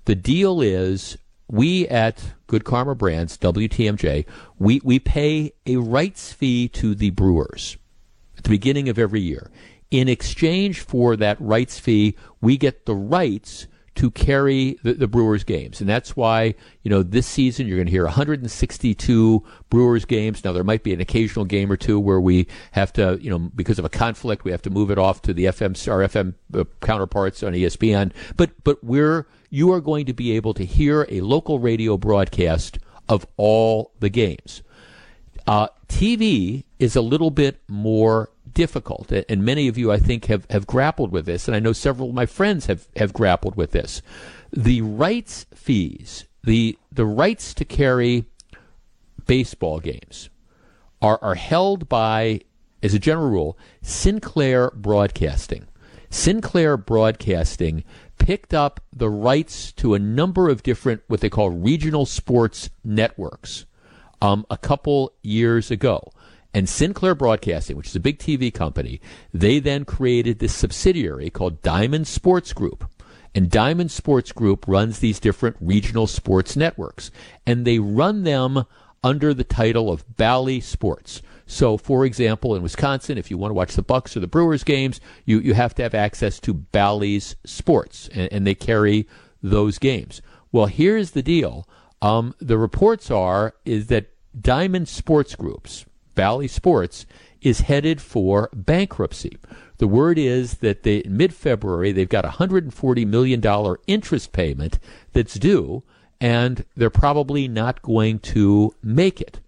the 0.05 0.15
deal 0.15 0.61
is 0.61 1.18
we 1.49 1.88
at 1.88 2.34
Good 2.47 2.65
Karma 2.65 2.95
Brands, 2.95 3.38
WTMJ, 3.38 4.26
we, 4.59 4.81
we 4.84 4.99
pay 4.99 5.53
a 5.65 5.77
rights 5.77 6.34
fee 6.34 6.68
to 6.69 6.95
the 6.95 7.11
Brewers 7.11 7.77
at 8.38 8.43
the 8.43 8.49
beginning 8.49 8.89
of 8.89 8.99
every 8.99 9.22
year. 9.22 9.49
In 9.89 10.09
exchange 10.09 10.81
for 10.81 11.15
that 11.15 11.39
rights 11.39 11.80
fee, 11.80 12.15
we 12.41 12.57
get 12.57 12.85
the 12.85 12.95
rights 12.95 13.68
to 13.97 14.11
carry 14.11 14.77
the, 14.84 14.93
the, 14.93 15.07
Brewers 15.07 15.43
games. 15.43 15.81
And 15.81 15.89
that's 15.89 16.15
why, 16.15 16.53
you 16.84 16.91
know, 16.91 17.01
this 17.01 17.26
season 17.26 17.65
you're 17.65 17.77
going 17.77 17.88
to 17.88 17.91
hear 17.91 18.03
162 18.03 19.43
Brewers 19.72 20.05
games. 20.05 20.45
Now, 20.45 20.51
there 20.51 20.64
might 20.64 20.84
be 20.84 20.93
an 20.93 21.01
occasional 21.01 21.45
game 21.45 21.72
or 21.72 21.77
two 21.77 21.99
where 21.99 22.22
we 22.22 22.45
have 22.73 22.93
to, 22.93 23.18
you 23.19 23.31
know, 23.31 23.39
because 23.39 23.80
of 23.80 23.85
a 23.85 23.89
conflict, 23.89 24.43
we 24.43 24.51
have 24.51 24.61
to 24.61 24.69
move 24.69 24.91
it 24.91 24.99
off 24.99 25.23
to 25.23 25.34
the 25.34 25.45
FM, 25.45 25.91
our 25.91 26.07
FM 26.07 26.35
uh, 26.53 26.65
counterparts 26.81 27.41
on 27.41 27.53
ESPN. 27.53 28.14
But, 28.35 28.51
but 28.64 28.84
we're, 28.84 29.26
you 29.49 29.73
are 29.73 29.81
going 29.81 30.05
to 30.05 30.14
be 30.14 30.34
able 30.34 30.53
to 30.53 30.64
hear 30.64 31.07
a 31.09 31.22
local 31.22 31.57
radio 31.57 31.97
broadcast 31.97 32.77
of 33.09 33.26
all 33.35 33.93
the 33.99 34.09
games. 34.09 34.61
Uh, 35.47 35.69
TV 35.88 36.65
is 36.77 36.95
a 36.95 37.01
little 37.01 37.31
bit 37.31 37.61
more 37.68 38.30
difficult. 38.53 39.11
And 39.11 39.43
many 39.43 39.67
of 39.67 39.77
you, 39.77 39.91
I 39.91 39.97
think, 39.97 40.25
have, 40.25 40.45
have 40.49 40.67
grappled 40.67 41.11
with 41.11 41.25
this. 41.25 41.47
And 41.47 41.55
I 41.55 41.59
know 41.59 41.73
several 41.73 42.09
of 42.09 42.15
my 42.15 42.25
friends 42.25 42.65
have, 42.67 42.87
have 42.95 43.13
grappled 43.13 43.55
with 43.55 43.71
this. 43.71 44.01
The 44.51 44.81
rights 44.81 45.45
fees, 45.53 46.25
the, 46.43 46.77
the 46.91 47.05
rights 47.05 47.53
to 47.55 47.65
carry 47.65 48.25
baseball 49.25 49.79
games 49.79 50.29
are, 51.01 51.19
are 51.21 51.35
held 51.35 51.89
by, 51.89 52.41
as 52.81 52.93
a 52.93 52.99
general 52.99 53.29
rule, 53.29 53.57
Sinclair 53.81 54.71
Broadcasting. 54.71 55.67
Sinclair 56.09 56.77
Broadcasting 56.77 57.83
picked 58.17 58.53
up 58.53 58.79
the 58.93 59.09
rights 59.09 59.71
to 59.73 59.93
a 59.93 59.99
number 59.99 60.49
of 60.49 60.63
different, 60.63 61.01
what 61.07 61.19
they 61.19 61.29
call 61.29 61.49
regional 61.49 62.05
sports 62.05 62.69
networks, 62.83 63.65
um, 64.21 64.45
a 64.49 64.57
couple 64.57 65.13
years 65.21 65.69
ago. 65.69 66.11
And 66.53 66.67
Sinclair 66.67 67.15
Broadcasting, 67.15 67.77
which 67.77 67.87
is 67.87 67.95
a 67.95 67.99
big 67.99 68.19
TV 68.19 68.53
company, 68.53 68.99
they 69.33 69.59
then 69.59 69.85
created 69.85 70.39
this 70.39 70.55
subsidiary 70.55 71.29
called 71.29 71.61
Diamond 71.61 72.07
Sports 72.07 72.53
Group. 72.53 72.89
And 73.35 73.51
Diamond 73.51 73.91
Sports 73.91 74.31
Group 74.31 74.65
runs 74.67 74.99
these 74.99 75.19
different 75.19 75.57
regional 75.59 76.07
sports 76.07 76.55
networks. 76.55 77.11
And 77.45 77.65
they 77.65 77.79
run 77.79 78.23
them 78.23 78.65
under 79.03 79.33
the 79.33 79.43
title 79.43 79.91
of 79.91 80.17
Bally 80.17 80.59
Sports. 80.59 81.21
So, 81.45 81.77
for 81.77 82.05
example, 82.05 82.55
in 82.55 82.61
Wisconsin, 82.61 83.17
if 83.17 83.31
you 83.31 83.37
want 83.37 83.51
to 83.51 83.55
watch 83.55 83.75
the 83.75 83.81
Bucks 83.81 84.17
or 84.17 84.19
the 84.19 84.27
Brewers 84.27 84.63
games, 84.63 84.99
you, 85.25 85.39
you 85.39 85.53
have 85.53 85.73
to 85.75 85.83
have 85.83 85.93
access 85.93 86.39
to 86.41 86.53
Bally's 86.53 87.35
Sports, 87.45 88.09
and, 88.13 88.31
and 88.33 88.45
they 88.45 88.53
carry 88.53 89.07
those 89.41 89.79
games. 89.79 90.21
Well, 90.51 90.65
here's 90.65 91.11
the 91.11 91.23
deal. 91.23 91.67
Um, 92.01 92.35
the 92.39 92.57
reports 92.57 93.09
are 93.09 93.55
is 93.63 93.87
that 93.87 94.11
Diamond 94.39 94.89
Sports 94.89 95.35
Groups, 95.35 95.85
Bally 96.18 96.48
Sports 96.48 97.06
is 97.41 97.61
headed 97.61 98.02
for 98.02 98.49
bankruptcy. 98.53 99.38
The 99.77 99.88
word 99.88 100.18
is 100.18 100.56
that 100.56 100.81
they, 100.81 101.03
mid 101.07 101.34
February, 101.34 101.91
they've 101.91 102.10
got 102.10 102.26
a 102.26 102.30
$140 102.30 103.07
million 103.07 103.77
interest 103.85 104.34
payment 104.34 104.80
that's 105.14 105.35
due, 105.35 105.84
and 106.19 106.65
they're 106.76 106.89
probably 106.89 107.48
not 107.48 107.84
going 107.84 108.18
to 108.19 108.73
make 108.81 109.22
it, 109.22 109.39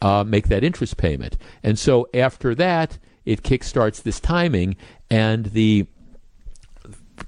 uh, 0.00 0.22
make 0.24 0.46
that 0.48 0.62
interest 0.62 0.96
payment. 0.96 1.36
And 1.64 1.76
so 1.78 2.08
after 2.14 2.54
that, 2.54 2.98
it 3.26 3.42
kickstarts 3.42 4.00
this 4.00 4.20
timing, 4.20 4.76
and 5.10 5.46
the 5.46 5.88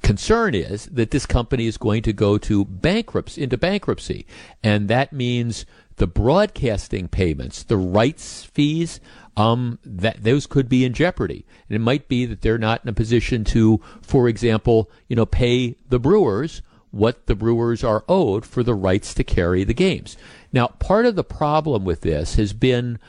concern 0.02 0.54
is 0.54 0.86
that 0.86 1.10
this 1.10 1.26
company 1.26 1.66
is 1.66 1.76
going 1.76 2.02
to 2.02 2.12
go 2.12 2.38
to 2.38 2.64
bankruptcy 2.64 3.42
into 3.42 3.56
bankruptcy 3.56 4.26
and 4.62 4.88
that 4.88 5.12
means 5.12 5.66
the 5.96 6.06
broadcasting 6.06 7.08
payments, 7.08 7.62
the 7.62 7.76
rights 7.76 8.44
fees, 8.44 9.00
um, 9.36 9.78
that 9.84 10.22
those 10.22 10.46
could 10.46 10.68
be 10.68 10.84
in 10.84 10.92
jeopardy. 10.92 11.44
And 11.68 11.76
it 11.76 11.80
might 11.80 12.08
be 12.08 12.26
that 12.26 12.40
they're 12.40 12.58
not 12.58 12.82
in 12.82 12.88
a 12.88 12.92
position 12.92 13.44
to, 13.44 13.80
for 14.02 14.28
example, 14.28 14.90
you 15.08 15.16
know, 15.16 15.26
pay 15.26 15.76
the 15.88 15.98
Brewers 15.98 16.62
what 16.94 17.26
the 17.26 17.34
Brewers 17.34 17.82
are 17.82 18.04
owed 18.08 18.46
for 18.46 18.62
the 18.62 18.74
rights 18.74 19.14
to 19.14 19.24
carry 19.24 19.64
the 19.64 19.74
games. 19.74 20.16
Now, 20.52 20.68
part 20.68 21.06
of 21.06 21.16
the 21.16 21.24
problem 21.24 21.84
with 21.84 22.02
this 22.02 22.36
has 22.36 22.52
been 22.52 23.00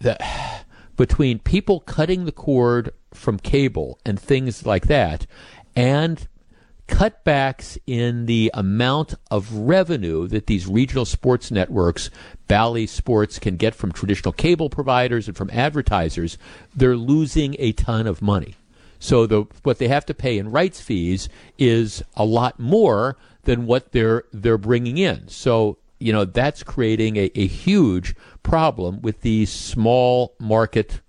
that 0.00 0.64
between 0.96 1.40
people 1.40 1.80
cutting 1.80 2.24
the 2.24 2.32
cord 2.32 2.90
from 3.12 3.38
cable 3.38 3.98
and 4.06 4.18
things 4.18 4.64
like 4.64 4.86
that, 4.86 5.26
and 5.74 6.28
cutbacks 6.92 7.78
in 7.86 8.26
the 8.26 8.50
amount 8.52 9.14
of 9.30 9.50
revenue 9.52 10.28
that 10.28 10.46
these 10.46 10.66
regional 10.66 11.06
sports 11.06 11.50
networks, 11.50 12.10
Bally 12.48 12.86
Sports, 12.86 13.38
can 13.38 13.56
get 13.56 13.74
from 13.74 13.92
traditional 13.92 14.32
cable 14.32 14.68
providers 14.68 15.26
and 15.26 15.34
from 15.36 15.48
advertisers, 15.50 16.36
they're 16.76 16.96
losing 16.96 17.56
a 17.58 17.72
ton 17.72 18.06
of 18.06 18.20
money. 18.20 18.56
So 18.98 19.26
the 19.26 19.46
what 19.62 19.78
they 19.78 19.88
have 19.88 20.04
to 20.06 20.14
pay 20.14 20.36
in 20.36 20.50
rights 20.50 20.80
fees 20.82 21.30
is 21.58 22.04
a 22.14 22.26
lot 22.26 22.60
more 22.60 23.16
than 23.44 23.66
what 23.66 23.92
they're 23.92 24.24
they're 24.32 24.58
bringing 24.58 24.98
in. 24.98 25.28
So 25.28 25.78
you 25.98 26.12
know 26.12 26.26
that's 26.26 26.62
creating 26.62 27.16
a, 27.16 27.30
a 27.34 27.46
huge 27.46 28.14
problem 28.42 29.00
with 29.00 29.22
these 29.22 29.50
small 29.50 30.34
market 30.38 31.00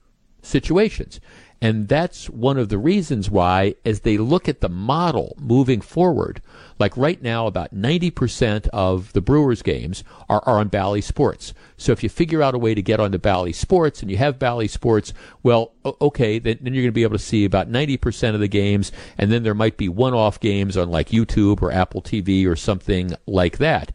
situations. 0.42 1.20
And 1.64 1.88
that's 1.88 2.30
one 2.30 2.57
of 2.57 2.68
the 2.68 2.77
reasons 2.77 3.31
why, 3.31 3.76
as 3.85 4.02
they 4.02 4.18
look 4.18 4.49
at 4.49 4.60
the 4.60 4.68
model 4.68 5.34
moving 5.40 5.80
forward, 5.80 6.41
like 6.77 6.98
right 6.98 7.22
now, 7.22 7.48
about 7.48 7.73
90% 7.73 8.68
of 8.73 9.14
the 9.14 9.22
Brewers 9.22 9.61
games 9.61 10.03
are, 10.27 10.44
are 10.45 10.60
on 10.60 10.68
Bally 10.68 10.99
Sports. 10.99 11.53
So 11.77 11.94
if 11.94 12.03
you 12.03 12.10
figure 12.10 12.44
out 12.44 12.53
a 12.53 12.57
way 12.57 12.76
to 12.76 12.81
get 12.81 12.99
onto 12.99 13.18
Bally 13.18 13.53
Sports 13.53 14.02
and 14.02 14.11
you 14.11 14.18
have 14.18 14.38
Bally 14.38 14.68
Sports, 14.68 15.14
well, 15.41 15.72
okay, 15.85 16.38
then, 16.38 16.57
then 16.60 16.73
you're 16.73 16.84
going 16.84 16.91
to 16.91 16.91
be 16.91 17.03
able 17.03 17.18
to 17.18 17.23
see 17.23 17.45
about 17.45 17.72
90% 17.72 18.34
of 18.34 18.41
the 18.41 18.49
games. 18.49 18.91
And 19.18 19.31
then 19.31 19.44
there 19.44 19.53
might 19.53 19.77
be 19.77 19.88
one 19.88 20.14
off 20.14 20.41
games 20.41 20.76
on 20.76 20.90
like 20.90 21.11
YouTube 21.11 21.61
or 21.61 21.72
Apple 21.72 22.02
TV 22.02 22.45
or 22.45 22.57
something 22.57 23.14
like 23.26 23.60
that. 23.60 23.94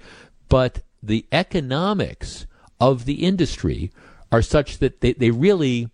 But 0.49 0.81
the 1.03 1.27
economics 1.33 2.47
of 2.81 3.05
the 3.05 3.27
industry 3.27 3.93
are 4.33 4.41
such 4.41 4.79
that 4.79 5.03
they, 5.03 5.13
they 5.13 5.31
really 5.31 5.91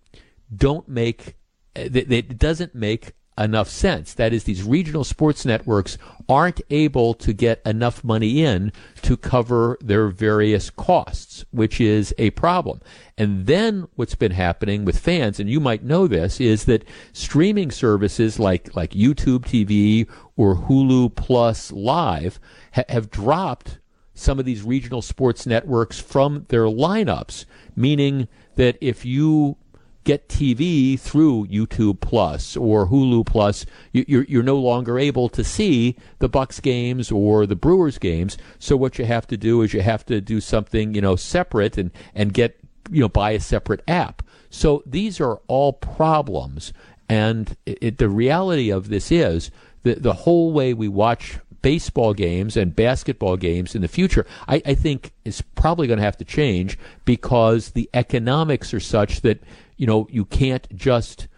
don't 0.57 0.89
make 0.89 1.35
it 1.75 2.39
doesn't 2.39 2.75
make 2.75 3.13
enough 3.37 3.69
sense. 3.69 4.15
That 4.15 4.33
is, 4.33 4.45
these 4.45 4.63
regional 4.63 5.05
sports 5.05 5.45
networks 5.45 5.99
aren't 6.29 6.61
able 6.71 7.15
to 7.15 7.33
get 7.33 7.61
enough 7.67 8.05
money 8.05 8.45
in 8.45 8.73
to 9.03 9.17
cover 9.17 9.77
their 9.81 10.09
various 10.09 10.71
costs, 10.71 11.45
which 11.51 11.81
is 11.81 12.15
a 12.17 12.31
problem. 12.31 12.81
And 13.19 13.47
then 13.47 13.89
what's 13.95 14.15
been 14.15 14.33
happening 14.33 14.85
with 14.85 14.99
fans, 14.99 15.41
and 15.41 15.51
you 15.51 15.61
might 15.61 15.85
know 15.85 16.07
this, 16.07 16.41
is 16.41 16.65
that 16.67 16.87
streaming 17.13 17.71
services 17.71 18.39
like, 18.39 18.75
like 18.77 18.91
YouTube 18.91 19.41
TV 19.41 20.09
or 20.37 20.57
Hulu 20.57 21.15
Plus 21.15 21.73
Live 21.73 22.39
ha- 22.73 22.85
have 22.89 23.11
dropped 23.11 23.79
some 24.15 24.39
of 24.39 24.45
these 24.45 24.63
regional 24.63 25.03
sports 25.03 25.45
networks 25.45 25.99
from 25.99 26.47
their 26.49 26.65
lineups, 26.65 27.47
meaning 27.75 28.29
that 28.55 28.79
if 28.81 29.05
you 29.05 29.57
get 30.05 30.29
TV 30.29 30.99
through 31.01 31.47
YouTube 31.47 32.01
Plus 32.01 32.57
or 32.57 32.87
Hulu 32.89 33.27
Plus, 33.27 33.67
you're, 33.93 34.25
you're 34.25 34.43
no 34.43 34.57
longer 34.57 34.99
able 34.99 35.29
to 35.31 35.43
see 35.43 35.97
the 36.19 36.29
Bucks 36.29 36.61
games 36.61 37.11
or 37.11 37.47
the 37.47 37.57
Brewers 37.57 37.99
games. 37.99 38.39
So 38.59 38.77
what 38.77 38.99
you 38.99 39.07
have 39.07 39.27
to 39.29 39.37
do 39.37 39.63
is 39.63 39.73
you 39.73 39.81
have 39.81 40.05
to 40.07 40.21
do 40.21 40.41
something, 40.41 40.95
you 40.95 41.01
know, 41.01 41.17
separate 41.17 41.79
and, 41.79 41.91
and 42.15 42.33
get, 42.33 42.61
you 42.91 43.01
know, 43.01 43.09
buy 43.09 43.33
a 43.33 43.41
separate 43.41 43.83
app. 43.89 44.23
So 44.51 44.83
these 44.87 45.21
are 45.21 45.41
all 45.49 45.73
problems. 45.73 46.73
And 47.09 47.57
it, 47.67 47.99
the 47.99 48.09
reality 48.09 48.71
of 48.71 48.89
this 48.89 49.11
is 49.11 49.51
that 49.83 50.03
the 50.03 50.13
whole 50.13 50.53
way 50.53 50.75
we 50.75 50.89
watch 50.89 51.39
baseball 51.65 52.13
games 52.13 52.59
and 52.59 52.77
basketball 52.77 53.39
games 53.39 53.75
in 53.75 53.81
the 53.81 53.89
future, 53.89 54.27
I, 54.47 54.61
I 54.67 54.75
think 54.75 55.13
is 55.25 55.41
probably 55.41 55.87
going 55.87 55.99
to 55.99 56.05
have 56.05 56.19
to 56.19 56.25
change 56.25 56.79
because 57.07 57.71
the 57.71 57.89
economics 57.95 58.75
are 58.75 58.81
such 58.81 59.23
that 59.23 59.43
you 59.77 59.87
know 59.87 60.07
you 60.11 60.25
can't 60.25 60.67
just 60.75 61.29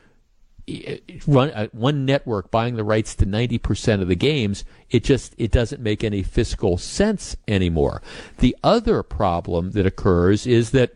eh, 0.69 0.99
run 1.27 1.51
uh, 1.51 1.69
one 1.73 2.05
network 2.05 2.51
buying 2.51 2.77
the 2.77 2.85
rights 2.85 3.15
to 3.15 3.27
90% 3.27 4.03
of 4.03 4.09
the 4.09 4.17
games 4.17 4.65
it 4.91 5.05
just 5.05 5.35
it 5.39 5.51
doesn't 5.51 5.83
make 5.83 6.05
any 6.05 6.23
fiscal 6.23 6.79
sense 6.79 7.37
anymore. 7.49 8.03
The 8.39 8.57
other 8.63 9.03
problem 9.03 9.73
that 9.73 9.87
occurs 9.87 10.47
is 10.47 10.71
that 10.71 10.95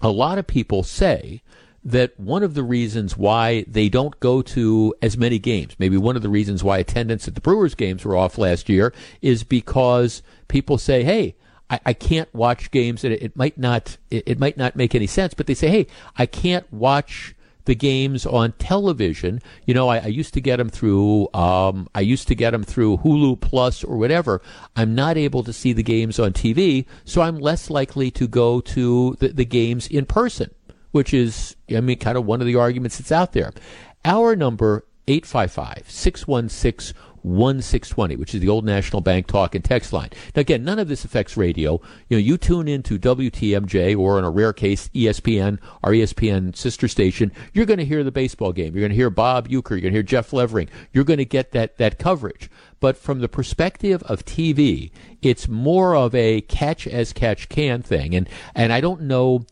a 0.00 0.10
lot 0.10 0.38
of 0.38 0.46
people 0.46 0.82
say 0.82 1.42
that 1.84 2.18
one 2.18 2.42
of 2.42 2.54
the 2.54 2.62
reasons 2.62 3.16
why 3.16 3.64
they 3.66 3.88
don't 3.88 4.18
go 4.20 4.42
to 4.42 4.94
as 5.00 5.16
many 5.16 5.38
games, 5.38 5.74
maybe 5.78 5.96
one 5.96 6.16
of 6.16 6.22
the 6.22 6.28
reasons 6.28 6.62
why 6.62 6.78
attendance 6.78 7.26
at 7.26 7.34
the 7.34 7.40
Brewers 7.40 7.74
games 7.74 8.04
were 8.04 8.16
off 8.16 8.36
last 8.36 8.68
year, 8.68 8.92
is 9.22 9.42
because 9.44 10.22
people 10.48 10.76
say, 10.76 11.02
"Hey, 11.02 11.34
I, 11.70 11.80
I 11.86 11.92
can't 11.92 12.32
watch 12.34 12.70
games, 12.70 13.04
and 13.04 13.12
it, 13.12 13.22
it 13.22 13.36
might 13.36 13.58
not 13.58 13.96
it, 14.10 14.24
it 14.26 14.38
might 14.38 14.56
not 14.56 14.76
make 14.76 14.94
any 14.94 15.06
sense." 15.06 15.34
But 15.34 15.46
they 15.46 15.54
say, 15.54 15.68
"Hey, 15.68 15.86
I 16.16 16.26
can't 16.26 16.70
watch." 16.72 17.34
the 17.64 17.74
games 17.74 18.24
on 18.24 18.50
television. 18.52 19.42
You 19.66 19.74
know, 19.74 19.88
I, 19.90 19.98
I 19.98 20.06
used 20.06 20.32
to 20.32 20.40
get 20.40 20.56
them 20.56 20.70
through. 20.70 21.28
Um, 21.34 21.86
I 21.94 22.00
used 22.00 22.26
to 22.28 22.34
get 22.34 22.52
them 22.52 22.64
through 22.64 22.96
Hulu 22.96 23.42
Plus 23.42 23.84
or 23.84 23.98
whatever. 23.98 24.40
I'm 24.74 24.94
not 24.94 25.18
able 25.18 25.42
to 25.42 25.52
see 25.52 25.74
the 25.74 25.82
games 25.82 26.18
on 26.18 26.32
TV, 26.32 26.86
so 27.04 27.20
I'm 27.20 27.38
less 27.38 27.68
likely 27.68 28.10
to 28.12 28.26
go 28.26 28.62
to 28.62 29.16
the, 29.20 29.28
the 29.28 29.44
games 29.44 29.86
in 29.86 30.06
person 30.06 30.50
which 30.90 31.12
is, 31.12 31.56
I 31.70 31.80
mean, 31.80 31.98
kind 31.98 32.16
of 32.16 32.26
one 32.26 32.40
of 32.40 32.46
the 32.46 32.56
arguments 32.56 32.98
that's 32.98 33.12
out 33.12 33.32
there. 33.32 33.52
Our 34.04 34.36
number, 34.36 34.84
855 35.06 35.84
616 35.88 36.98
1620, 37.22 38.16
which 38.16 38.34
is 38.34 38.40
the 38.40 38.48
old 38.48 38.64
National 38.64 39.00
Bank 39.00 39.26
talk 39.26 39.54
and 39.54 39.64
text 39.64 39.92
line. 39.92 40.10
Now, 40.34 40.40
again, 40.40 40.64
none 40.64 40.78
of 40.78 40.88
this 40.88 41.04
affects 41.04 41.36
radio. 41.36 41.80
You 42.08 42.16
know, 42.16 42.22
you 42.22 42.36
tune 42.36 42.68
into 42.68 42.98
WTMJ 42.98 43.96
or 43.98 44.18
in 44.18 44.24
a 44.24 44.30
rare 44.30 44.52
case, 44.52 44.88
ESPN, 44.90 45.58
our 45.82 45.92
ESPN 45.92 46.56
sister 46.56 46.88
station, 46.88 47.32
you're 47.52 47.66
going 47.66 47.78
to 47.78 47.84
hear 47.84 48.04
the 48.04 48.12
baseball 48.12 48.52
game. 48.52 48.74
You're 48.74 48.82
going 48.82 48.90
to 48.90 48.96
hear 48.96 49.10
Bob 49.10 49.48
Uecker. 49.48 49.70
You're 49.70 49.80
going 49.80 49.92
to 49.92 49.98
hear 49.98 50.02
Jeff 50.02 50.32
Levering. 50.32 50.68
You're 50.92 51.04
going 51.04 51.18
to 51.18 51.24
get 51.24 51.52
that, 51.52 51.78
that 51.78 51.98
coverage. 51.98 52.50
But 52.80 52.96
from 52.96 53.20
the 53.20 53.28
perspective 53.28 54.02
of 54.04 54.24
TV, 54.24 54.90
it's 55.20 55.48
more 55.48 55.96
of 55.96 56.14
a 56.14 56.42
catch 56.42 56.86
as 56.86 57.12
catch 57.12 57.48
can 57.48 57.82
thing. 57.82 58.14
And, 58.14 58.28
and 58.54 58.72
I 58.72 58.80
don't 58.80 59.02
know 59.02 59.44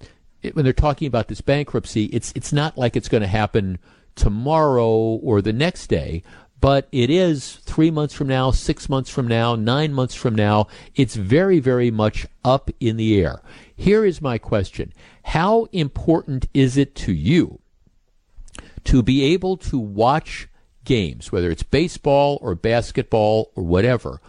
when 0.53 0.65
they're 0.65 0.73
talking 0.73 1.09
about 1.09 1.29
this 1.29 1.41
bankruptcy, 1.41 2.05
it's 2.07 2.33
it's 2.37 2.53
not 2.53 2.79
like 2.79 2.97
it's 2.97 3.09
going 3.09 3.23
to 3.23 3.27
happen 3.27 3.79
tomorrow 4.15 4.89
or 4.89 5.43
the 5.43 5.53
next 5.53 5.89
day, 5.89 6.23
but 6.61 6.89
it 6.91 7.11
is 7.11 7.57
three 7.57 7.91
months 7.91 8.15
from 8.15 8.29
now, 8.29 8.51
six 8.51 8.89
months 8.89 9.11
from 9.11 9.29
now, 9.29 9.55
nine 9.55 9.93
months 9.93 10.15
from 10.15 10.35
now. 10.35 10.67
It's 10.95 11.15
very, 11.15 11.61
very 11.61 11.91
much 11.91 12.27
up 12.45 12.71
in 12.81 12.97
the 12.97 13.21
air. 13.21 13.43
Here 13.75 14.05
is 14.05 14.23
my 14.23 14.39
question 14.39 14.93
How 15.25 15.67
important 15.73 16.49
is 16.55 16.77
it 16.77 16.95
to 16.97 17.13
you 17.13 17.61
to 18.85 19.03
be 19.03 19.23
able 19.23 19.57
to 19.59 19.79
watch 19.79 20.49
games, 20.85 21.31
whether 21.31 21.51
it's 21.51 21.63
baseball 21.63 22.39
or 22.41 22.55
basketball 22.55 23.51
or 23.55 23.63
whatever, 23.63 24.21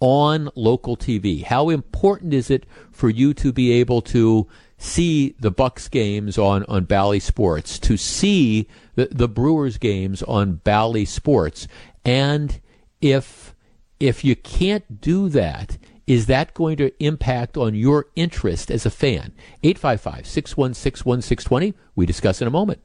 on 0.00 0.50
local 0.56 0.96
TV? 0.96 1.44
How 1.44 1.68
important 1.68 2.34
is 2.34 2.50
it 2.50 2.66
for 2.90 3.08
you 3.08 3.32
to 3.34 3.52
be 3.52 3.72
able 3.72 4.02
to 4.02 4.48
see 4.78 5.34
the 5.40 5.50
Bucks 5.50 5.88
games 5.88 6.38
on, 6.38 6.64
on 6.64 6.84
Bally 6.84 7.20
Sports, 7.20 7.78
to 7.80 7.96
see 7.96 8.68
the, 8.94 9.08
the 9.10 9.28
Brewers 9.28 9.78
games 9.78 10.22
on 10.22 10.56
Bally 10.56 11.04
Sports. 11.04 11.68
And 12.04 12.60
if 13.00 13.54
if 13.98 14.24
you 14.24 14.36
can't 14.36 15.00
do 15.00 15.28
that, 15.30 15.78
is 16.06 16.26
that 16.26 16.54
going 16.54 16.76
to 16.76 16.92
impact 17.02 17.56
on 17.56 17.74
your 17.74 18.06
interest 18.14 18.70
as 18.70 18.84
a 18.86 18.90
fan? 18.90 19.32
855 19.62 20.26
616 20.26 21.04
1620. 21.04 21.74
We 21.94 22.06
discuss 22.06 22.42
in 22.42 22.48
a 22.48 22.50
moment. 22.50 22.80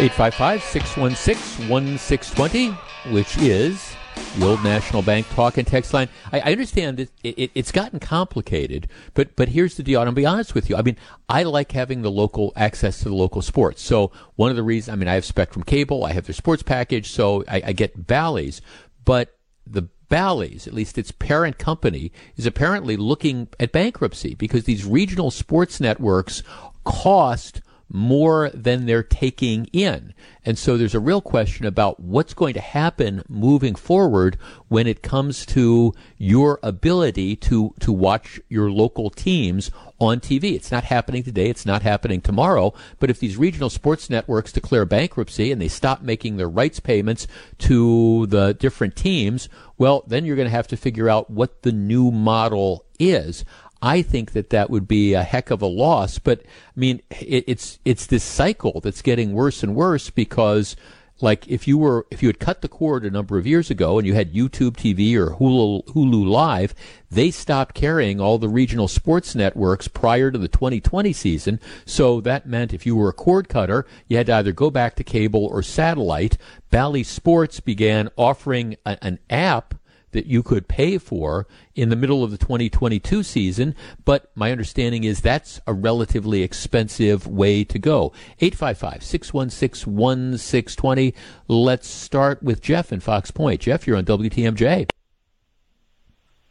855 0.00 0.62
616 0.62 1.68
1620, 1.68 2.70
which 3.12 3.36
is 3.38 3.87
the 4.36 4.46
old 4.46 4.62
National 4.62 5.02
Bank 5.02 5.28
talk 5.30 5.58
and 5.58 5.66
text 5.66 5.92
line. 5.92 6.08
I, 6.32 6.40
I 6.40 6.52
understand 6.52 6.98
that 6.98 7.10
it, 7.22 7.38
it, 7.38 7.50
it's 7.54 7.72
gotten 7.72 7.98
complicated, 7.98 8.88
but 9.14 9.34
but 9.36 9.48
here's 9.48 9.76
the 9.76 9.82
deal. 9.82 10.00
I'll 10.00 10.12
be 10.12 10.26
honest 10.26 10.54
with 10.54 10.70
you. 10.70 10.76
I 10.76 10.82
mean, 10.82 10.96
I 11.28 11.42
like 11.42 11.72
having 11.72 12.02
the 12.02 12.10
local 12.10 12.52
access 12.56 12.98
to 13.00 13.08
the 13.08 13.14
local 13.14 13.42
sports. 13.42 13.82
So 13.82 14.12
one 14.36 14.50
of 14.50 14.56
the 14.56 14.62
reasons, 14.62 14.92
I 14.92 14.96
mean, 14.96 15.08
I 15.08 15.14
have 15.14 15.24
Spectrum 15.24 15.64
Cable, 15.64 16.04
I 16.04 16.12
have 16.12 16.26
their 16.26 16.34
sports 16.34 16.62
package, 16.62 17.10
so 17.10 17.44
I, 17.48 17.62
I 17.66 17.72
get 17.72 18.06
Bally's. 18.06 18.60
But 19.04 19.36
the 19.66 19.88
Bally's, 20.08 20.66
at 20.66 20.74
least 20.74 20.98
its 20.98 21.12
parent 21.12 21.58
company, 21.58 22.12
is 22.36 22.46
apparently 22.46 22.96
looking 22.96 23.48
at 23.60 23.72
bankruptcy 23.72 24.34
because 24.34 24.64
these 24.64 24.84
regional 24.84 25.30
sports 25.30 25.80
networks 25.80 26.42
cost 26.84 27.60
more 27.88 28.50
than 28.50 28.86
they're 28.86 29.02
taking 29.02 29.66
in. 29.72 30.12
And 30.44 30.58
so 30.58 30.76
there's 30.76 30.94
a 30.94 31.00
real 31.00 31.20
question 31.20 31.66
about 31.66 32.00
what's 32.00 32.34
going 32.34 32.54
to 32.54 32.60
happen 32.60 33.22
moving 33.28 33.74
forward 33.74 34.38
when 34.68 34.86
it 34.86 35.02
comes 35.02 35.44
to 35.46 35.92
your 36.16 36.58
ability 36.62 37.36
to, 37.36 37.74
to 37.80 37.92
watch 37.92 38.40
your 38.48 38.70
local 38.70 39.10
teams 39.10 39.70
on 40.00 40.20
TV. 40.20 40.54
It's 40.54 40.70
not 40.70 40.84
happening 40.84 41.22
today. 41.22 41.50
It's 41.50 41.66
not 41.66 41.82
happening 41.82 42.20
tomorrow. 42.20 42.72
But 42.98 43.10
if 43.10 43.20
these 43.20 43.36
regional 43.36 43.70
sports 43.70 44.08
networks 44.08 44.52
declare 44.52 44.84
bankruptcy 44.84 45.50
and 45.52 45.60
they 45.60 45.68
stop 45.68 46.02
making 46.02 46.36
their 46.36 46.48
rights 46.48 46.80
payments 46.80 47.26
to 47.58 48.26
the 48.26 48.54
different 48.54 48.96
teams, 48.96 49.48
well, 49.76 50.04
then 50.06 50.24
you're 50.24 50.36
going 50.36 50.46
to 50.46 50.50
have 50.50 50.68
to 50.68 50.76
figure 50.76 51.08
out 51.08 51.30
what 51.30 51.62
the 51.62 51.72
new 51.72 52.10
model 52.10 52.84
is. 52.98 53.44
I 53.80 54.02
think 54.02 54.32
that 54.32 54.50
that 54.50 54.70
would 54.70 54.88
be 54.88 55.14
a 55.14 55.22
heck 55.22 55.50
of 55.50 55.62
a 55.62 55.66
loss. 55.66 56.18
But 56.18 56.42
I 56.44 56.80
mean, 56.80 57.00
it, 57.10 57.44
it's 57.46 57.78
it's 57.84 58.06
this 58.06 58.24
cycle 58.24 58.80
that's 58.80 59.02
getting 59.02 59.32
worse 59.32 59.62
and 59.62 59.74
worse 59.74 60.10
because, 60.10 60.74
like, 61.20 61.46
if 61.48 61.68
you 61.68 61.78
were 61.78 62.06
if 62.10 62.22
you 62.22 62.28
had 62.28 62.40
cut 62.40 62.60
the 62.60 62.68
cord 62.68 63.04
a 63.04 63.10
number 63.10 63.38
of 63.38 63.46
years 63.46 63.70
ago 63.70 63.98
and 63.98 64.06
you 64.06 64.14
had 64.14 64.34
YouTube 64.34 64.72
TV 64.72 65.14
or 65.14 65.36
Hulu 65.36 65.86
Hulu 65.86 66.26
Live, 66.26 66.74
they 67.08 67.30
stopped 67.30 67.76
carrying 67.76 68.20
all 68.20 68.38
the 68.38 68.48
regional 68.48 68.88
sports 68.88 69.36
networks 69.36 69.86
prior 69.86 70.32
to 70.32 70.38
the 70.38 70.48
2020 70.48 71.12
season. 71.12 71.60
So 71.84 72.20
that 72.22 72.46
meant 72.48 72.74
if 72.74 72.84
you 72.84 72.96
were 72.96 73.10
a 73.10 73.14
cord 73.14 73.48
cutter, 73.48 73.86
you 74.08 74.16
had 74.16 74.26
to 74.26 74.34
either 74.34 74.52
go 74.52 74.70
back 74.70 74.96
to 74.96 75.04
cable 75.04 75.46
or 75.46 75.62
satellite. 75.62 76.36
Bally 76.70 77.04
Sports 77.04 77.60
began 77.60 78.10
offering 78.16 78.76
a, 78.84 78.98
an 79.02 79.20
app 79.30 79.74
that 80.12 80.26
you 80.26 80.42
could 80.42 80.68
pay 80.68 80.98
for 80.98 81.46
in 81.74 81.88
the 81.88 81.96
middle 81.96 82.24
of 82.24 82.30
the 82.30 82.38
2022 82.38 83.22
season, 83.22 83.74
but 84.04 84.30
my 84.34 84.50
understanding 84.50 85.04
is 85.04 85.20
that's 85.20 85.60
a 85.66 85.72
relatively 85.72 86.42
expensive 86.42 87.26
way 87.26 87.64
to 87.64 87.78
go. 87.78 88.12
855 88.40 89.02
616 89.02 89.92
1620. 89.92 91.14
Let's 91.48 91.88
start 91.88 92.42
with 92.42 92.60
Jeff 92.60 92.92
in 92.92 93.00
Fox 93.00 93.30
Point. 93.30 93.60
Jeff, 93.60 93.86
you're 93.86 93.96
on 93.96 94.04
WTMJ. 94.04 94.88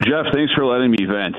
Jeff, 0.04 0.26
thanks 0.32 0.54
for 0.54 0.64
letting 0.64 0.92
me 0.92 1.06
vent. 1.06 1.36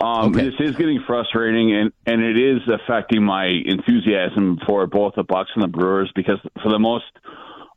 Um, 0.00 0.30
okay. 0.30 0.46
This 0.46 0.54
is 0.60 0.76
getting 0.76 1.02
frustrating, 1.06 1.74
and, 1.74 1.92
and 2.06 2.22
it 2.22 2.38
is 2.38 2.62
affecting 2.66 3.22
my 3.22 3.46
enthusiasm 3.46 4.58
for 4.66 4.86
both 4.86 5.14
the 5.14 5.24
Bucks 5.24 5.50
and 5.54 5.62
the 5.62 5.68
Brewers 5.68 6.10
because, 6.14 6.38
for 6.62 6.70
the 6.70 6.78
most 6.78 7.04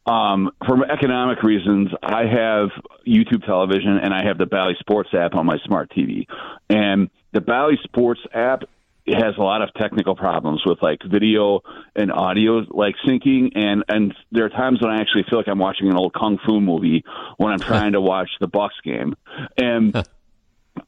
um, 0.05 0.51
for 0.65 0.83
economic 0.91 1.43
reasons, 1.43 1.89
I 2.01 2.25
have 2.25 2.69
YouTube 3.07 3.45
television 3.45 3.99
and 4.01 4.13
I 4.13 4.23
have 4.25 4.37
the 4.37 4.47
Bally 4.47 4.75
Sports 4.79 5.09
app 5.13 5.35
on 5.35 5.45
my 5.45 5.57
smart 5.65 5.91
TV. 5.91 6.25
And 6.69 7.09
the 7.33 7.41
Bally 7.41 7.77
Sports 7.83 8.21
app 8.33 8.63
has 9.07 9.35
a 9.37 9.41
lot 9.41 9.61
of 9.61 9.73
technical 9.75 10.15
problems 10.15 10.61
with 10.65 10.79
like 10.81 10.99
video 11.03 11.61
and 11.95 12.11
audio 12.11 12.63
like 12.69 12.95
syncing 13.05 13.49
and 13.55 13.83
and 13.89 14.13
there 14.31 14.45
are 14.45 14.49
times 14.49 14.79
when 14.79 14.91
I 14.91 15.01
actually 15.01 15.23
feel 15.27 15.39
like 15.39 15.47
I'm 15.47 15.57
watching 15.57 15.87
an 15.87 15.95
old 15.95 16.13
kung 16.13 16.37
fu 16.45 16.61
movie 16.61 17.03
when 17.37 17.51
I'm 17.51 17.59
trying 17.59 17.93
to 17.93 18.01
watch 18.13 18.29
the 18.39 18.47
Bucks 18.47 18.75
game. 18.83 19.15
And 19.57 20.07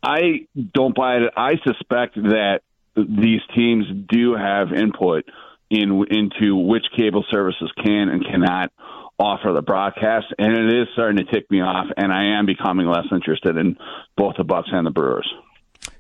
I 0.02 0.48
don't 0.74 0.96
buy 0.96 1.18
it. 1.18 1.34
I 1.36 1.56
suspect 1.66 2.16
that 2.16 2.62
these 2.96 3.42
teams 3.56 3.86
do 4.08 4.36
have 4.36 4.72
input 4.72 5.26
in 5.70 6.06
into 6.10 6.56
which 6.56 6.86
cable 6.96 7.26
services 7.32 7.72
can 7.84 8.10
and 8.10 8.24
cannot 8.24 8.72
offer 9.20 9.54
the 9.54 9.62
broadcast, 9.62 10.28
and 10.38 10.54
it 10.54 10.82
is 10.82 10.88
starting 10.94 11.26
to 11.26 11.32
tick 11.32 11.50
me 11.52 11.62
off, 11.62 11.88
and 11.98 12.12
I 12.12 12.38
am 12.38 12.46
becoming 12.46 12.88
less 12.88 13.06
interested 13.12 13.58
in 13.58 13.78
both 14.18 14.36
the 14.38 14.44
Bucks 14.44 14.70
and 14.72 14.86
the 14.86 14.92
Brewers. 14.92 15.32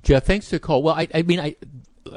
Jeff, 0.01 0.23
thanks 0.23 0.49
for 0.49 0.59
call. 0.59 0.83
Well, 0.83 0.95
I, 0.95 1.07
I 1.13 1.21
mean, 1.21 1.39
I, 1.39 1.55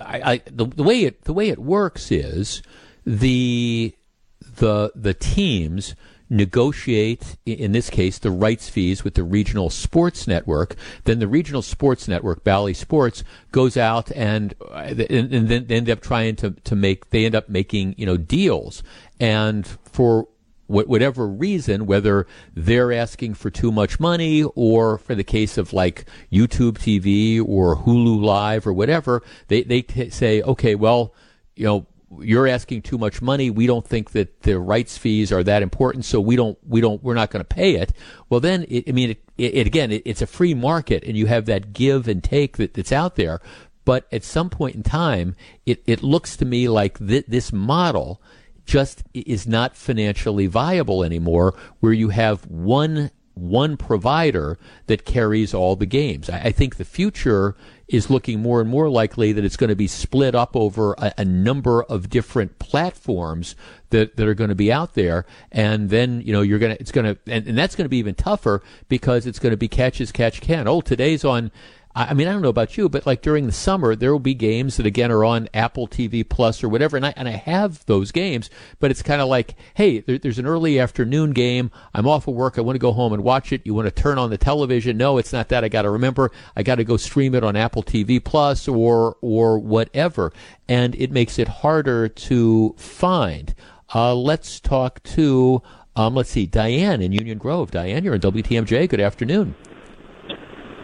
I, 0.01 0.33
I 0.33 0.43
the, 0.51 0.67
the 0.67 0.83
way 0.83 1.05
it 1.05 1.23
the 1.23 1.33
way 1.33 1.49
it 1.49 1.59
works 1.59 2.11
is 2.11 2.63
the 3.05 3.95
the 4.41 4.93
the 4.95 5.15
teams 5.15 5.95
negotiate, 6.29 7.37
in 7.47 7.73
this 7.73 7.89
case, 7.89 8.19
the 8.19 8.31
rights 8.31 8.69
fees 8.69 9.05
with 9.05 9.15
the 9.15 9.23
regional 9.23 9.71
sports 9.71 10.27
network. 10.27 10.75
Then 11.05 11.21
the 11.21 11.29
regional 11.29 11.63
sports 11.63 12.09
network, 12.09 12.43
Bally 12.43 12.75
Sports, 12.75 13.23
goes 13.53 13.77
out 13.77 14.11
and 14.13 14.55
and, 14.73 15.01
and 15.33 15.49
then 15.49 15.67
they 15.67 15.77
end 15.77 15.91
up 15.91 16.01
trying 16.01 16.37
to, 16.37 16.51
to 16.51 16.75
make 16.75 17.11
they 17.11 17.27
end 17.27 17.35
up 17.35 17.49
making 17.49 17.95
you 17.97 18.07
know 18.07 18.17
deals. 18.17 18.83
And 19.21 19.67
for 19.67 20.29
whatever 20.67 21.29
reason, 21.29 21.87
whether 21.87 22.27
they're 22.55 22.93
asking 22.93 23.35
for 23.35 23.51
too 23.51 23.71
much 23.71 24.01
money 24.01 24.43
or 24.43 24.99
for 24.99 25.15
the 25.15 25.25
case 25.25 25.59
of 25.59 25.73
like 25.73 26.07
YouTube 26.33 26.73
TV 26.73 27.47
or 27.47 27.77
Hulu 27.77 28.21
Live 28.23 28.67
or 28.67 28.73
whatever, 28.73 29.23
they, 29.49 29.63
they 29.63 29.83
t- 29.83 30.11
say, 30.11 30.43
okay, 30.43 30.75
well, 30.75 31.15
you 31.55 31.65
know, 31.65 31.87
you're 32.21 32.47
asking 32.47 32.83
too 32.83 32.99
much 32.99 33.21
money. 33.21 33.51
We 33.51 33.67
don't 33.67 33.87
think 33.87 34.13
that 34.13 34.43
the 34.43 34.59
rights 34.59 34.97
fees 34.97 35.33
are 35.33 35.43
that 35.43 35.63
important, 35.63 36.05
so 36.05 36.21
we 36.21 36.37
don't, 36.37 36.59
we 36.67 36.81
don't, 36.81 37.03
we're 37.03 37.15
not 37.15 37.31
going 37.31 37.45
to 37.45 37.55
pay 37.55 37.77
it. 37.77 37.93
Well, 38.29 38.41
then, 38.41 38.65
it, 38.69 38.89
I 38.89 38.93
mean, 38.93 39.11
it, 39.11 39.21
it 39.37 39.67
again, 39.67 39.91
it, 39.93 40.03
it's 40.05 40.23
a 40.23 40.27
free 40.27 40.55
market, 40.55 41.05
and 41.05 41.17
you 41.17 41.27
have 41.27 41.47
that 41.47 41.73
give 41.73 42.09
and 42.09 42.23
take 42.23 42.57
that, 42.59 42.75
that's 42.75 42.93
out 42.93 43.17
there. 43.17 43.41
But 43.85 44.07
at 44.13 44.25
some 44.25 44.51
point 44.51 44.75
in 44.75 44.83
time, 44.83 45.37
it, 45.65 45.83
it 45.87 46.03
looks 46.03 46.37
to 46.39 46.45
me 46.45 46.69
like 46.69 46.99
th- 46.99 47.27
this 47.27 47.53
model 47.53 48.21
just 48.67 49.05
is 49.15 49.47
not 49.47 49.77
financially 49.77 50.47
viable 50.47 51.03
anymore 51.03 51.55
where 51.81 51.93
you 51.93 52.11
have 52.11 52.47
one 52.47 53.11
one 53.37 53.77
provider 53.77 54.59
that 54.87 55.05
carries 55.05 55.53
all 55.53 55.77
the 55.77 55.85
games. 55.85 56.31
I, 56.31 56.39
I, 56.45 56.53
think 56.53 56.77
the 56.77 56.87
future 56.87 57.55
is 57.87 58.09
looking 58.09 58.41
more 58.41 58.63
and 58.63 58.71
more 58.71 58.89
likely 58.89 59.31
that 59.33 59.45
it's 59.45 59.59
going 59.59 59.69
to 59.69 59.77
be 59.77 59.87
split 59.87 60.35
up 60.35 60.57
over 60.57 60.95
a, 60.95 61.13
a 61.19 61.25
number 61.25 61.83
of 61.83 62.09
different 62.09 62.59
platforms 62.59 63.55
that, 63.91 64.17
that 64.17 64.27
are 64.27 64.33
going 64.33 64.49
to 64.49 64.55
be 64.57 64.73
out 64.73 64.95
there. 64.95 65.27
And 65.53 65.91
then, 65.91 66.23
you 66.23 66.33
know, 66.33 66.41
you're 66.41 66.59
going 66.59 66.75
to, 66.75 66.81
it's 66.81 66.91
going 66.91 67.15
to, 67.15 67.19
and, 67.31 67.47
and 67.47 67.59
that's 67.59 67.77
going 67.77 67.85
to 67.85 67.91
be 67.91 67.99
even 67.99 68.15
tougher 68.15 68.63
because 68.89 69.27
it's 69.27 69.39
going 69.39 69.53
to 69.53 69.59
be 69.59 69.69
catch 69.69 70.01
as 70.01 70.13
catch 70.13 70.41
can. 70.41 70.67
Oh, 70.67 70.81
today's 70.81 71.23
on 71.23 71.53
I 71.99 72.13
mean, 72.13 72.29
I 72.29 72.33
don't 72.33 72.43
know 72.43 72.51
about 72.51 72.77
you, 72.77 72.91
but 72.91 73.07
like 73.07 73.23
during 73.23 73.47
the 73.47 73.53
summer, 73.53 73.97
there 73.97 74.13
will 74.13 74.19
be 74.19 74.35
games 74.35 74.77
that 74.77 74.85
again 74.85 75.11
are 75.11 75.25
on 75.25 75.49
Apple 75.55 75.89
TV 75.89 76.29
Plus 76.29 76.63
or 76.63 76.69
whatever, 76.69 76.99
and 76.99 77.07
I 77.07 77.15
and 77.17 77.27
I 77.27 77.33
have 77.33 77.87
those 77.87 78.13
games, 78.13 78.51
but 78.81 78.91
it's 78.91 79.01
kind 79.01 79.23
of 79.23 79.29
like, 79.29 79.55
hey, 79.73 80.01
there, 80.01 80.19
there's 80.19 80.39
an 80.39 80.45
early 80.45 80.79
afternoon 80.79 81.31
game. 81.31 81.71
I'm 81.95 82.07
off 82.07 82.29
of 82.29 82.35
work. 82.35 82.59
I 82.59 82.61
want 82.61 82.75
to 82.75 82.81
go 82.81 82.93
home 82.93 83.15
and 83.15 83.25
watch 83.25 83.51
it. 83.51 83.63
You 83.65 83.73
want 83.73 83.87
to 83.87 84.03
turn 84.03 84.19
on 84.19 84.29
the 84.29 84.37
television? 84.37 84.99
No, 84.99 85.17
it's 85.17 85.33
not 85.33 85.49
that. 85.49 85.65
I 85.65 85.69
got 85.69 85.83
to 85.83 85.91
remember. 85.91 86.31
I 86.55 86.63
got 86.63 86.75
to 86.75 86.85
go 86.85 86.99
stream 86.99 87.35
it 87.35 87.43
on 87.43 87.57
Apple 87.57 87.83
TV 87.83 88.23
Plus 88.23 88.69
or 88.69 89.17
or 89.23 89.59
whatever, 89.59 90.35
and 90.69 90.95
it 90.97 91.11
makes 91.11 91.39
it 91.39 91.49
harder 91.49 92.11
to 92.11 92.75
find. 92.77 93.55
Uh, 93.95 94.15
let's 94.15 94.61
talk 94.61 95.03
to. 95.05 95.63
Um, 95.97 96.15
let's 96.15 96.29
see, 96.29 96.45
Diane 96.45 97.01
in 97.01 97.13
Union 97.13 97.39
Grove. 97.39 97.71
Diane, 97.71 98.05
you're 98.05 98.17
in 98.17 98.21
WTMJ. 98.21 98.87
Good 98.87 99.01
afternoon. 99.01 99.55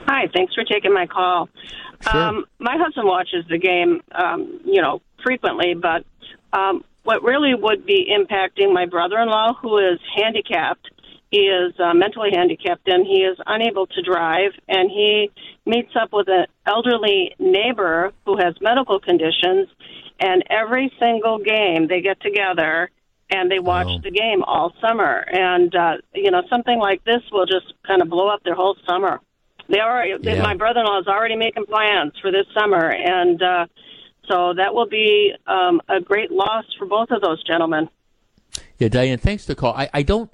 Hi, 0.06 0.28
thanks 0.34 0.54
for 0.54 0.64
taking 0.64 0.92
my 0.92 1.06
call. 1.06 1.48
Sure. 2.00 2.20
Um, 2.20 2.44
my 2.58 2.76
husband 2.76 3.06
watches 3.06 3.44
the 3.48 3.58
game, 3.58 4.02
um, 4.12 4.60
you 4.64 4.82
know, 4.82 5.00
frequently, 5.24 5.74
but 5.74 6.04
um, 6.52 6.84
what 7.04 7.22
really 7.22 7.54
would 7.54 7.86
be 7.86 8.10
impacting 8.10 8.72
my 8.72 8.86
brother-in-law, 8.86 9.54
who 9.60 9.78
is 9.78 9.98
handicapped, 10.16 10.88
he 11.32 11.46
is 11.46 11.72
uh, 11.80 11.94
mentally 11.94 12.28
handicapped 12.30 12.86
and 12.86 13.06
he 13.06 13.22
is 13.22 13.38
unable 13.46 13.86
to 13.86 14.02
drive, 14.02 14.52
and 14.68 14.90
he 14.90 15.30
meets 15.64 15.92
up 15.98 16.10
with 16.12 16.28
an 16.28 16.46
elderly 16.66 17.34
neighbor 17.38 18.12
who 18.26 18.36
has 18.36 18.54
medical 18.60 19.00
conditions, 19.00 19.68
and 20.20 20.44
every 20.50 20.92
single 21.00 21.38
game 21.38 21.88
they 21.88 22.02
get 22.02 22.20
together 22.20 22.90
and 23.30 23.50
they 23.50 23.58
watch 23.58 23.88
oh. 23.88 23.98
the 24.02 24.10
game 24.10 24.42
all 24.42 24.74
summer. 24.78 25.24
And 25.32 25.74
uh, 25.74 25.96
you 26.14 26.30
know, 26.30 26.42
something 26.50 26.78
like 26.78 27.02
this 27.04 27.22
will 27.32 27.46
just 27.46 27.72
kind 27.86 28.02
of 28.02 28.10
blow 28.10 28.28
up 28.28 28.42
their 28.44 28.54
whole 28.54 28.76
summer. 28.86 29.18
They 29.68 29.78
are. 29.78 30.06
Yeah. 30.06 30.42
My 30.42 30.54
brother-in-law 30.54 31.00
is 31.00 31.06
already 31.06 31.36
making 31.36 31.66
plans 31.66 32.12
for 32.20 32.30
this 32.30 32.46
summer, 32.58 32.90
and 32.90 33.42
uh, 33.42 33.66
so 34.28 34.52
that 34.56 34.74
will 34.74 34.88
be 34.88 35.32
um, 35.46 35.80
a 35.88 36.00
great 36.00 36.30
loss 36.30 36.64
for 36.78 36.86
both 36.86 37.10
of 37.10 37.22
those 37.22 37.42
gentlemen. 37.44 37.88
Yeah, 38.78 38.88
Diane, 38.88 39.18
thanks 39.18 39.44
for 39.44 39.52
the 39.52 39.56
call. 39.56 39.74
I, 39.74 39.88
I 39.94 40.02
don't. 40.02 40.30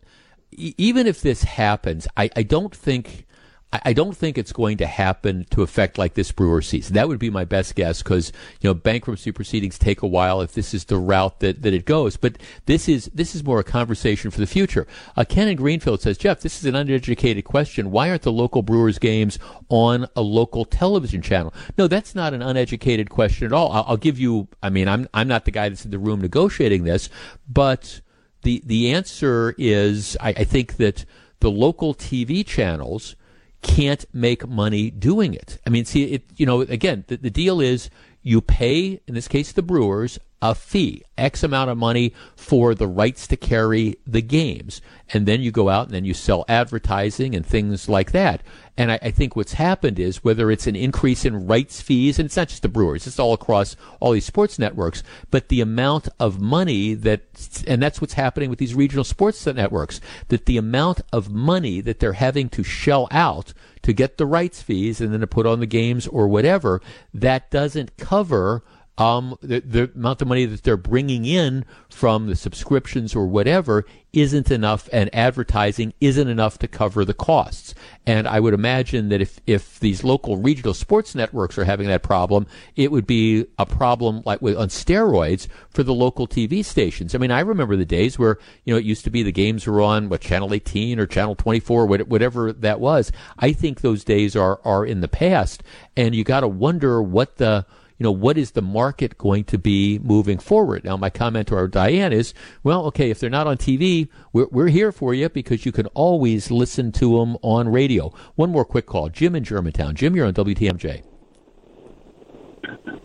Even 0.51 1.07
if 1.07 1.21
this 1.21 1.43
happens, 1.45 2.09
I, 2.17 2.31
I 2.35 2.43
don't 2.43 2.75
think 2.75 3.27
I 3.71 3.93
don't 3.93 4.17
think 4.17 4.39
it's 4.39 4.53
going 4.53 4.79
to 4.79 4.87
happen 4.87 5.45
to 5.51 5.61
affect 5.63 5.99
like 5.99 6.15
this 6.15 6.33
Brewer 6.33 6.63
season. 6.63 6.95
That 6.95 7.07
would 7.07 7.19
be 7.19 7.29
my 7.29 7.45
best 7.45 7.75
guess 7.75 8.03
because 8.03 8.33
you 8.63 8.71
know 8.71 8.73
bankruptcy 8.73 9.31
proceedings 9.31 9.79
take 9.79 10.01
a 10.01 10.07
while 10.07 10.41
if 10.41 10.55
this 10.55 10.73
is 10.73 10.87
the 10.87 10.97
route 10.97 11.41
that, 11.41 11.61
that 11.61 11.75
it 11.75 11.85
goes. 11.85 12.17
But 12.17 12.39
this 12.65 12.89
is 12.89 13.11
this 13.13 13.35
is 13.35 13.45
more 13.45 13.61
a 13.61 13.65
conversation 13.65 14.31
for 14.31 14.41
the 14.41 14.47
future. 14.47 14.87
Uh, 15.19 15.25
Ken 15.29 15.49
in 15.49 15.57
Greenfield 15.57 16.01
says, 16.01 16.17
Jeff, 16.17 16.41
this 16.41 16.59
is 16.59 16.65
an 16.65 16.75
uneducated 16.75 17.45
question. 17.45 17.91
Why 17.91 18.09
aren't 18.09 18.23
the 18.23 18.33
local 18.33 18.63
Brewers 18.63 18.99
games 18.99 19.39
on 19.69 20.07
a 20.17 20.23
local 20.23 20.65
television 20.65 21.21
channel? 21.21 21.53
No, 21.77 21.87
that's 21.89 22.15
not 22.15 22.33
an 22.33 22.41
uneducated 22.41 23.11
question 23.11 23.45
at 23.47 23.53
all. 23.53 23.71
I'll, 23.71 23.85
I'll 23.89 23.97
give 23.99 24.19
you. 24.19 24.49
I 24.63 24.71
mean, 24.71 24.89
I'm 24.89 25.09
I'm 25.13 25.29
not 25.29 25.45
the 25.45 25.51
guy 25.51 25.69
that's 25.69 25.85
in 25.85 25.91
the 25.91 25.99
room 25.99 26.23
negotiating 26.23 26.85
this, 26.85 27.11
but 27.47 28.01
the 28.45 28.63
the 28.65 28.95
answer 28.95 29.55
is 29.59 30.17
I, 30.23 30.31
I 30.31 30.45
think 30.45 30.79
that 30.79 31.05
the 31.41 31.51
local 31.51 31.95
TV 31.95 32.45
channels 32.47 33.15
can't 33.63 34.05
make 34.13 34.47
money 34.49 34.91
doing 34.91 35.35
it. 35.35 35.59
I 35.67 35.71
mean, 35.71 35.85
see, 35.85 36.05
it, 36.05 36.25
you 36.37 36.47
know, 36.47 36.61
again, 36.61 37.05
the, 37.09 37.17
the 37.17 37.31
deal 37.31 37.61
is 37.61 37.91
you 38.23 38.41
pay, 38.41 39.01
in 39.07 39.15
this 39.15 39.29
case, 39.29 39.53
the 39.53 39.63
Brewers, 39.63 40.19
a 40.41 40.55
fee, 40.55 41.03
X 41.17 41.43
amount 41.43 41.71
of 41.71 41.77
money 41.77 42.15
for 42.37 42.75
the 42.75 42.87
rights 42.87 43.27
to 43.27 43.37
carry 43.37 43.97
the 44.07 44.23
games. 44.23 44.81
And 45.13 45.27
then 45.27 45.41
you 45.41 45.51
go 45.51 45.69
out 45.69 45.87
and 45.87 45.95
then 45.95 46.05
you 46.05 46.15
sell 46.15 46.45
advertising 46.49 47.35
and 47.35 47.45
things 47.45 47.89
like 47.89 48.13
that. 48.13 48.43
And 48.77 48.93
I, 48.93 48.99
I, 49.03 49.11
think 49.11 49.35
what's 49.35 49.55
happened 49.55 49.99
is 49.99 50.23
whether 50.23 50.51
it's 50.53 50.69
an 50.69 50.77
increase 50.77 51.25
in 51.25 51.49
rights 51.49 51.81
fees, 51.81 52.19
and 52.19 52.27
it's 52.27 52.37
not 52.37 52.49
just 52.49 52.63
the 52.63 52.69
Brewers, 52.69 53.09
it's 53.09 53.19
all 53.19 53.33
across 53.33 53.75
all 53.99 54.13
these 54.13 54.27
sports 54.27 54.57
networks, 54.59 55.03
but 55.33 55.49
the 55.49 55.61
amount 55.61 56.09
of 56.21 56.41
money 56.41 56.95
that, 56.95 57.65
and 57.67 57.83
that's 57.83 58.01
what's 58.01 58.13
happening 58.13 58.51
with 58.51 58.61
these 58.61 58.77
regional 58.77 59.03
sports 59.03 59.45
networks, 59.47 60.01
that 60.29 60.47
the 60.47 60.59
amount 60.59 61.01
of 61.13 61.29
money 61.29 61.81
that 61.81 61.99
they're 61.99 62.13
having 62.13 62.49
to 62.51 62.63
shell 62.63 63.09
out 63.11 63.53
to 63.83 63.93
get 63.93 64.17
the 64.17 64.27
rights 64.27 64.63
fees 64.63 65.01
and 65.01 65.13
then 65.13 65.21
to 65.21 65.27
put 65.27 65.47
on 65.47 65.59
the 65.59 65.67
games 65.67 66.07
or 66.07 66.29
whatever, 66.29 66.81
that 67.13 67.51
doesn't 67.51 67.97
cover 67.97 68.63
um, 68.99 69.39
the, 69.41 69.61
the, 69.61 69.91
amount 69.95 70.21
of 70.21 70.27
money 70.27 70.45
that 70.45 70.65
they're 70.65 70.77
bringing 70.77 71.25
in 71.25 71.65
from 71.89 72.27
the 72.27 72.35
subscriptions 72.35 73.15
or 73.15 73.27
whatever 73.27 73.87
isn't 74.13 74.51
enough, 74.51 74.89
and 74.93 75.15
advertising 75.15 75.93
isn't 76.01 76.27
enough 76.27 76.59
to 76.59 76.67
cover 76.67 77.05
the 77.05 77.15
costs. 77.15 77.75
And 78.07 78.27
I 78.27 78.41
would 78.41 78.55
imagine 78.55 79.11
that 79.11 79.21
if, 79.21 79.39
if 79.47 79.79
these 79.79 80.03
local 80.03 80.39
regional 80.39 80.75
sports 80.75 81.15
networks 81.15 81.57
are 81.59 81.65
having 81.65 81.87
that 81.87 82.03
problem, 82.03 82.47
it 82.75 82.91
would 82.91 83.07
be 83.07 83.47
a 83.57 83.67
problem 83.67 84.23
like 84.27 84.43
with, 84.43 84.57
on 84.57 84.69
steroids 84.69 85.47
for 85.71 85.85
the 85.85 85.95
local 85.95 86.27
TV 86.27 86.65
stations. 86.65 87.15
I 87.15 87.19
mean, 87.19 87.31
I 87.31 87.41
remember 87.41 87.77
the 87.77 87.85
days 87.85 88.19
where, 88.19 88.39
you 88.65 88.75
know, 88.75 88.79
it 88.79 88.85
used 88.85 89.05
to 89.05 89.11
be 89.11 89.23
the 89.23 89.31
games 89.31 89.67
were 89.67 89.81
on, 89.81 90.09
what, 90.09 90.23
Channel 90.23 90.53
18 90.53 90.99
or 90.99 91.07
Channel 91.07 91.37
24, 91.37 91.87
whatever 91.87 92.53
that 92.53 92.81
was. 92.81 93.13
I 93.39 93.53
think 93.53 93.81
those 93.81 94.03
days 94.03 94.35
are, 94.35 94.61
are 94.65 94.85
in 94.85 95.03
the 95.03 95.09
past, 95.09 95.63
and 95.97 96.17
you 96.17 96.25
got 96.25 96.41
to 96.41 96.49
wonder 96.49 97.01
what 97.01 97.37
the, 97.37 97.65
you 97.99 98.05
know, 98.05 98.13
what 98.13 98.39
is 98.39 98.53
the 98.53 98.63
market 98.63 99.19
going 99.19 99.45
to 99.45 99.59
be 99.59 99.99
moving 99.99 100.39
forward? 100.39 100.85
Now, 100.85 100.97
my 100.97 101.11
comment 101.11 101.49
to 101.49 101.57
our 101.57 101.67
Diane 101.67 102.13
is, 102.13 102.33
well, 102.63 102.87
okay, 102.87 103.11
if 103.11 103.19
they're 103.19 103.29
not 103.29 103.47
on 103.47 103.57
TV, 103.57 104.09
we're, 104.33 104.47
we're 104.51 104.69
here 104.69 104.93
for 104.93 105.15
you 105.15 105.29
because 105.29 105.67
you 105.67 105.73
can 105.73 105.87
always 105.89 106.51
listen 106.51 106.93
to 106.93 107.19
them 107.19 107.37
on 107.43 107.69
radio. 107.69 108.13
One 108.37 108.51
more 108.51 108.65
quick 108.65 108.87
call. 108.87 109.09
Jim 109.09 109.35
in 109.35 109.43
Germantown. 109.43 109.97
Jim, 109.97 110.15
you're 110.15 110.27
on 110.27 110.35
WTMJ. 110.35 111.03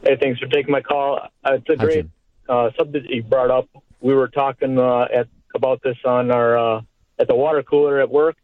Hey, 0.03 0.17
thanks 0.21 0.39
for 0.39 0.47
taking 0.47 0.71
my 0.71 0.81
call. 0.81 1.19
Uh, 1.43 1.53
it's 1.53 1.69
a 1.69 1.77
Hi, 1.77 1.85
great 1.85 2.05
uh, 2.47 2.69
subject 2.77 3.07
you 3.09 3.23
brought 3.23 3.49
up. 3.49 3.67
We 3.99 4.13
were 4.13 4.27
talking 4.27 4.77
uh, 4.77 5.07
at, 5.13 5.27
about 5.55 5.81
this 5.81 5.97
on 6.05 6.29
our 6.29 6.57
uh, 6.57 6.81
at 7.19 7.27
the 7.27 7.35
water 7.35 7.63
cooler 7.63 7.99
at 8.01 8.09
work, 8.09 8.35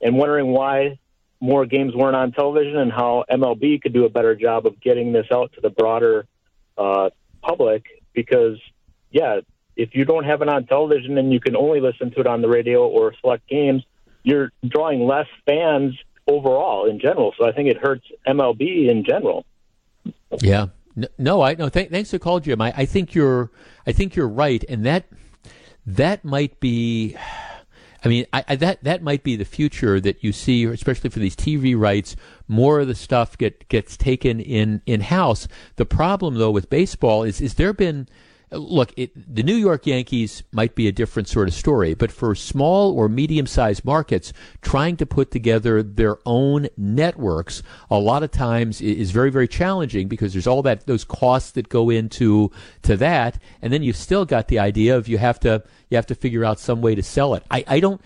and 0.00 0.16
wondering 0.16 0.48
why 0.48 0.98
more 1.40 1.66
games 1.66 1.94
weren't 1.94 2.16
on 2.16 2.32
television 2.32 2.76
and 2.76 2.92
how 2.92 3.24
MLB 3.30 3.80
could 3.80 3.92
do 3.92 4.04
a 4.04 4.08
better 4.08 4.34
job 4.34 4.66
of 4.66 4.80
getting 4.80 5.12
this 5.12 5.26
out 5.32 5.52
to 5.54 5.60
the 5.60 5.70
broader 5.70 6.26
uh, 6.76 7.10
public 7.42 7.84
because, 8.12 8.58
yeah, 9.10 9.40
if 9.76 9.90
you 9.94 10.04
don't 10.04 10.24
have 10.24 10.42
it 10.42 10.48
on 10.48 10.66
television 10.66 11.16
and 11.18 11.32
you 11.32 11.40
can 11.40 11.56
only 11.56 11.80
listen 11.80 12.10
to 12.10 12.20
it 12.20 12.26
on 12.26 12.42
the 12.42 12.48
radio 12.48 12.86
or 12.86 13.14
select 13.20 13.48
games, 13.48 13.84
you're 14.24 14.50
drawing 14.66 15.06
less 15.06 15.28
fans 15.46 15.94
overall 16.26 16.90
in 16.90 16.98
general. 17.00 17.32
So 17.38 17.46
I 17.46 17.52
think 17.52 17.68
it 17.68 17.78
hurts 17.78 18.04
MLB 18.26 18.90
in 18.90 19.04
general. 19.04 19.44
Yeah. 20.40 20.66
No, 21.16 21.42
I 21.42 21.54
no. 21.54 21.68
Th- 21.68 21.88
thanks 21.88 22.10
for 22.10 22.18
call, 22.18 22.40
Jim. 22.40 22.60
I, 22.60 22.72
I 22.76 22.84
think 22.84 23.14
you're. 23.14 23.50
I 23.86 23.92
think 23.92 24.16
you're 24.16 24.28
right, 24.28 24.64
and 24.68 24.84
that 24.84 25.04
that 25.86 26.24
might 26.24 26.58
be. 26.58 27.16
I 28.04 28.08
mean, 28.08 28.26
I, 28.32 28.44
I, 28.48 28.56
that 28.56 28.84
that 28.84 29.02
might 29.02 29.22
be 29.22 29.36
the 29.36 29.44
future 29.44 30.00
that 30.00 30.22
you 30.22 30.32
see, 30.32 30.64
especially 30.64 31.10
for 31.10 31.18
these 31.18 31.36
TV 31.36 31.78
rights. 31.78 32.16
More 32.46 32.80
of 32.80 32.88
the 32.88 32.94
stuff 32.94 33.36
get 33.36 33.68
gets 33.68 33.96
taken 33.96 34.40
in 34.40 34.82
in 34.86 35.00
house. 35.00 35.48
The 35.76 35.86
problem, 35.86 36.34
though, 36.34 36.50
with 36.50 36.70
baseball 36.70 37.24
is 37.24 37.40
is 37.40 37.54
there 37.54 37.72
been 37.72 38.08
look, 38.50 38.92
it, 38.96 39.12
the 39.34 39.42
New 39.42 39.54
York 39.54 39.86
Yankees 39.86 40.42
might 40.52 40.74
be 40.74 40.88
a 40.88 40.92
different 40.92 41.28
sort 41.28 41.48
of 41.48 41.54
story, 41.54 41.94
but 41.94 42.10
for 42.10 42.34
small 42.34 42.92
or 42.98 43.08
medium 43.08 43.46
sized 43.46 43.84
markets, 43.84 44.32
trying 44.62 44.96
to 44.96 45.06
put 45.06 45.30
together 45.30 45.82
their 45.82 46.18
own 46.24 46.68
networks 46.76 47.62
a 47.90 47.98
lot 47.98 48.22
of 48.22 48.30
times 48.30 48.80
is 48.80 49.10
very, 49.10 49.30
very 49.30 49.48
challenging 49.48 50.08
because 50.08 50.32
there's 50.32 50.46
all 50.46 50.62
that 50.62 50.86
those 50.86 51.04
costs 51.04 51.52
that 51.52 51.68
go 51.68 51.90
into 51.90 52.50
to 52.82 52.96
that, 52.96 53.38
and 53.60 53.72
then 53.72 53.82
you've 53.82 53.96
still 53.96 54.24
got 54.24 54.48
the 54.48 54.58
idea 54.58 54.96
of 54.96 55.08
you 55.08 55.18
have 55.18 55.38
to 55.40 55.62
you 55.90 55.96
have 55.96 56.06
to 56.06 56.14
figure 56.14 56.44
out 56.44 56.58
some 56.58 56.80
way 56.80 56.94
to 56.94 57.02
sell 57.02 57.34
it. 57.34 57.42
I, 57.50 57.64
I 57.66 57.80
don't 57.80 58.00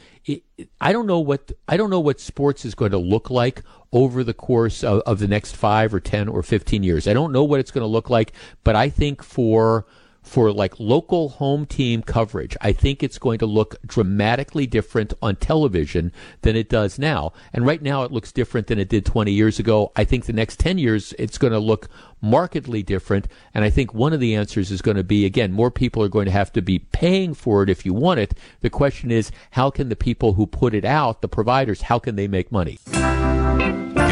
I 0.81 0.93
don't 0.93 1.07
know 1.07 1.21
what 1.21 1.53
I 1.69 1.77
don't 1.77 1.91
know 1.91 2.01
what 2.01 2.21
sports 2.21 2.65
is 2.65 2.75
going 2.75 2.93
to 2.93 2.99
look 2.99 3.31
like 3.31 3.63
over 3.93 4.25
the 4.25 4.35
course 4.35 4.85
of, 4.85 5.01
of 5.01 5.19
the 5.19 5.29
next 5.29 5.57
five 5.57 5.93
or 5.93 6.01
ten 6.01 6.29
or 6.29 6.43
fifteen 6.43 6.83
years. 6.83 7.09
I 7.09 7.13
don't 7.13 7.33
know 7.33 7.45
what 7.45 7.61
it's 7.61 7.71
going 7.71 7.83
to 7.83 7.89
look 7.89 8.11
like, 8.11 8.33
but 8.65 8.77
I 8.77 8.89
think 8.89 9.23
for 9.23 9.87
for 10.23 10.53
like 10.53 10.79
local 10.79 11.31
home 11.31 11.67
team 11.67 12.03
coverage, 12.03 12.57
I 12.61 12.73
think 12.73 13.03
it's 13.03 13.19
going 13.19 13.39
to 13.41 13.47
look 13.47 13.77
dramatically 13.87 14.67
different 14.67 15.13
on 15.21 15.37
television 15.37 16.13
than 16.43 16.57
it 16.57 16.69
does 16.69 16.99
now. 16.99 17.33
And 17.53 17.67
right 17.67 17.83
now 17.83 18.05
it 18.05 18.13
looks 18.13 18.33
different 18.33 18.69
than 18.69 18.79
it 18.79 18.89
did 18.89 19.05
20 19.05 19.33
years 19.33 19.59
ago. 19.59 19.93
I 19.97 20.05
think 20.05 20.27
the 20.27 20.33
next 20.33 20.59
10 20.61 20.79
years 20.79 21.13
it's 21.19 21.39
going 21.39 21.53
to 21.53 21.59
look 21.59 21.89
markedly 22.21 22.83
different. 22.83 23.27
And 23.53 23.65
I 23.65 23.71
think 23.71 23.93
one 23.93 24.13
of 24.13 24.21
the 24.21 24.35
answers 24.35 24.71
is 24.71 24.81
going 24.81 24.97
to 24.97 25.05
be, 25.05 25.27
again, 25.27 25.53
more 25.53 25.71
people 25.71 26.03
are 26.03 26.09
going 26.09 26.27
to 26.27 26.31
have 26.31 26.53
to 26.53 26.63
be 26.63 26.79
paying 26.79 27.35
for 27.35 27.63
it 27.63 27.69
if 27.69 27.85
you 27.85 27.93
want 27.93 28.21
it. 28.21 28.35
The 28.61 28.71
question 28.71 29.11
is, 29.11 29.33
how 29.51 29.71
can 29.71 29.89
the 29.89 29.97
people 29.97 30.35
who 30.35 30.47
put 30.47 30.73
it 30.73 30.85
out, 30.85 31.21
the 31.21 31.29
providers, 31.29 31.83
how 31.83 31.99
can 31.99 32.17
they 32.17 32.29
make 32.29 32.53
money? 32.53 32.79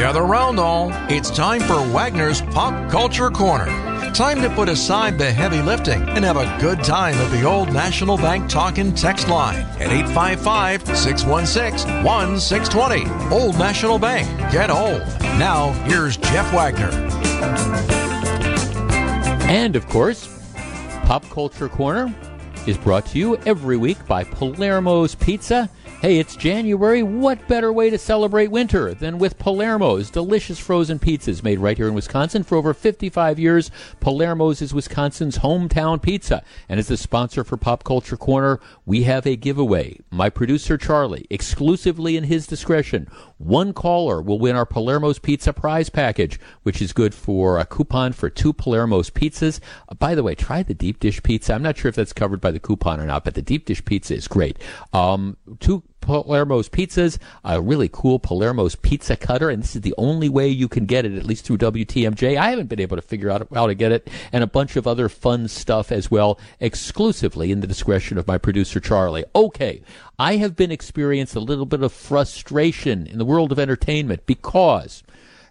Gather 0.01 0.23
round 0.23 0.59
all. 0.59 0.89
It's 1.11 1.31
time 1.31 1.61
for 1.61 1.75
Wagner's 1.93 2.41
Pop 2.41 2.91
Culture 2.91 3.29
Corner. 3.29 3.67
Time 4.15 4.41
to 4.41 4.49
put 4.49 4.71
aside 4.71 5.19
the 5.19 5.31
heavy 5.31 5.61
lifting 5.61 6.01
and 6.09 6.25
have 6.25 6.39
a 6.39 6.59
good 6.59 6.83
time 6.83 7.15
at 7.17 7.31
the 7.31 7.45
Old 7.45 7.71
National 7.71 8.17
Bank 8.17 8.49
talking 8.49 8.95
text 8.95 9.29
line 9.29 9.59
at 9.79 9.93
855 9.93 10.97
616 10.97 12.03
1620. 12.03 13.31
Old 13.31 13.59
National 13.59 13.99
Bank. 13.99 14.27
Get 14.51 14.71
old. 14.71 15.03
Now, 15.39 15.73
here's 15.85 16.17
Jeff 16.17 16.51
Wagner. 16.55 16.89
And 19.51 19.77
of 19.77 19.87
course, 19.87 20.35
Pop 21.05 21.29
Culture 21.29 21.69
Corner 21.69 22.11
is 22.67 22.79
brought 22.79 23.05
to 23.05 23.19
you 23.19 23.37
every 23.45 23.77
week 23.77 24.07
by 24.07 24.25
Palermo's 24.25 25.15
Pizza 25.15 25.69
Hey, 26.01 26.19
it's 26.19 26.35
January. 26.35 27.03
What 27.03 27.47
better 27.47 27.71
way 27.71 27.91
to 27.91 27.99
celebrate 27.99 28.51
winter 28.51 28.95
than 28.95 29.19
with 29.19 29.39
Palermo's 29.39 30.09
delicious 30.09 30.59
frozen 30.59 30.99
pizzas 30.99 31.43
made 31.43 31.59
right 31.59 31.77
here 31.77 31.89
in 31.89 31.93
Wisconsin 31.93 32.43
for 32.43 32.57
over 32.57 32.73
55 32.73 33.39
years? 33.39 33.71
Palermo's 34.01 34.63
is 34.63 34.73
Wisconsin's 34.73 35.41
hometown 35.41 36.01
pizza. 36.01 36.43
And 36.71 36.81
as 36.81 36.89
the 36.89 36.97
sponsor 36.97 37.45
for 37.45 37.59
Pop 37.59 37.85
Culture 37.85 38.17
Corner, 38.17 38.61
we 38.87 39.03
have 39.03 39.27
a 39.27 39.37
giveaway. 39.37 39.99
My 40.11 40.31
producer 40.31 40.79
Charlie, 40.79 41.27
exclusively 41.29 42.17
in 42.17 42.25
his 42.25 42.47
discretion, 42.47 43.07
one 43.37 43.75
caller 43.75 44.23
will 44.23 44.39
win 44.39 44.57
our 44.57 44.65
Palermo's 44.65 45.19
Pizza 45.19 45.53
prize 45.53 45.91
package, 45.91 46.41
which 46.63 46.81
is 46.81 46.95
good 46.95 47.15
for 47.15 47.59
a 47.59 47.67
coupon 47.67 48.15
for 48.15 48.31
two 48.31 48.55
Palermo's 48.55 49.11
pizzas. 49.11 49.61
Uh, 49.87 49.95
by 49.97 50.15
the 50.15 50.23
way, 50.23 50.35
try 50.35 50.63
the 50.63 50.73
deep 50.73 50.99
dish 50.99 51.23
pizza. 51.23 51.53
I'm 51.53 51.63
not 51.63 51.77
sure 51.77 51.91
if 51.91 51.95
that's 51.95 52.15
covered 52.15 52.41
by 52.41 52.53
the 52.53 52.59
coupon 52.59 53.01
or 53.01 53.07
not, 53.07 53.23
but 53.25 53.35
the 53.35 53.43
deep 53.43 53.67
dish 53.67 53.85
pizza 53.85 54.15
is 54.15 54.29
great. 54.29 54.59
Um, 54.95 55.37
two 55.59 55.83
Palermo's 56.01 56.69
pizzas, 56.69 57.19
a 57.45 57.61
really 57.61 57.89
cool 57.93 58.19
Palermo's 58.19 58.77
pizza 58.77 59.17
cutter, 59.17 59.51
and 59.51 59.63
this 59.63 59.77
is 59.77 59.83
the 59.83 59.95
only 59.99 60.29
way 60.29 60.49
you 60.49 60.69
can 60.69 60.87
get 60.87 61.05
it, 61.05 61.15
at 61.15 61.25
least 61.25 61.45
through 61.45 61.59
WTMJ. 61.59 62.37
I 62.37 62.51
haven't 62.51 62.69
been 62.69 62.81
able 62.81 62.97
to 62.97 63.03
figure 63.03 63.31
out 63.31 63.47
how 63.53 63.67
to 63.67 63.75
get 63.75 63.93
it, 63.93 64.09
and 64.33 64.43
a 64.43 64.47
bunch 64.47 64.77
of 64.77 64.87
other 64.87 65.09
fun 65.09 65.49
stuff 65.49 65.93
as 65.93 66.11
well, 66.11 66.39
exclusively 66.59 67.53
in 67.53 67.61
the 67.61 67.67
discretion 67.67 68.19
of 68.19 68.27
my 68.27 68.39
producer 68.39 68.81
Charlie. 68.81 69.25
Okay, 69.35 69.83
I 70.19 70.37
have 70.37 70.57
been 70.57 70.71
experiencing 70.71 71.41
a 71.41 71.45
little 71.45 71.67
bit 71.67 71.83
of 71.83 71.93
frustration 71.93 73.07
in 73.07 73.19
the 73.19 73.25
world 73.25 73.53
of 73.53 73.59
entertainment 73.59 74.27
because 74.27 75.03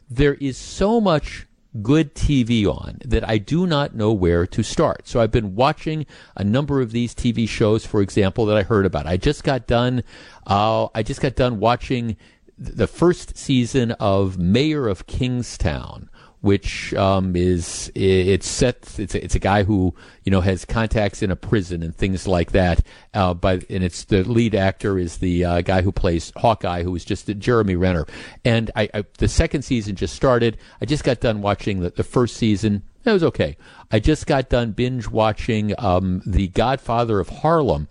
there 0.10 0.36
is 0.36 0.58
so 0.58 1.00
much 1.00 1.46
good 1.82 2.16
TV 2.16 2.66
on 2.66 2.98
that 3.06 3.28
I 3.28 3.38
do 3.38 3.68
not 3.68 3.96
know 3.96 4.12
where 4.12 4.48
to 4.48 4.64
start. 4.64 5.08
So 5.08 5.22
I've 5.22 5.32
been 5.32 5.56
watching 5.56 6.06
a 6.36 6.44
number 6.44 6.82
of 6.82 6.92
these 6.92 7.14
TV 7.14 7.48
shows, 7.48 7.86
for 7.86 8.02
example, 8.02 8.46
that 8.48 8.58
I 8.58 8.64
heard 8.64 8.86
about. 8.86 9.06
I 9.06 9.18
just 9.18 9.44
got 9.44 9.68
done. 9.68 10.04
Uh, 10.48 10.88
I 10.96 11.04
just 11.04 11.22
got 11.22 11.36
done 11.36 11.60
watching 11.60 12.18
the 12.58 12.88
first 12.88 13.38
season 13.38 13.92
of 13.94 14.38
Mayor 14.38 14.88
of 14.88 15.08
Kingstown 15.08 16.10
which 16.42 16.94
um, 16.94 17.36
is 17.36 17.92
it's 17.96 18.48
set. 18.48 18.96
It's 18.98 19.16
a, 19.16 19.24
it's 19.24 19.36
a 19.36 19.40
guy 19.40 19.64
who 19.64 19.94
you 20.24 20.32
know 20.32 20.42
has 20.42 20.66
contacts 20.66 21.22
in 21.22 21.32
a 21.32 21.36
prison 21.36 21.84
and 21.84 21.96
things 21.96 22.28
like 22.28 22.52
that. 22.54 22.82
Uh, 23.14 23.34
but 23.34 23.66
and 23.70 23.84
it's 23.84 24.06
the 24.06 24.24
lead 24.24 24.56
actor 24.56 24.98
is 24.98 25.18
the 25.18 25.44
uh, 25.44 25.62
guy 25.62 25.82
who 25.82 25.92
plays 25.92 26.32
Hawkeye, 26.38 26.84
who 26.84 26.96
is 26.96 27.04
just 27.04 27.28
Jeremy 27.40 27.76
Renner. 27.76 28.06
And 28.46 28.72
I, 28.76 28.90
I, 28.94 29.06
the 29.18 29.28
second 29.28 29.64
season 29.64 29.96
just 29.96 30.16
started. 30.16 30.58
I 30.82 30.86
just 30.86 31.04
got 31.04 31.20
done 31.20 31.42
watching 31.42 31.82
the, 31.82 31.90
the 31.90 32.04
first 32.04 32.38
season. 32.38 32.84
It 33.06 33.12
was 33.12 33.24
okay. 33.24 33.58
I 33.92 34.00
just 34.00 34.28
got 34.28 34.50
done 34.50 34.72
binge 34.72 35.08
watching 35.08 35.74
um, 35.78 36.22
The 36.26 36.50
Godfather 36.50 37.20
of 37.20 37.30
Harlem, 37.30 37.88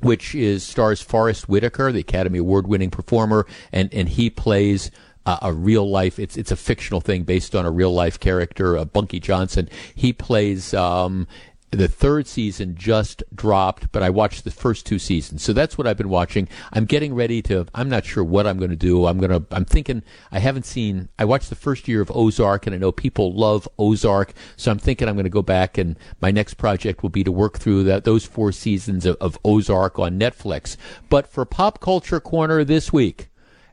which 0.00 0.34
is 0.34 0.64
stars 0.64 1.00
Forest 1.00 1.48
Whitaker, 1.48 1.92
the 1.92 2.00
Academy 2.00 2.38
Award 2.38 2.66
winning 2.66 2.90
performer, 2.90 3.46
and 3.72 3.92
and 3.92 4.08
he 4.08 4.28
plays 4.30 4.90
uh, 5.26 5.38
a 5.42 5.52
real 5.52 5.88
life. 5.88 6.18
It's 6.18 6.36
it's 6.36 6.50
a 6.50 6.56
fictional 6.56 7.00
thing 7.00 7.24
based 7.24 7.54
on 7.54 7.66
a 7.66 7.70
real 7.70 7.92
life 7.92 8.18
character, 8.18 8.76
uh, 8.76 8.84
Bumpy 8.84 9.20
Johnson. 9.20 9.68
He 9.94 10.12
plays. 10.12 10.74
Um, 10.74 11.26
the 11.70 11.88
third 11.88 12.26
season 12.26 12.74
just 12.74 13.22
dropped, 13.34 13.92
but 13.92 14.02
I 14.02 14.10
watched 14.10 14.44
the 14.44 14.50
first 14.50 14.86
two 14.86 14.98
seasons. 14.98 15.42
So 15.42 15.52
that's 15.52 15.78
what 15.78 15.86
I've 15.86 15.96
been 15.96 16.08
watching. 16.08 16.48
I'm 16.72 16.84
getting 16.84 17.14
ready 17.14 17.42
to. 17.42 17.66
I'm 17.74 17.88
not 17.88 18.04
sure 18.04 18.24
what 18.24 18.46
I'm 18.46 18.58
going 18.58 18.70
to 18.70 18.76
do. 18.76 19.06
I'm 19.06 19.18
going 19.18 19.30
to. 19.30 19.46
I'm 19.54 19.64
thinking. 19.64 20.02
I 20.32 20.40
haven't 20.40 20.66
seen. 20.66 21.08
I 21.18 21.24
watched 21.24 21.48
the 21.48 21.54
first 21.54 21.86
year 21.86 22.00
of 22.00 22.10
Ozark, 22.10 22.66
and 22.66 22.74
I 22.74 22.78
know 22.78 22.92
people 22.92 23.32
love 23.32 23.68
Ozark. 23.78 24.32
So 24.56 24.70
I'm 24.70 24.78
thinking 24.78 25.08
I'm 25.08 25.14
going 25.14 25.24
to 25.24 25.30
go 25.30 25.42
back, 25.42 25.78
and 25.78 25.96
my 26.20 26.30
next 26.30 26.54
project 26.54 27.02
will 27.02 27.10
be 27.10 27.24
to 27.24 27.32
work 27.32 27.58
through 27.58 27.84
that 27.84 28.04
those 28.04 28.24
four 28.24 28.50
seasons 28.50 29.06
of, 29.06 29.16
of 29.20 29.38
Ozark 29.44 29.98
on 29.98 30.18
Netflix. 30.18 30.76
But 31.08 31.28
for 31.28 31.44
Pop 31.44 31.80
Culture 31.80 32.20
Corner 32.20 32.64
this 32.64 32.92
week, 32.92 33.29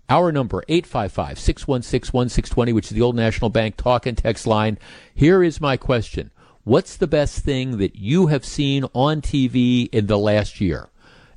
our 0.09 0.31
number, 0.31 0.63
855 0.67 1.39
616 1.39 2.13
1620, 2.13 2.73
which 2.73 2.85
is 2.85 2.91
the 2.91 3.01
Old 3.01 3.15
National 3.15 3.49
Bank 3.49 3.77
talk 3.77 4.05
and 4.05 4.17
text 4.17 4.47
line. 4.47 4.77
Here 5.13 5.43
is 5.43 5.61
my 5.61 5.77
question 5.77 6.31
What's 6.63 6.97
the 6.97 7.07
best 7.07 7.45
thing 7.45 7.77
that 7.77 7.95
you 7.95 8.27
have 8.27 8.43
seen 8.43 8.84
on 8.93 9.21
TV 9.21 9.88
in 9.93 10.07
the 10.07 10.17
last 10.17 10.59
year? 10.59 10.89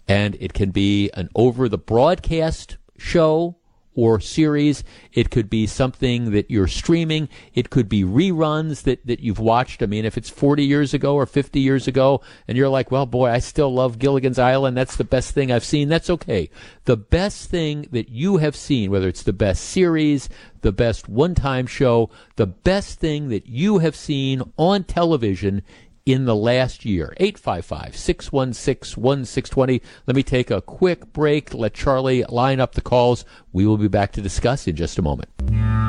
And 0.09 0.36
it 0.40 0.55
can 0.55 0.70
be 0.70 1.10
an 1.14 1.28
over 1.36 1.68
the 1.68 1.78
broadcast 1.78 2.78
show 2.98 3.56
or 4.01 4.18
series. 4.18 4.82
It 5.12 5.28
could 5.28 5.51
be 5.51 5.66
something 5.66 6.31
that 6.31 6.51
you're 6.51 6.66
streaming. 6.66 7.28
It 7.52 7.68
could 7.68 7.86
be 7.86 8.02
reruns 8.02 8.85
that, 8.85 9.06
that 9.06 9.20
you've 9.20 9.39
watched. 9.39 9.82
I 9.82 9.86
mean, 9.86 10.06
if 10.06 10.16
it's 10.16 10.31
40 10.31 10.64
years 10.64 10.94
ago 10.94 11.16
or 11.16 11.27
50 11.27 11.60
years 11.60 11.86
ago 11.86 12.22
and 12.48 12.56
you're 12.56 12.70
like, 12.70 12.90
well, 12.90 13.05
boy, 13.05 13.28
I 13.28 13.40
still 13.40 13.70
love 13.74 13.98
Gilligan's 13.98 14.39
Island. 14.39 14.74
That's 14.74 14.97
the 14.97 15.05
best 15.05 15.35
thing 15.35 15.52
I've 15.52 15.66
seen. 15.66 15.90
That's 15.90 16.09
okay. 16.09 16.48
The 16.86 16.97
best 16.97 17.51
thing 17.51 17.89
that 17.90 18.09
you 18.09 18.39
have 18.39 18.56
seen, 18.56 18.90
whether 18.90 19.06
it's 19.06 19.22
the 19.22 19.35
best 19.35 19.64
series, 19.64 20.31
the 20.62 20.72
best 20.72 21.06
one 21.06 21.35
time 21.35 21.66
show, 21.66 22.09
the 22.36 22.47
best 22.47 23.01
thing 23.01 23.28
that 23.28 23.48
you 23.48 23.78
have 23.78 23.94
seen 23.94 24.43
on 24.56 24.85
television 24.85 25.60
in 26.06 26.24
the 26.24 26.35
last 26.35 26.85
year. 26.85 27.14
855 27.18 27.97
616 27.97 29.02
1620. 29.02 29.82
Let 30.06 30.16
me 30.16 30.22
take 30.22 30.51
a 30.51 30.60
quick 30.60 31.12
break. 31.12 31.55
Let 31.55 31.74
Charlie 31.74 32.24
line 32.24 32.60
up 32.60 32.74
the 32.74 32.81
calls. 32.81 33.24
We 33.52 33.66
will 33.66 33.77
be 33.77 33.89
back 33.89 34.12
to 34.12 34.22
discuss 34.22 34.66
in 34.66 34.77
just 34.77 34.98
a 34.98 35.02
moment. 35.02 35.31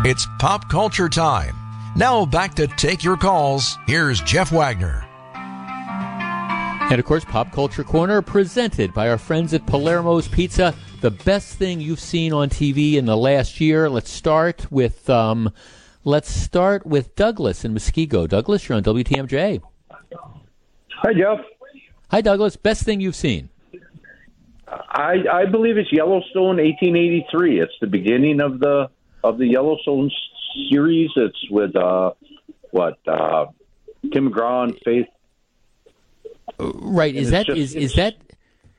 It's 0.05 0.27
pop 0.39 0.69
culture 0.69 1.09
time. 1.09 1.55
Now 1.95 2.25
back 2.25 2.55
to 2.55 2.67
take 2.67 3.03
your 3.03 3.17
calls. 3.17 3.77
Here's 3.88 4.21
Jeff 4.21 4.51
Wagner. 4.51 5.05
And 6.89 6.99
of 6.99 7.05
course, 7.05 7.23
Pop 7.23 7.53
Culture 7.53 7.85
Corner 7.85 8.21
presented 8.21 8.93
by 8.93 9.09
our 9.09 9.17
friends 9.17 9.53
at 9.53 9.65
Palermo's 9.65 10.27
Pizza. 10.27 10.75
The 10.99 11.11
best 11.11 11.55
thing 11.55 11.79
you've 11.79 12.01
seen 12.01 12.33
on 12.33 12.49
TV 12.49 12.95
in 12.95 13.05
the 13.05 13.15
last 13.15 13.61
year. 13.61 13.89
Let's 13.89 14.11
start 14.11 14.69
with 14.69 15.09
um, 15.09 15.53
Let's 16.03 16.31
start 16.31 16.83
with 16.83 17.15
Douglas 17.15 17.63
in 17.63 17.75
Muskego. 17.75 18.27
Douglas, 18.27 18.67
you're 18.67 18.75
on 18.75 18.83
WTMJ. 18.83 19.61
Hi, 21.02 21.14
Jeff. 21.14 21.40
Hi, 22.10 22.22
Douglas. 22.22 22.56
Best 22.56 22.84
thing 22.84 23.02
you've 23.02 23.15
seen? 23.15 23.49
I 24.68 25.15
I 25.32 25.45
believe 25.45 25.78
it's 25.78 25.91
Yellowstone, 25.91 26.57
1883. 26.57 27.60
It's 27.61 27.73
the 27.82 27.88
beginning 27.88 28.40
of 28.40 28.60
the 28.60 28.90
of 29.23 29.38
the 29.38 29.48
Yellowstone 29.48 30.11
series. 30.69 31.10
It's 31.15 31.49
with 31.49 31.76
uh, 31.76 32.11
what 32.72 32.98
uh, 33.07 33.48
Tim 34.14 34.30
McGraw 34.32 34.65
and 34.65 34.78
Faith. 34.86 35.07
Right. 36.60 37.15
Is 37.15 37.32
that 37.32 37.48
just- 37.48 37.57
is 37.57 37.76
is 37.76 37.94
that 37.95 38.15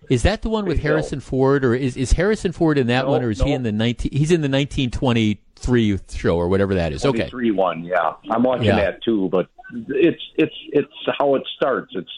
is 0.09 0.23
that 0.23 0.43
the 0.43 0.49
one 0.49 0.67
with 0.67 0.79
Harrison 0.81 1.21
Ford, 1.21 1.65
or 1.65 1.75
is, 1.75 1.97
is 1.97 2.13
Harrison 2.13 2.53
Ford 2.53 2.77
in 2.79 2.87
that 2.89 3.05
No, 3.05 3.13
one, 3.13 3.23
or 3.23 3.31
is 3.31 3.41
he 3.41 3.51
no. 3.51 3.57
in 3.57 3.63
the 3.63 3.73
nineteen? 3.73 4.13
He's 4.13 4.31
in 4.31 4.41
the 4.43 4.49
nineteen 4.49 4.91
twenty 4.91 5.41
three 5.57 5.99
show 6.13 6.37
or 6.37 6.49
whatever 6.49 6.75
that 6.75 6.93
is. 6.93 7.05
Okay. 7.05 7.29
three 7.29 7.51
one, 7.51 7.85
yeah. 7.85 8.15
I'm 8.31 8.43
watching 8.43 8.67
Yeah. 8.67 8.77
that 8.77 9.03
too, 9.03 9.29
but 9.31 9.49
it's 9.89 10.23
it's 10.37 10.55
it's 10.73 10.93
how 11.19 11.35
it 11.35 11.43
starts. 11.57 11.93
It's 11.95 12.11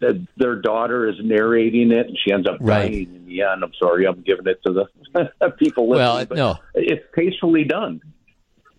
that 0.00 0.26
their 0.36 0.56
daughter 0.56 1.08
is 1.08 1.16
narrating 1.22 1.92
it, 1.92 2.06
and 2.06 2.16
she 2.24 2.32
ends 2.32 2.48
up 2.48 2.56
Right. 2.60 2.90
dying 2.90 3.14
in 3.14 3.26
the 3.26 3.42
end. 3.42 3.62
I'm 3.62 3.72
sorry, 3.78 4.06
I'm 4.06 4.22
giving 4.22 4.46
it 4.46 4.58
to 4.66 4.72
the 4.72 5.50
people 5.58 5.88
listening. 5.90 6.06
Well, 6.06 6.26
but 6.26 6.36
no. 6.38 6.56
it's 6.74 7.04
tastefully 7.14 7.64
done. 7.64 8.00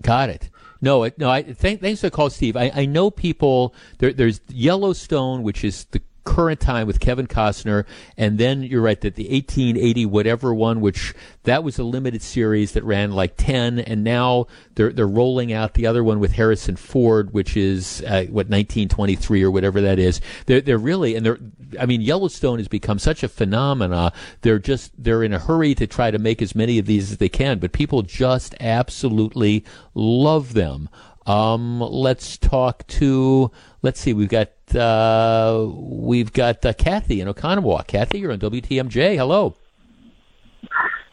Got 0.01 0.29
it. 0.29 0.49
No, 0.81 1.03
it, 1.03 1.19
no. 1.19 1.29
I 1.29 1.43
thank, 1.43 1.79
thanks 1.81 2.01
for 2.01 2.07
the 2.07 2.11
call, 2.11 2.31
Steve. 2.31 2.57
I, 2.57 2.71
I 2.73 2.85
know 2.87 3.11
people. 3.11 3.75
There, 3.99 4.11
there's 4.11 4.41
Yellowstone, 4.49 5.43
which 5.43 5.63
is 5.63 5.85
the 5.91 6.01
current 6.23 6.59
time 6.59 6.87
with 6.87 6.99
Kevin 6.99 7.27
Costner, 7.27 7.85
and 8.17 8.37
then 8.37 8.63
you're 8.63 8.81
right 8.81 8.99
that 9.01 9.15
the 9.15 9.23
1880 9.23 10.05
whatever 10.05 10.53
one, 10.53 10.81
which 10.81 11.13
that 11.43 11.63
was 11.63 11.79
a 11.79 11.83
limited 11.83 12.21
series 12.21 12.73
that 12.73 12.83
ran 12.83 13.11
like 13.11 13.35
10, 13.37 13.79
and 13.79 14.03
now 14.03 14.47
they're 14.75 14.91
they're 14.91 15.07
rolling 15.07 15.51
out 15.51 15.73
the 15.73 15.87
other 15.87 16.03
one 16.03 16.19
with 16.19 16.33
Harrison 16.33 16.75
Ford, 16.75 17.33
which 17.33 17.57
is 17.57 18.01
uh, 18.03 18.25
what 18.25 18.47
1923 18.47 19.43
or 19.43 19.51
whatever 19.51 19.81
that 19.81 19.99
is. 19.99 20.21
They're 20.45 20.61
they're 20.61 20.77
really 20.77 21.15
and 21.15 21.25
they're. 21.25 21.39
I 21.79 21.85
mean, 21.85 22.01
Yellowstone 22.01 22.59
has 22.59 22.67
become 22.67 22.99
such 22.99 23.23
a 23.23 23.29
phenomena. 23.29 24.11
They're 24.41 24.59
just 24.59 24.91
they're 25.01 25.23
in 25.23 25.33
a 25.33 25.39
hurry 25.39 25.73
to 25.75 25.87
try 25.87 26.11
to 26.11 26.19
make 26.19 26.41
as 26.41 26.53
many 26.53 26.79
of 26.79 26.85
these 26.85 27.11
as 27.11 27.17
they 27.17 27.29
can, 27.29 27.59
but 27.59 27.71
people 27.71 28.01
just 28.01 28.55
absolutely 28.59 29.63
love 29.93 30.53
them. 30.53 30.89
Um, 31.25 31.79
let's 31.79 32.37
talk 32.37 32.85
to. 32.87 33.51
Let's 33.81 33.99
see. 33.99 34.13
We've 34.13 34.29
got 34.29 34.49
uh, 34.75 35.67
we've 35.73 36.33
got 36.33 36.65
uh, 36.65 36.73
Kathy 36.73 37.21
in 37.21 37.27
Oconomowoc. 37.27 37.87
Kathy, 37.87 38.19
you're 38.19 38.31
on 38.31 38.39
WTMJ. 38.39 39.15
Hello. 39.15 39.55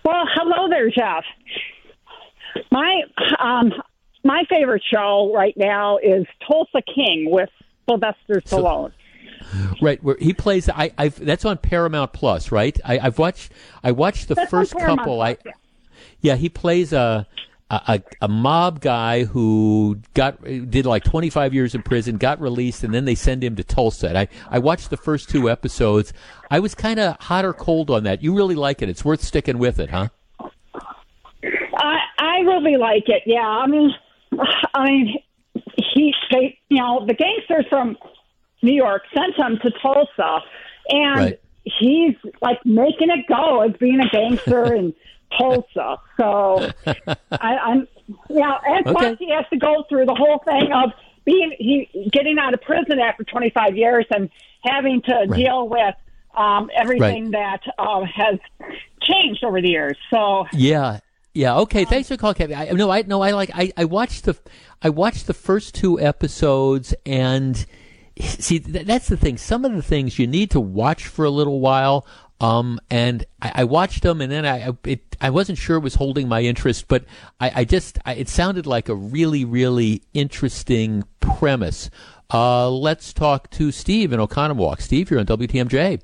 Well, 0.05 0.25
hello 0.35 0.69
there, 0.69 0.91
Jeff. 0.91 1.25
My 2.71 3.03
um, 3.39 3.73
my 4.25 4.45
favorite 4.49 4.83
show 4.91 5.33
right 5.35 5.57
now 5.57 5.99
is 5.99 6.27
Tulsa 6.47 6.83
King 6.95 7.31
with 7.31 7.51
Sylvester 7.89 8.41
Stallone. 8.47 8.93
Right, 9.81 10.03
where 10.03 10.17
he 10.19 10.33
plays. 10.33 10.69
I, 10.69 10.91
I've 10.99 11.19
that's 11.25 11.45
on 11.45 11.59
Paramount 11.59 12.13
Plus, 12.13 12.51
right? 12.51 12.79
I, 12.85 12.99
I've 12.99 13.19
watched. 13.19 13.53
I 13.85 13.93
watched 13.93 14.29
the 14.29 14.35
That's 14.35 14.51
first 14.51 14.75
couple. 14.75 15.17
Plus, 15.17 15.37
I 15.45 15.53
yeah, 16.21 16.37
he 16.37 16.49
plays 16.49 16.93
a, 16.93 17.27
a 17.71 17.81
a 17.87 18.03
a 18.23 18.29
mob 18.29 18.81
guy 18.81 19.25
who 19.25 19.99
got 20.15 20.43
did 20.43 20.87
like 20.87 21.05
25 21.05 21.53
years 21.53 21.75
in 21.75 21.83
prison, 21.83 22.17
got 22.17 22.41
released, 22.41 22.83
and 22.85 22.95
then 22.95 23.05
they 23.05 23.15
send 23.15 23.45
him 23.45 23.57
to 23.57 23.65
Tulsa. 23.65 24.09
And 24.09 24.19
I 24.19 24.29
I 24.51 24.59
watched 24.59 24.91
the 24.91 24.97
first 24.97 25.29
two 25.29 25.51
episodes. 25.51 26.13
I 26.51 26.61
was 26.61 26.75
kind 26.75 26.99
of 26.99 27.17
hot 27.21 27.45
or 27.45 27.53
cold 27.53 27.91
on 27.91 28.05
that. 28.05 28.23
You 28.23 28.35
really 28.35 28.55
like 28.55 28.81
it? 28.83 28.89
It's 28.89 29.05
worth 29.05 29.23
sticking 29.23 29.59
with 29.59 29.79
it, 29.79 29.91
huh? 29.91 30.09
I 31.43 31.99
I 32.19 32.39
really 32.41 32.77
like 32.77 33.05
it. 33.09 33.23
Yeah, 33.27 33.47
I 33.47 33.67
mean, 33.67 33.91
I 34.75 34.85
mean, 34.85 35.15
he 35.95 36.15
they 36.33 36.59
you 36.69 36.79
know 36.81 37.05
the 37.07 37.15
gangsters 37.15 37.67
from 37.69 37.97
New 38.63 38.73
York 38.75 39.03
sent 39.15 39.35
him 39.37 39.59
to 39.63 39.71
Tulsa, 39.83 40.41
and 40.89 41.17
Right. 41.17 41.41
he's 41.65 42.15
like 42.43 42.59
making 42.65 43.11
it 43.11 43.27
go 43.29 43.61
as 43.63 43.73
being 43.79 44.01
a 44.01 44.09
gangster 44.11 44.75
in 44.75 44.95
Tulsa. 45.37 45.97
So 46.17 46.71
I, 47.31 47.57
I'm 47.57 47.89
yeah, 48.29 48.59
and 48.65 48.85
plus 48.87 49.19
he 49.19 49.31
has 49.33 49.45
to 49.53 49.59
go 49.59 49.85
through 49.89 50.07
the 50.07 50.15
whole 50.15 50.39
thing 50.45 50.73
of 50.73 50.93
being 51.25 51.55
he 51.59 52.09
getting 52.11 52.39
out 52.39 52.55
of 52.55 52.63
prison 52.63 52.99
after 52.99 53.25
25 53.25 53.77
years 53.77 54.07
and 54.15 54.31
having 54.65 55.03
to 55.03 55.15
Right. 55.29 55.31
deal 55.37 55.69
with 55.69 55.95
um, 56.37 56.71
everything 56.75 57.33
that 57.33 57.61
uh, 57.79 58.03
has 58.05 58.39
changed 59.03 59.45
over 59.45 59.61
the 59.61 59.69
years. 59.69 59.97
So 60.11 60.47
Yeah, 60.53 61.01
yeah. 61.35 61.57
Okay, 61.59 61.85
thanks 61.85 62.09
for 62.09 62.17
calling, 62.17 62.35
Kathy. 62.37 62.55
I, 62.55 62.71
no, 62.73 62.91
I 62.91 63.03
no, 63.03 63.21
I 63.23 63.33
like. 63.33 63.51
I, 63.55 63.73
I 63.77 63.85
watched 63.85 64.25
the, 64.25 64.37
I 64.83 64.89
watched 64.91 65.27
the 65.27 65.35
first 65.35 65.75
two 65.75 66.01
episodes, 66.01 66.95
and 67.05 67.65
see, 68.21 68.61
th- 68.61 68.87
that's 68.87 69.09
the 69.09 69.17
thing. 69.17 69.37
Some 69.37 69.65
of 69.65 69.73
the 69.75 69.83
things 69.83 70.19
you 70.19 70.27
need 70.27 70.51
to 70.53 70.61
watch 70.61 71.07
for 71.07 71.25
a 71.25 71.31
little 71.31 71.61
while. 71.61 72.07
Um, 72.41 72.79
and 72.91 73.25
I, 73.43 73.53
I 73.57 73.65
watched 73.65 74.03
them, 74.03 74.21
and 74.21 74.31
then 74.31 74.47
I, 74.47 74.71
it, 74.85 75.17
I 75.21 75.31
wasn't 75.31 75.59
sure 75.59 75.77
it 75.77 75.83
was 75.83 75.97
holding 75.97 76.29
my 76.29 76.43
interest, 76.43 76.87
but 76.89 77.05
I, 77.41 77.53
I 77.57 77.65
just, 77.65 77.99
I, 78.07 78.15
it 78.15 78.29
sounded 78.29 78.67
like 78.67 78.89
a 78.89 78.95
really, 78.95 79.45
really 79.45 80.03
interesting 80.15 81.03
premise. 81.21 81.91
Uh, 82.33 82.71
let's 82.71 83.13
talk 83.13 83.51
to 83.51 83.73
Steve 83.73 84.13
in 84.13 84.21
Oconomowoc. 84.21 84.81
Steve, 84.81 85.11
you're 85.11 85.19
on 85.19 85.27
WTMJ. 85.27 86.01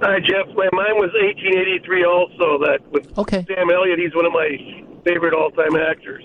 Hi, 0.00 0.20
Jeff. 0.20 0.46
My 0.54 0.68
mine 0.72 0.94
was 0.94 1.10
1883 1.20 2.04
also. 2.04 2.58
That 2.64 2.78
with 2.92 3.18
Okay. 3.18 3.44
Sam 3.48 3.68
Elliott. 3.70 3.98
He's 3.98 4.14
one 4.14 4.26
of 4.26 4.32
my 4.32 4.48
favorite 5.04 5.34
all-time 5.34 5.74
actors. 5.76 6.22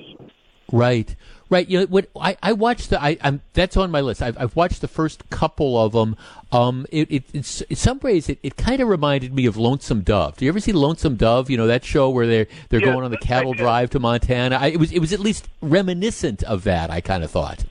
Right, 0.72 1.16
right. 1.54 1.70
You 1.70 1.82
know 1.82 1.86
what? 1.86 2.10
I, 2.20 2.36
I 2.42 2.54
watched 2.54 2.90
the. 2.90 3.02
I, 3.02 3.18
I'm 3.22 3.42
that's 3.54 3.78
on 3.78 3.92
my 3.92 4.02
list. 4.02 4.22
I've, 4.22 4.38
I've 4.38 4.56
watched 4.56 4.82
the 4.82 4.88
first 4.88 5.30
couple 5.30 5.80
of 5.80 5.94
them. 5.94 6.18
Um, 6.52 6.86
it, 6.92 7.10
it 7.12 7.24
it's 7.34 7.62
in 7.62 7.76
some 7.76 8.00
ways 8.00 8.28
it, 8.28 8.40
it 8.44 8.58
kind 8.58 8.82
of 8.82 8.88
reminded 8.88 9.34
me 9.34 9.46
of 9.46 9.56
Lonesome 9.56 10.02
Dove. 10.02 10.38
Do 10.38 10.46
you 10.46 10.52
ever 10.52 10.60
see 10.60 10.74
Lonesome 10.74 11.16
Dove? 11.16 11.50
You 11.50 11.58
know 11.58 11.68
that 11.68 11.86
show 11.86 12.10
where 12.10 12.28
they're 12.28 12.48
they're 12.70 12.82
Yes, 12.82 12.92
going 12.92 13.06
on 13.06 13.12
the 13.12 13.18
cattle 13.18 13.54
drive 13.54 13.92
to 13.92 14.00
Montana. 14.00 14.58
I, 14.58 14.68
it 14.68 14.80
was 14.80 14.92
it 14.92 15.00
was 15.00 15.14
at 15.14 15.20
least 15.20 15.48
reminiscent 15.62 16.44
of 16.44 16.64
that. 16.64 16.90
I 16.90 17.00
kind 17.00 17.24
of 17.24 17.32
thought. 17.32 17.66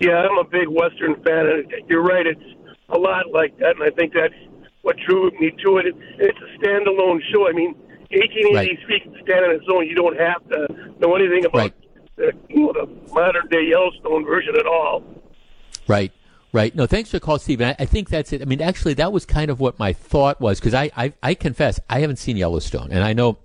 Yeah, 0.00 0.16
I'm 0.16 0.36
a 0.38 0.44
big 0.44 0.68
Western 0.68 1.14
fan, 1.22 1.46
and 1.46 1.72
you're 1.88 2.02
right. 2.02 2.26
It's 2.26 2.42
a 2.88 2.98
lot 2.98 3.30
like 3.32 3.56
that, 3.58 3.76
and 3.76 3.84
I 3.84 3.90
think 3.90 4.12
that's 4.12 4.34
what 4.82 4.96
drew 5.06 5.30
me 5.38 5.52
to 5.64 5.78
it. 5.78 5.86
it 5.86 5.94
it's 6.18 6.38
a 6.38 6.58
standalone 6.58 7.20
show. 7.32 7.48
I 7.48 7.52
mean, 7.52 7.74
1883 8.10 9.00
can 9.00 9.12
stand 9.22 9.44
on 9.44 9.54
its 9.54 9.64
own. 9.72 9.86
You 9.86 9.94
don't 9.94 10.18
have 10.18 10.46
to 10.48 10.66
know 10.98 11.14
anything 11.14 11.44
about 11.44 11.72
the, 12.16 12.88
modern 13.12 13.46
day 13.48 13.66
Yellowstone 13.68 14.24
version 14.24 14.54
at 14.56 14.66
all. 14.66 15.02
Right. 15.86 16.12
Right. 16.52 16.74
No, 16.74 16.86
thanks 16.86 17.10
for 17.10 17.16
the 17.16 17.20
call, 17.20 17.38
Steve. 17.38 17.62
I, 17.62 17.74
I 17.78 17.86
think 17.86 18.10
that's 18.10 18.32
it. 18.32 18.42
I 18.42 18.44
mean, 18.44 18.60
actually, 18.60 18.94
that 18.94 19.10
was 19.10 19.24
kind 19.24 19.50
of 19.50 19.58
what 19.58 19.78
my 19.78 19.94
thought 19.94 20.40
was 20.40 20.60
because 20.60 20.74
I, 20.74 20.90
I, 20.94 21.12
I 21.22 21.34
confess 21.34 21.80
I 21.88 22.00
haven't 22.00 22.16
seen 22.16 22.36
Yellowstone, 22.36 22.92
and 22.92 23.02
I 23.02 23.12
know. 23.12 23.38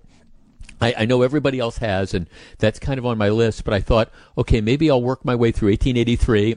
I, 0.80 0.94
I 0.98 1.04
know 1.06 1.22
everybody 1.22 1.58
else 1.58 1.78
has, 1.78 2.14
and 2.14 2.28
that's 2.58 2.78
kind 2.78 2.98
of 2.98 3.06
on 3.06 3.18
my 3.18 3.30
list. 3.30 3.64
But 3.64 3.74
I 3.74 3.80
thought, 3.80 4.12
okay, 4.36 4.60
maybe 4.60 4.90
I'll 4.90 5.02
work 5.02 5.24
my 5.24 5.34
way 5.34 5.50
through 5.50 5.70
1883, 5.70 6.56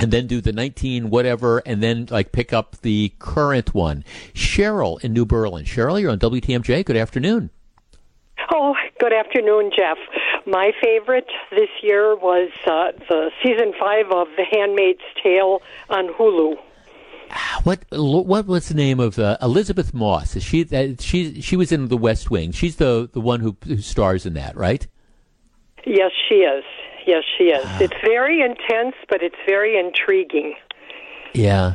and 0.00 0.10
then 0.10 0.26
do 0.26 0.40
the 0.40 0.52
19 0.52 1.10
whatever, 1.10 1.58
and 1.58 1.82
then 1.82 2.08
like 2.10 2.32
pick 2.32 2.52
up 2.52 2.80
the 2.80 3.12
current 3.18 3.74
one. 3.74 4.04
Cheryl 4.32 4.98
in 5.04 5.12
New 5.12 5.26
Berlin. 5.26 5.66
Cheryl, 5.66 6.00
you're 6.00 6.10
on 6.10 6.18
WTMJ. 6.18 6.84
Good 6.84 6.96
afternoon. 6.96 7.50
Oh, 8.52 8.74
good 8.98 9.12
afternoon, 9.12 9.70
Jeff. 9.76 9.98
My 10.46 10.72
favorite 10.82 11.28
this 11.50 11.68
year 11.82 12.16
was 12.16 12.50
uh, 12.66 12.92
the 13.08 13.30
season 13.42 13.72
five 13.78 14.06
of 14.10 14.28
The 14.36 14.44
Handmaid's 14.50 15.02
Tale 15.22 15.60
on 15.90 16.08
Hulu. 16.14 16.56
What 17.64 17.84
what 17.90 18.46
was 18.46 18.68
the 18.68 18.74
name 18.74 19.00
of 19.00 19.18
uh, 19.18 19.36
Elisabeth 19.42 19.92
Moss? 19.92 20.34
Is 20.34 20.42
she 20.42 20.62
that 20.62 21.02
she 21.02 21.42
she 21.42 21.56
was 21.56 21.72
in 21.72 21.88
The 21.88 21.96
West 21.96 22.30
Wing? 22.30 22.52
She's 22.52 22.76
the 22.76 23.10
the 23.12 23.20
one 23.20 23.40
who, 23.40 23.56
who 23.66 23.78
stars 23.78 24.24
in 24.24 24.32
that, 24.34 24.56
right? 24.56 24.86
Yes, 25.84 26.12
she 26.28 26.36
is. 26.36 26.64
Yes, 27.06 27.24
she 27.36 27.44
is. 27.44 27.66
It's 27.80 28.00
very 28.02 28.40
intense, 28.40 28.94
but 29.08 29.22
it's 29.22 29.36
very 29.46 29.78
intriguing. 29.78 30.54
Yeah. 31.34 31.74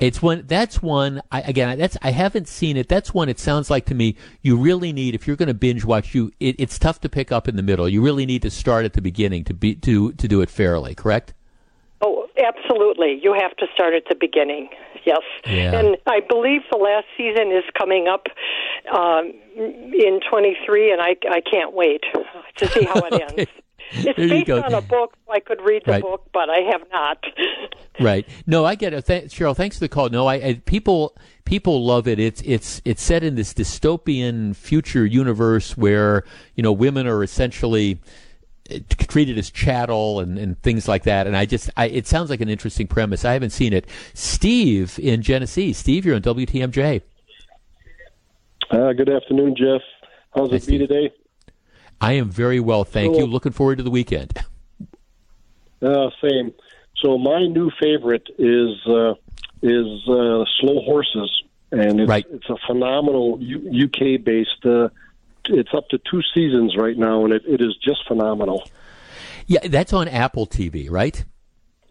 It's 0.00 0.20
one. 0.20 0.44
That's 0.46 0.82
one. 0.82 1.22
I, 1.30 1.42
again, 1.42 1.78
that's 1.78 1.96
I 2.02 2.10
haven't 2.10 2.48
seen 2.48 2.76
it. 2.76 2.88
That's 2.88 3.14
one. 3.14 3.28
It 3.28 3.38
sounds 3.38 3.70
like 3.70 3.86
to 3.86 3.94
me 3.94 4.16
you 4.42 4.56
really 4.56 4.92
need 4.92 5.14
if 5.14 5.26
you're 5.26 5.36
going 5.36 5.48
to 5.48 5.54
binge 5.54 5.84
watch. 5.84 6.14
You, 6.14 6.32
it, 6.40 6.56
it's 6.58 6.78
tough 6.78 7.00
to 7.02 7.08
pick 7.08 7.32
up 7.32 7.48
in 7.48 7.56
the 7.56 7.62
middle. 7.62 7.88
You 7.88 8.02
really 8.02 8.26
need 8.26 8.42
to 8.42 8.50
start 8.50 8.84
at 8.84 8.94
the 8.94 9.02
beginning 9.02 9.44
to 9.44 9.54
be 9.54 9.74
to 9.76 10.12
to 10.12 10.28
do 10.28 10.40
it 10.40 10.50
fairly. 10.50 10.94
Correct? 10.94 11.32
Oh, 12.00 12.26
absolutely. 12.36 13.18
You 13.22 13.32
have 13.32 13.56
to 13.56 13.66
start 13.72 13.94
at 13.94 14.04
the 14.08 14.14
beginning. 14.14 14.68
Yes. 15.04 15.22
Yeah. 15.46 15.78
And 15.78 15.96
I 16.06 16.20
believe 16.20 16.62
the 16.70 16.78
last 16.78 17.06
season 17.16 17.50
is 17.50 17.64
coming 17.78 18.08
up 18.08 18.26
um, 18.94 19.32
in 19.56 20.20
23, 20.28 20.92
and 20.92 21.00
I, 21.00 21.16
I 21.30 21.40
can't 21.40 21.72
wait 21.72 22.02
to 22.56 22.68
see 22.68 22.84
how 22.84 23.00
it 23.06 23.22
ends. 23.38 23.50
It's 23.92 24.16
There 24.16 24.24
you 24.26 24.28
based 24.28 24.46
go. 24.46 24.60
on 24.62 24.74
a 24.74 24.80
book. 24.80 25.14
So 25.26 25.32
I 25.32 25.40
could 25.40 25.60
read 25.62 25.82
the 25.86 25.92
Right. 25.92 26.02
book, 26.02 26.26
but 26.32 26.48
I 26.50 26.60
have 26.70 26.82
not. 26.92 27.22
Right. 28.00 28.26
No, 28.46 28.64
I 28.64 28.74
get 28.74 28.92
it. 28.92 29.06
Th- 29.06 29.24
Cheryl, 29.30 29.54
thanks 29.56 29.76
for 29.76 29.80
the 29.80 29.88
call. 29.88 30.08
No, 30.08 30.26
I, 30.26 30.34
I 30.34 30.54
people 30.66 31.16
people 31.44 31.84
love 31.84 32.08
it. 32.08 32.18
It's 32.18 32.42
it's 32.42 32.82
it's 32.84 33.02
set 33.02 33.22
in 33.22 33.36
this 33.36 33.54
dystopian 33.54 34.56
future 34.56 35.06
universe 35.06 35.76
where 35.76 36.24
you 36.56 36.62
know 36.62 36.72
women 36.72 37.06
are 37.06 37.22
essentially 37.22 38.00
uh, 38.72 38.78
treated 39.06 39.38
as 39.38 39.48
chattel 39.50 40.18
and, 40.20 40.38
and 40.38 40.60
things 40.62 40.88
like 40.88 41.04
that. 41.04 41.26
And 41.28 41.36
I 41.36 41.46
just 41.46 41.70
I, 41.76 41.86
it 41.86 42.06
sounds 42.08 42.30
like 42.30 42.40
an 42.40 42.48
interesting 42.48 42.88
premise. 42.88 43.24
I 43.24 43.32
haven't 43.34 43.50
seen 43.50 43.72
it. 43.72 43.86
Steve 44.12 44.98
in 44.98 45.22
Genesee. 45.22 45.72
Steve, 45.72 46.04
you're 46.04 46.16
on 46.16 46.22
WTMJ. 46.22 47.02
Uh, 48.70 48.92
good 48.92 49.08
afternoon, 49.10 49.54
Jeff. 49.56 49.82
How's 50.34 50.52
it 50.52 50.66
be 50.66 50.78
today? 50.78 51.12
I 52.00 52.12
am 52.14 52.30
very 52.30 52.60
well, 52.60 52.84
thank 52.84 53.16
you. 53.16 53.26
Looking 53.26 53.52
forward 53.52 53.78
to 53.78 53.84
the 53.84 53.90
weekend. 53.90 54.38
Uh, 55.82 56.10
same. 56.22 56.52
So 56.96 57.18
my 57.18 57.46
new 57.46 57.70
favorite 57.80 58.28
is 58.38 58.86
uh, 58.86 59.14
is 59.62 59.86
uh, 60.08 60.44
Slow 60.60 60.80
Horses, 60.84 61.42
and 61.72 62.00
it's, 62.00 62.08
Right. 62.08 62.24
it's 62.30 62.48
a 62.48 62.56
phenomenal 62.66 63.38
U- 63.40 63.86
UK 63.86 64.22
based. 64.22 64.64
Uh, 64.64 64.88
it's 65.48 65.72
up 65.74 65.88
to 65.90 65.98
two 66.10 66.22
seasons 66.34 66.76
right 66.76 66.96
now, 66.96 67.24
and 67.24 67.32
it, 67.34 67.42
it 67.46 67.60
is 67.60 67.76
just 67.82 68.06
phenomenal. 68.08 68.68
Yeah, 69.46 69.60
that's 69.68 69.92
on 69.92 70.08
Apple 70.08 70.46
TV, 70.46 70.90
right? 70.90 71.22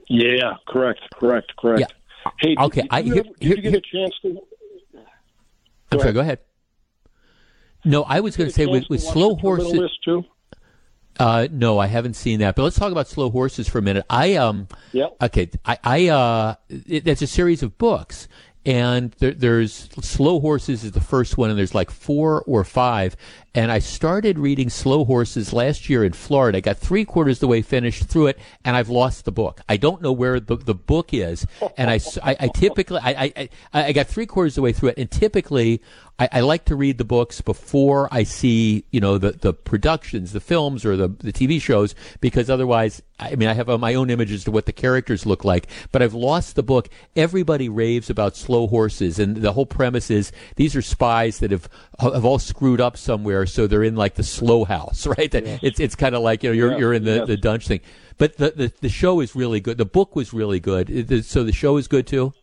Yeah, 0.10 0.54
correct, 0.68 1.02
correct, 1.16 1.56
correct. 1.58 1.94
Hey, 2.40 2.56
Okay, 2.58 2.82
did, 2.82 2.88
I- 2.92 3.00
you, 3.00 3.14
here- 3.14 3.24
did 3.24 3.34
here- 3.40 3.56
you 3.58 3.62
get 3.62 3.74
a 3.76 3.82
chance 3.82 4.14
to? 4.24 4.40
I'm 5.92 6.00
sorry. 6.00 6.14
Go 6.14 6.22
ahead. 6.22 6.40
No, 7.86 8.04
I 8.04 8.20
was 8.22 8.38
going 8.38 8.50
to 8.50 8.54
say 8.54 8.66
with, 8.66 8.90
with 8.90 9.02
slow 9.02 9.36
horses. 9.36 9.90
Uh, 11.20 11.48
no, 11.52 11.78
I 11.78 11.88
haven't 11.88 12.16
seen 12.16 12.40
that. 12.40 12.56
But 12.56 12.64
let's 12.64 12.78
talk 12.78 12.92
about 12.92 13.08
slow 13.08 13.30
horses 13.30 13.68
for 13.70 13.78
a 13.78 13.82
minute. 13.82 14.06
I 14.10 14.36
um, 14.36 14.68
Yep. 14.94 15.18
okay, 15.24 15.50
I, 15.66 15.78
I 15.84 16.08
uh, 16.08 16.56
it, 16.70 17.08
it's 17.08 17.22
a 17.22 17.28
series 17.28 17.62
of 17.62 17.78
books, 17.78 18.28
and 18.66 19.12
there, 19.20 19.32
there's 19.32 19.90
slow 20.02 20.40
horses 20.40 20.84
is 20.84 20.92
the 20.94 21.02
first 21.02 21.38
one, 21.38 21.50
and 21.50 21.60
there's 21.60 21.76
like 21.76 21.92
four 21.92 22.42
or 22.44 22.64
five. 22.64 23.16
And 23.56 23.72
I 23.72 23.78
started 23.78 24.40
reading 24.40 24.72
Slow 24.72 25.06
Horses 25.06 25.54
last 25.54 25.88
year 25.88 26.04
in 26.04 26.14
Florida. 26.14 26.58
I 26.58 26.62
got 26.62 26.78
three 26.78 27.06
quarters 27.06 27.38
of 27.38 27.42
the 27.42 27.48
way 27.48 27.62
finished 27.62 28.06
through 28.06 28.28
it, 28.28 28.40
and 28.66 28.76
I've 28.76 28.90
lost 28.90 29.26
the 29.26 29.32
book. 29.32 29.62
I 29.70 29.78
don't 29.78 30.02
know 30.02 30.12
where 30.12 30.40
the, 30.40 30.56
the 30.56 30.74
book 30.74 31.14
is, 31.14 31.46
and 31.78 31.88
I, 31.92 32.00
typically 32.56 33.00
I, 33.00 33.12
I, 33.12 33.50
I 33.72 33.84
I 33.86 33.92
got 33.92 34.08
three 34.08 34.26
quarters 34.26 34.54
of 34.54 34.56
the 34.56 34.62
way 34.64 34.74
through 34.74 34.90
it, 34.90 34.98
and 34.98 35.12
typically 35.12 35.82
I, 36.20 36.30
I 36.32 36.40
like 36.42 36.66
to 36.66 36.76
read 36.76 36.98
the 36.98 37.06
books 37.06 37.42
before 37.42 38.08
I 38.12 38.24
see 38.24 38.86
you 38.92 39.00
know 39.00 39.18
the 39.18 39.32
the 39.32 39.54
productions, 39.54 40.32
the 40.32 40.40
films 40.40 40.86
or 40.86 40.96
the 40.96 41.08
the 41.08 41.34
TV 41.34 41.62
shows, 41.62 41.96
because 42.22 42.50
otherwise, 42.50 43.02
I 43.20 43.36
mean, 43.36 43.50
I 43.50 43.54
have 43.54 43.70
uh, 43.70 43.78
my 43.78 43.94
own 43.96 44.10
images 44.10 44.44
to 44.46 44.52
what 44.52 44.66
the 44.66 44.74
characters 44.74 45.26
look 45.26 45.44
like, 45.44 45.68
but 45.92 46.02
I've 46.02 46.14
lost 46.14 46.56
the 46.56 46.64
book. 46.64 46.90
Everybody 47.16 47.70
raves 47.70 48.10
about 48.10 48.36
Slow 48.36 48.68
Horses, 48.68 49.20
and 49.20 49.38
the 49.38 49.54
whole 49.54 49.66
premise 49.66 50.12
is 50.12 50.32
these 50.56 50.76
are 50.76 50.82
spies 50.82 51.40
that 51.40 51.52
have 51.52 51.70
have 52.00 52.26
all 52.26 52.40
screwed 52.40 52.82
up 52.82 52.98
somewhere, 52.98 53.43
so 53.46 53.68
they're 53.68 53.84
in 53.84 53.96
like 53.96 54.16
the 54.16 54.24
slow 54.24 54.64
house, 54.66 55.06
right? 55.18 55.32
That 55.32 55.44
It's 55.64 55.80
it's 55.80 55.96
kind 55.96 56.16
of 56.16 56.22
like 56.22 56.44
you 56.44 56.50
know 56.50 56.54
you're 56.54 56.72
Yeah, 56.72 56.78
you're 56.78 56.94
in 56.94 57.04
the 57.04 57.16
yes. 57.18 57.28
the 57.28 57.38
dunch 57.38 57.68
thing. 57.68 57.82
But 58.18 58.38
the, 58.38 58.52
the 58.52 58.74
the 58.82 58.90
show 58.90 59.20
is 59.20 59.36
really 59.36 59.60
good. 59.60 59.78
The 59.78 59.86
book 59.86 60.16
was 60.16 60.34
really 60.34 60.60
good. 60.60 60.90
It- 60.90 61.26
So 61.26 61.44
the 61.44 61.52
show 61.54 61.78
is 61.78 61.88
good 61.88 62.06
too. 62.08 62.34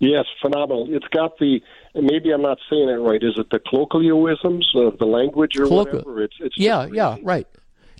Yes, 0.00 0.24
phenomenal. 0.40 0.88
It's 0.90 1.06
got 1.08 1.38
the 1.38 1.60
maybe 1.94 2.32
I'm 2.32 2.42
not 2.42 2.58
saying 2.68 2.88
it 2.88 2.94
right. 2.94 3.22
Is 3.22 3.34
it 3.38 3.50
the 3.50 3.60
colloquialisms 3.60 4.68
of 4.74 4.98
the 4.98 5.04
language 5.04 5.56
or 5.58 5.66
Colloquial- 5.66 5.98
whatever? 6.02 6.22
It's 6.24 6.34
it's 6.40 6.58
yeah, 6.58 6.88
yeah, 6.92 7.18
right. 7.22 7.46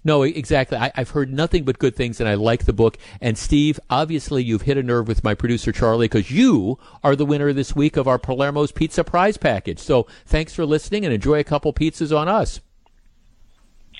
No, 0.05 0.23
exactly. 0.23 0.77
I, 0.77 0.91
I've 0.97 1.11
heard 1.11 1.33
nothing 1.33 1.65
but 1.65 1.79
good 1.79 1.95
things, 1.95 2.21
and 2.21 2.29
I 2.29 2.35
like 2.35 2.65
the 2.65 2.73
book. 2.73 2.99
And 3.21 3.39
Steve, 3.39 3.79
obviously, 3.89 4.43
you've 4.43 4.63
hit 4.63 4.77
a 4.77 4.83
nerve 4.83 5.07
with 5.07 5.23
my 5.23 5.35
producer 5.35 5.71
Charlie 5.71 6.07
because 6.07 6.31
you 6.31 6.79
are 7.05 7.15
the 7.15 7.25
winner 7.25 7.53
this 7.53 7.77
week 7.77 7.97
of 7.97 8.09
our 8.09 8.19
Palermo's 8.19 8.73
Pizza 8.73 9.05
Prize 9.05 9.37
Package. 9.37 9.79
So 9.79 10.07
thanks 10.27 10.55
for 10.55 10.67
listening, 10.67 11.05
and 11.05 11.15
enjoy 11.15 11.39
a 11.39 11.45
couple 11.45 11.73
pizzas 11.73 12.17
on 12.17 12.29
us. 12.29 12.61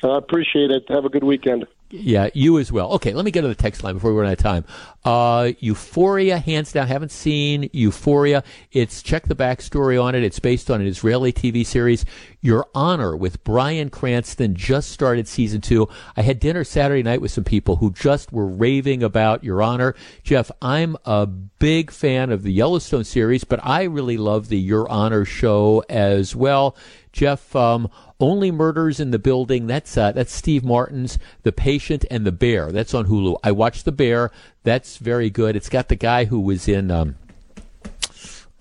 I 0.03 0.17
appreciate 0.17 0.73
it. 0.73 0.85
Have 0.89 1.05
a 1.05 1.09
good 1.09 1.23
weekend. 1.23 1.67
Yeah, 1.95 2.31
you 2.33 2.59
as 2.59 2.73
well. 2.73 2.93
Okay, 2.93 3.13
let 3.13 3.23
me 3.23 3.31
get 3.31 3.43
to 3.43 3.49
the 3.49 3.55
text 3.55 3.85
line 3.85 3.93
before 3.95 4.15
we 4.15 4.21
run 4.21 4.31
out 4.31 4.33
of 4.33 4.39
time. 4.39 4.65
Uh, 5.05 5.53
Euphoria, 5.59 6.39
hands 6.39 6.73
down, 6.73 6.87
haven't 6.87 7.11
seen 7.11 7.69
Euphoria. 7.75 8.45
It's 8.73 9.03
check 9.03 9.27
the 9.27 9.35
backstory 9.35 10.03
on 10.03 10.15
it. 10.15 10.25
It's 10.25 10.39
based 10.39 10.71
on 10.71 10.81
an 10.81 10.87
Israeli 10.87 11.35
TV 11.35 11.67
series. 11.67 12.07
Your 12.41 12.67
Honor 12.75 13.15
with 13.15 13.45
Bryan 13.45 13.91
Cranston 13.91 14.55
just 14.55 14.91
started 14.91 15.29
season 15.29 15.61
two. 15.61 15.87
I 16.17 16.23
had 16.23 16.41
dinner 16.41 16.65
Saturday 16.65 17.03
night 17.03 17.21
with 17.21 17.31
some 17.31 17.45
people 17.45 17.77
who 17.77 17.93
just 17.93 18.33
were 18.33 18.47
raving 18.47 19.03
about 19.03 19.45
Your 19.45 19.61
Honor. 19.61 19.95
Jeff, 20.23 20.51
I'm 20.63 20.97
a 21.05 21.27
big 21.27 21.91
fan 21.91 22.31
of 22.31 22.43
the 22.43 22.53
Yellowstone 22.53 23.05
series, 23.05 23.45
but 23.45 23.61
I 23.63 23.83
really 23.83 24.17
love 24.17 24.49
the 24.49 24.59
Your 24.59 24.89
Honor 24.89 25.27
show 25.27 25.85
as 25.91 26.35
well. 26.35 26.75
Jeff, 27.13 27.55
um, 27.55 27.91
only 28.23 28.51
murders 28.51 29.01
in 29.01 29.11
the 29.11 29.19
building. 29.19 29.67
That's 29.67 29.97
uh, 29.97 30.13
that's 30.13 30.33
Steve 30.33 30.65
Martin's 30.65 31.19
The 31.43 31.53
Patient 31.53 32.05
and 32.11 32.25
the 32.27 32.33
Bear. 32.33 32.73
That's 32.73 32.95
on 32.95 33.07
Hulu. 33.07 33.37
I 33.43 33.53
watched 33.53 33.85
The 33.85 33.93
Bear. 33.93 34.31
That's 34.63 34.97
very 34.99 35.29
good. 35.29 35.57
It's 35.57 35.69
got 35.69 35.89
the 35.89 35.97
guy 35.97 36.25
who 36.25 36.41
was 36.41 36.69
in. 36.69 36.91
Um, 36.91 37.17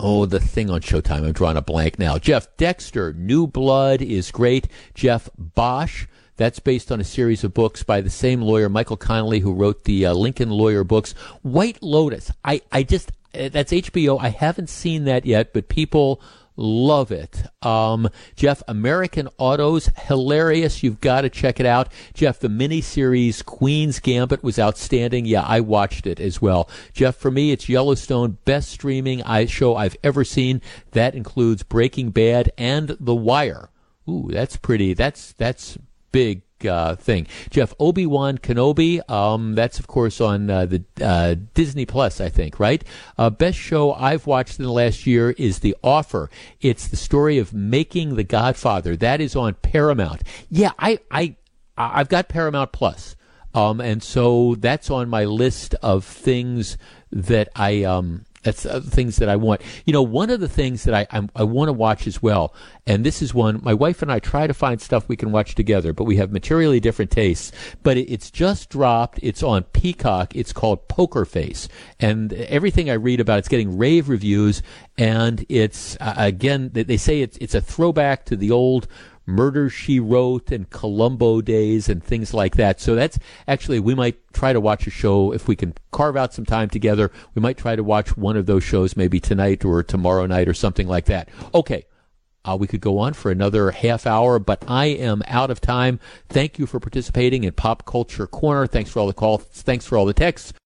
Oh, 0.04 0.26
the 0.26 0.40
thing 0.40 0.72
on 0.72 0.82
Showtime. 0.82 1.28
I'm 1.28 1.32
drawing 1.32 1.58
a 1.58 1.62
blank 1.62 2.00
now. 2.00 2.18
Jeff 2.18 2.48
Dexter, 2.58 3.14
New 3.14 3.46
Blood 3.46 4.02
is 4.02 4.32
great. 4.32 4.68
Jeff 4.96 5.30
Bosch, 5.38 6.08
that's 6.38 6.58
based 6.58 6.92
on 6.92 7.00
a 7.00 7.04
series 7.04 7.44
of 7.44 7.54
books 7.54 7.84
by 7.84 8.02
the 8.02 8.10
same 8.10 8.42
lawyer, 8.42 8.68
Michael 8.68 8.98
Connelly, 8.98 9.42
who 9.42 9.54
wrote 9.54 9.84
the 9.84 10.08
uh, 10.08 10.14
Lincoln 10.14 10.50
Lawyer 10.50 10.84
books. 10.84 11.12
White 11.44 11.84
Lotus, 11.84 12.32
I, 12.44 12.62
I 12.72 12.82
just, 12.82 13.12
uh, 13.36 13.50
that's 13.50 13.72
HBO. 13.72 14.20
I 14.20 14.30
haven't 14.30 14.72
seen 14.72 15.04
that 15.04 15.24
yet, 15.28 15.54
but 15.54 15.70
people 15.70 16.20
love 16.56 17.12
it. 17.12 17.44
Um, 17.62 18.10
Jeff, 18.36 18.62
American 18.68 19.30
Autos, 19.38 19.90
hilarious. 19.98 20.84
You've 20.84 21.02
got 21.02 21.22
to 21.22 21.30
check 21.30 21.60
it 21.60 21.66
out. 21.66 21.92
Jeff, 22.14 22.40
the 22.40 22.48
miniseries 22.48 23.44
Queen's 23.44 24.00
Gambit 24.00 24.44
was 24.44 24.60
outstanding. 24.60 25.26
Yeah, 25.26 25.42
I 25.42 25.60
watched 25.60 26.06
it 26.06 26.20
as 26.20 26.42
well. 26.42 26.70
Jeff, 26.94 27.16
for 27.16 27.32
me, 27.32 27.52
it's 27.52 27.70
Yellowstone, 27.70 28.38
best 28.46 28.70
streaming 28.70 29.24
I 29.24 29.46
show 29.46 29.76
I've 29.76 29.98
ever 30.04 30.24
seen. 30.24 30.62
That 30.92 31.16
includes 31.16 31.64
Breaking 31.64 32.12
Bad 32.12 32.52
and 32.58 32.96
The 33.00 33.16
Wire. 33.16 33.70
Ooh, 34.10 34.30
that's 34.32 34.58
pretty. 34.58 34.94
That's 34.94 35.34
that's 35.34 35.78
big 36.12 36.42
uh, 36.66 36.96
thing. 36.96 37.28
Jeff 37.50 37.74
Obi 37.80 38.06
Wan 38.06 38.38
Kenobi. 38.38 39.02
Um, 39.10 39.56
that's 39.56 39.80
of 39.80 39.88
course 39.88 40.22
on 40.22 40.50
uh, 40.50 40.66
the 40.66 40.84
uh, 41.02 41.36
Disney 41.54 41.86
Plus, 41.86 42.22
I 42.22 42.30
think. 42.30 42.60
Right. 42.60 42.84
Uh, 43.18 43.30
best 43.30 43.58
show 43.58 43.94
I've 43.94 44.28
watched 44.28 44.60
in 44.60 44.66
the 44.66 44.72
last 44.72 45.06
year 45.06 45.32
is 45.32 45.60
The 45.60 45.76
Offer. 45.84 46.30
It's 46.62 46.88
the 46.88 46.98
story 46.98 47.38
of 47.38 47.54
making 47.54 48.16
The 48.16 48.24
Godfather. 48.24 48.96
That 48.96 49.22
is 49.22 49.36
on 49.36 49.56
Paramount. 49.56 50.24
Yeah, 50.50 50.72
I 50.80 51.00
I 51.10 51.36
I've 51.78 52.10
got 52.10 52.30
Paramount 52.30 52.72
Plus. 52.72 53.16
Um, 53.54 53.82
and 53.82 54.02
so 54.02 54.56
that's 54.56 54.90
on 54.90 55.10
my 55.10 55.26
list 55.26 55.76
of 55.82 56.06
things 56.06 56.78
that 57.12 57.50
I 57.56 57.84
um, 57.84 58.26
that's 58.44 58.66
uh, 58.66 58.82
things 58.82 59.18
that 59.18 59.30
I 59.30 59.36
want. 59.36 59.62
You 59.86 59.94
know, 59.94 60.02
one 60.02 60.30
of 60.30 60.40
the 60.40 60.48
things 60.48 60.84
that 60.84 60.94
I 60.94 61.08
I'm, 61.12 61.30
I 61.36 61.44
want 61.44 61.70
to 61.70 61.74
watch 61.74 62.08
as 62.08 62.22
well, 62.22 62.54
and 62.86 63.06
this 63.06 63.22
is 63.22 63.34
one 63.34 63.62
my 63.64 63.74
wife 63.74 64.02
and 64.02 64.12
I 64.12 64.20
try 64.20 64.48
to 64.48 64.54
find 64.54 64.82
stuff 64.82 65.08
we 65.08 65.16
can 65.16 65.32
watch 65.32 65.56
together, 65.56 65.94
but 65.94 66.06
we 66.06 66.18
have 66.18 66.32
materially 66.32 66.80
different 66.80 67.12
tastes. 67.12 67.52
But 67.84 67.98
it, 67.98 68.12
it's 68.12 68.32
just 68.32 68.70
dropped. 68.70 69.20
It's 69.22 69.44
on 69.44 69.64
Peacock. 69.64 70.36
It's 70.36 70.54
called 70.54 70.88
Poker 70.88 71.26
Face, 71.26 71.68
and 72.00 72.34
everything 72.34 72.90
I 72.90 72.94
read 72.94 73.20
about 73.20 73.40
it's 73.40 73.48
getting 73.48 73.78
rave 73.78 74.10
reviews, 74.10 74.62
and 74.98 75.46
it's 75.50 75.98
uh, 76.00 76.14
again 76.18 76.72
they, 76.74 76.84
they 76.84 76.98
say 76.98 77.22
it's 77.22 77.38
it's 77.38 77.56
a 77.56 77.62
throwback 77.62 78.26
to 78.26 78.36
the 78.36 78.52
old 78.52 78.88
Murder 79.32 79.70
She 79.70 80.00
Wrote 80.00 80.52
and 80.52 80.70
Columbo 80.70 81.42
days 81.42 81.90
and 81.90 82.04
things 82.04 82.34
like 82.34 82.56
that. 82.56 82.80
So 82.80 82.96
that's 82.96 83.18
actually, 83.48 83.80
we 83.80 83.96
might 83.96 84.18
try 84.34 84.54
to 84.54 84.60
watch 84.60 84.86
a 84.88 84.92
show 84.92 85.32
if 85.32 85.48
we 85.48 85.56
can 85.56 85.74
carve 85.92 86.18
out 86.18 86.34
some 86.34 86.46
time 86.46 86.70
together. 86.70 87.12
We 87.34 87.42
might 87.42 87.58
try 87.58 87.76
to 87.76 87.84
watch 87.84 88.18
one 88.18 88.38
of 88.38 88.46
those 88.46 88.64
shows 88.64 88.96
maybe 88.98 89.20
tonight 89.20 89.66
or 89.66 89.84
tomorrow 89.84 90.26
night 90.26 90.48
or 90.48 90.54
something 90.54 90.88
like 90.88 91.06
that. 91.06 91.30
Okay. 91.54 91.86
Uh, 92.44 92.58
we 92.60 92.66
could 92.66 92.82
go 92.82 92.98
on 92.98 93.14
for 93.14 93.30
another 93.30 93.70
half 93.70 94.08
hour, 94.08 94.40
but 94.40 94.64
I 94.68 94.86
am 94.86 95.22
out 95.28 95.52
of 95.52 95.62
time. 95.62 96.00
Thank 96.28 96.58
you 96.58 96.66
for 96.66 96.80
participating 96.80 97.44
in 97.44 97.54
Pop 97.54 97.86
Culture 97.86 98.26
Corner. 98.26 98.66
Thanks 98.66 98.90
for 98.90 99.00
all 99.00 99.06
the 99.06 99.14
calls. 99.14 99.44
Thanks 99.44 99.86
for 99.86 99.96
all 99.96 100.06
the 100.06 100.14
texts. 100.14 100.52